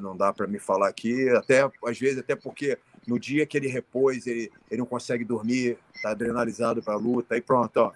não 0.00 0.16
dá 0.16 0.32
para 0.32 0.46
me 0.46 0.58
falar 0.58 0.88
aqui. 0.88 1.28
Até 1.30 1.68
às 1.84 1.98
vezes 1.98 2.18
até 2.18 2.36
porque 2.36 2.78
no 3.06 3.18
dia 3.18 3.46
que 3.46 3.56
ele 3.56 3.68
repôs 3.68 4.26
ele, 4.26 4.50
ele 4.70 4.78
não 4.78 4.86
consegue 4.86 5.24
dormir, 5.24 5.78
está 5.94 6.10
adrenalizado 6.10 6.82
para 6.82 6.94
a 6.94 6.98
luta, 6.98 7.36
e 7.36 7.40
pronto, 7.40 7.76
ó, 7.78 7.92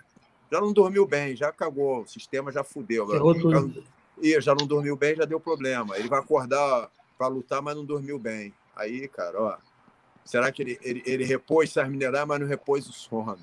já 0.50 0.60
não 0.60 0.72
dormiu 0.72 1.06
bem, 1.06 1.36
já 1.36 1.52
cagou, 1.52 2.02
o 2.02 2.06
sistema 2.06 2.50
já 2.50 2.64
fudeu. 2.64 3.04
Agora, 3.04 3.20
e 4.22 4.40
já 4.40 4.54
não 4.54 4.66
dormiu 4.66 4.96
bem, 4.96 5.16
já 5.16 5.24
deu 5.24 5.40
problema. 5.40 5.96
Ele 5.96 6.08
vai 6.08 6.20
acordar 6.20 6.90
para 7.18 7.28
lutar, 7.28 7.60
mas 7.62 7.76
não 7.76 7.84
dormiu 7.84 8.18
bem. 8.18 8.54
Aí, 8.74 9.08
cara, 9.08 9.40
ó. 9.40 9.56
Será 10.24 10.52
que 10.52 10.62
ele, 10.62 10.78
ele, 10.82 11.02
ele 11.06 11.24
repôs 11.24 11.72
sais 11.72 11.88
minerais, 11.88 12.26
mas 12.26 12.40
não 12.40 12.46
repôs 12.46 12.88
o 12.88 12.92
sono? 12.92 13.38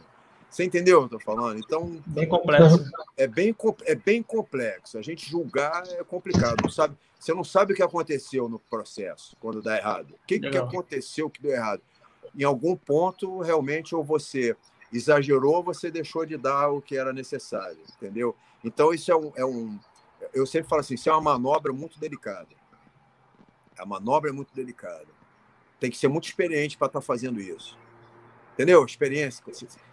Você 0.49 0.63
entendeu 0.63 1.03
o 1.03 1.07
que 1.07 1.15
eu 1.15 1.17
estou 1.19 1.35
falando? 1.35 1.59
Então. 1.59 2.01
Bem 2.05 2.27
complexo. 2.27 2.83
É 3.17 3.27
bem, 3.27 3.55
é 3.85 3.95
bem 3.95 4.23
complexo. 4.23 4.97
A 4.97 5.01
gente 5.01 5.29
julgar 5.29 5.83
é 5.89 6.03
complicado. 6.03 6.61
Não 6.63 6.69
sabe, 6.69 6.95
você 7.19 7.33
não 7.33 7.43
sabe 7.43 7.73
o 7.73 7.75
que 7.75 7.83
aconteceu 7.83 8.47
no 8.47 8.57
processo 8.57 9.35
quando 9.39 9.61
dá 9.61 9.77
errado. 9.77 10.11
O 10.11 10.25
que, 10.25 10.39
que 10.39 10.57
aconteceu 10.57 11.29
que 11.29 11.41
deu 11.41 11.51
errado? 11.51 11.81
Em 12.35 12.43
algum 12.43 12.75
ponto, 12.75 13.39
realmente, 13.39 13.93
ou 13.93 14.03
você 14.03 14.55
exagerou, 14.93 15.55
ou 15.55 15.63
você 15.63 15.91
deixou 15.91 16.25
de 16.25 16.37
dar 16.37 16.69
o 16.69 16.81
que 16.81 16.97
era 16.97 17.11
necessário, 17.11 17.79
entendeu? 17.95 18.35
Então, 18.63 18.93
isso 18.93 19.11
é 19.11 19.15
um, 19.15 19.31
é 19.35 19.45
um, 19.45 19.77
eu 20.33 20.45
sempre 20.45 20.69
falo 20.69 20.81
assim, 20.81 20.95
isso 20.95 21.09
é 21.09 21.11
uma 21.11 21.21
manobra 21.21 21.73
muito 21.73 21.99
delicada. 21.99 22.49
A 23.77 23.85
manobra 23.85 24.29
é 24.29 24.33
muito 24.33 24.53
delicada. 24.53 25.07
Tem 25.79 25.91
que 25.91 25.97
ser 25.97 26.07
muito 26.07 26.25
experiente 26.25 26.77
para 26.77 26.87
estar 26.87 26.99
tá 26.99 27.05
fazendo 27.05 27.39
isso. 27.39 27.77
Entendeu? 28.53 28.83
Experiência. 28.83 29.43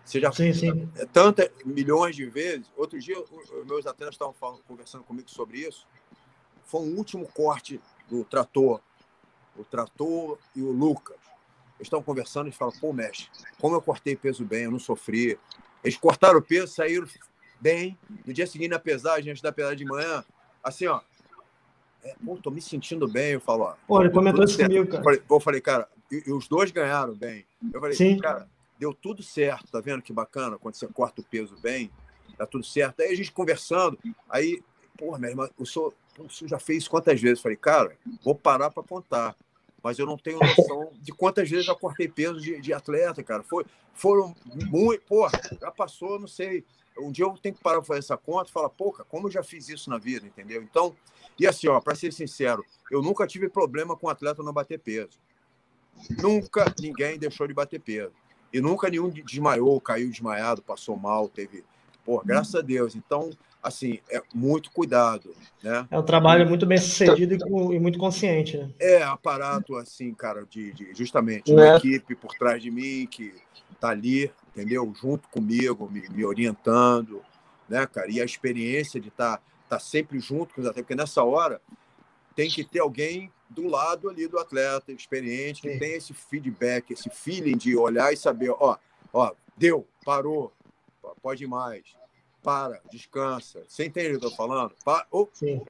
Você 0.05 0.19
já 0.19 0.33
sim, 0.33 0.53
sim. 0.55 0.91
É 0.97 1.05
tanta 1.05 1.53
milhões 1.67 2.17
de 2.17 2.25
vezes. 2.25 2.73
Outro 2.77 2.99
dia, 2.99 3.15
meus 3.67 3.87
atletas 3.87 4.15
estavam 4.15 4.33
falando, 4.33 4.63
conversando 4.67 5.05
comigo 5.05 5.31
sobre 5.31 5.59
isso. 5.59 5.87
Foi 6.65 6.81
um 6.81 6.97
último 6.97 7.29
corte 7.29 7.79
do 8.09 8.25
trator. 8.25 8.81
O 9.55 9.65
trator 9.65 10.39
e 10.57 10.63
o 10.63 10.73
Lucas. 10.73 11.19
Eles 11.77 11.89
estão 11.89 12.03
conversando 12.03 12.49
e 12.49 12.53
falam, 12.53 12.73
pô, 12.81 12.93
mestre, 12.93 13.29
como 13.61 13.75
eu 13.75 13.83
cortei 13.83 14.17
peso 14.17 14.45
bem, 14.45 14.65
eu 14.65 14.71
não 14.71 14.79
sofri. 14.79 15.39
Eles 15.83 15.99
cortaram 15.99 16.39
o 16.39 16.43
peso, 16.43 16.73
saíram 16.73 17.07
bem. 17.61 17.99
No 18.27 18.33
dia 18.33 18.47
seguinte, 18.47 18.71
na 18.71 18.79
pesagem, 18.79 19.31
antes 19.31 19.43
da 19.43 19.53
pesagem 19.53 19.79
de 19.79 19.85
manhã, 19.85 20.25
assim, 20.63 20.87
ó. 20.87 21.01
É, 22.03 22.15
pô, 22.25 22.37
tô 22.37 22.51
me 22.51 22.61
sentindo 22.61 23.09
bem. 23.09 23.33
Eu 23.33 23.41
falo, 23.41 23.65
ó. 23.65 23.75
Pô, 23.87 24.01
ele 24.01 24.11
comentou 24.11 24.45
isso 24.45 24.59
comigo, 24.59 24.87
cara. 24.87 24.99
Eu 24.99 25.05
falei, 25.05 25.23
eu 25.31 25.41
falei 25.41 25.61
cara, 25.61 25.89
e, 26.11 26.25
e, 26.27 26.33
os 26.33 26.47
dois 26.49 26.71
ganharam 26.71 27.15
bem. 27.15 27.47
Eu 27.73 27.81
falei, 27.81 27.97
Sim. 27.97 28.19
cara, 28.19 28.49
deu 28.79 28.93
tudo 28.93 29.23
certo, 29.23 29.71
tá 29.71 29.81
vendo 29.81 30.03
que 30.03 30.13
bacana? 30.13 30.59
Quando 30.59 30.75
você 30.75 30.87
corta 30.87 31.21
o 31.21 31.25
peso 31.25 31.57
bem, 31.63 31.91
tá 32.37 32.47
tudo 32.47 32.65
certo. 32.65 33.01
Aí 33.01 33.13
a 33.13 33.17
gente 33.17 33.33
conversando, 33.33 33.99
aí, 34.29 34.63
pô, 34.99 35.17
minha 35.17 35.31
irmã, 35.31 35.49
o 35.59 35.65
senhor, 35.65 35.95
o 36.19 36.29
senhor 36.29 36.49
já 36.49 36.59
fez 36.59 36.87
quantas 36.87 37.21
vezes? 37.21 37.39
Eu 37.39 37.43
falei, 37.43 37.57
cara, 37.57 37.97
vou 38.23 38.35
parar 38.35 38.71
para 38.71 38.83
contar 38.83 39.35
mas 39.85 39.99
eu 39.99 40.07
não 40.07 40.17
tenho 40.17 40.39
noção 40.39 40.91
de 40.99 41.13
quantas 41.13 41.49
vezes 41.51 41.67
já 41.67 41.75
cortei 41.75 42.09
peso 42.09 42.41
de, 42.41 42.59
de 42.59 42.73
atleta, 42.73 43.23
cara. 43.23 43.43
Foi, 43.43 43.67
foram 43.93 44.35
muito. 44.47 45.03
Pô, 45.03 45.29
já 45.61 45.71
passou, 45.71 46.19
não 46.19 46.27
sei, 46.27 46.65
um 46.99 47.11
dia 47.11 47.25
eu 47.25 47.35
tenho 47.43 47.55
que 47.55 47.63
parar 47.63 47.79
para 47.79 47.87
fazer 47.87 48.01
essa 48.01 48.17
conta 48.17 48.51
e 48.51 48.53
falar, 48.53 48.69
pouca, 48.69 49.05
como 49.05 49.27
eu 49.27 49.31
já 49.31 49.43
fiz 49.43 49.69
isso 49.69 49.91
na 49.91 49.99
vida, 49.99 50.27
entendeu? 50.27 50.63
Então, 50.63 50.95
e 51.39 51.47
assim, 51.47 51.69
ó, 51.69 51.81
para 51.81 51.95
ser 51.95 52.13
sincero, 52.13 52.65
eu 52.91 53.03
nunca 53.03 53.27
tive 53.27 53.49
problema 53.49 53.97
com 53.97 54.09
atleta 54.09 54.43
não 54.43 54.53
bater 54.53 54.79
peso. 54.79 55.19
Nunca 56.23 56.73
ninguém 56.81 57.19
deixou 57.19 57.47
de 57.47 57.55
bater 57.55 57.81
peso. 57.81 58.13
E 58.53 58.61
nunca 58.61 58.89
nenhum 58.89 59.11
desmaiou, 59.11 59.81
caiu 59.81 60.09
desmaiado, 60.09 60.63
passou 60.63 60.97
mal, 60.97 61.29
teve. 61.29 61.65
Pô, 62.05 62.23
graças 62.25 62.55
a 62.55 62.61
Deus. 62.61 62.95
Então, 62.95 63.31
assim, 63.61 63.99
é 64.11 64.23
muito 64.33 64.71
cuidado, 64.71 65.35
né? 65.63 65.89
É 65.91 65.99
um 65.99 66.05
trabalho 66.05 66.47
muito 66.49 66.65
bem 66.67 66.79
sucedido 66.79 67.35
e, 67.35 67.81
muito 67.81 67.99
consciente, 67.99 68.57
né? 68.57 68.71
É, 68.79 69.03
aparato, 69.03 69.77
assim, 69.77 70.13
cara, 70.15 70.45
de, 70.49 70.73
de 70.73 70.95
justamente, 70.95 71.51
uma 71.51 71.67
é. 71.67 71.77
equipe 71.77 72.15
por 72.15 72.33
trás 72.35 72.63
de 72.63 72.71
mim 72.71 73.09
que 73.11 73.35
tá 73.81 73.89
ali, 73.89 74.31
entendeu? 74.55 74.93
Junto 74.95 75.29
comigo, 75.29 75.91
me, 75.91 76.09
me 76.09 76.25
orientando, 76.25 77.23
né, 77.69 77.87
cara? 77.87 78.11
E 78.11 78.21
a 78.21 78.25
experiência 78.25 79.01
de 79.01 79.09
estar 79.09 79.39
tá, 79.39 79.43
tá 79.69 79.79
sempre 79.79 80.21
junto 80.21 80.55
com 80.55 80.61
os 80.61 80.67
atletas, 80.67 80.85
porque 80.85 80.95
nessa 80.95 81.25
hora 81.25 81.61
tem 82.37 82.49
que 82.49 82.65
ter 82.65 82.81
alguém 82.81 83.33
do 83.51 83.67
lado 83.69 84.09
ali 84.09 84.27
do 84.27 84.39
atleta, 84.39 84.93
experiente, 84.93 85.63
que 85.63 85.73
Sim. 85.73 85.79
tem 85.79 85.93
esse 85.95 86.13
feedback, 86.15 86.93
esse 86.93 87.11
feeling 87.11 87.57
de 87.57 87.77
olhar 87.77 88.13
e 88.13 88.17
saber, 88.17 88.51
ó, 88.51 88.77
ó, 89.13 89.33
deu, 89.57 89.87
parou, 90.05 90.53
pode 91.23 91.47
mais, 91.47 91.83
para, 92.43 92.81
descansa. 92.91 93.65
Você 93.69 93.87
entende 93.87 94.17
o 94.17 94.19
que 94.19 94.27
eu 94.27 94.31
estou 94.31 94.47
falando? 94.47 94.75
Pa 94.85 95.07
oh, 95.11 95.29
Sim. 95.33 95.63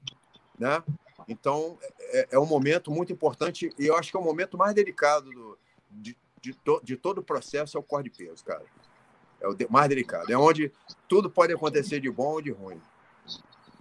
Né? 0.59 0.83
Então, 1.29 1.79
é, 2.01 2.29
é, 2.33 2.39
um 2.39 2.47
momento 2.47 2.91
muito 2.91 3.13
importante 3.13 3.71
e 3.79 3.87
eu 3.87 3.97
acho 3.97 4.11
que 4.11 4.17
é 4.17 4.21
o 4.21 4.25
momento 4.25 4.57
mais 4.57 4.75
delicado 4.75 5.31
do, 5.31 5.59
de, 5.91 6.17
de, 6.45 6.53
to, 6.53 6.81
de 6.85 6.97
todo 6.97 7.19
o 7.19 7.23
processo 7.23 7.79
é 7.79 7.81
o 7.81 7.83
corte 7.83 8.11
de 8.11 8.19
peso, 8.19 8.45
cara. 8.45 8.63
É 9.41 9.49
o 9.49 9.57
mais 9.71 9.89
delicado. 9.89 10.31
É 10.31 10.37
onde 10.37 10.71
tudo 11.09 11.31
pode 11.31 11.53
acontecer 11.53 12.01
de 12.01 12.11
bom 12.11 12.33
ou 12.33 12.43
de 12.43 12.51
ruim. 12.51 12.81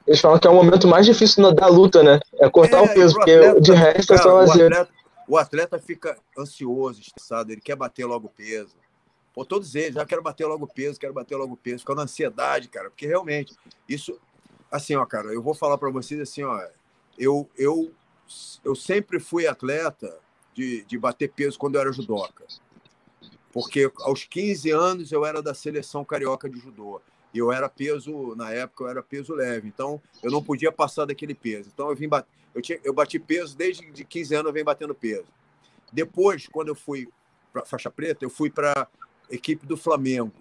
Eles 0.08 0.20
falam 0.20 0.40
que 0.40 0.48
é 0.48 0.50
o 0.50 0.56
momento 0.56 0.88
mais 0.88 1.06
difícil 1.06 1.54
da 1.54 1.68
luta, 1.68 2.02
né? 2.04 2.20
É 2.40 2.50
cortar 2.50 2.78
é, 2.78 2.82
o 2.82 2.94
peso, 2.94 3.16
porque 3.16 3.32
atleta, 3.32 3.62
de 3.62 3.72
resto 3.74 4.14
é 4.14 4.18
só 4.18 4.34
lazer. 4.34 4.64
O 4.64 4.66
atleta, 4.66 4.94
o 5.28 5.38
atleta 5.38 5.80
fica 5.80 6.18
ansioso, 6.38 7.02
estressado, 7.02 7.52
ele 7.52 7.62
quer 7.62 7.76
bater 7.76 8.06
logo 8.06 8.28
o 8.28 8.30
peso. 8.30 8.76
Pô, 9.34 9.44
todos 9.44 9.76
eles, 9.76 9.96
já 9.96 10.04
ah, 10.04 10.06
quero 10.06 10.22
bater 10.22 10.46
logo 10.46 10.66
o 10.66 10.68
peso, 10.68 11.00
quero 11.00 11.14
bater 11.14 11.36
logo 11.36 11.54
o 11.54 11.58
peso, 11.58 11.80
ficando 11.80 12.02
ansiedade, 12.02 12.68
cara, 12.68 12.90
porque 12.90 13.08
realmente, 13.08 13.56
isso, 13.90 14.20
assim, 14.72 14.96
ó, 14.96 15.06
cara, 15.06 15.34
eu 15.34 15.42
vou 15.42 15.56
falar 15.56 15.78
para 15.78 15.90
vocês 15.90 16.20
assim, 16.20 16.44
ó, 16.44 16.62
eu, 17.18 17.50
eu, 17.58 17.92
eu 18.64 18.76
sempre 18.76 19.20
fui 19.20 19.48
atleta 19.48 20.20
de, 20.54 20.84
de 20.84 20.98
bater 20.98 21.32
peso 21.32 21.58
quando 21.58 21.76
eu 21.76 21.82
era 21.82 21.92
judoca. 21.92 22.46
Porque 23.52 23.92
aos 24.00 24.26
15 24.26 24.72
anos 24.72 25.12
eu 25.12 25.26
era 25.26 25.42
da 25.42 25.54
seleção 25.54 26.04
carioca 26.04 26.50
de 26.50 26.60
judô. 26.60 27.02
E 27.34 27.38
eu 27.38 27.52
era 27.52 27.68
peso, 27.68 28.36
na 28.36 28.52
época 28.52 28.84
eu 28.84 28.88
era 28.90 29.04
peso 29.04 29.34
leve. 29.34 29.68
Então 29.68 30.02
eu 30.22 30.32
não 30.32 30.44
podia 30.44 30.72
passar 30.72 31.06
daquele 31.06 31.34
peso. 31.34 31.70
Então 31.74 31.90
eu 31.90 31.96
vim 31.96 32.08
bat... 32.08 32.28
eu, 32.54 32.62
tinha... 32.62 32.80
eu 32.84 32.94
bati 32.94 33.20
peso 33.20 33.56
desde 33.56 33.92
de 33.92 34.04
15 34.04 34.36
anos 34.36 34.48
eu 34.48 34.54
venho 34.54 34.66
batendo 34.66 34.94
peso. 34.96 35.28
Depois, 35.92 36.48
quando 36.48 36.70
eu 36.70 36.76
fui 36.76 37.08
para 37.52 37.66
faixa 37.66 37.92
preta, 37.92 38.26
eu 38.26 38.30
fui 38.30 38.50
para 38.50 38.88
equipe 39.30 39.66
do 39.66 39.78
Flamengo. 39.78 40.34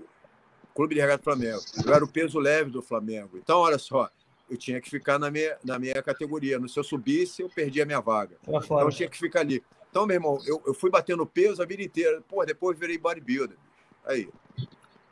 Clube 0.75 0.95
de 0.95 1.01
Regata 1.01 1.23
Flamengo. 1.23 1.61
Eu 1.85 1.93
era 1.93 2.03
o 2.03 2.09
peso 2.09 2.39
leve 2.39 2.71
do 2.71 2.81
Flamengo. 2.81 3.37
Então, 3.37 3.59
olha 3.59 3.79
só, 3.79 4.11
eu 4.49 4.57
tinha 4.57 4.81
que 4.81 4.89
ficar 4.89 5.19
na 5.19 5.31
minha, 5.31 5.57
na 5.63 5.79
minha 5.79 6.03
categoria. 6.03 6.59
Se 6.67 6.79
eu 6.79 6.85
subisse, 6.85 7.43
eu 7.43 7.51
perdia 7.51 7.83
a 7.83 7.87
minha 7.87 8.01
vaga. 8.01 8.37
Então, 8.43 8.81
eu 8.81 8.91
tinha 8.91 9.09
que 9.09 9.19
ficar 9.19 9.41
ali. 9.41 9.63
Então, 9.93 10.07
meu 10.07 10.15
irmão, 10.15 10.39
eu, 10.47 10.61
eu 10.67 10.73
fui 10.73 10.91
batendo 10.91 11.27
peso 11.27 11.63
a 11.63 11.67
vida 11.67 11.83
inteira. 11.83 12.23
Pô, 12.27 12.43
depois 12.47 12.79
virei 12.79 12.97
bodybuilder. 12.97 13.59
Aí. 14.07 14.27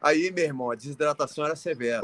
Aí, 0.01 0.31
meu 0.31 0.43
irmão, 0.43 0.71
a 0.71 0.75
desidratação 0.75 1.45
era 1.45 1.55
severa. 1.55 2.01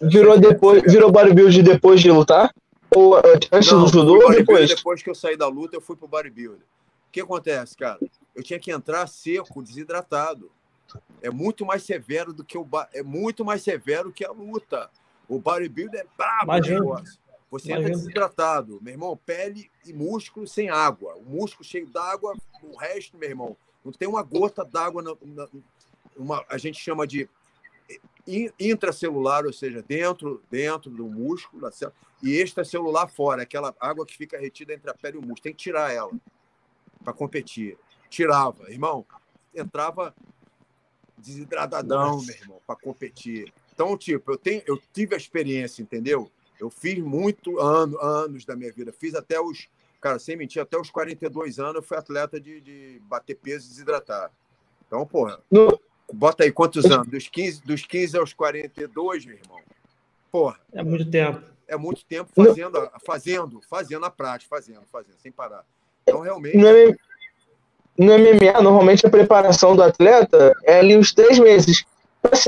Virou 0.00 0.38
depois, 0.38 0.80
virou 0.84 1.10
bodybuilder 1.10 1.64
depois 1.64 2.00
de 2.00 2.08
lutar? 2.08 2.54
Ou 2.94 3.16
antes 3.16 3.72
Não, 3.72 3.82
do 3.82 3.88
judô 3.88 4.14
ou 4.14 4.30
depois? 4.30 4.68
Depois 4.68 5.02
que 5.02 5.10
eu 5.10 5.14
saí 5.14 5.36
da 5.36 5.48
luta, 5.48 5.76
eu 5.76 5.80
fui 5.80 5.96
pro 5.96 6.06
bodybuilder. 6.06 6.60
O 6.60 7.10
que 7.10 7.20
acontece, 7.20 7.76
cara? 7.76 7.98
Eu 8.32 8.44
tinha 8.44 8.60
que 8.60 8.70
entrar 8.70 9.04
seco, 9.08 9.60
desidratado. 9.60 10.52
É 11.20 11.30
muito 11.30 11.66
mais 11.66 11.82
severo 11.82 12.32
do 12.32 12.44
que 12.44 12.56
o 12.56 12.64
é 12.94 13.02
muito 13.02 13.44
mais 13.44 13.60
severo 13.60 14.12
que 14.12 14.24
a 14.24 14.30
luta. 14.30 14.88
O 15.28 15.40
bodybuilder 15.40 16.02
é 16.02 16.06
brabo 16.16 16.52
negócio. 16.60 17.18
Você 17.50 17.72
entra 17.72 17.90
desidratado, 17.90 18.80
meu 18.82 18.92
irmão, 18.92 19.16
pele 19.16 19.70
e 19.84 19.92
músculo 19.92 20.46
sem 20.46 20.68
água. 20.68 21.14
O 21.14 21.24
músculo 21.24 21.64
cheio 21.64 21.86
d'água, 21.86 22.34
o 22.62 22.76
resto, 22.76 23.16
meu 23.16 23.28
irmão, 23.28 23.56
não 23.84 23.92
tem 23.92 24.08
uma 24.08 24.22
gota 24.22 24.64
d'água. 24.64 25.02
Na, 25.02 25.16
na, 25.22 25.48
uma, 26.16 26.44
a 26.48 26.58
gente 26.58 26.80
chama 26.80 27.06
de 27.06 27.28
intracelular, 28.58 29.46
ou 29.46 29.52
seja, 29.52 29.80
dentro, 29.82 30.42
dentro 30.50 30.90
do 30.90 31.06
músculo, 31.06 31.70
e 32.20 32.32
extracelular 32.32 33.08
fora, 33.08 33.42
aquela 33.42 33.74
água 33.78 34.04
que 34.04 34.16
fica 34.16 34.38
retida 34.38 34.74
entre 34.74 34.90
a 34.90 34.94
pele 34.94 35.16
e 35.16 35.18
o 35.18 35.22
músculo. 35.22 35.42
Tem 35.42 35.52
que 35.52 35.62
tirar 35.62 35.92
ela 35.92 36.10
para 37.04 37.12
competir. 37.12 37.78
Tirava, 38.10 38.70
irmão, 38.70 39.06
entrava 39.54 40.12
desidratadão, 41.16 42.20
meu 42.22 42.34
irmão, 42.34 42.60
para 42.66 42.76
competir. 42.76 43.52
Então, 43.72 43.96
tipo, 43.96 44.32
eu, 44.32 44.36
tenho, 44.36 44.62
eu 44.66 44.80
tive 44.92 45.14
a 45.14 45.18
experiência, 45.18 45.82
entendeu? 45.82 46.30
Eu 46.60 46.70
fiz 46.70 46.98
muito 46.98 47.58
ano, 47.58 48.00
anos 48.00 48.44
da 48.44 48.56
minha 48.56 48.72
vida. 48.72 48.92
Fiz 48.92 49.14
até 49.14 49.40
os, 49.40 49.68
cara, 50.00 50.18
sem 50.18 50.36
mentir, 50.36 50.60
até 50.60 50.78
os 50.78 50.90
42 50.90 51.58
anos 51.58 51.76
eu 51.76 51.82
fui 51.82 51.96
atleta 51.96 52.40
de, 52.40 52.60
de 52.60 53.00
bater 53.04 53.36
peso 53.36 53.66
e 53.66 53.70
desidratar. 53.70 54.30
Então, 54.86 55.04
porra, 55.06 55.40
no... 55.50 55.78
bota 56.12 56.44
aí 56.44 56.52
quantos 56.52 56.84
anos? 56.86 57.08
Dos 57.08 57.28
15, 57.28 57.62
dos 57.62 57.84
15 57.84 58.18
aos 58.18 58.32
42, 58.32 59.26
meu 59.26 59.36
irmão. 59.36 59.60
Porra. 60.30 60.58
É 60.72 60.82
muito 60.82 61.10
tempo. 61.10 61.42
É 61.68 61.76
muito 61.76 62.04
tempo 62.04 62.30
fazendo, 62.34 62.80
no... 62.80 62.90
fazendo, 63.04 63.60
fazendo 63.68 64.06
a 64.06 64.10
prática, 64.10 64.48
fazendo, 64.48 64.82
fazendo, 64.90 65.16
sem 65.18 65.32
parar. 65.32 65.64
Então, 66.02 66.20
realmente. 66.20 66.56
No, 66.56 68.12
MMA, 68.18 68.60
normalmente 68.60 69.06
a 69.06 69.10
preparação 69.10 69.74
do 69.74 69.82
atleta 69.82 70.54
é 70.64 70.78
ali 70.78 70.96
uns 70.96 71.12
três 71.12 71.38
meses. 71.38 71.84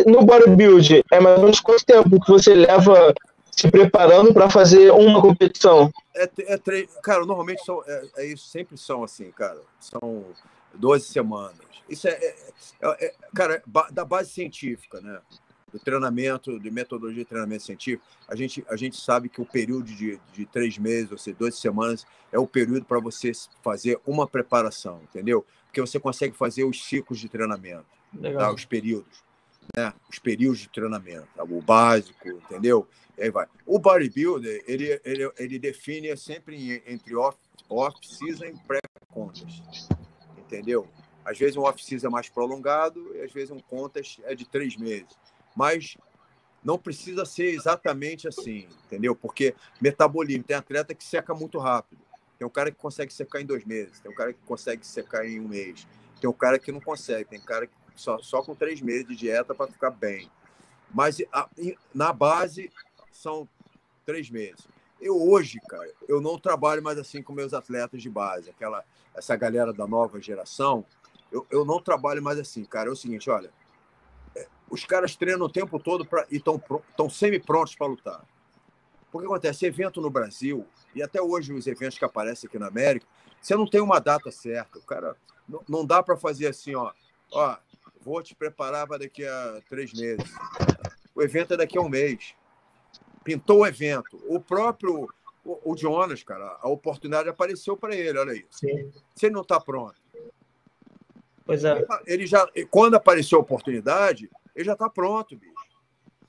No 0.06 0.22
bodybuilding, 0.22 1.02
é 1.11 1.20
mais 1.20 1.36
ou 1.36 1.44
menos 1.44 1.61
quanto 1.61 1.84
tempo 1.84 2.20
que 2.20 2.30
você 2.30 2.52
leva 2.52 3.14
se 3.59 3.68
preparando 3.68 4.32
para 4.32 4.48
fazer 4.48 4.92
uma 4.92 5.20
competição? 5.20 5.92
É, 6.14 6.30
é, 6.38 6.86
cara, 7.02 7.26
normalmente 7.26 7.64
são, 7.64 7.82
é, 7.84 8.09
é, 8.18 8.26
isso, 8.26 8.46
sempre 8.46 8.78
são 8.78 9.02
assim, 9.02 9.32
cara. 9.32 9.61
São 9.80 10.24
12 10.74 11.06
semanas. 11.06 11.59
Isso 11.88 12.06
é, 12.06 12.12
é, 12.12 12.36
é, 12.82 13.06
é 13.06 13.14
cara, 13.34 13.61
da 13.90 14.04
base 14.04 14.30
científica, 14.30 15.00
né? 15.00 15.20
Do 15.72 15.78
treinamento, 15.80 16.59
de 16.61 16.70
metodologia 16.70 17.24
de 17.24 17.28
treinamento 17.28 17.64
científico, 17.64 18.02
a 18.28 18.36
gente, 18.36 18.64
a 18.70 18.76
gente 18.76 18.96
sabe 18.96 19.28
que 19.28 19.40
o 19.40 19.44
período 19.44 19.84
de, 19.84 20.18
de 20.32 20.46
três 20.46 20.78
meses, 20.78 21.11
ou 21.11 21.18
seja, 21.18 21.36
12 21.38 21.59
semanas, 21.59 22.06
é 22.30 22.38
o 22.38 22.46
período 22.46 22.84
para 22.84 23.00
você 23.00 23.32
fazer 23.61 24.00
uma 24.06 24.26
preparação, 24.26 25.00
entendeu? 25.02 25.44
Porque 25.66 25.80
você 25.80 25.98
consegue 25.98 26.34
fazer 26.34 26.64
os 26.64 26.82
ciclos 26.84 27.18
de 27.18 27.28
treinamento, 27.28 27.84
tá? 28.38 28.50
os 28.52 28.64
períodos 28.64 29.28
né? 29.76 29.92
os 30.10 30.18
períodos 30.18 30.60
de 30.60 30.68
treinamento, 30.68 31.28
tá? 31.34 31.44
o 31.44 31.60
básico, 31.60 32.28
entendeu? 32.28 32.86
E 33.16 33.22
aí 33.22 33.30
vai. 33.30 33.46
O 33.66 33.78
bodybuilder, 33.78 34.62
ele, 34.66 35.00
ele, 35.04 35.32
ele 35.38 35.58
define 35.58 36.16
sempre 36.16 36.82
entre 36.86 37.14
off-season 37.68 38.44
e 38.46 38.56
pré-contest, 38.66 39.88
entendeu? 40.36 40.88
Às 41.24 41.38
vezes 41.38 41.56
um 41.56 41.62
off-season 41.62 42.06
é 42.06 42.10
mais 42.10 42.28
prolongado 42.28 43.14
e 43.14 43.20
às 43.20 43.32
vezes 43.32 43.50
um 43.50 43.58
contest 43.58 44.20
é 44.24 44.34
de 44.34 44.46
três 44.46 44.76
meses. 44.76 45.18
Mas 45.54 45.96
não 46.64 46.78
precisa 46.78 47.24
ser 47.24 47.54
exatamente 47.54 48.26
assim, 48.26 48.66
entendeu? 48.86 49.14
Porque 49.14 49.54
metabolismo, 49.80 50.44
tem 50.44 50.56
atleta 50.56 50.94
que 50.94 51.04
seca 51.04 51.34
muito 51.34 51.58
rápido. 51.58 52.00
Tem 52.38 52.46
um 52.46 52.50
cara 52.50 52.70
que 52.70 52.78
consegue 52.78 53.12
secar 53.12 53.40
em 53.40 53.46
dois 53.46 53.64
meses, 53.64 53.98
tem 54.00 54.10
um 54.10 54.14
cara 54.14 54.32
que 54.32 54.40
consegue 54.46 54.86
secar 54.86 55.26
em 55.26 55.40
um 55.40 55.48
mês, 55.48 55.86
tem 56.20 56.30
um 56.30 56.32
cara 56.32 56.58
que 56.58 56.70
não 56.70 56.80
consegue, 56.80 57.28
tem 57.28 57.40
um 57.40 57.44
cara 57.44 57.66
que 57.66 57.74
só, 57.99 58.18
só 58.18 58.42
com 58.42 58.55
três 58.55 58.80
meses 58.80 59.07
de 59.07 59.16
dieta 59.16 59.55
para 59.55 59.70
ficar 59.70 59.90
bem. 59.90 60.30
Mas 60.94 61.20
a, 61.32 61.49
na 61.92 62.12
base 62.12 62.70
são 63.11 63.46
três 64.07 64.30
meses. 64.30 64.66
Eu 65.01 65.20
hoje, 65.20 65.59
cara, 65.68 65.90
eu 66.09 66.20
não 66.20 66.38
trabalho 66.38 66.82
mais 66.82 66.99
assim 66.99 67.22
com 67.22 67.32
meus 67.32 67.53
atletas 67.53 68.01
de 68.01 68.09
base, 68.09 68.51
aquela 68.51 68.84
essa 69.14 69.34
galera 69.36 69.72
da 69.72 69.86
nova 69.86 70.20
geração. 70.20 70.84
Eu, 71.30 71.46
eu 71.51 71.64
não 71.64 71.82
trabalho 71.82 72.22
mais 72.22 72.38
assim, 72.38 72.64
cara. 72.64 72.88
É 72.88 72.92
o 72.92 72.96
seguinte, 72.96 73.28
olha, 73.28 73.53
é, 74.34 74.46
os 74.70 74.84
caras 74.84 75.16
treinam 75.16 75.46
o 75.46 75.53
tempo 75.53 75.78
todo 75.78 76.07
pra, 76.07 76.24
e 76.30 76.36
estão 76.36 77.11
semi-prontos 77.11 77.74
para 77.74 77.86
lutar. 77.86 78.24
Porque 79.11 79.26
acontece, 79.26 79.66
evento 79.66 80.01
no 80.01 80.11
Brasil, 80.11 80.66
e 80.94 81.03
até 81.03 81.20
hoje 81.20 81.53
os 81.53 81.66
eventos 81.66 81.99
que 81.99 82.05
aparecem 82.05 82.46
aqui 82.46 82.59
na 82.59 82.68
América, 82.68 83.07
você 83.40 83.57
não 83.57 83.66
tem 83.66 83.80
uma 83.80 83.99
data 83.99 84.30
certa. 84.30 84.78
O 84.78 84.82
cara 84.82 85.16
não, 85.49 85.62
não 85.68 85.86
dá 85.86 86.03
para 86.03 86.16
fazer 86.16 86.46
assim, 86.46 86.74
ó, 86.74 86.92
ó, 87.32 87.57
vou 88.03 88.22
te 88.22 88.34
preparar 88.34 88.86
para 88.86 88.99
daqui 88.99 89.26
a 89.26 89.61
três 89.68 89.92
meses. 89.92 90.30
O 91.14 91.22
evento 91.22 91.55
é 91.55 91.57
daqui 91.57 91.78
a 91.78 91.80
um 91.80 91.88
mês. 91.88 92.34
Pintou 93.24 93.61
o 93.61 93.66
evento. 93.66 94.22
O 94.28 94.40
próprio 94.40 95.09
o, 95.49 95.72
o 95.72 95.76
Jonas, 95.76 96.22
cara, 96.22 96.59
a 96.61 96.68
oportunidade 96.68 97.28
apareceu 97.28 97.76
para 97.76 97.96
ele, 97.96 98.18
olha 98.18 98.32
isso. 98.32 98.59
Sim. 98.61 98.92
Se 99.14 99.26
ele 99.26 99.34
não 99.34 99.42
está 99.42 99.59
pronto. 99.59 99.96
Pois 101.44 101.64
é. 101.64 101.86
Ele 102.07 102.26
já, 102.26 102.46
quando 102.70 102.96
apareceu 102.96 103.38
a 103.38 103.40
oportunidade, 103.40 104.30
ele 104.55 104.66
já 104.66 104.74
está 104.74 104.90
pronto, 104.90 105.36
bicho. 105.36 105.55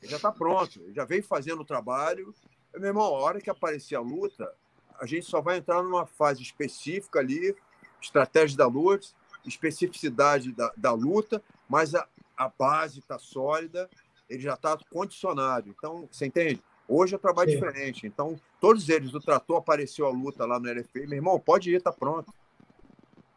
Ele 0.02 0.10
já 0.10 0.16
está 0.16 0.32
pronto. 0.32 0.82
Ele 0.82 0.94
já 0.94 1.04
veio 1.04 1.22
fazendo 1.22 1.62
o 1.62 1.66
trabalho. 1.66 2.34
Meu 2.74 2.88
irmão, 2.88 3.04
a 3.04 3.20
hora 3.20 3.42
que 3.42 3.50
aparecer 3.50 3.96
a 3.96 4.00
luta, 4.00 4.50
a 4.98 5.06
gente 5.06 5.26
só 5.26 5.42
vai 5.42 5.58
entrar 5.58 5.84
numa 5.84 6.06
fase 6.06 6.42
específica 6.42 7.20
ali, 7.20 7.54
estratégia 8.02 8.58
da 8.58 8.68
luta, 8.68 9.08
especificidade 9.46 10.54
da, 10.54 10.72
da 10.78 10.94
luta, 10.94 11.44
mas 11.70 11.94
a, 11.94 12.08
a 12.36 12.50
base 12.50 13.00
está 13.00 13.20
sólida, 13.20 13.88
ele 14.28 14.42
já 14.42 14.56
está 14.56 14.78
condicionado. 14.92 15.70
Então, 15.70 16.10
você 16.12 16.26
entende? 16.26 16.62
Hoje 16.88 17.16
eu 17.16 17.20
trabalho 17.20 17.52
Sim. 17.52 17.58
diferente. 17.58 18.08
Então, 18.08 18.40
todos 18.60 18.90
eles, 18.90 19.14
o 19.14 19.20
trator 19.20 19.58
apareceu 19.58 20.08
a 20.08 20.10
luta 20.10 20.46
lá 20.46 20.60
no 20.60 20.68
LFA, 20.68 21.02
meu 21.08 21.14
irmão, 21.14 21.40
pode 21.40 21.74
ir, 21.74 21.82
tá 21.82 21.92
pronto. 21.92 22.34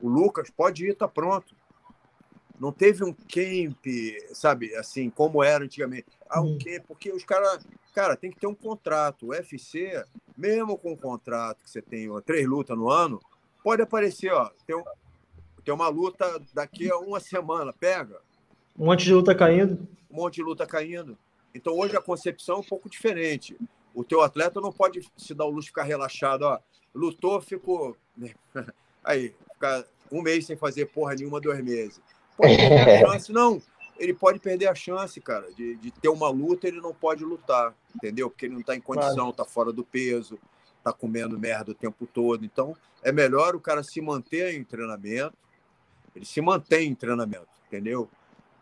O 0.00 0.08
Lucas, 0.08 0.50
pode 0.50 0.86
ir, 0.86 0.96
tá 0.96 1.06
pronto. 1.06 1.54
Não 2.58 2.72
teve 2.72 3.04
um 3.04 3.12
camp, 3.12 3.84
sabe, 4.32 4.74
assim, 4.76 5.10
como 5.10 5.42
era 5.42 5.64
antigamente. 5.64 6.06
Ah, 6.30 6.40
o 6.40 6.56
quê? 6.56 6.82
Porque 6.86 7.12
os 7.12 7.24
caras, 7.24 7.66
cara, 7.92 8.16
tem 8.16 8.30
que 8.30 8.38
ter 8.38 8.46
um 8.46 8.54
contrato. 8.54 9.26
O 9.26 9.28
UFC, 9.30 10.02
mesmo 10.36 10.78
com 10.78 10.92
um 10.92 10.96
contrato 10.96 11.62
que 11.62 11.70
você 11.70 11.82
tem 11.82 12.08
ó, 12.08 12.20
três 12.20 12.46
lutas 12.46 12.76
no 12.76 12.88
ano, 12.88 13.20
pode 13.62 13.82
aparecer, 13.82 14.32
ó, 14.32 14.48
tem 14.66 14.76
tem 15.64 15.72
uma 15.72 15.88
luta 15.88 16.40
daqui 16.52 16.90
a 16.90 16.98
uma 16.98 17.20
semana, 17.20 17.72
pega. 17.72 18.20
Um 18.78 18.86
monte 18.86 19.04
de 19.04 19.14
luta 19.14 19.34
caindo. 19.34 19.86
Um 20.10 20.16
monte 20.16 20.36
de 20.36 20.42
luta 20.42 20.66
caindo. 20.66 21.16
Então 21.54 21.78
hoje 21.78 21.96
a 21.96 22.00
concepção 22.00 22.56
é 22.56 22.60
um 22.60 22.64
pouco 22.64 22.88
diferente. 22.88 23.56
O 23.94 24.02
teu 24.02 24.22
atleta 24.22 24.60
não 24.60 24.72
pode 24.72 25.06
se 25.16 25.34
dar 25.34 25.44
o 25.44 25.50
luxo 25.50 25.62
de 25.62 25.68
ficar 25.68 25.84
relaxado, 25.84 26.42
ó. 26.42 26.58
Lutou, 26.94 27.40
ficou. 27.40 27.96
Né? 28.16 28.32
Aí, 29.04 29.34
ficar 29.52 29.84
um 30.10 30.22
mês 30.22 30.46
sem 30.46 30.56
fazer 30.56 30.86
porra 30.86 31.14
nenhuma, 31.14 31.40
dois 31.40 31.62
meses. 31.62 32.00
Pode 32.36 32.56
perder 32.56 32.80
a 32.80 32.98
chance, 33.12 33.32
não. 33.32 33.62
Ele 33.98 34.14
pode 34.14 34.38
perder 34.38 34.66
a 34.66 34.74
chance, 34.74 35.20
cara, 35.20 35.52
de, 35.52 35.76
de 35.76 35.90
ter 35.90 36.08
uma 36.08 36.28
luta, 36.28 36.66
ele 36.66 36.80
não 36.80 36.94
pode 36.94 37.24
lutar, 37.24 37.74
entendeu? 37.94 38.30
Porque 38.30 38.46
ele 38.46 38.54
não 38.54 38.60
está 38.60 38.74
em 38.74 38.80
condição, 38.80 39.14
claro. 39.14 39.32
tá 39.32 39.44
fora 39.44 39.72
do 39.72 39.84
peso, 39.84 40.38
tá 40.82 40.92
comendo 40.92 41.38
merda 41.38 41.70
o 41.70 41.74
tempo 41.74 42.06
todo. 42.06 42.44
Então, 42.44 42.76
é 43.02 43.12
melhor 43.12 43.54
o 43.54 43.60
cara 43.60 43.82
se 43.82 44.00
manter 44.00 44.54
em 44.54 44.64
treinamento, 44.64 45.36
ele 46.14 46.24
se 46.24 46.40
mantém 46.40 46.88
em 46.88 46.94
treinamento, 46.94 47.48
entendeu? 47.66 48.08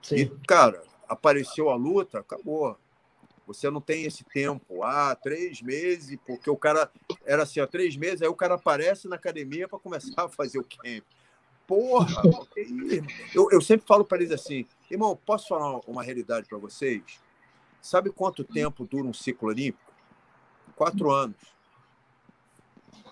Sim. 0.02 0.16
E, 0.16 0.26
cara, 0.46 0.82
apareceu 1.08 1.70
a 1.70 1.74
luta, 1.74 2.20
acabou. 2.20 2.76
Você 3.46 3.68
não 3.68 3.80
tem 3.80 4.04
esse 4.04 4.22
tempo, 4.22 4.82
ah, 4.84 5.16
três 5.16 5.60
meses, 5.60 6.16
porque 6.24 6.48
o 6.48 6.56
cara 6.56 6.90
era 7.24 7.42
assim, 7.42 7.60
ó, 7.60 7.66
três 7.66 7.96
meses, 7.96 8.22
aí 8.22 8.28
o 8.28 8.34
cara 8.34 8.54
aparece 8.54 9.08
na 9.08 9.16
academia 9.16 9.66
para 9.66 9.78
começar 9.78 10.24
a 10.24 10.28
fazer 10.28 10.60
o 10.60 10.64
camp. 10.64 11.04
Porra, 11.66 12.22
eu, 13.34 13.48
eu 13.50 13.60
sempre 13.60 13.86
falo 13.86 14.04
para 14.04 14.18
eles 14.18 14.32
assim, 14.32 14.66
irmão, 14.90 15.16
posso 15.16 15.48
falar 15.48 15.80
uma 15.86 16.02
realidade 16.02 16.48
para 16.48 16.58
vocês? 16.58 17.02
Sabe 17.80 18.10
quanto 18.10 18.44
tempo 18.44 18.84
dura 18.84 19.06
um 19.06 19.12
ciclo 19.12 19.48
olímpico? 19.48 19.92
Quatro 20.76 21.10
anos. 21.10 21.36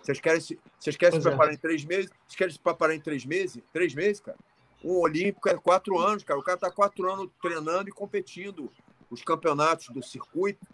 Vocês 0.08 0.20
querem 0.20 0.40
se, 0.40 0.58
vocês 0.80 0.96
querem 0.96 1.20
se 1.20 1.26
é. 1.26 1.30
preparar 1.30 1.52
é. 1.52 1.54
em 1.54 1.58
três 1.58 1.84
meses? 1.84 2.10
Vocês 2.26 2.36
querem 2.36 2.52
se 2.54 2.58
preparar 2.58 2.96
em 2.96 3.00
três 3.00 3.26
meses? 3.26 3.62
Três 3.70 3.94
meses, 3.94 4.20
cara? 4.20 4.38
Um 4.82 4.96
Olímpico 5.00 5.50
é 5.50 5.56
quatro 5.56 5.98
anos, 5.98 6.24
cara. 6.24 6.40
O 6.40 6.42
cara 6.42 6.56
está 6.56 6.70
quatro 6.70 7.12
anos 7.12 7.30
treinando 7.42 7.90
e 7.90 7.92
competindo 7.92 8.72
os 9.10 9.22
campeonatos 9.22 9.88
do 9.90 10.02
circuito 10.02 10.66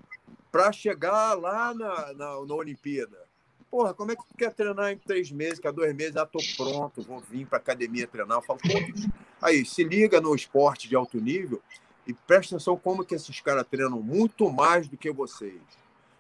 para 0.53 0.71
chegar 0.71 1.35
lá 1.35 1.75
na, 1.75 2.13
na, 2.13 2.45
na 2.45 2.55
Olimpíada. 2.55 3.19
Porra, 3.69 3.93
como 3.93 4.13
é 4.13 4.17
que 4.17 4.25
tu 4.25 4.37
quer 4.39 4.53
treinar 4.53 4.93
em 4.93 4.99
três 4.99 5.33
meses, 5.33 5.59
que 5.59 5.67
há 5.67 5.73
dois 5.73 5.93
meses, 5.97 6.17
ah, 6.17 6.25
tô 6.25 6.39
pronto, 6.57 7.03
vou 7.03 7.19
vir 7.19 7.45
para 7.45 7.59
academia 7.59 8.07
treinar. 8.07 8.39
Eu 8.39 8.43
falo, 8.43 8.61
aí, 9.43 9.65
se 9.65 9.83
liga 9.83 10.21
no 10.21 10.33
esporte 10.33 10.89
de 10.89 10.95
alto 10.95 11.21
nível 11.21 11.61
e 12.07 12.15
presta 12.15 12.55
atenção 12.55 12.77
como 12.77 13.05
que 13.05 13.17
esses 13.17 13.41
caras 13.41 13.67
treinam 13.69 14.01
muito 14.01 14.49
mais 14.49 14.87
do 14.87 14.97
que 14.97 15.11
vocês. 15.11 15.61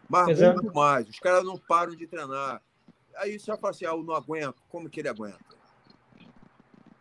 Mas 0.09 0.31
Exato. 0.31 0.61
muito 0.61 0.74
mais. 0.74 1.09
Os 1.09 1.20
caras 1.20 1.45
não 1.45 1.57
param 1.57 1.95
de 1.95 2.09
treinar. 2.09 2.61
Aí 3.16 3.39
você 3.39 3.51
vai 3.51 3.61
falar 3.61 3.70
assim, 3.70 3.86
ah, 3.86 3.91
eu 3.91 4.03
não 4.03 4.15
aguento. 4.15 4.62
Como 4.69 4.89
que 4.89 5.01
ele 5.01 5.09
aguenta? 5.09 5.39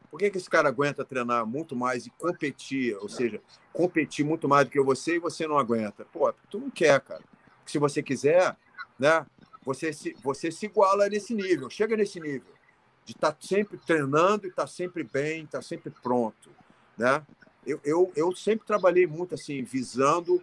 Por 0.10 0.20
que, 0.20 0.30
que 0.30 0.38
esse 0.38 0.50
cara 0.50 0.70
aguenta 0.70 1.04
treinar 1.04 1.46
muito 1.46 1.76
mais 1.76 2.06
e 2.06 2.12
competir, 2.12 2.96
ou 2.98 3.10
seja, 3.10 3.42
competir 3.72 4.24
muito 4.24 4.48
mais 4.48 4.66
do 4.66 4.72
que 4.72 4.80
você 4.80 5.16
e 5.16 5.20
você 5.20 5.48
não 5.48 5.58
aguenta? 5.58 6.06
Pô, 6.06 6.32
tu 6.52 6.60
não 6.60 6.70
quer, 6.70 7.02
cara. 7.02 7.24
Se 7.66 7.80
você 7.80 8.04
quiser, 8.04 8.56
né? 9.00 9.26
você 9.66 9.94
se, 9.94 10.16
você 10.22 10.52
se 10.52 10.66
iguala 10.66 11.08
nesse 11.10 11.34
nível, 11.34 11.70
chega 11.70 11.96
nesse 11.96 12.20
nível 12.20 12.54
de 13.06 13.14
estar 13.14 13.32
tá 13.32 13.38
sempre 13.42 13.78
treinando 13.78 14.46
e 14.46 14.50
estar 14.50 14.64
tá 14.64 14.68
sempre 14.68 15.04
bem, 15.04 15.44
estar 15.44 15.60
tá 15.60 15.62
sempre 15.62 15.92
pronto, 16.02 16.50
né? 16.98 17.26
Eu, 17.66 17.80
eu, 17.84 18.12
eu 18.16 18.36
sempre 18.36 18.66
trabalhei 18.66 19.08
muito 19.08 19.36
assim, 19.36 19.64
visando 19.64 20.42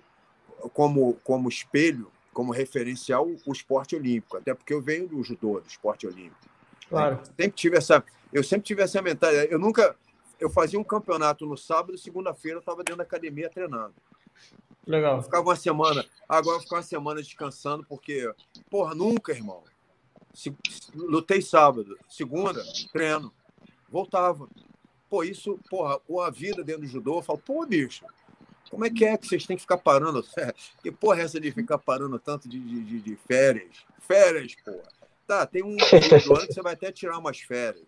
como, 0.72 1.14
como 1.22 1.48
espelho, 1.48 2.10
como 2.40 2.54
referencial 2.54 3.28
o 3.44 3.52
esporte 3.52 3.94
olímpico, 3.94 4.38
até 4.38 4.54
porque 4.54 4.72
eu 4.72 4.80
venho 4.80 5.06
do 5.06 5.22
judô, 5.22 5.60
do 5.60 5.68
esporte 5.68 6.06
olímpico. 6.06 6.48
Claro. 6.88 7.18
Eu 7.18 7.24
sempre 7.26 7.50
tive 7.50 7.76
essa, 7.76 8.02
eu 8.32 8.42
sempre 8.42 8.66
tive 8.66 8.80
essa 8.80 9.02
mentalidade. 9.02 9.52
Eu 9.52 9.58
nunca, 9.58 9.94
eu 10.40 10.48
fazia 10.48 10.80
um 10.80 10.84
campeonato 10.84 11.44
no 11.44 11.54
sábado, 11.54 11.98
segunda-feira 11.98 12.56
eu 12.56 12.60
estava 12.60 12.78
dentro 12.78 12.96
da 12.96 13.02
academia 13.02 13.50
treinando. 13.50 13.92
Legal. 14.86 15.18
Eu 15.18 15.22
ficava 15.22 15.42
uma 15.42 15.54
semana, 15.54 16.02
agora 16.26 16.56
eu 16.56 16.62
ficar 16.62 16.76
uma 16.76 16.82
semana 16.82 17.20
descansando, 17.20 17.84
porque, 17.86 18.32
porra, 18.70 18.94
nunca, 18.94 19.32
irmão. 19.32 19.62
Se, 20.32 20.56
lutei 20.94 21.42
sábado, 21.42 21.98
segunda, 22.08 22.64
treino, 22.90 23.30
voltava. 23.90 24.48
Pô, 25.10 25.22
isso, 25.22 25.60
porra, 25.68 26.00
ou 26.08 26.22
a 26.22 26.30
vida 26.30 26.64
dentro 26.64 26.82
do 26.82 26.88
judô, 26.88 27.18
eu 27.18 27.22
falo, 27.22 27.38
pô, 27.38 27.66
bicho, 27.66 28.02
como 28.70 28.84
é 28.84 28.90
que 28.90 29.05
é 29.05 29.18
que 29.18 29.26
vocês 29.26 29.44
têm 29.44 29.56
que 29.56 29.62
ficar 29.62 29.78
parando? 29.78 30.24
Que 30.82 30.90
porra 30.90 31.20
é 31.20 31.24
essa 31.24 31.40
de 31.40 31.51
ficar 31.51 31.76
parando 31.78 32.18
tanto 32.18 32.48
de, 32.48 32.59
de, 32.59 33.01
de 33.01 33.16
férias? 33.16 33.84
Férias, 33.98 34.55
porra. 34.64 34.88
Tá, 35.26 35.47
tem 35.47 35.62
um 35.62 35.76
período 35.76 36.36
ano 36.36 36.47
que 36.47 36.55
você 36.55 36.62
vai 36.62 36.72
até 36.72 36.90
tirar 36.90 37.18
umas 37.18 37.38
férias. 37.38 37.86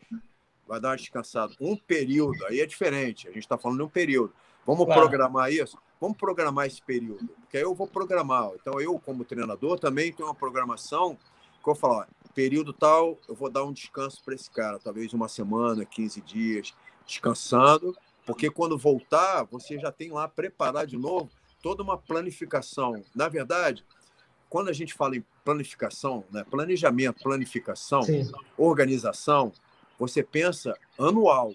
Vai 0.66 0.80
dar 0.80 0.90
uma 0.90 0.96
descansada. 0.96 1.54
Um 1.60 1.76
período, 1.76 2.44
aí 2.46 2.60
é 2.60 2.66
diferente. 2.66 3.28
A 3.28 3.32
gente 3.32 3.42
está 3.42 3.56
falando 3.56 3.78
de 3.78 3.84
um 3.84 3.88
período. 3.88 4.32
Vamos 4.66 4.84
claro. 4.86 5.00
programar 5.02 5.52
isso? 5.52 5.78
Vamos 6.00 6.16
programar 6.16 6.66
esse 6.66 6.80
período. 6.80 7.28
Porque 7.40 7.56
aí 7.56 7.62
eu 7.62 7.74
vou 7.74 7.86
programar. 7.86 8.50
Então, 8.60 8.80
eu, 8.80 8.98
como 8.98 9.24
treinador, 9.24 9.78
também 9.78 10.12
tenho 10.12 10.28
uma 10.28 10.34
programação 10.34 11.18
que 11.62 11.68
eu 11.68 11.74
falo, 11.74 12.00
ó, 12.00 12.06
período 12.34 12.72
tal, 12.72 13.18
eu 13.28 13.34
vou 13.34 13.50
dar 13.50 13.64
um 13.64 13.72
descanso 13.72 14.22
para 14.24 14.34
esse 14.34 14.50
cara. 14.50 14.78
Talvez 14.78 15.12
uma 15.12 15.28
semana, 15.28 15.84
15 15.84 16.20
dias, 16.20 16.74
descansando. 17.06 17.96
Porque 18.24 18.50
quando 18.50 18.78
voltar, 18.78 19.44
você 19.44 19.78
já 19.78 19.90
tem 19.90 20.10
lá 20.10 20.28
preparar 20.28 20.86
de 20.86 20.96
novo 20.96 21.30
toda 21.62 21.82
uma 21.82 21.98
planificação. 21.98 23.02
Na 23.14 23.28
verdade, 23.28 23.84
quando 24.48 24.68
a 24.68 24.72
gente 24.72 24.94
fala 24.94 25.16
em 25.16 25.24
planificação, 25.44 26.24
né, 26.30 26.44
planejamento, 26.48 27.22
planificação, 27.22 28.02
Sim. 28.02 28.30
organização, 28.56 29.52
você 29.98 30.22
pensa 30.22 30.76
anual 30.98 31.52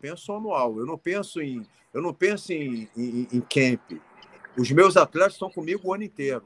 penso 0.00 0.32
anual. 0.32 0.78
Eu 0.78 0.86
não 0.86 0.96
penso 0.96 1.40
em, 1.40 1.66
eu 1.92 2.00
não 2.00 2.14
penso 2.14 2.52
em, 2.52 2.88
em, 2.96 3.28
em 3.32 3.40
camp. 3.40 4.00
Os 4.56 4.70
meus 4.70 4.96
atletas 4.96 5.34
estão 5.34 5.50
comigo 5.50 5.88
o 5.88 5.94
ano 5.94 6.04
inteiro. 6.04 6.44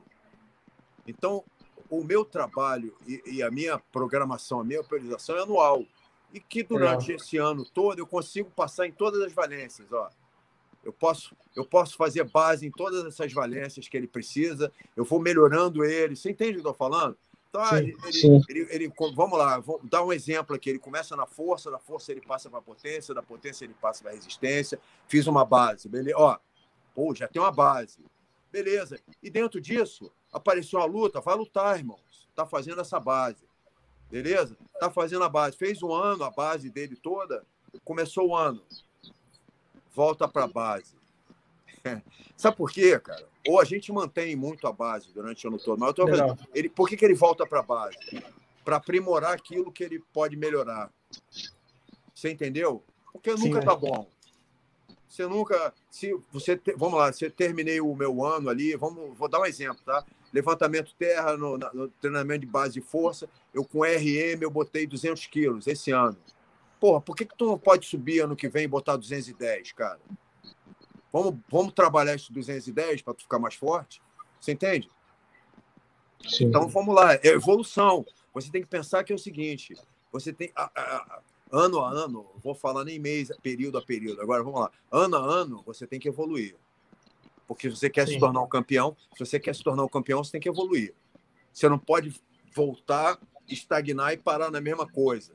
Então, 1.07 1.45
o 1.89 2.03
meu 2.03 2.25
trabalho 2.25 2.97
e, 3.07 3.23
e 3.27 3.43
a 3.43 3.51
minha 3.51 3.79
programação, 3.79 4.61
a 4.61 4.65
minha 4.65 4.83
priorização 4.83 5.37
é 5.37 5.43
anual. 5.43 5.85
E 6.33 6.41
que 6.41 6.63
durante 6.63 7.13
é. 7.13 7.17
esse 7.17 7.37
ano 7.37 7.65
todo 7.65 7.99
eu 7.99 8.07
consigo 8.07 8.51
passar 8.51 8.87
em 8.87 8.93
todas 8.93 9.21
as 9.23 9.33
valências. 9.33 9.93
Ó. 9.93 10.09
Eu 10.85 10.93
posso, 10.93 11.37
eu 11.55 11.65
posso 11.65 11.97
fazer 11.97 12.25
base 12.25 12.67
em 12.67 12.71
todas 12.71 13.05
essas 13.05 13.33
valências 13.33 13.87
que 13.87 13.97
ele 13.97 14.09
precisa, 14.09 14.73
eu 14.97 15.05
vou 15.05 15.21
melhorando 15.21 15.85
ele. 15.85 16.17
Você 16.17 16.31
entende 16.31 16.59
o 16.59 16.61
que 16.61 16.67
eu 16.67 16.73
estou 16.73 16.75
falando? 16.75 17.17
Então, 17.49 17.65
sim, 17.67 17.77
ele, 17.77 18.13
sim. 18.13 18.43
Ele, 18.49 18.67
ele, 18.71 18.93
vamos 19.15 19.39
lá, 19.39 19.59
vou 19.59 19.79
dar 19.85 20.03
um 20.03 20.13
exemplo 20.13 20.57
aqui. 20.57 20.71
Ele 20.71 20.79
começa 20.79 21.15
na 21.15 21.27
força, 21.27 21.71
da 21.71 21.79
força 21.79 22.11
ele 22.11 22.23
passa 22.23 22.49
para 22.49 22.59
a 22.59 22.63
potência, 22.63 23.15
da 23.15 23.23
potência 23.23 23.65
ele 23.65 23.75
passa 23.75 24.03
para 24.03 24.13
a 24.13 24.15
resistência. 24.15 24.81
Fiz 25.07 25.27
uma 25.27 25.45
base, 25.45 25.87
beleza? 25.89 26.17
Ó, 26.19 26.39
pô, 26.95 27.15
já 27.15 27.29
tem 27.29 27.43
uma 27.43 27.53
base. 27.53 27.99
Beleza. 28.51 28.99
E 29.23 29.29
dentro 29.29 29.61
disso, 29.61 30.11
apareceu 30.33 30.81
a 30.81 30.87
luta, 30.87 31.21
vai 31.21 31.37
lutar, 31.37 31.79
irmãos. 31.79 32.29
Tá 32.35 32.47
fazendo 32.47 32.81
essa 32.81 32.99
base. 32.99 33.45
Beleza? 34.13 34.55
Tá 34.79 34.91
fazendo 34.91 35.25
a 35.25 35.29
base. 35.29 35.57
Fez 35.57 35.83
um 35.83 35.91
ano, 35.91 36.23
a 36.23 36.31
base 36.31 36.69
dele 36.69 36.95
toda. 36.95 37.47
Começou 37.83 38.29
o 38.29 38.37
ano. 38.37 38.63
Volta 39.95 40.29
para 40.29 40.45
a 40.45 40.49
base. 40.49 40.95
Sabe 42.37 42.59
por 42.59 42.71
quê, 42.71 43.01
cara? 43.01 43.27
Ou 43.49 43.59
a 43.59 43.65
gente 43.65 43.91
mantém 43.91 44.37
muito 44.37 44.67
a 44.67 44.73
base 44.73 45.11
durante 45.15 45.47
o 45.47 45.49
ano 45.49 45.59
todo. 45.59 45.79
Mas 45.79 45.89
eu 45.89 45.95
tô 45.95 46.37
ele, 46.55 46.69
por 46.69 46.87
que, 46.87 46.97
que 46.97 47.07
ele 47.07 47.15
volta 47.15 47.47
para 47.47 47.61
a 47.61 47.63
base? 47.63 47.97
Para 48.63 48.77
aprimorar 48.77 49.33
aquilo 49.33 49.73
que 49.73 49.83
ele 49.83 49.99
pode 50.13 50.37
melhorar. 50.37 50.93
Você 52.15 52.31
entendeu? 52.31 52.85
Porque 53.15 53.35
Sim, 53.35 53.49
nunca 53.49 53.61
é. 53.61 53.65
tá 53.65 53.75
bom. 53.75 54.07
Você 55.09 55.27
nunca. 55.27 55.73
Se 55.91 56.15
você 56.31 56.61
vamos 56.77 56.99
lá, 56.99 57.11
você 57.11 57.31
terminei 57.31 57.81
o 57.81 57.97
meu 57.97 58.23
ano 58.23 58.51
ali, 58.51 58.77
vamos, 58.77 59.17
vou 59.17 59.29
dar 59.29 59.41
um 59.41 59.47
exemplo, 59.47 59.83
tá? 59.85 60.05
Levantamento 60.33 60.95
terra 60.99 61.37
no, 61.37 61.59
no 61.59 61.89
treinamento 61.89 62.41
de 62.41 62.47
base 62.47 62.75
de 62.75 62.81
força, 62.81 63.29
eu 63.53 63.65
com 63.65 63.83
RM 63.83 64.41
eu 64.41 64.51
botei 64.51 64.87
200 64.87 65.27
quilos 65.27 65.67
esse 65.67 65.91
ano. 65.91 66.17
Porra, 66.81 67.01
por 67.01 67.15
que, 67.15 67.25
que 67.25 67.37
tu 67.37 67.47
não 67.47 67.59
pode 67.59 67.87
subir 67.87 68.21
ano 68.21 68.35
que 68.35 68.49
vem 68.49 68.65
e 68.65 68.69
botar 68.69 68.97
210, 68.97 69.73
cara? 69.73 70.01
Vamos, 71.13 71.39
vamos 71.51 71.73
trabalhar 71.75 72.15
esses 72.15 72.31
210 72.31 73.03
para 73.03 73.15
tu 73.15 73.23
ficar 73.23 73.39
mais 73.39 73.55
forte? 73.55 74.03
Você 74.41 74.53
entende? 74.53 74.91
Sim. 76.27 76.47
Então 76.47 76.67
vamos 76.69 76.95
lá, 76.95 77.15
é 77.15 77.29
evolução. 77.29 78.05
Você 78.33 78.51
tem 78.51 78.63
que 78.63 78.69
pensar 78.69 79.05
que 79.05 79.13
é 79.13 79.17
o 79.17 79.19
seguinte: 79.19 79.75
você 80.11 80.33
tem 80.33 80.51
a, 80.57 80.71
a, 80.75 81.21
ano 81.51 81.81
a 81.81 81.91
ano, 81.91 82.27
vou 82.43 82.55
falar 82.55 82.85
nem 82.85 82.99
mês, 82.99 83.31
período 83.43 83.79
a 83.79 83.83
período. 83.83 84.23
Agora 84.23 84.43
vamos 84.43 84.61
lá, 84.61 84.71
ano 84.91 85.17
a 85.17 85.21
ano 85.21 85.63
você 85.67 85.87
tem 85.87 86.01
que 86.01 86.09
evoluir, 86.09 86.57
porque 87.47 87.71
se 87.71 87.77
você 87.77 87.91
quer 87.91 88.07
Sim. 88.07 88.15
se 88.15 88.21
tornar 88.21 88.43
um 88.43 88.49
campeão, 88.49 88.97
se 89.17 89.25
você 89.25 89.39
quer 89.39 89.55
se 89.55 89.63
tornar 89.63 89.85
um 89.85 89.89
campeão, 89.89 90.23
você 90.23 90.33
tem 90.33 90.41
que 90.41 90.49
evoluir. 90.49 90.95
Você 91.53 91.69
não 91.69 91.79
pode 91.79 92.15
voltar, 92.55 93.19
estagnar 93.49 94.13
e 94.13 94.17
parar 94.17 94.51
na 94.51 94.61
mesma 94.61 94.87
coisa. 94.87 95.33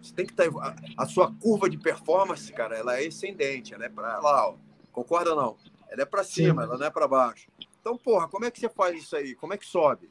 Você 0.00 0.14
tem 0.14 0.26
que 0.26 0.32
estar 0.32 0.50
tá, 0.50 0.76
a, 0.96 1.06
sua 1.06 1.32
curva 1.32 1.68
de 1.68 1.78
performance, 1.78 2.52
cara, 2.52 2.76
ela 2.76 3.00
é 3.00 3.06
ascendente, 3.06 3.74
ela 3.74 3.84
é 3.84 3.88
para 3.88 4.18
lá, 4.20 4.50
ó 4.50 4.56
Concorda 4.96 5.34
ou 5.34 5.36
não? 5.36 5.56
Ela 5.90 6.02
é 6.02 6.06
para 6.06 6.24
cima, 6.24 6.62
Sim. 6.62 6.68
ela 6.68 6.78
não 6.78 6.86
é 6.86 6.90
para 6.90 7.06
baixo. 7.06 7.48
Então, 7.78 7.98
porra, 7.98 8.26
como 8.28 8.46
é 8.46 8.50
que 8.50 8.58
você 8.58 8.68
faz 8.68 8.96
isso 8.96 9.14
aí? 9.14 9.34
Como 9.34 9.52
é 9.52 9.58
que 9.58 9.66
sobe? 9.66 10.08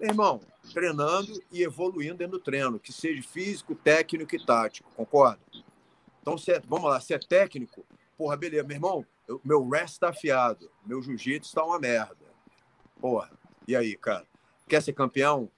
Meu 0.00 0.10
irmão, 0.10 0.40
treinando 0.72 1.40
e 1.52 1.62
evoluindo 1.62 2.16
dentro 2.16 2.36
do 2.36 2.42
treino, 2.42 2.80
que 2.80 2.92
seja 2.92 3.22
físico, 3.22 3.76
técnico 3.76 4.34
e 4.34 4.44
tático, 4.44 4.90
concorda? 4.96 5.38
Então, 6.20 6.36
se 6.36 6.50
é, 6.50 6.60
vamos 6.66 6.90
lá, 6.90 7.00
se 7.00 7.14
é 7.14 7.18
técnico, 7.18 7.86
porra, 8.18 8.36
beleza, 8.36 8.64
meu 8.64 8.74
irmão, 8.74 9.06
meu 9.44 9.68
rest 9.68 9.98
tá 9.98 10.08
afiado, 10.08 10.70
meu 10.84 11.02
jiu-jitsu 11.02 11.48
está 11.48 11.64
uma 11.64 11.78
merda. 11.78 12.16
Porra, 13.00 13.30
e 13.66 13.74
aí, 13.76 13.96
cara? 13.96 14.26
Quer 14.68 14.82
ser 14.82 14.92
campeão? 14.92 15.48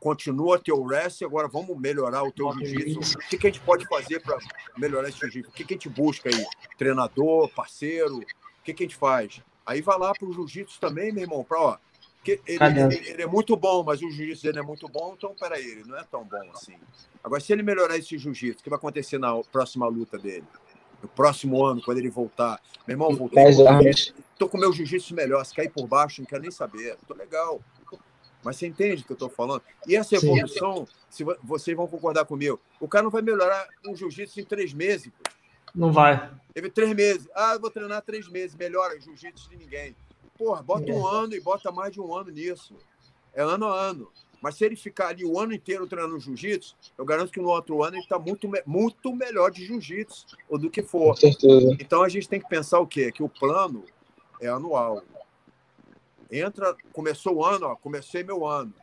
Continua 0.00 0.58
teu 0.58 0.82
rest 0.84 1.20
e 1.20 1.24
agora 1.24 1.48
vamos 1.48 1.78
melhorar 1.78 2.22
o 2.22 2.32
teu 2.32 2.52
jiu-jitsu. 2.52 3.16
O 3.16 3.28
que, 3.28 3.38
que 3.38 3.46
a 3.46 3.50
gente 3.50 3.62
pode 3.64 3.86
fazer 3.88 4.20
para 4.20 4.38
melhorar 4.76 5.08
esse 5.08 5.18
jiu-jitsu? 5.18 5.50
O 5.50 5.52
que, 5.52 5.64
que 5.64 5.74
a 5.74 5.76
gente 5.76 5.88
busca 5.88 6.28
aí? 6.28 6.46
Treinador, 6.76 7.48
parceiro? 7.54 8.18
O 8.18 8.62
que, 8.62 8.74
que 8.74 8.84
a 8.84 8.86
gente 8.86 8.96
faz? 8.96 9.42
Aí 9.64 9.80
vai 9.80 9.98
lá 9.98 10.12
para 10.12 10.28
o 10.28 10.32
jiu-jitsu 10.32 10.78
também, 10.78 11.10
meu 11.12 11.22
irmão, 11.22 11.42
para 11.42 11.60
ó. 11.60 11.78
Que 12.22 12.40
ele, 12.46 12.64
ele, 12.64 13.08
ele, 13.10 13.22
é 13.22 13.26
muito 13.26 13.54
bom, 13.54 13.82
mas 13.82 14.00
o 14.00 14.10
jiu-jitsu 14.10 14.42
dele 14.44 14.58
é 14.58 14.62
muito 14.62 14.88
bom, 14.88 15.14
então 15.16 15.34
peraí, 15.38 15.64
ele 15.64 15.84
não 15.84 15.98
é 15.98 16.04
tão 16.04 16.24
bom 16.24 16.50
assim. 16.54 16.76
Agora, 17.22 17.40
se 17.40 17.52
ele 17.52 17.62
melhorar 17.62 17.96
esse 17.98 18.16
jiu-jitsu, 18.16 18.60
o 18.60 18.62
que 18.62 18.70
vai 18.70 18.78
acontecer 18.78 19.18
na 19.18 19.42
próxima 19.44 19.86
luta 19.86 20.18
dele? 20.18 20.46
No 21.04 21.08
próximo 21.08 21.62
ano, 21.62 21.82
quando 21.82 21.98
ele 21.98 22.08
voltar. 22.08 22.58
Meu 22.86 22.94
irmão, 22.94 23.14
voltei. 23.14 23.44
Estou 23.44 24.48
com 24.48 24.56
meu 24.56 24.72
jiu-jitsu 24.72 25.14
melhor. 25.14 25.44
Se 25.44 25.54
cair 25.54 25.70
por 25.70 25.86
baixo, 25.86 26.22
não 26.22 26.26
quero 26.26 26.40
nem 26.40 26.50
saber. 26.50 26.96
Tô 27.06 27.12
legal. 27.12 27.60
Mas 28.42 28.56
você 28.56 28.66
entende 28.66 29.02
o 29.02 29.04
que 29.04 29.12
eu 29.12 29.14
estou 29.14 29.28
falando? 29.28 29.62
E 29.86 29.94
essa 29.94 30.16
evolução, 30.16 30.88
se 31.10 31.22
vocês 31.42 31.76
vão 31.76 31.86
concordar 31.86 32.24
comigo, 32.24 32.58
o 32.80 32.88
cara 32.88 33.02
não 33.02 33.10
vai 33.10 33.20
melhorar 33.20 33.68
um 33.86 33.94
jiu-jitsu 33.94 34.40
em 34.40 34.44
três 34.44 34.72
meses. 34.72 35.12
Não 35.74 35.92
vai. 35.92 36.30
Teve 36.54 36.70
três 36.70 36.94
meses. 36.94 37.28
Ah, 37.34 37.58
vou 37.58 37.70
treinar 37.70 38.00
três 38.00 38.26
meses. 38.26 38.56
Melhora 38.56 38.98
jiu-jitsu 38.98 39.50
de 39.50 39.58
ninguém. 39.58 39.94
Porra, 40.38 40.62
bota 40.62 40.90
um 40.90 41.06
é. 41.06 41.16
ano 41.24 41.34
e 41.34 41.40
bota 41.40 41.70
mais 41.70 41.92
de 41.92 42.00
um 42.00 42.14
ano 42.16 42.30
nisso. 42.30 42.74
É 43.34 43.42
ano 43.42 43.66
a 43.66 43.78
ano. 43.78 44.10
Mas 44.44 44.56
se 44.56 44.64
ele 44.66 44.76
ficar 44.76 45.08
ali 45.08 45.24
o 45.24 45.40
ano 45.40 45.54
inteiro 45.54 45.86
treinando 45.86 46.20
jiu-jitsu, 46.20 46.76
eu 46.98 47.04
garanto 47.06 47.32
que 47.32 47.40
no 47.40 47.48
outro 47.48 47.82
ano 47.82 47.96
ele 47.96 48.02
está 48.02 48.18
muito, 48.18 48.46
muito 48.66 49.16
melhor 49.16 49.50
de 49.50 49.64
jiu-jitsu 49.64 50.36
do 50.50 50.68
que 50.68 50.82
for. 50.82 51.14
Com 51.14 51.16
certeza. 51.16 51.74
Então 51.80 52.02
a 52.02 52.10
gente 52.10 52.28
tem 52.28 52.38
que 52.38 52.46
pensar 52.46 52.78
o 52.78 52.86
quê? 52.86 53.10
Que 53.10 53.22
o 53.22 53.28
plano 53.28 53.86
é 54.38 54.48
anual. 54.48 55.02
Entra, 56.30 56.76
começou 56.92 57.36
o 57.36 57.42
ano, 57.42 57.68
ó, 57.68 57.74
comecei 57.74 58.22
meu 58.22 58.46
ano. 58.46 58.74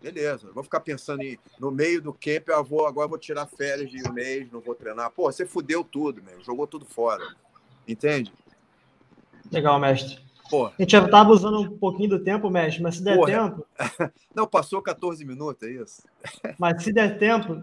Beleza, 0.00 0.50
vou 0.54 0.64
ficar 0.64 0.80
pensando 0.80 1.20
em, 1.20 1.38
no 1.60 1.70
meio 1.70 2.00
do 2.00 2.14
camp, 2.14 2.48
eu 2.48 2.64
vou, 2.64 2.86
agora 2.86 3.08
vou 3.08 3.18
tirar 3.18 3.44
férias 3.44 3.90
de 3.90 4.08
um 4.08 4.12
mês, 4.14 4.50
não 4.50 4.60
vou 4.60 4.74
treinar. 4.74 5.10
Pô, 5.10 5.30
você 5.30 5.44
fudeu 5.44 5.84
tudo, 5.84 6.22
meu, 6.22 6.42
jogou 6.42 6.66
tudo 6.66 6.86
fora. 6.86 7.36
Entende? 7.86 8.32
Legal, 9.52 9.78
mestre. 9.78 10.25
Pô. 10.48 10.66
A 10.66 10.72
gente 10.78 10.92
já 10.92 11.08
tá 11.08 11.20
abusando 11.20 11.60
um 11.60 11.78
pouquinho 11.78 12.10
do 12.10 12.18
tempo, 12.18 12.50
mestre, 12.50 12.82
mas 12.82 12.96
se 12.96 13.02
der 13.02 13.16
Porra. 13.16 13.32
tempo. 13.32 13.66
Não, 14.34 14.46
passou 14.46 14.80
14 14.80 15.24
minutos, 15.24 15.62
é 15.68 15.72
isso? 15.72 16.02
Mas 16.58 16.82
se 16.82 16.92
der 16.92 17.18
tempo, 17.18 17.62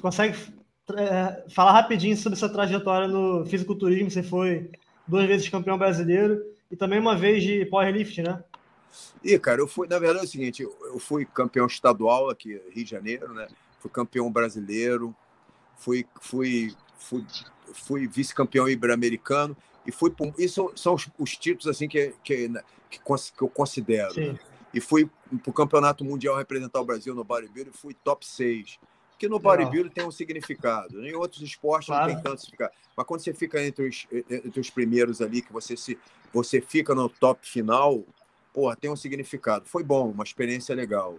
consegue 0.00 0.36
é, 0.96 1.44
falar 1.50 1.72
rapidinho 1.72 2.16
sobre 2.16 2.36
essa 2.36 2.48
trajetória 2.48 3.08
no 3.08 3.44
fisiculturismo. 3.46 4.10
Você 4.10 4.22
foi 4.22 4.70
duas 5.06 5.26
vezes 5.26 5.48
campeão 5.48 5.78
brasileiro 5.78 6.42
e 6.70 6.76
também 6.76 6.98
uma 6.98 7.16
vez 7.16 7.42
de 7.42 7.64
powerlift, 7.66 8.22
né? 8.22 8.42
E, 9.24 9.38
cara, 9.38 9.60
eu 9.60 9.68
fui, 9.68 9.86
na 9.88 9.98
verdade 9.98 10.24
é 10.24 10.28
o 10.28 10.30
seguinte, 10.30 10.62
eu 10.62 10.98
fui 10.98 11.24
campeão 11.24 11.66
estadual 11.66 12.28
aqui 12.28 12.60
Rio 12.70 12.84
de 12.84 12.90
Janeiro, 12.90 13.32
né? 13.32 13.46
Fui 13.78 13.90
campeão 13.90 14.30
brasileiro, 14.30 15.14
fui, 15.76 16.06
fui, 16.20 16.74
fui, 16.98 17.24
fui 17.72 18.06
vice-campeão 18.06 18.68
ibero-americano 18.68 19.56
e 19.86 19.92
fui 19.92 20.10
por, 20.10 20.32
isso 20.38 20.72
são 20.76 20.94
os, 20.94 21.08
os, 21.18 21.36
títulos 21.36 21.66
assim 21.66 21.88
que, 21.88 22.14
que, 22.22 22.48
que, 22.90 23.00
que 23.00 23.42
eu 23.42 23.48
considero. 23.48 24.14
Sim. 24.14 24.38
E 24.72 24.80
fui 24.80 25.10
para 25.42 25.50
o 25.50 25.52
campeonato 25.52 26.04
mundial 26.04 26.36
representar 26.36 26.80
o 26.80 26.84
Brasil 26.84 27.14
no 27.14 27.24
bodybuilding 27.24 27.70
e 27.70 27.76
fui 27.76 27.94
top 27.94 28.26
6 28.26 28.78
que 29.22 29.28
no 29.28 29.38
bodybuilding 29.38 29.90
tem 29.90 30.04
um 30.04 30.10
significado. 30.10 31.06
Em 31.06 31.14
outros 31.14 31.40
esportes 31.42 31.86
claro. 31.86 32.08
não 32.08 32.14
tem 32.14 32.24
tanto 32.24 32.40
significado. 32.40 32.72
Mas 32.96 33.06
quando 33.06 33.20
você 33.20 33.32
fica 33.32 33.64
entre 33.64 33.88
os, 33.88 34.04
entre 34.28 34.60
os 34.60 34.68
primeiros 34.68 35.22
ali, 35.22 35.40
que 35.40 35.52
você 35.52 35.76
se 35.76 35.96
você 36.32 36.60
fica 36.60 36.92
no 36.92 37.08
top 37.08 37.46
final, 37.46 38.02
porra, 38.52 38.74
tem 38.74 38.90
um 38.90 38.96
significado. 38.96 39.64
Foi 39.64 39.84
bom, 39.84 40.10
uma 40.10 40.24
experiência 40.24 40.74
legal. 40.74 41.18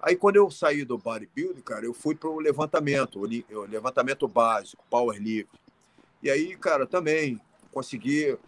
Aí 0.00 0.16
quando 0.16 0.36
eu 0.36 0.50
saí 0.50 0.82
do 0.82 0.96
bodybuilding, 0.96 1.60
cara, 1.60 1.84
eu 1.84 1.92
fui 1.92 2.14
para 2.14 2.30
o 2.30 2.40
levantamento, 2.40 3.20
o 3.20 3.66
levantamento 3.66 4.26
básico, 4.26 4.82
powerlift. 4.88 5.52
E 6.22 6.30
aí, 6.30 6.56
cara, 6.56 6.86
também 6.86 7.38
consegui 7.72 8.38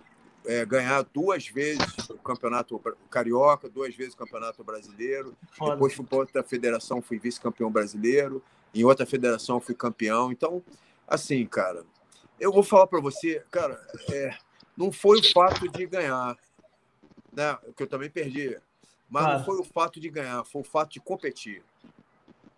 é, 0.44 0.64
ganhar 0.64 1.02
duas 1.02 1.48
vezes 1.48 2.10
o 2.10 2.18
campeonato 2.18 2.80
carioca, 3.10 3.68
duas 3.68 3.94
vezes 3.94 4.14
o 4.14 4.18
campeonato 4.18 4.62
brasileiro. 4.62 5.36
Foda. 5.52 5.72
Depois 5.72 5.94
fui 5.94 6.05
para 6.05 6.18
outra 6.18 6.42
federação, 6.42 7.01
fui 7.01 7.18
vice-campeão 7.18 7.70
brasileiro. 7.70 8.42
Em 8.74 8.84
outra 8.84 9.06
federação 9.06 9.60
fui 9.60 9.74
campeão. 9.74 10.30
Então, 10.30 10.62
assim, 11.09 11.44
cara, 11.46 11.84
eu 12.38 12.52
vou 12.52 12.62
falar 12.62 12.86
para 12.86 13.01
você, 13.01 13.42
cara, 13.51 13.80
é, 14.10 14.36
não 14.76 14.92
foi 14.92 15.20
o 15.20 15.32
fato 15.32 15.68
de 15.68 15.86
ganhar, 15.86 16.36
né? 17.32 17.59
Que 17.76 17.84
eu 17.84 17.86
também 17.86 18.10
perdi, 18.10 18.59
mas 19.09 19.26
não 19.26 19.44
foi 19.44 19.59
o 19.59 19.64
fato 19.64 19.98
de 20.01 20.10
ganhar, 20.10 20.44
foi 20.44 20.62
o 20.62 20.64
fato 20.64 20.92
de 20.92 21.01
competir. 21.01 21.62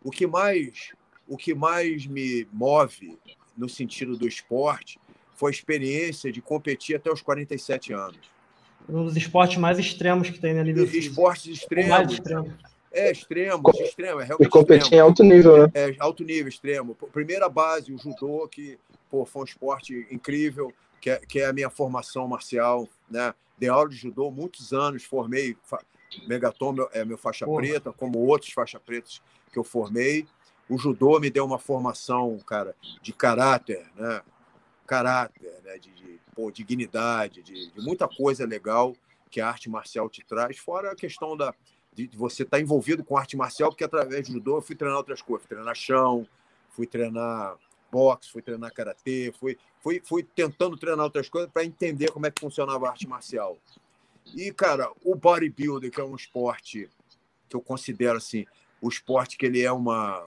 O 0.03 0.11
que 0.11 0.27
mais, 0.27 0.93
o 1.29 1.37
que 1.37 1.55
mais 1.55 2.07
me 2.07 2.49
move 2.53 3.19
no 3.57 3.69
sentido 3.69 4.17
do 4.17 4.27
esporte 4.27 4.99
foi 5.37 5.51
a 5.51 5.55
experiência 5.55 6.33
de 6.33 6.41
competir 6.41 6.97
até 6.97 7.13
os 7.13 7.23
47 7.23 7.93
anos. 7.93 8.19
Um 8.89 9.05
dos 9.05 9.17
esportes 9.17 9.59
mais 9.59 9.79
extremos 9.79 10.31
que 10.31 10.39
tem 10.39 10.55
na 10.55 10.63
nível 10.65 10.85
Esportes 10.85 11.47
extremos. 11.47 11.91
mais 11.91 12.11
extremo. 12.11 12.53
É 12.93 13.11
extremo, 13.11 13.63
Co 13.63 13.73
extremo, 13.83 14.21
é 14.21 14.25
realmente. 14.25 14.49
E 14.49 14.51
competir 14.51 14.95
em 14.95 15.01
alto 15.01 15.23
nível, 15.23 15.65
né? 15.65 15.71
É 15.75 15.95
alto 15.99 16.25
nível, 16.25 16.49
extremo. 16.49 16.95
Primeira 17.13 17.49
base, 17.49 17.93
o 17.93 17.99
judô, 17.99 18.49
que 18.49 18.79
pô, 19.11 19.27
foi 19.27 19.43
um 19.43 19.45
esporte 19.45 20.07
incrível, 20.11 20.73
que 21.01 21.11
é, 21.11 21.17
que 21.19 21.41
é 21.41 21.47
a 21.47 21.53
minha 21.53 21.69
formação 21.69 22.27
marcial, 22.27 22.89
né? 23.11 23.35
Dei 23.59 23.69
aula 23.69 23.89
de 23.89 23.97
judô 23.97 24.31
muitos 24.31 24.73
anos, 24.73 25.05
formei. 25.05 25.57
Megaton 26.27 26.75
é 26.93 27.05
meu 27.05 27.19
faixa 27.19 27.45
Porra. 27.45 27.61
preta, 27.61 27.93
como 27.93 28.19
outros 28.21 28.53
faixa 28.53 28.81
pretas 28.81 29.21
que 29.53 29.59
eu 29.59 29.65
formei. 29.65 30.27
O 30.69 30.79
judô 30.79 31.21
me 31.21 31.29
deu 31.29 31.45
uma 31.45 31.59
formação, 31.59 32.39
cara, 32.47 32.75
de 33.03 33.13
caráter, 33.13 33.85
né? 33.95 34.23
Caráter, 34.87 35.61
né? 35.65 35.79
De, 35.79 35.91
de 35.91 36.21
pô, 36.35 36.51
dignidade, 36.51 37.43
de, 37.43 37.71
de 37.71 37.81
muita 37.81 38.09
coisa 38.09 38.47
legal 38.47 38.95
que 39.31 39.41
a 39.41 39.49
arte 39.49 39.69
marcial 39.69 40.09
te 40.09 40.25
traz, 40.25 40.57
fora 40.57 40.93
a 40.93 40.97
questão 40.97 41.37
da, 41.37 41.55
de 41.93 42.09
você 42.15 42.43
estar 42.43 42.59
tá 42.59 42.63
envolvido 42.63 43.05
com 43.05 43.17
arte 43.17 43.37
marcial, 43.37 43.71
porque 43.71 43.85
através 43.85 44.27
do 44.29 44.35
judô 44.35 44.59
eu 44.59 44.63
fui 44.63 44.77
treinar 44.77 44.99
outras 44.99 45.21
coisas, 45.21 45.47
fui 45.47 45.57
treinar 45.57 45.75
chão, 45.75 46.27
fui 46.71 46.87
treinar 46.87 47.57
boxe, 47.91 48.31
fui 48.31 48.43
treinar 48.43 48.73
karatê, 48.73 49.33
fui, 49.39 49.59
fui, 49.81 50.03
fui 50.05 50.23
tentando 50.23 50.77
treinar 50.77 51.05
outras 51.05 51.29
coisas 51.29 51.51
para 51.51 51.65
entender 51.65 52.11
como 52.11 52.27
é 52.27 52.31
que 52.31 52.41
funcionava 52.41 52.87
a 52.87 52.91
arte 52.91 53.09
marcial. 53.09 53.59
E, 54.35 54.53
cara, 54.53 54.91
o 55.05 55.15
bodybuilding, 55.15 55.91
que 55.91 56.01
é 56.01 56.05
um 56.05 56.17
esporte 56.17 56.91
que 57.49 57.57
eu 57.57 57.61
considero 57.61 58.19
assim, 58.19 58.45
o 58.81 58.89
esporte 58.89 59.39
que 59.39 59.47
ele 59.47 59.63
é 59.63 59.73
uma 59.73 60.27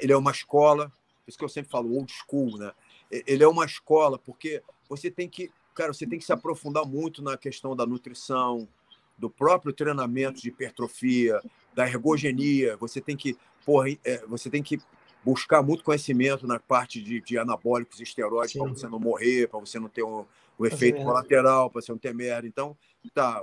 ele 0.00 0.12
é 0.12 0.16
uma 0.16 0.30
escola, 0.30 0.88
por 0.88 1.28
isso 1.28 1.38
que 1.38 1.44
eu 1.44 1.48
sempre 1.48 1.70
falo 1.70 1.94
old 1.94 2.12
school, 2.12 2.58
né? 2.58 2.72
Ele 3.10 3.42
é 3.42 3.48
uma 3.48 3.64
escola 3.64 4.18
porque 4.18 4.62
você 4.88 5.10
tem 5.10 5.28
que, 5.28 5.50
cara, 5.74 5.92
você 5.92 6.06
tem 6.06 6.18
que 6.18 6.24
se 6.24 6.32
aprofundar 6.32 6.84
muito 6.84 7.22
na 7.22 7.36
questão 7.36 7.74
da 7.76 7.86
nutrição, 7.86 8.68
do 9.16 9.30
próprio 9.30 9.72
treinamento 9.72 10.40
de 10.40 10.48
hipertrofia, 10.48 11.40
da 11.74 11.86
ergogenia. 11.86 12.76
Você 12.76 13.00
tem 13.00 13.16
que, 13.16 13.36
porra, 13.64 13.90
é, 14.04 14.24
você 14.26 14.50
tem 14.50 14.62
que 14.62 14.80
buscar 15.24 15.62
muito 15.62 15.82
conhecimento 15.82 16.46
na 16.46 16.60
parte 16.60 17.02
de, 17.02 17.20
de 17.20 17.38
anabólicos 17.38 17.98
e 17.98 18.04
esteroides 18.04 18.56
para 18.56 18.68
você 18.68 18.88
não 18.88 19.00
morrer, 19.00 19.48
para 19.48 19.58
você 19.58 19.78
não 19.78 19.88
ter 19.88 20.02
um, 20.02 20.24
um 20.58 20.66
efeito 20.66 21.02
colateral, 21.02 21.70
para 21.70 21.80
você 21.80 21.90
não 21.90 21.98
ter 21.98 22.14
merda. 22.14 22.46
Então, 22.46 22.76
tá, 23.12 23.42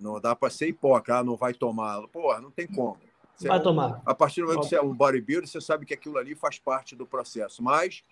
não 0.00 0.20
dá 0.20 0.34
para 0.34 0.50
ser 0.50 0.68
hipócrita, 0.68 1.18
ah, 1.18 1.24
não 1.24 1.36
vai 1.36 1.54
tomar. 1.54 2.02
Porra, 2.08 2.40
não 2.40 2.50
tem 2.50 2.66
como. 2.66 2.98
Você 3.36 3.48
vai 3.48 3.58
é 3.58 3.60
um, 3.60 3.62
tomar. 3.62 4.02
A 4.04 4.14
partir 4.14 4.40
do 4.40 4.46
momento 4.46 4.62
que 4.62 4.68
você 4.68 4.76
é 4.76 4.82
um 4.82 4.94
bodybuilder, 4.94 5.48
você 5.48 5.60
sabe 5.60 5.86
que 5.86 5.94
aquilo 5.94 6.18
ali 6.18 6.34
faz 6.34 6.58
parte 6.58 6.96
do 6.96 7.06
processo. 7.06 7.62
Mas 7.62 8.02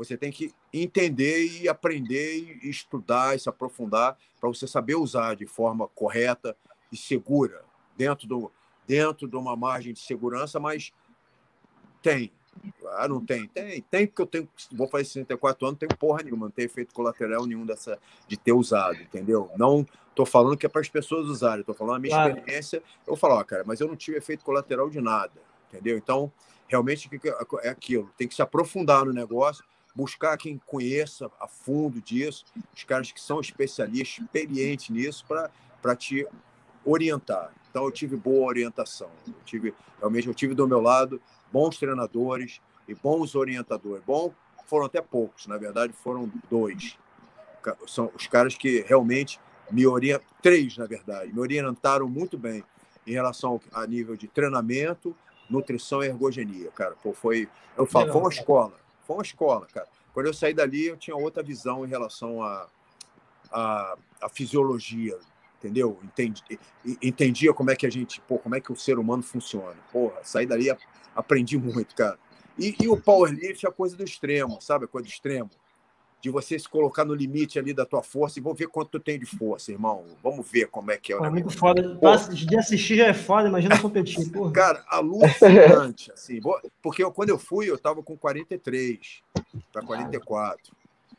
você 0.00 0.16
tem 0.16 0.32
que 0.32 0.50
entender 0.72 1.60
e 1.60 1.68
aprender 1.68 2.58
e 2.62 2.70
estudar 2.70 3.36
e 3.36 3.38
se 3.38 3.50
aprofundar 3.50 4.16
para 4.40 4.48
você 4.48 4.66
saber 4.66 4.94
usar 4.94 5.36
de 5.36 5.44
forma 5.44 5.86
correta 5.88 6.56
e 6.90 6.96
segura, 6.96 7.62
dentro, 7.98 8.26
do, 8.26 8.50
dentro 8.86 9.28
de 9.28 9.36
uma 9.36 9.54
margem 9.54 9.92
de 9.92 10.00
segurança, 10.00 10.58
mas 10.58 10.90
tem. 12.02 12.32
Ah, 12.92 13.06
não 13.06 13.24
tem? 13.24 13.46
Tem, 13.48 13.82
tem, 13.82 14.06
porque 14.06 14.22
eu 14.22 14.26
tenho, 14.26 14.48
vou 14.72 14.88
fazer 14.88 15.04
64 15.04 15.66
anos, 15.66 15.78
não 15.78 15.86
tenho 15.86 15.98
porra 15.98 16.22
nenhuma, 16.22 16.46
não 16.46 16.50
tenho 16.50 16.66
efeito 16.66 16.94
colateral 16.94 17.44
nenhum 17.44 17.66
dessa, 17.66 17.98
de 18.26 18.38
ter 18.38 18.52
usado, 18.52 19.02
entendeu? 19.02 19.50
Não 19.58 19.86
estou 20.08 20.24
falando 20.24 20.56
que 20.56 20.64
é 20.64 20.68
para 20.68 20.80
as 20.80 20.88
pessoas 20.88 21.26
usarem, 21.26 21.60
estou 21.60 21.74
falando 21.74 21.96
a 21.96 21.98
minha 21.98 22.16
claro. 22.16 22.38
experiência. 22.38 22.82
Eu 23.06 23.16
falar, 23.16 23.34
ó, 23.34 23.44
cara, 23.44 23.64
mas 23.66 23.80
eu 23.80 23.86
não 23.86 23.96
tive 23.96 24.16
efeito 24.16 24.46
colateral 24.46 24.88
de 24.88 25.00
nada, 25.00 25.40
entendeu? 25.68 25.98
Então, 25.98 26.32
realmente 26.66 27.10
é 27.62 27.68
aquilo, 27.68 28.10
tem 28.16 28.26
que 28.26 28.34
se 28.34 28.40
aprofundar 28.40 29.04
no 29.04 29.12
negócio, 29.12 29.62
buscar 29.94 30.36
quem 30.36 30.60
conheça 30.66 31.30
a 31.40 31.46
fundo 31.46 32.00
disso, 32.00 32.44
os 32.74 32.84
caras 32.84 33.10
que 33.12 33.20
são 33.20 33.40
especialistas, 33.40 34.24
experientes 34.24 34.90
nisso, 34.90 35.24
para 35.26 35.96
te 35.96 36.26
orientar. 36.84 37.52
Então, 37.70 37.84
eu 37.84 37.90
tive 37.90 38.16
boa 38.16 38.46
orientação. 38.46 39.10
Eu 39.26 39.34
tive, 39.44 39.74
realmente, 39.98 40.26
eu 40.26 40.34
tive 40.34 40.54
do 40.54 40.66
meu 40.66 40.80
lado 40.80 41.20
bons 41.52 41.78
treinadores 41.78 42.60
e 42.88 42.94
bons 42.94 43.34
orientadores. 43.34 44.02
Bom, 44.04 44.32
foram 44.66 44.86
até 44.86 45.00
poucos, 45.00 45.46
na 45.46 45.56
verdade, 45.56 45.92
foram 45.92 46.30
dois. 46.48 46.96
São 47.86 48.10
os 48.14 48.26
caras 48.26 48.54
que 48.54 48.82
realmente 48.82 49.40
me 49.70 49.86
orientam, 49.86 50.26
três, 50.42 50.76
na 50.76 50.86
verdade, 50.86 51.32
me 51.32 51.38
orientaram 51.38 52.08
muito 52.08 52.36
bem 52.36 52.64
em 53.06 53.12
relação 53.12 53.60
a 53.72 53.86
nível 53.86 54.16
de 54.16 54.26
treinamento, 54.26 55.14
nutrição 55.48 56.02
e 56.02 56.06
ergogenia, 56.06 56.70
cara. 56.70 56.96
Pô, 57.02 57.12
foi, 57.12 57.48
eu 57.76 57.86
falo, 57.86 58.12
foi 58.12 58.20
uma 58.20 58.30
escola 58.30 58.72
foi 59.10 59.16
uma 59.16 59.22
escola, 59.22 59.66
cara. 59.66 59.88
Quando 60.14 60.26
eu 60.26 60.34
saí 60.34 60.54
dali, 60.54 60.86
eu 60.86 60.96
tinha 60.96 61.16
outra 61.16 61.42
visão 61.42 61.84
em 61.84 61.88
relação 61.88 62.42
à 62.42 62.68
a, 63.50 63.60
a, 63.60 63.98
a, 64.22 64.28
fisiologia, 64.28 65.18
entendeu? 65.58 65.98
Entendi, 66.04 66.42
entendia 67.02 67.52
como 67.52 67.72
é 67.72 67.76
que 67.76 67.86
a 67.86 67.90
gente, 67.90 68.20
pô, 68.20 68.38
como 68.38 68.54
é 68.54 68.60
que 68.60 68.70
o 68.70 68.76
ser 68.76 69.00
humano 69.00 69.22
funciona. 69.22 69.76
Porra, 69.92 70.20
saí 70.22 70.46
dali, 70.46 70.68
aprendi 71.14 71.58
muito, 71.58 71.94
cara. 71.96 72.16
E, 72.56 72.76
e 72.80 72.88
o 72.88 72.96
powerlift 73.00 73.66
é 73.66 73.68
a 73.68 73.72
coisa 73.72 73.96
do 73.96 74.04
extremo, 74.04 74.60
sabe? 74.60 74.84
A 74.84 74.88
coisa 74.88 75.08
do 75.08 75.10
extremo 75.10 75.50
de 76.20 76.28
você 76.28 76.58
se 76.58 76.68
colocar 76.68 77.04
no 77.04 77.14
limite 77.14 77.58
ali 77.58 77.72
da 77.72 77.86
tua 77.86 78.02
força 78.02 78.38
e 78.38 78.42
vou 78.42 78.54
ver 78.54 78.68
quanto 78.68 78.90
tu 78.90 79.00
tem 79.00 79.18
de 79.18 79.24
força, 79.24 79.72
irmão. 79.72 80.04
Vamos 80.22 80.48
ver 80.48 80.66
como 80.66 80.90
é 80.90 80.98
que 80.98 81.12
é. 81.12 81.16
É 81.16 81.30
muito 81.30 81.50
foda. 81.50 81.96
Pô, 81.96 82.16
de 82.16 82.56
assistir 82.58 82.96
já 82.96 83.06
é 83.06 83.14
foda, 83.14 83.48
imagina 83.48 83.80
competir. 83.80 84.28
Porra. 84.30 84.52
Cara, 84.52 84.84
alucinante, 84.88 86.12
assim. 86.12 86.40
Porque 86.82 87.02
eu, 87.02 87.10
quando 87.10 87.30
eu 87.30 87.38
fui, 87.38 87.70
eu 87.70 87.78
tava 87.78 88.02
com 88.02 88.16
43 88.16 89.22
para 89.72 89.82
44. 89.82 90.76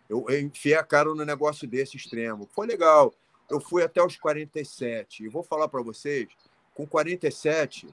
Eu, 0.08 0.26
eu 0.30 0.40
enfiei 0.40 0.76
a 0.76 0.84
cara 0.84 1.10
no 1.10 1.26
negócio 1.26 1.68
desse 1.68 1.98
extremo. 1.98 2.48
Foi 2.54 2.68
legal. 2.68 3.14
Eu 3.50 3.60
fui 3.60 3.84
até 3.84 4.04
os 4.04 4.16
47. 4.18 5.24
E 5.24 5.30
vou 5.30 5.42
falar 5.42 5.68
para 5.68 5.82
vocês, 5.82 6.28
com 6.76 6.86
47, 6.86 7.88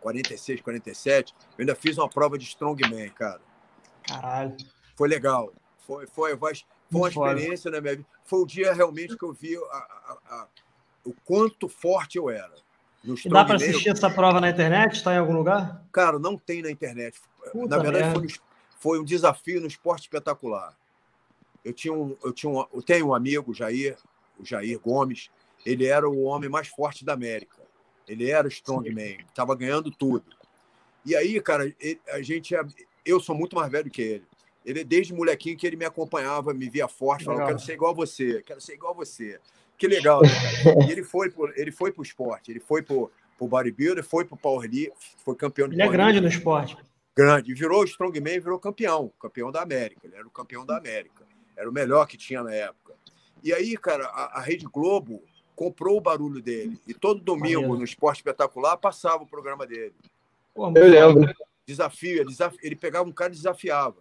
46, 0.00 0.60
47, 0.60 1.34
eu 1.40 1.62
ainda 1.62 1.74
fiz 1.74 1.98
uma 1.98 2.08
prova 2.08 2.36
de 2.36 2.44
strongman, 2.44 3.08
cara. 3.10 3.40
Caralho. 4.06 4.56
Foi 4.96 5.08
legal. 5.08 5.52
Foi, 5.86 6.06
foi, 6.06 6.36
foi, 6.36 6.38
foi 6.38 6.64
uma 6.92 7.08
experiência 7.08 7.70
na 7.70 7.80
minha 7.80 7.96
vida. 7.96 8.08
Foi 8.24 8.40
o 8.40 8.46
dia 8.46 8.72
realmente 8.72 9.16
que 9.16 9.24
eu 9.24 9.32
vi 9.32 9.56
a, 9.56 9.60
a, 9.60 10.18
a, 10.30 10.46
o 11.04 11.14
quanto 11.24 11.68
forte 11.68 12.18
eu 12.18 12.30
era. 12.30 12.54
dá 13.28 13.44
para 13.44 13.56
assistir 13.56 13.90
essa 13.90 14.10
prova 14.10 14.40
na 14.40 14.50
internet? 14.50 14.96
Está 14.96 15.14
em 15.14 15.18
algum 15.18 15.34
lugar? 15.34 15.82
Cara, 15.92 16.18
não 16.18 16.36
tem 16.36 16.62
na 16.62 16.70
internet. 16.70 17.18
Puta 17.52 17.76
na 17.76 17.82
verdade, 17.82 18.12
foi, 18.12 18.28
foi, 18.78 19.00
um 19.00 19.04
desafio 19.04 19.60
no 19.60 19.66
esporte 19.66 20.02
espetacular. 20.02 20.76
Eu 21.64 21.72
tinha 21.72 21.92
um, 21.92 22.16
eu 22.22 22.32
tinha 22.32 22.50
um, 22.50 22.64
eu 22.72 22.82
tenho 22.82 23.08
um 23.08 23.14
amigo, 23.14 23.54
Jair, 23.54 23.96
o 24.38 24.44
Jair 24.44 24.78
Gomes. 24.78 25.30
Ele 25.64 25.86
era 25.86 26.08
o 26.08 26.22
homem 26.22 26.48
mais 26.48 26.68
forte 26.68 27.04
da 27.04 27.12
América. 27.12 27.60
Ele 28.08 28.30
era 28.30 28.48
strongman, 28.48 29.18
estava 29.28 29.54
ganhando 29.54 29.90
tudo. 29.90 30.24
E 31.04 31.14
aí, 31.14 31.40
cara, 31.40 31.72
a 32.08 32.22
gente, 32.22 32.54
eu 33.04 33.20
sou 33.20 33.34
muito 33.34 33.56
mais 33.56 33.70
velho 33.70 33.90
que 33.90 34.02
ele. 34.02 34.29
Ele, 34.64 34.84
desde 34.84 35.14
molequinho, 35.14 35.56
que 35.56 35.66
ele 35.66 35.76
me 35.76 35.84
acompanhava, 35.84 36.52
me 36.52 36.68
via 36.68 36.86
forte, 36.86 37.24
falava: 37.24 37.46
quero 37.46 37.58
ser 37.58 37.72
igual 37.72 37.92
a 37.92 37.94
você, 37.94 38.42
quero 38.42 38.60
ser 38.60 38.74
igual 38.74 38.92
a 38.92 38.96
você. 38.96 39.40
Que 39.78 39.88
legal, 39.88 40.20
né, 40.20 40.28
cara? 40.28 40.86
E 40.86 40.92
ele 40.92 41.02
foi 41.02 41.30
pro, 41.30 41.52
ele 41.58 41.72
foi 41.72 41.90
pro 41.90 42.02
esporte, 42.02 42.50
ele 42.50 42.60
foi 42.60 42.82
pro, 42.82 43.10
pro 43.38 43.48
bodybuilder, 43.48 44.04
foi 44.04 44.26
pro 44.26 44.36
powerlifting, 44.36 44.92
foi 45.24 45.34
campeão 45.34 45.68
de 45.68 45.74
Ele 45.74 45.82
é 45.82 45.88
grande 45.88 46.20
no 46.20 46.28
esporte. 46.28 46.76
Grande. 47.16 47.54
Virou 47.54 47.84
strongman 47.84 48.34
e 48.34 48.40
virou 48.40 48.58
campeão, 48.58 49.10
campeão 49.18 49.50
da 49.50 49.62
América. 49.62 50.00
Ele 50.04 50.16
era 50.16 50.26
o 50.26 50.30
campeão 50.30 50.64
da 50.66 50.76
América. 50.76 51.24
Era 51.56 51.68
o 51.68 51.72
melhor 51.72 52.06
que 52.06 52.16
tinha 52.16 52.42
na 52.42 52.54
época. 52.54 52.94
E 53.42 53.52
aí, 53.52 53.76
cara, 53.76 54.04
a, 54.06 54.38
a 54.38 54.40
Rede 54.40 54.66
Globo 54.66 55.22
comprou 55.56 55.96
o 55.98 56.00
barulho 56.00 56.40
dele. 56.40 56.78
E 56.86 56.94
todo 56.94 57.20
domingo, 57.20 57.76
no 57.76 57.84
Esporte 57.84 58.18
Espetacular, 58.18 58.76
passava 58.76 59.22
o 59.22 59.26
programa 59.26 59.66
dele. 59.66 59.94
Pô, 60.54 60.72
eu 60.74 60.88
lembro. 60.88 61.34
Desafio, 61.66 62.20
ele, 62.20 62.34
ele 62.62 62.76
pegava 62.76 63.08
um 63.08 63.12
cara 63.12 63.32
e 63.32 63.36
desafiava. 63.36 63.96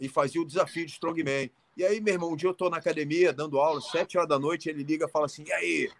E 0.00 0.08
fazia 0.08 0.40
o 0.40 0.46
desafio 0.46 0.84
de 0.84 0.92
strongman. 0.92 1.50
E 1.76 1.84
aí, 1.84 2.00
meu 2.00 2.14
irmão, 2.14 2.32
um 2.32 2.36
dia 2.36 2.48
eu 2.48 2.52
estou 2.52 2.70
na 2.70 2.76
academia 2.76 3.32
dando 3.32 3.58
aula, 3.58 3.80
sete 3.80 4.16
horas 4.16 4.28
da 4.28 4.38
noite, 4.38 4.68
ele 4.68 4.82
liga 4.82 5.06
e 5.06 5.10
fala 5.10 5.26
assim: 5.26 5.44
e 5.46 5.52
aí? 5.52 5.90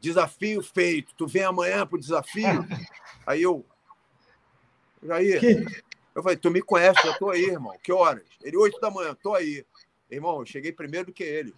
Desafio 0.00 0.62
feito, 0.62 1.14
tu 1.16 1.26
vem 1.26 1.42
amanhã 1.42 1.86
pro 1.86 1.98
desafio? 1.98 2.44
Aí 3.26 3.42
eu. 3.42 3.66
Aí. 5.10 5.66
Eu 6.14 6.22
falei, 6.22 6.36
tu 6.38 6.50
me 6.50 6.62
conhece, 6.62 7.06
eu 7.06 7.18
tô 7.18 7.28
aí, 7.28 7.44
irmão. 7.44 7.76
Que 7.82 7.92
horas? 7.92 8.22
Ele, 8.42 8.56
oito 8.56 8.80
da 8.80 8.90
manhã, 8.90 9.14
tô 9.14 9.34
aí. 9.34 9.66
Irmão, 10.10 10.40
eu 10.40 10.46
cheguei 10.46 10.72
primeiro 10.72 11.08
do 11.08 11.12
que 11.12 11.22
ele. 11.22 11.54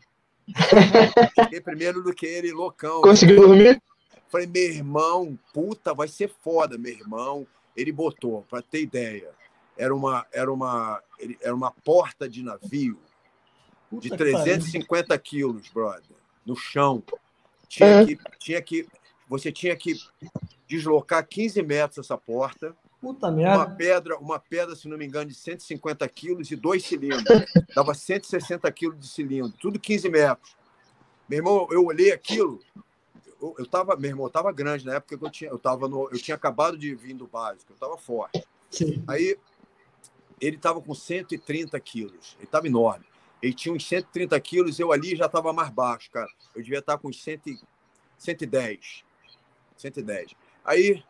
cheguei 1.38 1.60
primeiro 1.60 2.02
do 2.02 2.12
que 2.12 2.26
ele, 2.26 2.50
loucão. 2.50 3.02
Conseguiu 3.02 3.36
dormir? 3.36 3.80
Falei, 4.28 4.48
meu 4.48 4.62
irmão, 4.62 5.38
puta, 5.54 5.94
vai 5.94 6.08
ser 6.08 6.28
foda, 6.42 6.76
meu 6.76 6.92
irmão. 6.92 7.46
Ele 7.76 7.92
botou, 7.92 8.42
para 8.50 8.60
ter 8.60 8.80
ideia, 8.80 9.30
era 9.78 9.94
uma, 9.94 10.26
era 10.32 10.52
uma, 10.52 11.00
era 11.40 11.54
uma 11.54 11.70
porta 11.70 12.28
de 12.28 12.42
navio 12.42 12.98
de 13.92 14.10
350 14.10 15.16
quilos, 15.18 15.68
brother, 15.68 16.16
no 16.44 16.56
chão. 16.56 17.02
Tinha 17.68 18.04
que, 18.04 18.18
tinha 18.38 18.60
que, 18.60 18.86
você 19.28 19.52
tinha 19.52 19.76
que 19.76 19.94
deslocar 20.66 21.26
15 21.26 21.62
metros 21.62 21.98
essa 22.04 22.18
porta. 22.18 22.76
Puta 23.00 23.30
merda. 23.30 23.56
Uma 23.56 23.70
pedra, 23.70 24.18
uma 24.18 24.38
pedra, 24.38 24.74
se 24.74 24.88
não 24.88 24.98
me 24.98 25.06
engano, 25.06 25.26
de 25.30 25.34
150 25.34 26.06
quilos 26.08 26.50
e 26.50 26.56
dois 26.56 26.84
cilindros. 26.84 27.24
Dava 27.74 27.94
160 27.94 28.70
quilos 28.72 28.98
de 28.98 29.06
cilindro, 29.06 29.52
tudo 29.58 29.78
15 29.78 30.08
metros. 30.10 30.56
Meu 31.28 31.38
irmão, 31.38 31.68
eu 31.70 31.84
olhei 31.84 32.10
aquilo, 32.10 32.58
eu, 33.40 33.54
eu 33.58 33.66
tava, 33.66 33.94
meu 33.96 34.10
irmão, 34.10 34.26
eu 34.26 34.30
tava 34.30 34.50
grande 34.50 34.84
na 34.84 34.94
época 34.94 35.16
que 35.16 35.24
eu 35.24 35.30
tinha, 35.30 35.50
eu 35.50 35.58
tava 35.58 35.86
no, 35.86 36.08
eu 36.10 36.18
tinha 36.18 36.34
acabado 36.34 36.76
de 36.76 36.94
vir 36.94 37.14
do 37.14 37.26
básico, 37.26 37.72
eu 37.72 37.76
tava 37.76 37.96
forte. 37.96 38.42
Sim. 38.70 39.02
Aí 39.06 39.36
ele 40.40 40.56
estava 40.56 40.80
com 40.80 40.94
130 40.94 41.78
quilos, 41.80 42.36
ele 42.38 42.44
estava 42.44 42.66
enorme. 42.66 43.04
Ele 43.42 43.54
tinha 43.54 43.72
uns 43.72 43.86
130 43.86 44.38
quilos, 44.40 44.78
eu 44.80 44.92
ali 44.92 45.14
já 45.14 45.26
estava 45.26 45.52
mais 45.52 45.70
baixo, 45.70 46.10
cara. 46.10 46.28
Eu 46.54 46.62
devia 46.62 46.80
estar 46.80 46.98
com 46.98 47.08
uns 47.08 47.22
100, 47.22 47.60
110. 48.18 49.04
110. 49.76 50.34
Aí 50.64 51.02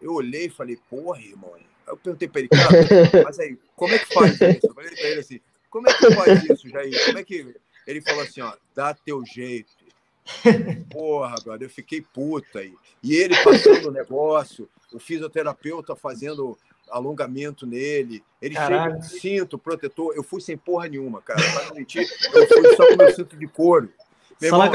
eu 0.00 0.12
olhei 0.14 0.46
e 0.46 0.50
falei, 0.50 0.78
porra, 0.88 1.20
irmão. 1.20 1.54
Aí 1.54 1.64
eu 1.86 1.96
perguntei 1.96 2.28
para 2.28 2.40
ele, 2.40 2.48
cara, 2.48 2.70
mas 3.24 3.38
aí, 3.38 3.56
como 3.76 3.94
é 3.94 3.98
que 3.98 4.12
faz 4.12 4.32
isso? 4.32 4.66
Eu 4.66 4.74
falei 4.74 4.90
para 4.90 5.08
ele 5.08 5.20
assim, 5.20 5.40
como 5.70 5.88
é 5.88 5.94
que 5.94 6.10
faz 6.14 6.44
isso, 6.44 6.68
Jair? 6.68 7.04
Como 7.06 7.18
é 7.18 7.24
que. 7.24 7.54
Ele 7.86 8.00
falou 8.00 8.22
assim, 8.22 8.40
ó, 8.40 8.54
dá 8.74 8.92
teu 8.92 9.24
jeito. 9.24 9.72
Porra, 10.90 11.36
brother, 11.42 11.66
eu 11.66 11.72
fiquei 11.72 12.02
puta 12.02 12.58
aí. 12.58 12.74
E 13.02 13.14
ele 13.14 13.34
passando 13.42 13.88
o 13.88 13.92
negócio, 13.92 14.68
o 14.92 14.98
fisioterapeuta 14.98 15.96
fazendo 15.96 16.58
alongamento 16.90 17.66
nele. 17.66 18.22
Ele 18.40 18.54
Caralho. 18.54 18.92
chega 18.92 18.96
com 18.96 19.02
cinto, 19.02 19.58
protetor. 19.58 20.14
Eu 20.16 20.22
fui 20.22 20.40
sem 20.40 20.56
porra 20.56 20.88
nenhuma, 20.88 21.20
cara. 21.20 21.40
Pra 21.40 21.66
não 21.66 21.74
mentir, 21.74 22.08
eu 22.32 22.46
fui 22.46 22.76
só 22.76 22.88
com 22.88 22.96
meu 22.96 23.14
cinto 23.14 23.36
de 23.36 23.46
couro. 23.46 23.92
Meu 24.40 24.48
irmão, 24.54 24.70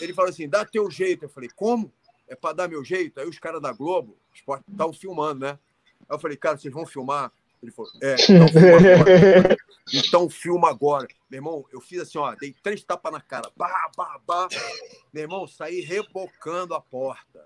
Ele 0.00 0.12
falou 0.12 0.30
assim: 0.30 0.48
dá 0.48 0.64
teu 0.64 0.90
jeito. 0.90 1.24
Eu 1.24 1.28
falei, 1.28 1.48
como? 1.54 1.92
É 2.28 2.34
para 2.34 2.54
dar 2.54 2.68
meu 2.68 2.84
jeito? 2.84 3.18
Aí 3.20 3.26
os 3.26 3.38
caras 3.38 3.60
da 3.60 3.72
Globo 3.72 4.16
estavam 4.68 4.92
filmando, 4.92 5.40
né? 5.40 5.58
Aí 6.08 6.14
eu 6.14 6.18
falei, 6.18 6.36
cara, 6.36 6.58
vocês 6.58 6.72
vão 6.72 6.86
filmar? 6.86 7.32
Ele 7.62 7.72
falou, 7.72 7.90
é, 8.02 8.16
então 8.18 8.48
filma 8.48 9.00
agora. 9.00 9.56
Então 9.92 10.30
filma 10.30 10.70
agora. 10.70 11.08
Meu 11.30 11.38
irmão, 11.38 11.64
eu 11.72 11.80
fiz 11.80 12.00
assim, 12.00 12.18
ó, 12.18 12.34
dei 12.34 12.54
três 12.62 12.82
tapas 12.82 13.12
na 13.12 13.20
cara. 13.20 13.50
Bah, 13.56 13.90
bah, 13.96 14.20
bah. 14.26 14.48
Meu 15.12 15.22
irmão, 15.22 15.46
saí 15.46 15.80
rebocando 15.80 16.74
a 16.74 16.80
porta. 16.80 17.44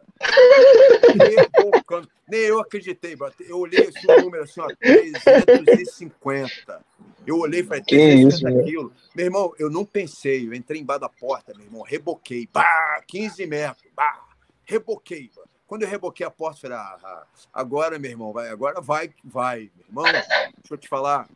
Rebocando. 1.56 2.08
Nem 2.28 2.40
eu 2.40 2.60
acreditei, 2.60 3.16
eu 3.40 3.58
olhei 3.58 3.80
esse 3.80 4.06
número 4.06 4.44
assim, 4.44 4.60
ó, 4.60 4.68
350. 4.78 6.84
Eu 7.26 7.38
olhei 7.38 7.60
e 7.60 7.64
falei, 7.64 7.82
350 7.82 8.64
quilos. 8.64 8.92
Meu 9.14 9.26
irmão, 9.26 9.52
eu 9.58 9.70
não 9.70 9.84
pensei, 9.84 10.46
eu 10.46 10.54
entrei 10.54 10.80
embaixo 10.80 11.00
da 11.00 11.08
porta, 11.08 11.52
meu 11.54 11.66
irmão, 11.66 11.82
reboquei. 11.82 12.48
Bah, 12.52 13.02
15 13.06 13.46
metros. 13.46 13.90
Bah, 13.94 14.24
reboquei. 14.64 15.30
Bah. 15.34 15.42
Quando 15.72 15.84
eu 15.84 15.88
reboquei 15.88 16.26
a 16.26 16.30
porta, 16.30 16.60
falei, 16.60 16.76
ah, 16.76 16.98
ah, 17.02 17.26
agora, 17.50 17.98
meu 17.98 18.10
irmão, 18.10 18.30
vai, 18.30 18.50
agora 18.50 18.78
vai, 18.78 19.10
vai, 19.24 19.70
meu 19.74 19.86
irmão. 19.86 20.04
Deixa 20.04 20.52
eu 20.72 20.76
te 20.76 20.86
falar, 20.86 21.26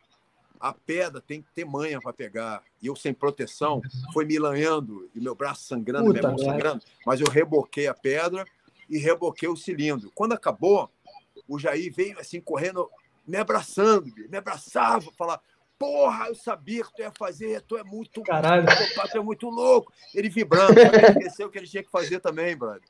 a 0.59 0.71
pedra 0.71 1.19
tem 1.19 1.41
que 1.41 1.47
ter 1.55 1.65
manha 1.65 1.99
para 1.99 2.13
pegar. 2.13 2.61
E 2.79 2.85
eu 2.85 2.95
sem 2.95 3.15
proteção, 3.15 3.81
foi 4.13 4.25
me 4.25 4.37
lanhando, 4.37 5.09
e 5.15 5.19
meu 5.19 5.33
braço 5.33 5.63
sangrando, 5.63 6.05
Puta, 6.05 6.21
meu 6.21 6.29
mão 6.29 6.37
sangrando, 6.37 6.83
mas 7.03 7.19
eu 7.19 7.25
reboquei 7.27 7.87
a 7.87 7.95
pedra 7.95 8.45
e 8.87 8.99
reboquei 8.99 9.49
o 9.49 9.57
cilindro. 9.57 10.11
Quando 10.13 10.33
acabou, 10.33 10.87
o 11.47 11.57
Jair 11.57 11.91
veio 11.91 12.19
assim, 12.19 12.39
correndo, 12.39 12.87
me 13.25 13.37
abraçando, 13.37 14.05
me 14.29 14.37
abraçava, 14.37 15.11
falar, 15.17 15.41
porra, 15.79 16.27
eu 16.27 16.35
sabia 16.35 16.83
que 16.83 16.93
tu 16.93 17.01
ia 17.01 17.11
fazer, 17.17 17.63
tu 17.63 17.75
é 17.75 17.83
muito, 17.83 18.21
Caralho. 18.21 18.67
tu 19.11 19.17
é 19.17 19.19
muito 19.19 19.49
louco. 19.49 19.91
Ele 20.13 20.29
vibrando, 20.29 20.77
ele 20.77 21.07
esqueceu 21.07 21.47
o 21.47 21.49
que 21.49 21.57
ele 21.57 21.67
tinha 21.67 21.81
que 21.81 21.89
fazer 21.89 22.19
também, 22.19 22.55
brother. 22.55 22.83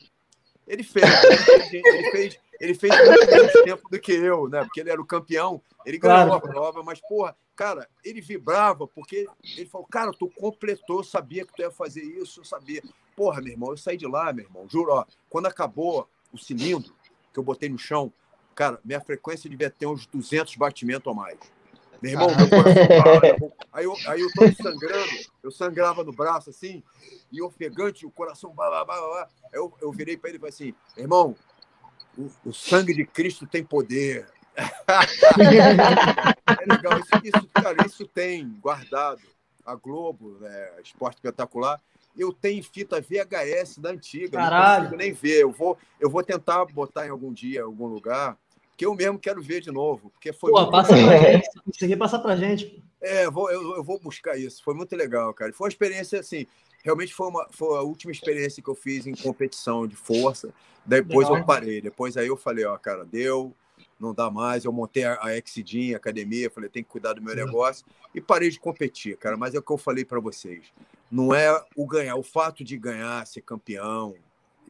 Ele 0.67 0.83
fez, 0.83 1.05
ele 1.71 2.11
fez, 2.11 2.39
ele 2.59 2.73
fez 2.73 2.93
muito 2.93 3.31
menos 3.31 3.53
tempo 3.63 3.89
do 3.89 3.99
que 3.99 4.11
eu, 4.11 4.49
né? 4.49 4.63
Porque 4.65 4.81
ele 4.81 4.89
era 4.89 5.01
o 5.01 5.05
campeão, 5.05 5.61
ele 5.85 5.97
ganhou 5.97 6.27
claro. 6.27 6.33
a 6.33 6.41
prova, 6.41 6.83
mas, 6.83 6.99
porra, 6.99 7.35
cara, 7.55 7.87
ele 8.03 8.19
vibrava 8.19 8.85
porque 8.85 9.25
ele 9.55 9.65
falou, 9.65 9.87
cara, 9.87 10.11
tu 10.11 10.29
completou, 10.29 11.03
sabia 11.03 11.45
que 11.45 11.53
tu 11.53 11.61
ia 11.61 11.71
fazer 11.71 12.03
isso, 12.03 12.41
eu 12.41 12.43
sabia. 12.43 12.83
Porra, 13.15 13.41
meu 13.41 13.53
irmão, 13.53 13.71
eu 13.71 13.77
saí 13.77 13.95
de 13.95 14.05
lá, 14.05 14.33
meu 14.33 14.45
irmão, 14.45 14.67
juro, 14.69 14.91
ó, 14.91 15.05
quando 15.29 15.45
acabou 15.45 16.07
o 16.31 16.37
cilindro 16.37 16.93
que 17.33 17.39
eu 17.39 17.43
botei 17.43 17.69
no 17.69 17.77
chão, 17.77 18.11
cara, 18.53 18.79
minha 18.83 18.99
frequência 18.99 19.49
devia 19.49 19.69
ter 19.69 19.85
uns 19.85 20.05
200 20.05 20.55
batimentos 20.57 21.07
ou 21.07 21.15
mais. 21.15 21.37
Meu 22.01 22.11
irmão, 22.11 22.27
meu 22.35 22.49
coração. 22.49 23.53
Aí 23.73 23.85
eu, 23.85 23.95
aí 24.07 24.21
eu 24.21 24.29
tô 24.33 24.51
sangrando, 24.51 25.11
eu 25.43 25.51
sangrava 25.51 26.03
no 26.03 26.11
braço 26.11 26.49
assim, 26.49 26.83
e 27.31 27.41
ofegante, 27.41 28.05
o 28.05 28.11
coração. 28.11 28.53
Blá, 28.53 28.69
blá, 28.69 28.85
blá, 28.85 28.95
blá. 28.95 29.29
Eu, 29.51 29.73
eu 29.81 29.91
virei 29.91 30.15
para 30.17 30.29
ele 30.29 30.37
e 30.37 30.39
falei 30.39 30.53
assim: 30.53 30.73
irmão, 30.95 31.35
o, 32.17 32.29
o 32.45 32.53
sangue 32.53 32.93
de 32.93 33.05
Cristo 33.05 33.45
tem 33.45 33.61
poder. 33.63 34.27
é 34.57 34.65
legal, 36.65 36.99
isso, 36.99 37.11
isso, 37.23 37.47
cara, 37.53 37.85
isso 37.85 38.07
tem 38.07 38.47
guardado. 38.61 39.21
A 39.65 39.75
Globo, 39.75 40.37
né, 40.39 40.71
Esporte 40.81 41.15
Espetacular, 41.15 41.81
eu 42.17 42.31
tenho 42.31 42.63
fita 42.63 43.01
VHS 43.01 43.79
da 43.79 43.89
antiga, 43.89 44.37
Caralho. 44.37 44.83
não 44.83 44.91
consigo 44.91 44.95
nem 44.95 45.11
ver. 45.11 45.41
Eu 45.41 45.51
vou, 45.51 45.77
eu 45.99 46.09
vou 46.09 46.23
tentar 46.23 46.63
botar 46.65 47.05
em 47.05 47.09
algum 47.09 47.33
dia, 47.33 47.59
em 47.59 47.63
algum 47.63 47.85
lugar 47.85 48.37
que 48.77 48.85
eu 48.85 48.93
mesmo 48.93 49.17
quero 49.17 49.41
ver 49.41 49.59
de 49.59 49.71
novo. 49.71 50.11
Porque 50.11 50.31
foi 50.31 50.51
Pô, 50.51 50.57
muito... 50.59 50.71
passa 50.71 50.93
pra 50.93 51.17
gente. 51.17 51.49
Consegui 51.65 51.95
passar 51.97 52.19
pra 52.19 52.35
gente. 52.35 52.83
É, 53.01 53.29
vou, 53.29 53.51
eu, 53.51 53.75
eu, 53.75 53.83
vou 53.83 53.99
buscar 53.99 54.37
isso. 54.37 54.63
Foi 54.63 54.75
muito 54.75 54.95
legal, 54.95 55.33
cara. 55.33 55.51
Foi 55.51 55.65
uma 55.65 55.69
experiência 55.69 56.19
assim. 56.19 56.45
Realmente 56.83 57.13
foi, 57.13 57.27
uma, 57.27 57.47
foi 57.49 57.75
a 57.75 57.81
última 57.81 58.11
experiência 58.11 58.61
que 58.61 58.69
eu 58.69 58.75
fiz 58.75 59.07
em 59.07 59.15
competição 59.15 59.87
de 59.87 59.95
força. 59.95 60.53
Depois 60.85 61.27
legal. 61.27 61.41
eu 61.41 61.45
parei. 61.45 61.81
Depois 61.81 62.15
aí 62.15 62.27
eu 62.27 62.37
falei, 62.37 62.65
ó, 62.65 62.77
cara, 62.77 63.03
deu, 63.03 63.51
não 63.99 64.13
dá 64.13 64.29
mais. 64.29 64.63
Eu 64.63 64.71
montei 64.71 65.03
a, 65.03 65.17
a 65.21 65.35
Exidin, 65.35 65.95
a 65.95 65.97
academia, 65.97 66.49
falei, 66.51 66.69
tem 66.69 66.83
que 66.83 66.89
cuidar 66.89 67.13
do 67.13 67.21
meu 67.21 67.33
Sim. 67.33 67.43
negócio. 67.43 67.85
E 68.13 68.21
parei 68.21 68.51
de 68.51 68.59
competir, 68.59 69.17
cara. 69.17 69.35
Mas 69.35 69.55
é 69.55 69.59
o 69.59 69.61
que 69.61 69.71
eu 69.71 69.77
falei 69.77 70.05
para 70.05 70.19
vocês. 70.19 70.65
Não 71.11 71.33
é 71.33 71.63
o 71.75 71.85
ganhar, 71.87 72.15
o 72.15 72.23
fato 72.23 72.63
de 72.63 72.77
ganhar, 72.77 73.25
ser 73.25 73.41
campeão 73.41 74.13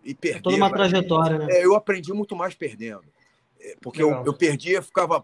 e 0.04 0.16
perder. 0.16 0.40
É 0.40 0.42
toda 0.42 0.56
uma 0.56 0.72
trajetória, 0.72 1.40
né? 1.40 1.48
É, 1.50 1.66
eu 1.66 1.76
aprendi 1.76 2.14
muito 2.14 2.36
mais 2.36 2.56
perdendo. 2.56 3.04
Porque 3.82 4.02
eu, 4.02 4.12
eu 4.26 4.34
perdia, 4.34 4.82
ficava 4.82 5.24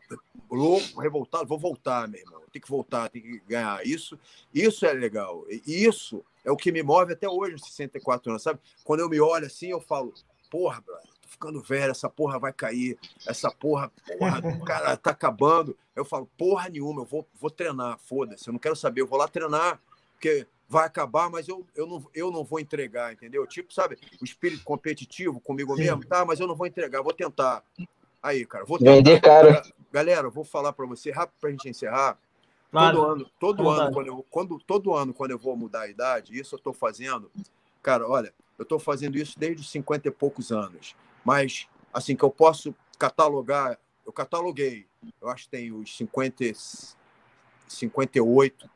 louco, 0.49 0.99
revoltado, 0.99 1.47
vou 1.47 1.59
voltar, 1.59 2.07
meu 2.07 2.21
irmão. 2.21 2.41
Tem 2.51 2.61
que 2.61 2.69
voltar, 2.69 3.09
tem 3.09 3.21
que 3.21 3.39
ganhar. 3.47 3.85
Isso, 3.85 4.17
isso 4.53 4.85
é 4.85 4.93
legal. 4.93 5.45
E 5.49 5.85
isso 5.85 6.23
é 6.43 6.51
o 6.51 6.57
que 6.57 6.71
me 6.71 6.83
move 6.83 7.13
até 7.13 7.27
hoje, 7.27 7.53
aos 7.53 7.65
64 7.65 8.31
anos, 8.31 8.43
sabe? 8.43 8.59
Quando 8.83 8.99
eu 8.99 9.09
me 9.09 9.19
olho 9.19 9.47
assim, 9.47 9.69
eu 9.69 9.81
falo, 9.81 10.13
porra, 10.51 10.81
brother, 10.81 11.07
tô 11.21 11.27
ficando 11.27 11.61
velho, 11.61 11.91
essa 11.91 12.09
porra 12.09 12.37
vai 12.37 12.53
cair, 12.53 12.97
essa 13.27 13.49
porra, 13.49 13.91
porra, 14.17 14.39
o 14.39 14.59
cara 14.65 14.95
tá 14.95 15.11
acabando. 15.11 15.75
Eu 15.95 16.05
falo, 16.05 16.29
porra 16.37 16.69
nenhuma, 16.69 17.01
eu 17.01 17.05
vou, 17.05 17.27
vou 17.39 17.49
treinar, 17.49 17.97
foda-se, 17.99 18.47
eu 18.47 18.51
não 18.51 18.59
quero 18.59 18.75
saber, 18.75 19.01
eu 19.01 19.07
vou 19.07 19.17
lá 19.17 19.27
treinar, 19.27 19.79
porque 20.13 20.47
vai 20.67 20.85
acabar, 20.85 21.29
mas 21.29 21.47
eu, 21.47 21.65
eu, 21.75 21.85
não, 21.85 22.07
eu 22.13 22.31
não 22.31 22.43
vou 22.43 22.59
entregar, 22.59 23.13
entendeu? 23.13 23.45
Tipo, 23.45 23.73
sabe, 23.73 23.97
o 24.19 24.25
espírito 24.25 24.63
competitivo 24.63 25.39
comigo 25.39 25.75
Sim. 25.75 25.83
mesmo, 25.83 26.05
tá, 26.05 26.25
mas 26.25 26.39
eu 26.39 26.47
não 26.47 26.55
vou 26.55 26.65
entregar, 26.65 27.01
vou 27.01 27.13
tentar. 27.13 27.63
Aí, 28.23 28.45
cara, 28.45 28.63
vou 28.63 28.79
tentar. 28.79 28.91
Vender 28.93 29.21
cara. 29.21 29.61
Galera, 29.91 30.29
vou 30.29 30.45
falar 30.45 30.71
para 30.71 30.85
você, 30.85 31.11
rápido 31.11 31.35
para 31.41 31.49
a 31.49 31.51
gente 31.51 31.67
encerrar. 31.67 32.17
Claro. 32.71 32.97
Todo 32.97 33.11
ano, 33.11 33.31
todo 33.37 33.69
ano, 33.69 33.93
quando 33.93 34.07
eu, 34.07 34.25
quando, 34.31 34.59
todo 34.59 34.93
ano, 34.95 35.13
quando 35.13 35.31
eu 35.31 35.37
vou 35.37 35.55
mudar 35.57 35.81
a 35.81 35.87
idade, 35.89 36.39
isso 36.39 36.55
eu 36.55 36.57
estou 36.57 36.73
fazendo. 36.73 37.29
Cara, 37.83 38.07
olha, 38.07 38.33
eu 38.57 38.63
estou 38.63 38.79
fazendo 38.79 39.17
isso 39.17 39.37
desde 39.37 39.61
os 39.61 39.69
50 39.69 40.07
e 40.07 40.11
poucos 40.11 40.51
anos. 40.51 40.95
Mas, 41.23 41.67
assim, 41.93 42.15
que 42.15 42.23
eu 42.23 42.31
posso 42.31 42.73
catalogar, 42.97 43.77
eu 44.05 44.13
cataloguei, 44.13 44.87
eu 45.21 45.29
acho 45.29 45.43
que 45.43 45.49
tem 45.49 45.71
os 45.71 45.95
50, 45.95 46.45
58, 47.67 48.69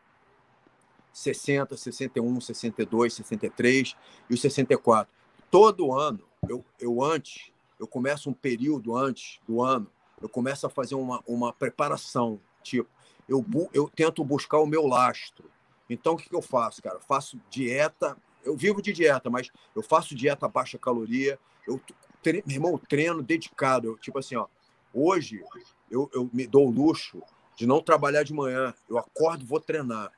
60, 1.13 1.77
61, 1.77 2.41
62, 2.41 3.13
63 3.13 3.95
e 4.29 4.33
os 4.33 4.41
64. 4.41 5.11
Todo 5.49 5.93
ano, 5.93 6.21
eu, 6.47 6.63
eu 6.79 7.01
antes, 7.01 7.51
eu 7.79 7.87
começo 7.87 8.29
um 8.29 8.33
período 8.33 8.95
antes 8.95 9.39
do 9.47 9.61
ano, 9.61 9.89
eu 10.21 10.29
começo 10.29 10.65
a 10.65 10.69
fazer 10.69 10.95
uma, 10.95 11.23
uma 11.27 11.53
preparação, 11.53 12.39
tipo, 12.63 12.89
eu, 13.27 13.45
eu 13.73 13.89
tento 13.89 14.23
buscar 14.23 14.59
o 14.59 14.65
meu 14.65 14.87
lastro. 14.87 15.49
Então, 15.89 16.13
o 16.13 16.17
que, 16.17 16.29
que 16.29 16.35
eu 16.35 16.41
faço, 16.41 16.81
cara? 16.81 16.99
faço 16.99 17.39
dieta, 17.49 18.17
eu 18.43 18.55
vivo 18.55 18.81
de 18.81 18.91
dieta, 18.91 19.29
mas 19.29 19.49
eu 19.75 19.83
faço 19.83 20.15
dieta 20.15 20.47
baixa 20.47 20.77
caloria, 20.77 21.37
eu, 21.67 21.79
tre... 22.21 22.43
meu 22.45 22.55
irmão, 22.55 22.77
treino 22.77 23.21
dedicado. 23.21 23.87
Eu, 23.87 23.97
tipo 23.97 24.17
assim, 24.17 24.35
ó, 24.35 24.47
hoje 24.93 25.43
eu, 25.91 26.09
eu 26.13 26.29
me 26.33 26.47
dou 26.47 26.67
o 26.67 26.71
luxo 26.71 27.21
de 27.55 27.65
não 27.65 27.81
trabalhar 27.81 28.23
de 28.23 28.33
manhã. 28.33 28.73
Eu 28.89 28.97
acordo 28.97 29.45
vou 29.45 29.59
treinar. 29.59 30.11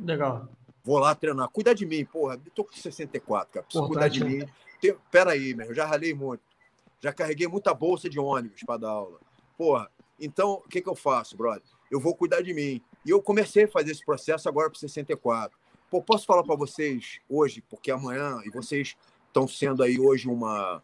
Legal. 0.00 0.48
Vou 0.82 0.98
lá 0.98 1.14
treinar. 1.14 1.48
Cuida 1.48 1.74
de 1.74 1.86
mim, 1.86 2.04
porra. 2.04 2.34
Eu 2.34 2.50
tô 2.52 2.64
com 2.64 2.72
64, 2.72 3.52
cara. 3.52 3.64
Preciso 3.64 3.86
cuidar 3.86 4.08
de 4.08 4.24
mim. 4.24 4.46
Tem... 4.80 4.96
Pera 5.10 5.32
aí, 5.32 5.54
meu. 5.54 5.66
Eu 5.66 5.74
já 5.74 5.84
ralei 5.84 6.14
muito. 6.14 6.42
Já 7.00 7.12
carreguei 7.12 7.46
muita 7.46 7.72
bolsa 7.74 8.08
de 8.08 8.18
ônibus 8.18 8.62
para 8.64 8.78
dar 8.78 8.90
aula. 8.90 9.20
Porra. 9.56 9.90
Então, 10.20 10.54
o 10.54 10.68
que, 10.68 10.80
que 10.80 10.88
eu 10.88 10.96
faço, 10.96 11.36
brother? 11.36 11.62
eu 11.90 12.00
vou 12.00 12.14
cuidar 12.14 12.42
de 12.42 12.52
mim. 12.52 12.82
E 13.04 13.10
eu 13.10 13.22
comecei 13.22 13.64
a 13.64 13.68
fazer 13.68 13.92
esse 13.92 14.04
processo 14.04 14.48
agora 14.48 14.70
para 14.70 14.78
64. 14.78 15.56
Pô, 15.90 16.02
posso 16.02 16.26
falar 16.26 16.42
para 16.42 16.54
vocês 16.54 17.20
hoje, 17.28 17.62
porque 17.68 17.90
amanhã, 17.90 18.40
e 18.44 18.50
vocês 18.50 18.96
estão 19.26 19.48
sendo 19.48 19.82
aí 19.82 19.98
hoje 19.98 20.28
uma, 20.28 20.82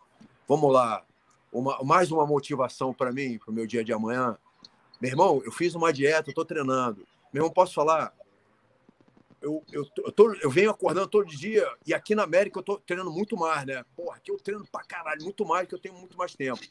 vamos 0.49 0.73
lá, 0.73 1.05
uma, 1.53 1.83
mais 1.85 2.11
uma 2.11 2.27
motivação 2.27 2.95
para 2.95 3.13
mim, 3.13 3.39
para 3.39 3.51
o 3.51 3.55
meu 3.55 3.67
dia 3.67 3.85
de 3.85 3.93
amanhã. 3.93 4.37
Meu 5.01 5.11
irmão, 5.11 5.43
eu 5.45 5.53
fiz 5.53 5.75
uma 5.75 5.93
dieta, 5.93 6.31
estou 6.31 6.45
treinando. 6.45 7.07
Meu 7.33 7.43
irmão, 7.43 7.53
posso 7.53 7.75
falar? 7.75 8.15
Eu, 9.45 9.63
eu, 9.71 9.87
eu, 9.99 10.11
tô, 10.11 10.35
eu 10.37 10.51
venho 10.51 10.71
acordando 10.71 11.07
todo 11.07 11.27
dia 11.27 11.71
e 11.87 11.93
aqui 11.93 12.15
na 12.15 12.23
América 12.23 12.59
eu 12.59 12.61
estou 12.61 12.79
treinando 12.79 13.13
muito 13.13 13.37
mais, 13.37 13.67
né? 13.67 13.85
Porra, 13.95 14.17
aqui 14.17 14.31
eu 14.31 14.39
treino 14.39 14.67
para 14.73 14.83
caralho, 14.85 15.23
muito 15.23 15.45
mais, 15.45 15.69
que 15.69 15.75
eu 15.75 15.79
tenho 15.79 15.95
muito 15.95 16.17
mais 16.17 16.35
tempo. 16.35 16.63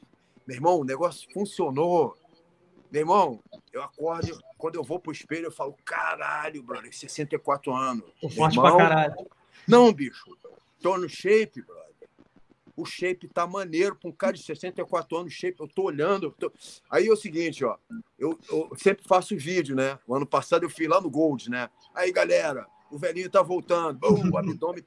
Meu 0.47 0.57
irmão, 0.57 0.79
o 0.79 0.83
negócio 0.83 1.31
funcionou. 1.31 2.17
Meu 2.91 3.01
irmão, 3.01 3.39
eu 3.71 3.83
acordo, 3.83 4.39
quando 4.57 4.75
eu 4.75 4.83
vou 4.83 4.99
pro 4.99 5.11
espelho, 5.11 5.45
eu 5.45 5.51
falo, 5.51 5.77
caralho, 5.85 6.63
brother, 6.63 6.91
64 6.91 7.71
anos. 7.71 8.05
Tô 8.19 8.27
forte 8.27 8.57
irmão, 8.57 8.75
pra 8.75 8.87
caralho. 8.89 9.27
Não, 9.67 9.93
bicho. 9.93 10.35
Tô 10.81 10.97
no 10.97 11.07
shape, 11.07 11.61
brother. 11.61 11.82
O 12.75 12.85
shape 12.85 13.27
tá 13.27 13.45
maneiro 13.45 13.95
para 13.95 14.09
um 14.09 14.13
cara 14.13 14.33
de 14.33 14.43
64 14.43 15.17
anos, 15.17 15.33
shape, 15.33 15.59
eu 15.59 15.67
tô 15.67 15.83
olhando. 15.83 16.27
Eu 16.27 16.31
tô... 16.31 16.51
Aí 16.89 17.07
é 17.07 17.11
o 17.11 17.15
seguinte, 17.15 17.63
ó. 17.63 17.77
Eu, 18.17 18.39
eu, 18.49 18.71
sempre 18.77 19.07
faço 19.07 19.37
vídeo, 19.37 19.75
né? 19.75 19.99
O 20.07 20.15
ano 20.15 20.25
passado 20.25 20.63
eu 20.63 20.69
fui 20.69 20.87
lá 20.87 20.99
no 20.99 21.09
Gold, 21.09 21.49
né? 21.49 21.69
Aí, 21.93 22.11
galera, 22.11 22.65
o 22.89 22.97
velhinho 22.97 23.29
tá 23.29 23.41
voltando. 23.41 23.99
Bum, 23.99 24.31
o 24.31 24.37
abdômen. 24.37 24.83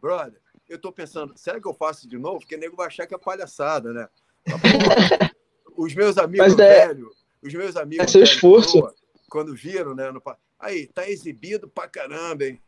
brother, 0.00 0.40
eu 0.68 0.78
tô 0.78 0.92
pensando, 0.92 1.32
será 1.36 1.60
que 1.60 1.66
eu 1.66 1.74
faço 1.74 2.08
de 2.08 2.18
novo? 2.18 2.40
Porque 2.40 2.54
o 2.54 2.58
nego 2.58 2.76
vai 2.76 2.86
achar 2.86 3.06
que 3.06 3.14
é 3.14 3.18
palhaçada, 3.18 3.92
né? 3.92 4.08
os 5.76 5.94
meus 5.94 6.16
amigos 6.18 6.58
é, 6.58 6.86
velho, 6.86 7.10
os 7.42 7.52
meus 7.52 7.76
amigos. 7.76 8.04
É 8.04 8.08
seu 8.08 8.22
esforço. 8.22 8.80
Quando, 8.80 8.94
quando 9.28 9.54
viram, 9.54 9.94
né? 9.94 10.10
No, 10.10 10.22
aí, 10.58 10.86
tá 10.86 11.08
exibido 11.08 11.68
pra 11.68 11.88
caramba, 11.88 12.44
hein? 12.44 12.60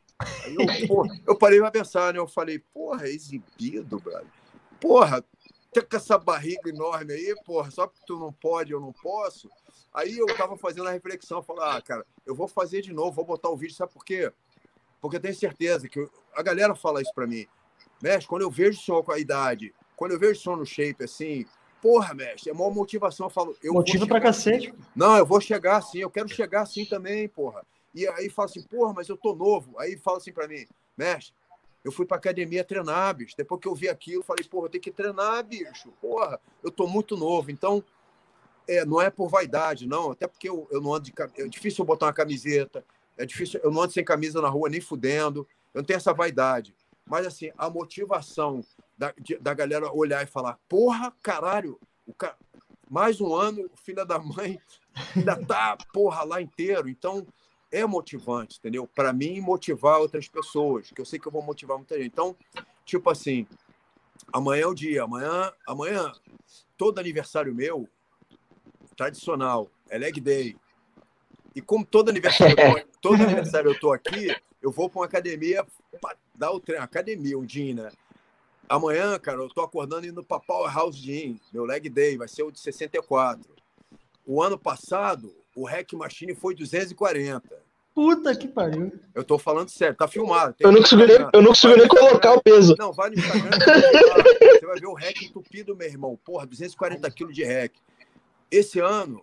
Eu, 0.47 0.89
porra, 0.89 1.21
eu 1.27 1.37
parei 1.37 1.59
pra 1.59 1.71
pensar, 1.71 2.13
né? 2.13 2.19
Eu 2.19 2.27
falei, 2.27 2.59
porra, 2.59 3.09
exibido, 3.09 3.99
brother. 4.01 4.27
Porra, 4.81 5.25
tá 5.73 5.83
com 5.83 5.97
essa 5.97 6.19
barriga 6.19 6.69
enorme 6.69 7.13
aí, 7.13 7.35
porra, 7.45 7.71
só 7.71 7.87
porque 7.87 8.05
tu 8.07 8.19
não 8.19 8.33
pode, 8.33 8.73
eu 8.73 8.81
não 8.81 8.93
posso. 8.93 9.49
Aí 9.95 10.17
eu 10.17 10.27
tava 10.37 10.57
fazendo 10.57 10.89
a 10.89 10.93
reflexão, 10.93 11.43
falar, 11.43 11.77
ah, 11.77 11.83
cara, 11.83 12.07
eu 12.27 12.35
vou 12.35 12.49
fazer 12.49 12.83
de 12.83 12.93
novo, 12.93 13.13
vou 13.13 13.25
botar 13.25 13.51
o 13.51 13.57
vídeo, 13.57 13.75
sabe 13.75 13.93
por 13.93 14.05
quê? 14.05 14.33
Porque 15.01 15.17
eu 15.17 15.21
tenho 15.21 15.35
certeza 15.35 15.89
que 15.89 15.99
eu, 15.99 16.11
a 16.35 16.43
galera 16.43 16.75
fala 16.75 17.03
isso 17.03 17.13
para 17.15 17.27
mim. 17.27 17.47
Mestre, 18.03 18.27
quando 18.27 18.43
eu 18.43 18.51
vejo 18.51 18.79
o 18.79 18.83
senhor 18.83 19.03
com 19.03 19.13
a 19.13 19.19
idade, 19.19 19.75
quando 19.97 20.13
eu 20.13 20.19
vejo 20.19 20.41
o 20.41 20.43
senhor 20.43 20.57
no 20.57 20.67
shape 20.67 21.05
assim, 21.05 21.47
Porra, 21.83 22.15
mestre, 22.15 22.49
é 22.49 22.53
uma 22.53 22.71
motivação. 22.71 23.27
Eu 23.27 23.31
falo, 23.31 23.57
eu 23.61 23.75
Motiva 23.75 24.07
pra 24.07 24.21
cacete. 24.21 24.73
Não, 24.95 25.19
eu 25.19 25.27
vou 25.27 25.41
chegar 25.41 25.79
assim, 25.79 25.99
eu 25.99 26.09
quero 26.09 26.29
chegar 26.29 26.63
assim 26.63 26.85
também, 26.85 27.29
porra. 27.29 27.67
E 27.95 28.07
aí 28.09 28.29
fala 28.31 28.47
assim, 28.49 28.63
porra, 28.63 28.93
mas 28.93 29.09
eu 29.09 29.17
tô 29.17 29.35
novo. 29.35 29.79
Aí 29.79 29.97
fala 29.97 30.19
assim 30.19 30.33
para 30.33 30.49
mim, 30.49 30.67
mestre, 30.97 31.35
eu 31.85 31.91
fui 31.91 32.07
pra 32.07 32.17
academia 32.17 32.65
treinar, 32.65 33.15
bicho. 33.15 33.35
Depois 33.37 33.61
que 33.61 33.67
eu 33.67 33.75
vi 33.75 33.89
aquilo, 33.89 34.23
falei, 34.23 34.45
porra, 34.45 34.67
eu 34.67 34.71
tenho 34.71 34.83
que 34.83 34.91
treinar, 34.93 35.45
bicho. 35.45 35.93
Porra, 36.01 36.41
eu 36.63 36.71
tô 36.71 36.87
muito 36.87 37.17
novo. 37.17 37.51
Então, 37.51 37.83
é, 38.69 38.85
não 38.85 39.01
é 39.01 39.11
por 39.11 39.29
vaidade, 39.29 39.87
não. 39.87 40.13
Até 40.13 40.27
porque 40.29 40.49
eu, 40.49 40.69
eu 40.71 40.81
não 40.81 40.95
ando 40.95 41.11
de 41.11 41.15
É 41.37 41.49
difícil 41.49 41.83
eu 41.83 41.87
botar 41.87 42.07
uma 42.07 42.13
camiseta. 42.13 42.85
É 43.17 43.27
difícil, 43.27 43.61
eu 43.63 43.71
não 43.71 43.83
ando 43.83 43.93
sem 43.93 44.05
camisa 44.05 44.41
na 44.41 44.49
rua 44.49 44.69
nem 44.69 44.81
fudendo. 44.81 45.47
Eu 45.75 45.81
não 45.81 45.85
tenho 45.85 45.97
essa 45.97 46.15
vaidade. 46.15 46.75
Mas, 47.05 47.27
assim, 47.27 47.51
a 47.59 47.69
motivação 47.69 48.65
da, 48.97 49.13
da 49.41 49.53
galera 49.53 49.93
olhar 49.93 50.23
e 50.23 50.27
falar: 50.27 50.59
porra, 50.69 51.13
caralho, 51.21 51.81
o 52.07 52.15
ca... 52.15 52.37
mais 52.89 53.21
um 53.21 53.35
ano, 53.35 53.69
o 53.73 53.77
filho 53.77 54.05
da 54.07 54.21
mãe 54.21 54.61
ainda 55.17 55.37
tá, 55.45 55.77
porra, 55.93 56.23
lá 56.23 56.41
inteiro. 56.41 56.89
Então, 56.89 57.27
é 57.73 57.87
motivante, 57.87 58.59
entendeu? 58.59 58.87
Para 58.87 59.13
mim, 59.13 59.41
motivar 59.41 59.99
outras 59.99 60.29
pessoas, 60.29 60.91
que 60.91 61.01
eu 61.01 61.07
sei 61.07 61.19
que 61.19 61.27
eu 61.27 61.33
vou 61.33 61.43
motivar 61.43 61.79
muita 61.79 61.97
gente. 61.97 62.09
Então, 62.09 62.37
tipo 62.85 63.09
assim, 63.09 63.47
amanhã 64.31 64.65
é 64.65 64.67
o 64.67 64.75
dia, 64.75 65.03
amanhã, 65.03 65.51
amanhã, 65.67 66.13
todo 66.77 66.99
aniversário 66.99 67.55
meu, 67.55 67.89
tradicional, 68.95 69.71
é 69.89 69.97
leg 69.97 70.21
day. 70.21 70.55
E 71.55 71.63
como 71.63 71.85
todo 71.85 72.11
aniversário, 72.11 72.55
todo 73.01 73.23
aniversário 73.23 73.71
eu 73.71 73.81
tô 73.81 73.91
aqui, 73.91 74.29
eu 74.61 74.71
vou 74.71 74.91
para 74.91 75.01
uma 75.01 75.07
academia 75.07 75.67
para 76.01 76.17
dar 76.35 76.53
o 76.53 76.61
treino, 76.61 76.85
academia, 76.85 77.39
um 77.39 77.45
dia, 77.45 77.75
né? 77.75 77.91
Amanhã, 78.69 79.19
cara, 79.19 79.39
eu 79.39 79.49
tô 79.49 79.61
acordando 79.63 80.07
indo 80.07 80.23
para 80.23 80.41
Powerhouse 80.41 80.99
Gym, 80.99 81.41
meu 81.53 81.65
leg 81.65 81.89
day, 81.89 82.17
vai 82.17 82.29
ser 82.29 82.43
o 82.43 82.51
de 82.51 82.61
64. 82.61 83.51
O 84.25 84.43
ano 84.43 84.59
passado, 84.59 85.35
o 85.55 85.67
Hack 85.67 85.93
Machine 85.95 86.35
foi 86.35 86.55
240. 86.55 87.43
Puta 87.95 88.35
que 88.35 88.49
pariu. 88.49 88.93
Eu 89.15 89.23
tô 89.23 89.39
falando 89.39 89.69
sério, 89.69 89.95
tá 89.95 90.09
filmado. 90.09 90.55
Eu 90.59 90.73
não 90.73 90.81
consigo 90.81 91.05
nem, 91.05 91.17
eu 91.33 91.43
não 91.43 91.49
consigo 91.49 91.77
nem 91.77 91.87
colocar 91.87 92.33
o 92.33 92.43
peso. 92.43 92.75
Não, 92.79 92.93
vai 92.93 93.11
no 93.11 93.19
Instagram, 93.19 93.51
você 93.51 94.67
vai 94.67 94.81
ver 94.81 94.87
o 94.87 94.95
Hack 94.95 95.23
entupido, 95.23 95.77
meu 95.77 95.87
irmão. 95.87 96.19
Porra, 96.25 96.47
240 96.47 97.11
quilos 97.11 97.35
de 97.35 97.45
Hack. 97.45 97.75
Esse 98.51 98.81
ano, 98.81 99.23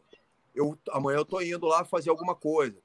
eu, 0.54 0.78
amanhã 0.92 1.18
eu 1.18 1.26
tô 1.26 1.42
indo 1.42 1.66
lá 1.66 1.84
fazer 1.84 2.12
alguma 2.12 2.36
coisa. 2.36 2.78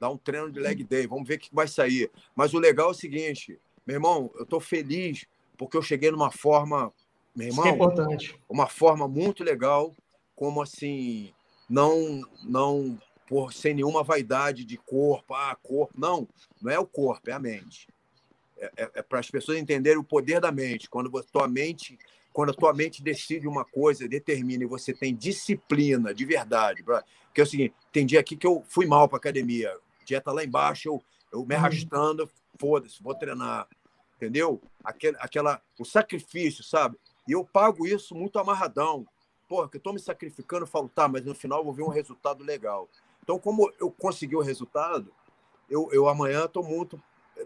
Dar 0.00 0.08
um 0.08 0.16
treino 0.16 0.50
de 0.50 0.58
leg 0.58 0.82
day, 0.82 1.06
vamos 1.06 1.28
ver 1.28 1.34
o 1.34 1.38
que 1.38 1.54
vai 1.54 1.68
sair. 1.68 2.10
Mas 2.34 2.54
o 2.54 2.58
legal 2.58 2.88
é 2.88 2.90
o 2.92 2.94
seguinte, 2.94 3.58
meu 3.86 3.96
irmão, 3.96 4.30
eu 4.36 4.46
tô 4.46 4.60
feliz 4.60 5.26
porque 5.56 5.76
eu 5.76 5.82
cheguei 5.82 6.10
numa 6.10 6.30
forma, 6.30 6.92
meu 7.36 7.48
irmão, 7.48 7.64
Isso 7.64 7.72
é 7.72 7.76
importante. 7.76 8.40
uma 8.48 8.66
forma 8.66 9.06
muito 9.06 9.44
legal, 9.44 9.94
como 10.34 10.60
assim, 10.60 11.32
não, 11.72 12.20
não 12.42 12.98
por 13.26 13.50
sem 13.50 13.72
nenhuma 13.72 14.02
vaidade 14.02 14.62
de 14.62 14.76
corpo, 14.76 15.32
ah, 15.32 15.56
corpo, 15.62 15.94
não, 15.98 16.28
não 16.60 16.70
é 16.70 16.78
o 16.78 16.86
corpo, 16.86 17.30
é 17.30 17.32
a 17.32 17.38
mente. 17.38 17.88
É, 18.58 18.72
é, 18.76 18.90
é 18.96 19.02
para 19.02 19.20
as 19.20 19.30
pessoas 19.30 19.56
entenderem 19.56 19.98
o 19.98 20.04
poder 20.04 20.38
da 20.38 20.52
mente. 20.52 20.90
Quando 20.90 21.16
a 21.16 21.22
tua 21.22 21.48
mente, 21.48 21.98
quando 22.30 22.50
a 22.50 22.54
tua 22.54 22.74
mente 22.74 23.02
decide 23.02 23.48
uma 23.48 23.64
coisa, 23.64 24.06
determina 24.06 24.64
e 24.64 24.66
você 24.66 24.92
tem 24.92 25.14
disciplina 25.14 26.12
de 26.12 26.26
verdade, 26.26 26.82
porque 26.82 27.40
é 27.40 27.44
o 27.44 27.46
seguinte, 27.46 27.74
tem 27.90 28.04
dia 28.04 28.20
aqui 28.20 28.36
que 28.36 28.46
eu 28.46 28.62
fui 28.68 28.84
mal 28.84 29.08
para 29.08 29.16
academia, 29.16 29.74
dieta 30.04 30.30
lá 30.30 30.44
embaixo, 30.44 30.88
eu, 30.88 31.02
eu 31.32 31.46
me 31.46 31.54
uhum. 31.54 31.60
arrastando, 31.60 32.30
foda-se, 32.58 33.02
vou 33.02 33.14
treinar 33.14 33.66
entendeu? 34.16 34.62
Aquele, 34.84 35.16
aquela, 35.18 35.60
o 35.80 35.84
sacrifício, 35.84 36.62
sabe? 36.62 36.96
E 37.26 37.32
eu 37.32 37.44
pago 37.44 37.86
isso 37.86 38.14
muito 38.14 38.38
amarradão. 38.38 39.04
Porra, 39.52 39.68
que 39.68 39.76
eu 39.76 39.80
estou 39.80 39.92
me 39.92 40.00
sacrificando, 40.00 40.62
eu 40.62 40.66
falo, 40.66 40.88
tá, 40.88 41.06
mas 41.06 41.26
no 41.26 41.34
final 41.34 41.58
eu 41.58 41.64
vou 41.66 41.74
ver 41.74 41.82
um 41.82 41.90
resultado 41.90 42.42
legal. 42.42 42.88
Então, 43.22 43.38
como 43.38 43.70
eu 43.78 43.90
consegui 43.90 44.34
o 44.34 44.40
resultado, 44.40 45.12
eu, 45.68 45.90
eu 45.92 46.08
amanhã 46.08 46.46
estou 46.46 46.64
muito 46.64 46.98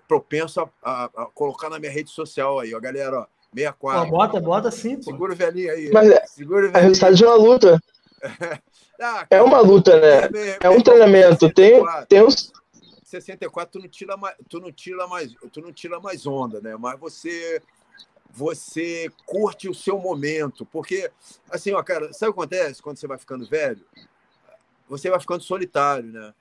propenso 0.07 0.61
a, 0.61 0.71
a, 0.85 1.05
a, 1.07 1.27
colocar 1.35 1.69
na 1.69 1.81
minha 1.81 1.91
rede 1.91 2.11
social 2.11 2.61
aí, 2.61 2.73
ó, 2.73 2.79
galera, 2.79 3.23
ó, 3.23 3.27
64. 3.53 4.05
Pô, 4.05 4.17
bota, 4.17 4.41
bota 4.41 4.71
sim, 4.71 4.99
pô. 4.99 5.03
Segura 5.03 5.33
o 5.33 5.37
velhinho 5.37 5.73
aí. 5.73 5.91
Mas 5.91 6.09
é, 6.09 6.25
Segura 6.27 6.69
o 6.69 6.71
velhinho. 6.71 6.77
É 6.77 6.81
resultado 6.81 7.17
de 7.17 7.25
uma 7.25 7.35
luta. 7.35 7.83
ah, 9.03 9.27
é 9.29 9.43
uma 9.43 9.59
luta, 9.59 9.99
né? 9.99 10.59
É, 10.61 10.67
é 10.69 10.71
um 10.71 10.81
treinamento. 10.81 11.53
Tem, 11.53 11.83
tem 12.09 12.23
uns 12.23 12.53
64 13.03 13.73
tu 13.73 13.81
não 13.81 13.89
tira 13.89 14.17
mais, 14.17 14.37
tu 14.49 14.61
não 14.61 14.71
tira 14.71 15.09
mais, 15.09 15.35
tu 15.53 15.61
não 15.61 15.73
tira 15.73 15.99
mais 15.99 16.25
onda, 16.25 16.61
né? 16.61 16.77
Mas 16.79 17.01
você 17.01 17.61
você 18.37 19.11
curte 19.25 19.67
o 19.67 19.75
seu 19.75 19.99
momento, 19.99 20.67
porque 20.67 21.11
assim, 21.51 21.73
ó, 21.73 21.83
cara, 21.83 22.13
sabe 22.13 22.31
o 22.31 22.35
que 22.35 22.41
acontece 22.41 22.83
quando 22.83 22.99
você 22.99 23.07
vai 23.07 23.17
ficando 23.17 23.47
velho? 23.47 23.83
Você 24.91 25.09
vai 25.09 25.19
ficando 25.19 25.43
solitário, 25.43 26.13
né? 26.13 26.35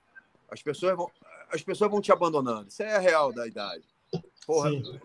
As 0.51 0.61
pessoas 0.61 0.93
vão, 0.97 1.09
as 1.49 1.63
pessoas 1.63 1.89
vão 1.89 2.01
te 2.01 2.11
abandonando. 2.11 2.67
Isso 2.67 2.83
é 2.83 2.93
a 2.93 2.99
real 2.99 3.31
da 3.31 3.47
idade. 3.47 3.85
Porra, 4.45 4.71
Sim. 4.71 4.99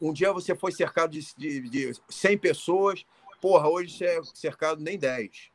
um 0.00 0.14
dia 0.14 0.32
você 0.32 0.54
foi 0.54 0.72
cercado 0.72 1.10
de, 1.10 1.20
de, 1.36 1.68
de 1.68 1.92
100 2.08 2.38
pessoas, 2.38 3.04
porra, 3.38 3.68
hoje 3.68 3.94
você 3.94 4.06
é 4.06 4.22
cercado 4.32 4.80
nem 4.80 4.98
10. 4.98 5.50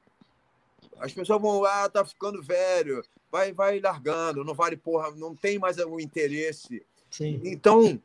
As 1.00 1.12
pessoas 1.12 1.42
vão, 1.42 1.66
ah, 1.66 1.90
tá 1.90 2.06
ficando 2.06 2.44
velho, 2.44 3.04
vai, 3.32 3.52
vai 3.52 3.80
largando, 3.80 4.44
não 4.44 4.54
vale 4.54 4.78
porra, 4.78 5.10
não 5.16 5.36
tem 5.36 5.58
mais 5.58 5.80
o 5.80 6.00
interesse. 6.00 6.86
Sim. 7.10 7.42
Então, 7.44 8.00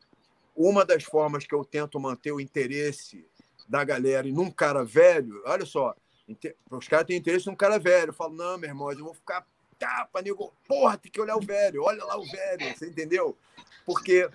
uma 0.55 0.85
das 0.85 1.03
formas 1.03 1.45
que 1.45 1.53
eu 1.53 1.65
tento 1.65 1.99
manter 1.99 2.31
o 2.31 2.39
interesse 2.39 3.27
da 3.67 3.83
galera 3.83 4.27
e 4.27 4.31
num 4.31 4.49
cara 4.49 4.85
velho, 4.85 5.41
olha 5.45 5.65
só, 5.65 5.93
os 6.71 6.87
caras 6.87 7.05
têm 7.05 7.17
interesse 7.17 7.47
num 7.47 7.55
cara 7.55 7.77
velho. 7.77 8.09
Eu 8.09 8.13
falo, 8.13 8.33
não, 8.33 8.57
meu 8.57 8.69
irmão, 8.69 8.91
eu 8.91 9.03
vou 9.03 9.13
ficar 9.13 9.45
tapa, 9.77 10.21
nego. 10.21 10.53
Porra, 10.67 10.97
tem 10.97 11.11
que 11.11 11.19
olhar 11.19 11.35
o 11.35 11.41
velho, 11.41 11.83
olha 11.83 12.03
lá 12.03 12.17
o 12.17 12.25
velho, 12.25 12.75
você 12.75 12.87
entendeu? 12.87 13.37
Porque, 13.85 14.29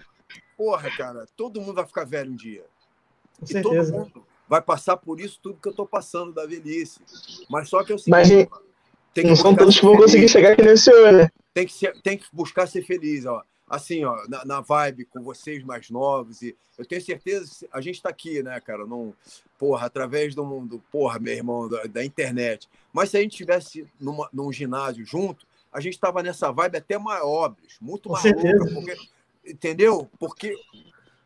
porra, 0.56 0.90
cara, 0.96 1.26
todo 1.36 1.60
mundo 1.60 1.74
vai 1.74 1.86
ficar 1.86 2.04
velho 2.04 2.30
um 2.30 2.36
dia. 2.36 2.64
Com 3.38 3.44
e 3.44 3.48
certeza. 3.48 3.92
todo 3.92 4.04
mundo 4.04 4.26
vai 4.48 4.60
passar 4.60 4.96
por 4.96 5.20
isso 5.20 5.38
tudo 5.42 5.60
que 5.60 5.68
eu 5.68 5.74
tô 5.74 5.86
passando 5.86 6.32
da 6.32 6.44
velhice. 6.46 7.00
Mas 7.48 7.68
só 7.68 7.82
que 7.82 7.92
eu 7.92 7.98
sei. 7.98 8.10
Mas, 8.10 8.28
tem 8.28 9.24
que 9.24 9.30
não 9.30 9.36
são 9.36 9.56
todos 9.56 9.78
que 9.78 9.84
vão 9.84 9.96
conseguir 9.96 10.28
chegar 10.28 10.52
aqui 10.52 10.62
nesse 10.62 10.84
senhor, 10.84 11.12
né? 11.12 11.28
Tem 11.52 11.66
que, 11.66 11.72
ser, 11.72 12.00
tem 12.00 12.16
que 12.16 12.26
buscar 12.32 12.68
ser 12.68 12.82
feliz, 12.82 13.26
ó 13.26 13.42
assim, 13.70 14.04
ó, 14.04 14.26
na, 14.28 14.44
na, 14.44 14.60
vibe 14.60 15.04
com 15.04 15.22
vocês 15.22 15.62
mais 15.62 15.88
novos. 15.90 16.42
E 16.42 16.56
eu 16.76 16.84
tenho 16.84 17.00
certeza, 17.00 17.68
a 17.72 17.80
gente 17.80 17.94
está 17.94 18.08
aqui, 18.08 18.42
né, 18.42 18.60
cara, 18.60 18.84
num, 18.84 19.14
porra, 19.56 19.86
através 19.86 20.34
do 20.34 20.44
mundo, 20.44 20.82
porra, 20.90 21.20
meu 21.20 21.32
irmão, 21.32 21.68
da, 21.68 21.84
da 21.84 22.04
internet. 22.04 22.68
Mas 22.92 23.10
se 23.10 23.16
a 23.16 23.20
gente 23.22 23.36
tivesse 23.36 23.86
numa, 24.00 24.28
num 24.32 24.52
ginásio 24.52 25.06
junto, 25.06 25.46
a 25.72 25.80
gente 25.80 25.94
estava 25.94 26.20
nessa 26.20 26.50
vibe 26.50 26.78
até 26.78 26.98
maior, 26.98 27.50
bicho, 27.50 27.78
muito 27.80 28.08
com 28.08 28.14
louca, 28.14 28.74
porque, 28.74 28.96
entendeu? 29.46 30.10
Porque 30.18 30.52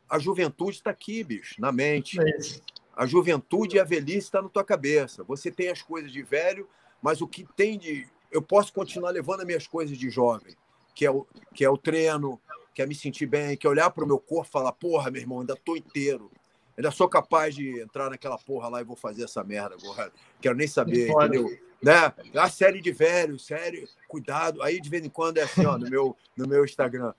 a 0.09 0.19
juventude 0.19 0.77
está 0.77 0.91
aqui, 0.91 1.25
bicho, 1.25 1.59
na 1.59 1.73
mente. 1.73 2.21
É 2.21 2.75
a 2.97 3.07
juventude 3.07 3.77
e 3.77 3.81
a 3.81 3.85
velhice 3.85 4.19
está 4.19 4.41
na 4.41 4.49
tua 4.49 4.63
cabeça. 4.63 5.25
Você 5.25 5.51
tem 5.51 5.69
as 5.69 5.83
coisas 5.83 6.13
de 6.13 6.23
velho, 6.23 6.69
mas 7.03 7.21
o 7.21 7.27
que 7.27 7.45
tem 7.57 7.77
de. 7.77 8.07
Eu 8.31 8.41
posso 8.41 8.73
continuar 8.73 9.11
levando 9.11 9.41
as 9.41 9.47
minhas 9.47 9.67
coisas 9.67 9.99
de 9.99 10.09
jovem 10.11 10.55
que 10.95 11.05
é 11.05 11.11
o, 11.11 11.27
que 11.53 11.65
é 11.65 11.69
o 11.69 11.77
treino, 11.77 12.41
que 12.75 12.83
é 12.83 12.87
me 12.87 12.95
sentir 12.95 13.27
bem, 13.27 13.57
que 13.57 13.67
é 13.67 13.71
olhar 13.71 13.91
para 13.91 14.05
o 14.05 14.07
meu 14.07 14.19
corpo 14.19 14.49
e 14.49 14.53
falar, 14.53 14.73
porra, 14.73 15.11
meu 15.11 15.21
irmão, 15.21 15.41
ainda 15.41 15.57
tô 15.57 15.77
inteiro. 15.77 16.31
Ainda 16.77 16.91
sou 16.91 17.09
capaz 17.09 17.55
de 17.55 17.81
entrar 17.81 18.11
naquela 18.11 18.37
porra 18.37 18.69
lá 18.69 18.81
e 18.81 18.85
vou 18.85 18.97
fazer 18.97 19.25
essa 19.25 19.45
merda 19.45 19.77
agora. 19.81 20.13
Quero 20.41 20.57
nem 20.57 20.67
saber, 20.67 21.09
entendeu? 21.09 21.57
Né? 21.81 22.13
A 22.35 22.49
série 22.49 22.81
de 22.81 22.91
velhos, 22.91 23.47
série, 23.47 23.89
cuidado. 24.09 24.61
Aí 24.63 24.81
de 24.81 24.91
vez 24.91 25.05
em 25.05 25.09
quando 25.09 25.39
é 25.39 25.43
assim, 25.43 25.65
ó, 25.65 25.79
no 25.79 25.89
meu, 25.89 26.17
no 26.37 26.49
meu 26.49 26.65
Instagram. 26.65 27.15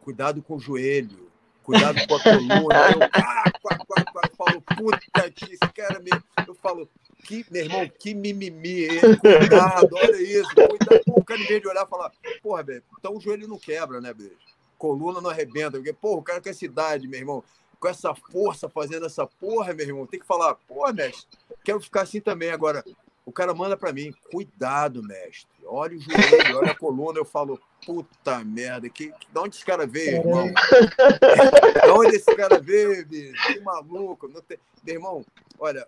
Cuidado 0.00 0.42
com 0.42 0.56
o 0.56 0.60
joelho, 0.60 1.30
cuidado 1.62 1.98
com 2.06 2.14
a 2.14 2.22
coluna. 2.22 2.54
Eu, 2.54 3.02
ah, 3.12 3.44
quá, 3.60 3.78
quá, 3.78 4.04
quá, 4.04 4.22
eu 4.24 4.36
falo, 4.36 4.62
puta 4.62 5.30
que 5.30 5.52
esse 5.52 5.72
cara 5.74 6.00
me. 6.00 6.10
Eu 6.46 6.54
falo, 6.54 6.88
que, 7.28 7.44
meu 7.50 7.62
irmão, 7.62 7.90
que 7.98 8.14
mimimi, 8.14 8.88
cuidado, 9.20 9.90
olha 9.92 10.16
isso, 10.16 10.48
cuidado. 10.54 11.02
O 11.08 11.22
cara, 11.22 11.38
em 11.38 11.46
vez 11.46 11.60
de 11.60 11.68
olhar 11.68 11.84
e 11.84 11.90
falar, 11.90 12.10
porra, 12.42 12.62
velho, 12.62 12.82
então 12.98 13.14
o 13.14 13.20
joelho 13.20 13.46
não 13.46 13.58
quebra, 13.58 14.00
né, 14.00 14.14
beijo? 14.14 14.34
Coluna 14.78 15.20
não 15.20 15.28
arrebenta, 15.28 15.72
porque, 15.72 15.92
porra, 15.92 16.20
o 16.20 16.22
cara 16.22 16.40
com 16.40 16.48
essa 16.48 16.64
idade, 16.64 17.06
meu 17.06 17.20
irmão, 17.20 17.44
com 17.78 17.86
essa 17.86 18.14
força 18.14 18.66
fazendo 18.66 19.04
essa 19.04 19.26
porra, 19.26 19.74
meu 19.74 19.86
irmão, 19.86 20.06
tem 20.06 20.18
que 20.18 20.26
falar, 20.26 20.54
porra, 20.54 20.90
mestre, 20.94 21.38
quero 21.62 21.80
ficar 21.80 22.02
assim 22.02 22.20
também. 22.20 22.50
Agora, 22.50 22.82
o 23.26 23.32
cara 23.32 23.52
manda 23.52 23.76
para 23.76 23.92
mim, 23.92 24.10
cuidado, 24.32 25.02
mestre, 25.02 25.46
olha 25.66 25.98
o 25.98 26.00
joelho, 26.00 26.56
olha 26.56 26.70
a 26.70 26.78
coluna, 26.78 27.18
eu 27.18 27.26
falo, 27.26 27.60
puta 27.84 28.42
merda, 28.42 28.88
que, 28.88 29.12
que, 29.12 29.26
de 29.30 29.38
onde 29.38 29.56
esse 29.56 29.66
cara 29.66 29.86
veio, 29.86 30.16
irmão? 30.16 30.46
de 31.84 31.90
onde 31.90 32.16
esse 32.16 32.34
cara 32.34 32.58
veio, 32.58 33.06
bicho? 33.06 33.46
Que 33.46 33.60
maluco. 33.60 34.28
Não 34.28 34.40
tem... 34.40 34.58
Meu 34.82 34.94
irmão, 34.94 35.24
olha, 35.58 35.86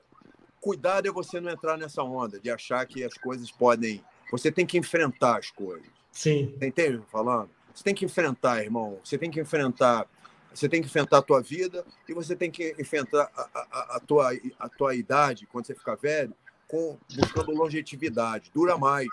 cuidado 0.61 1.09
é 1.09 1.11
você 1.11 1.41
não 1.41 1.51
entrar 1.51 1.77
nessa 1.77 2.03
onda 2.03 2.39
de 2.39 2.51
achar 2.51 2.85
que 2.87 3.03
as 3.03 3.15
coisas 3.15 3.51
podem. 3.51 4.05
Você 4.31 4.53
tem 4.53 4.67
que 4.67 4.79
enfrentar 4.79 5.39
as 5.39 5.51
coisas. 5.51 5.89
Sim. 6.13 6.55
Entende 6.61 6.97
o 6.97 7.01
que 7.01 7.07
eu 7.07 7.11
falando? 7.11 7.51
Você 7.75 7.83
tem 7.83 7.95
que 7.95 8.05
enfrentar, 8.05 8.63
irmão. 8.63 8.99
Você 9.03 9.17
tem 9.17 9.31
que 9.31 9.41
enfrentar. 9.41 10.07
Você 10.53 10.69
tem 10.69 10.81
que 10.83 10.89
enfrentar 10.89 11.19
a 11.19 11.23
tua 11.23 11.41
vida 11.41 11.85
e 12.09 12.13
você 12.13 12.35
tem 12.35 12.51
que 12.51 12.75
enfrentar 12.79 13.31
a, 13.35 13.43
a, 13.55 13.97
a, 13.97 14.01
tua, 14.01 14.33
a 14.59 14.69
tua 14.69 14.95
idade, 14.97 15.47
quando 15.47 15.67
você 15.67 15.75
ficar 15.75 15.95
velho, 15.95 16.35
com, 16.67 16.99
buscando 17.15 17.53
longevidade. 17.53 18.51
Dura 18.53 18.77
mais. 18.77 19.09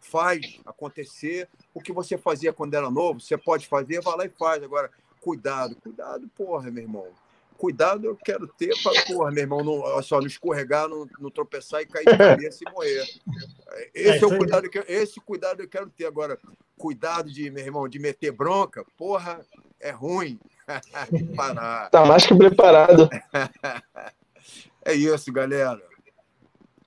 Faz 0.00 0.60
acontecer 0.64 1.48
o 1.72 1.80
que 1.80 1.92
você 1.92 2.18
fazia 2.18 2.52
quando 2.52 2.74
era 2.74 2.90
novo. 2.90 3.20
Você 3.20 3.36
pode 3.36 3.66
fazer, 3.66 4.02
vai 4.02 4.16
lá 4.16 4.24
e 4.26 4.28
faz. 4.28 4.62
Agora, 4.62 4.90
cuidado. 5.20 5.76
Cuidado, 5.76 6.28
porra, 6.36 6.70
meu 6.70 6.82
irmão 6.82 7.12
cuidado 7.56 8.06
eu 8.06 8.16
quero 8.16 8.46
ter 8.46 8.74
para, 8.82 9.02
porra, 9.04 9.30
meu 9.30 9.42
irmão, 9.42 9.64
não, 9.64 10.02
só, 10.02 10.20
não 10.20 10.26
escorregar, 10.26 10.88
não, 10.88 11.06
não 11.18 11.30
tropeçar 11.30 11.82
e 11.82 11.86
cair 11.86 12.04
de 12.04 12.16
cabeça 12.16 12.64
e 12.66 12.72
morrer. 12.72 13.04
Esse 13.94 14.18
é, 14.18 14.22
é 14.22 14.26
o 14.26 14.38
cuidado 14.38 14.70
que 14.70 14.78
eu, 14.78 14.84
esse 14.86 15.20
cuidado 15.20 15.60
eu 15.60 15.68
quero 15.68 15.90
ter. 15.90 16.06
Agora, 16.06 16.38
cuidado 16.78 17.30
de, 17.30 17.50
meu 17.50 17.64
irmão, 17.64 17.88
de 17.88 17.98
meter 17.98 18.32
bronca, 18.32 18.84
porra, 18.96 19.40
é 19.80 19.90
ruim. 19.90 20.38
Parar. 21.36 21.90
Tá 21.90 22.04
mais 22.04 22.24
que 22.24 22.34
preparado. 22.34 23.08
é 24.84 24.94
isso, 24.94 25.32
galera. 25.32 25.82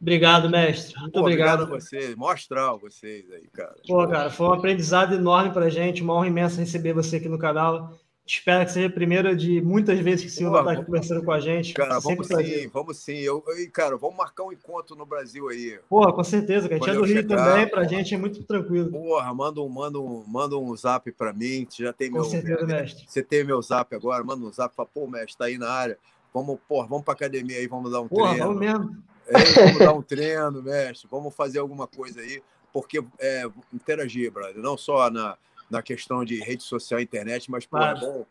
Obrigado, 0.01 0.49
mestre. 0.49 0.97
Muito 0.99 1.13
Pô, 1.13 1.19
obrigado. 1.19 1.63
Obrigado 1.63 1.75
a 1.75 1.79
vocês. 1.79 2.15
Mostrar 2.15 2.73
vocês 2.75 3.29
aí, 3.31 3.47
cara. 3.49 3.75
Pô, 3.85 4.07
cara, 4.07 4.29
foi 4.29 4.47
um 4.47 4.53
aprendizado 4.53 5.13
enorme 5.13 5.51
pra 5.51 5.69
gente. 5.69 6.01
Uma 6.01 6.13
honra 6.13 6.27
imensa 6.27 6.61
receber 6.61 6.93
você 6.93 7.17
aqui 7.17 7.27
no 7.27 7.37
canal. 7.37 7.98
Espero 8.29 8.63
que 8.63 8.71
seja 8.71 8.85
a 8.85 8.91
primeira 8.91 9.35
de 9.35 9.59
muitas 9.59 9.99
vezes 10.01 10.21
que 10.21 10.27
o 10.27 10.31
senhor 10.31 10.59
estar 10.59 10.71
aqui 10.73 10.85
conversando 10.85 11.23
com 11.23 11.31
a 11.31 11.39
gente. 11.39 11.73
Cara, 11.73 11.97
vamos 11.97 12.27
sim, 12.27 12.67
vamos 12.71 12.97
sim. 12.97 13.17
Eu, 13.17 13.43
eu, 13.47 13.71
cara, 13.71 13.97
vamos 13.97 14.15
marcar 14.15 14.43
um 14.43 14.51
encontro 14.51 14.95
no 14.95 15.03
Brasil 15.03 15.49
aí. 15.49 15.79
Porra, 15.89 16.13
com 16.13 16.23
certeza, 16.23 16.67
que 16.67 16.75
a 16.75 16.77
gente 16.77 16.91
é 16.91 16.93
do 16.93 17.03
Rio 17.05 17.27
também, 17.27 17.67
pra 17.67 17.81
porra. 17.81 17.89
gente 17.89 18.13
é 18.13 18.17
muito 18.19 18.43
tranquilo. 18.43 18.91
Porra, 18.91 19.33
manda 19.33 19.59
um, 19.59 19.67
manda 19.67 19.99
um, 19.99 20.23
manda 20.27 20.55
um 20.55 20.77
zap 20.77 21.11
pra 21.13 21.33
mim, 21.33 21.65
você 21.67 21.81
já 21.81 21.91
tem 21.91 22.11
com 22.11 22.17
meu. 22.17 22.23
Certeza, 22.23 22.67
mestre. 22.67 23.03
Você 23.07 23.23
tem 23.23 23.43
meu 23.43 23.59
zap 23.63 23.95
agora, 23.95 24.23
manda 24.23 24.45
um 24.45 24.53
zap, 24.53 24.75
fala, 24.75 24.87
pô, 24.93 25.07
mestre, 25.07 25.35
tá 25.35 25.45
aí 25.45 25.57
na 25.57 25.71
área. 25.71 25.97
Vamos, 26.31 26.59
porra, 26.67 26.85
vamos 26.85 27.03
pra 27.03 27.15
academia 27.15 27.57
aí, 27.57 27.65
vamos 27.65 27.91
dar 27.91 28.01
um 28.01 28.07
porra, 28.07 28.35
treino. 28.35 28.45
Vamos 28.45 28.59
mesmo. 28.59 29.03
É, 29.25 29.63
vamos 29.65 29.79
dar 29.79 29.93
um 29.93 30.01
treino, 30.03 30.61
mestre. 30.61 31.07
Vamos 31.09 31.33
fazer 31.33 31.57
alguma 31.57 31.87
coisa 31.87 32.21
aí, 32.21 32.43
porque 32.71 33.03
é, 33.17 33.49
interagir, 33.73 34.31
brother, 34.31 34.61
não 34.61 34.77
só 34.77 35.09
na 35.09 35.35
na 35.69 35.81
questão 35.81 36.25
de 36.25 36.39
rede 36.39 36.63
social, 36.63 36.99
internet, 36.99 37.49
mas 37.49 37.65
pô, 37.65 37.77
é, 37.77 37.99
bom, 37.99 38.25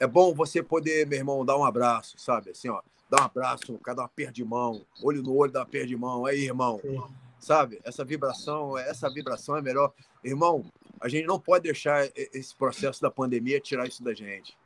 é 0.00 0.06
bom 0.06 0.34
você 0.34 0.62
poder, 0.62 1.06
meu 1.06 1.18
irmão, 1.18 1.44
dar 1.44 1.56
um 1.56 1.64
abraço, 1.64 2.18
sabe? 2.18 2.50
Assim, 2.50 2.68
ó, 2.68 2.80
dar 3.10 3.22
um 3.22 3.24
abraço, 3.24 3.78
cada 3.78 4.02
uma 4.02 4.08
perda 4.08 4.32
de 4.32 4.44
mão, 4.44 4.84
olho 5.02 5.22
no 5.22 5.34
olho, 5.34 5.52
dar 5.52 5.60
uma 5.60 5.66
perda 5.66 5.88
de 5.88 5.96
mão, 5.96 6.26
aí, 6.26 6.44
irmão. 6.44 6.78
Sim. 6.80 7.02
Sabe? 7.38 7.80
Essa 7.84 8.04
vibração, 8.04 8.76
essa 8.76 9.12
vibração 9.12 9.56
é 9.56 9.62
melhor. 9.62 9.92
Irmão, 10.24 10.64
a 11.00 11.08
gente 11.08 11.26
não 11.26 11.38
pode 11.38 11.64
deixar 11.64 12.08
esse 12.16 12.54
processo 12.54 13.00
da 13.00 13.10
pandemia 13.10 13.60
tirar 13.60 13.86
isso 13.86 14.02
da 14.02 14.14
gente. 14.14 14.56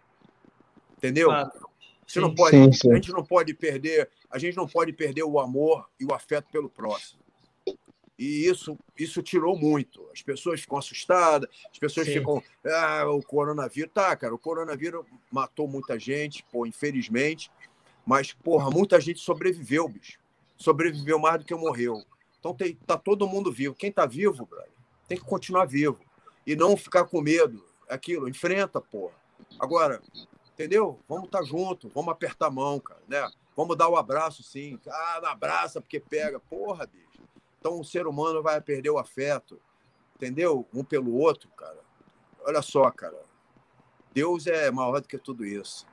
Entendeu? 0.96 1.30
Você 2.06 2.20
não 2.20 2.34
pode, 2.34 2.56
sim, 2.56 2.72
sim. 2.72 2.92
a 2.92 2.94
gente 2.96 3.12
não 3.12 3.24
pode 3.24 3.54
perder, 3.54 4.10
a 4.30 4.38
gente 4.38 4.56
não 4.56 4.66
pode 4.66 4.92
perder 4.92 5.22
o 5.22 5.38
amor 5.38 5.88
e 5.98 6.04
o 6.04 6.12
afeto 6.12 6.50
pelo 6.50 6.68
próximo. 6.68 7.20
E 8.20 8.46
isso, 8.46 8.78
isso 8.98 9.22
tirou 9.22 9.56
muito. 9.56 10.06
As 10.12 10.20
pessoas 10.20 10.60
ficam 10.60 10.76
assustadas, 10.76 11.48
as 11.72 11.78
pessoas 11.78 12.06
Sim. 12.06 12.18
ficam. 12.18 12.42
Ah, 12.66 13.06
o 13.08 13.22
coronavírus. 13.22 13.90
Tá, 13.94 14.14
cara, 14.14 14.34
o 14.34 14.38
coronavírus 14.38 15.06
matou 15.32 15.66
muita 15.66 15.98
gente, 15.98 16.44
pô, 16.52 16.66
infelizmente. 16.66 17.50
Mas, 18.04 18.34
porra, 18.34 18.70
muita 18.70 19.00
gente 19.00 19.20
sobreviveu, 19.20 19.88
bicho. 19.88 20.18
Sobreviveu 20.58 21.18
mais 21.18 21.38
do 21.38 21.46
que 21.46 21.54
morreu. 21.54 22.04
Então 22.38 22.54
tem, 22.54 22.74
tá 22.86 22.98
todo 22.98 23.26
mundo 23.26 23.50
vivo. 23.50 23.74
Quem 23.74 23.90
tá 23.90 24.04
vivo, 24.04 24.44
brother, 24.44 24.68
tem 25.08 25.16
que 25.16 25.24
continuar 25.24 25.64
vivo. 25.64 25.98
E 26.46 26.54
não 26.54 26.76
ficar 26.76 27.06
com 27.06 27.22
medo. 27.22 27.64
Aquilo, 27.88 28.28
enfrenta, 28.28 28.82
porra. 28.82 29.14
Agora, 29.58 30.02
entendeu? 30.52 31.00
Vamos 31.08 31.24
estar 31.24 31.38
tá 31.38 31.44
junto, 31.44 31.90
vamos 31.94 32.12
apertar 32.12 32.48
a 32.48 32.50
mão, 32.50 32.78
cara, 32.80 33.00
né? 33.08 33.30
Vamos 33.56 33.78
dar 33.78 33.88
o 33.88 33.92
um 33.94 33.96
abraço, 33.96 34.42
sim. 34.42 34.78
Ah, 34.86 35.30
abraça 35.30 35.80
porque 35.80 35.98
pega. 35.98 36.38
Porra, 36.38 36.86
bicho. 36.86 37.09
Então 37.60 37.78
o 37.78 37.84
ser 37.84 38.06
humano 38.06 38.42
vai 38.42 38.58
perder 38.60 38.88
o 38.88 38.98
afeto, 38.98 39.60
entendeu? 40.16 40.66
Um 40.72 40.82
pelo 40.82 41.14
outro, 41.14 41.50
cara. 41.50 41.78
Olha 42.40 42.62
só, 42.62 42.90
cara. 42.90 43.20
Deus 44.14 44.46
é 44.46 44.70
maior 44.70 45.00
do 45.00 45.06
que 45.06 45.18
tudo 45.18 45.44
isso. 45.44 45.86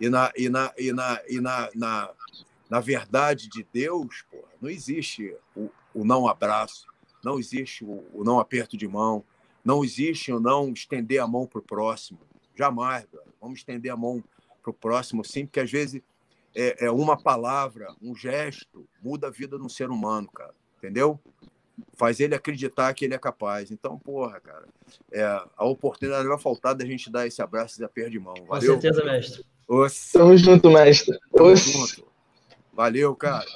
E 0.00 0.08
na, 0.08 0.32
e 0.36 0.48
na, 0.48 0.72
e 0.78 0.92
na, 0.92 1.20
e 1.28 1.40
na, 1.40 1.70
na, 1.74 2.10
na 2.70 2.80
verdade 2.80 3.48
de 3.48 3.66
Deus, 3.72 4.24
porra, 4.30 4.52
não 4.60 4.70
existe 4.70 5.36
o, 5.56 5.70
o 5.92 6.04
não 6.04 6.28
abraço, 6.28 6.86
não 7.24 7.38
existe 7.38 7.84
o, 7.84 8.04
o, 8.12 8.22
não 8.22 8.38
aperto 8.38 8.76
de 8.76 8.86
mão, 8.86 9.24
não 9.64 9.84
existe 9.84 10.32
o 10.32 10.38
não 10.38 10.72
estender 10.72 11.20
a 11.20 11.26
mão 11.26 11.46
para 11.46 11.58
o 11.58 11.62
próximo. 11.62 12.20
Jamais, 12.54 13.04
brother. 13.06 13.32
Vamos 13.40 13.58
estender 13.58 13.90
a 13.90 13.96
mão 13.96 14.22
para 14.62 14.70
o 14.70 14.74
próximo, 14.74 15.24
sim, 15.24 15.46
porque 15.46 15.60
às 15.60 15.70
vezes 15.70 16.00
é, 16.54 16.86
é 16.86 16.90
uma 16.90 17.20
palavra, 17.20 17.94
um 18.00 18.14
gesto, 18.14 18.86
muda 19.02 19.26
a 19.26 19.30
vida 19.30 19.58
de 19.58 19.64
um 19.64 19.68
ser 19.68 19.90
humano, 19.90 20.30
cara 20.30 20.54
entendeu? 20.78 21.20
faz 21.96 22.20
ele 22.20 22.34
acreditar 22.34 22.92
que 22.94 23.04
ele 23.04 23.14
é 23.14 23.18
capaz. 23.18 23.70
Então, 23.70 23.98
porra, 23.98 24.40
cara, 24.40 24.64
é, 25.12 25.24
a 25.56 25.64
oportunidade 25.64 26.26
vai 26.28 26.38
faltar 26.38 26.74
da 26.74 26.84
gente 26.84 27.10
dar 27.10 27.26
esse 27.26 27.42
abraço 27.42 27.80
e 27.80 27.84
aperto 27.84 28.10
de 28.10 28.18
mão. 28.18 28.34
Valeu? 28.48 28.74
Com 28.74 28.80
certeza, 28.80 29.04
mestre. 29.04 29.44
Osse. 29.68 30.12
Tamo 30.12 30.36
junto, 30.36 30.70
mestre. 30.70 31.18
Tamo 31.34 31.56
junto. 31.56 32.06
Valeu, 32.72 33.14
cara. 33.16 33.46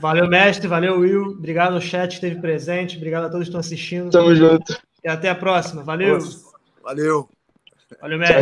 Valeu, 0.00 0.28
mestre. 0.28 0.68
Valeu, 0.68 0.98
Will. 0.98 1.22
Obrigado 1.30 1.74
ao 1.74 1.80
chat 1.80 2.08
que 2.08 2.14
esteve 2.14 2.40
presente. 2.40 2.96
Obrigado 2.96 3.24
a 3.24 3.28
todos 3.28 3.44
que 3.44 3.48
estão 3.48 3.60
assistindo. 3.60 4.10
Tamo 4.10 4.34
junto. 4.34 4.78
E 5.02 5.08
até 5.08 5.28
a 5.28 5.34
próxima. 5.34 5.82
Valeu. 5.82 6.18
Valeu. 6.82 7.28
Valeu, 8.00 8.18
mestre. 8.18 8.32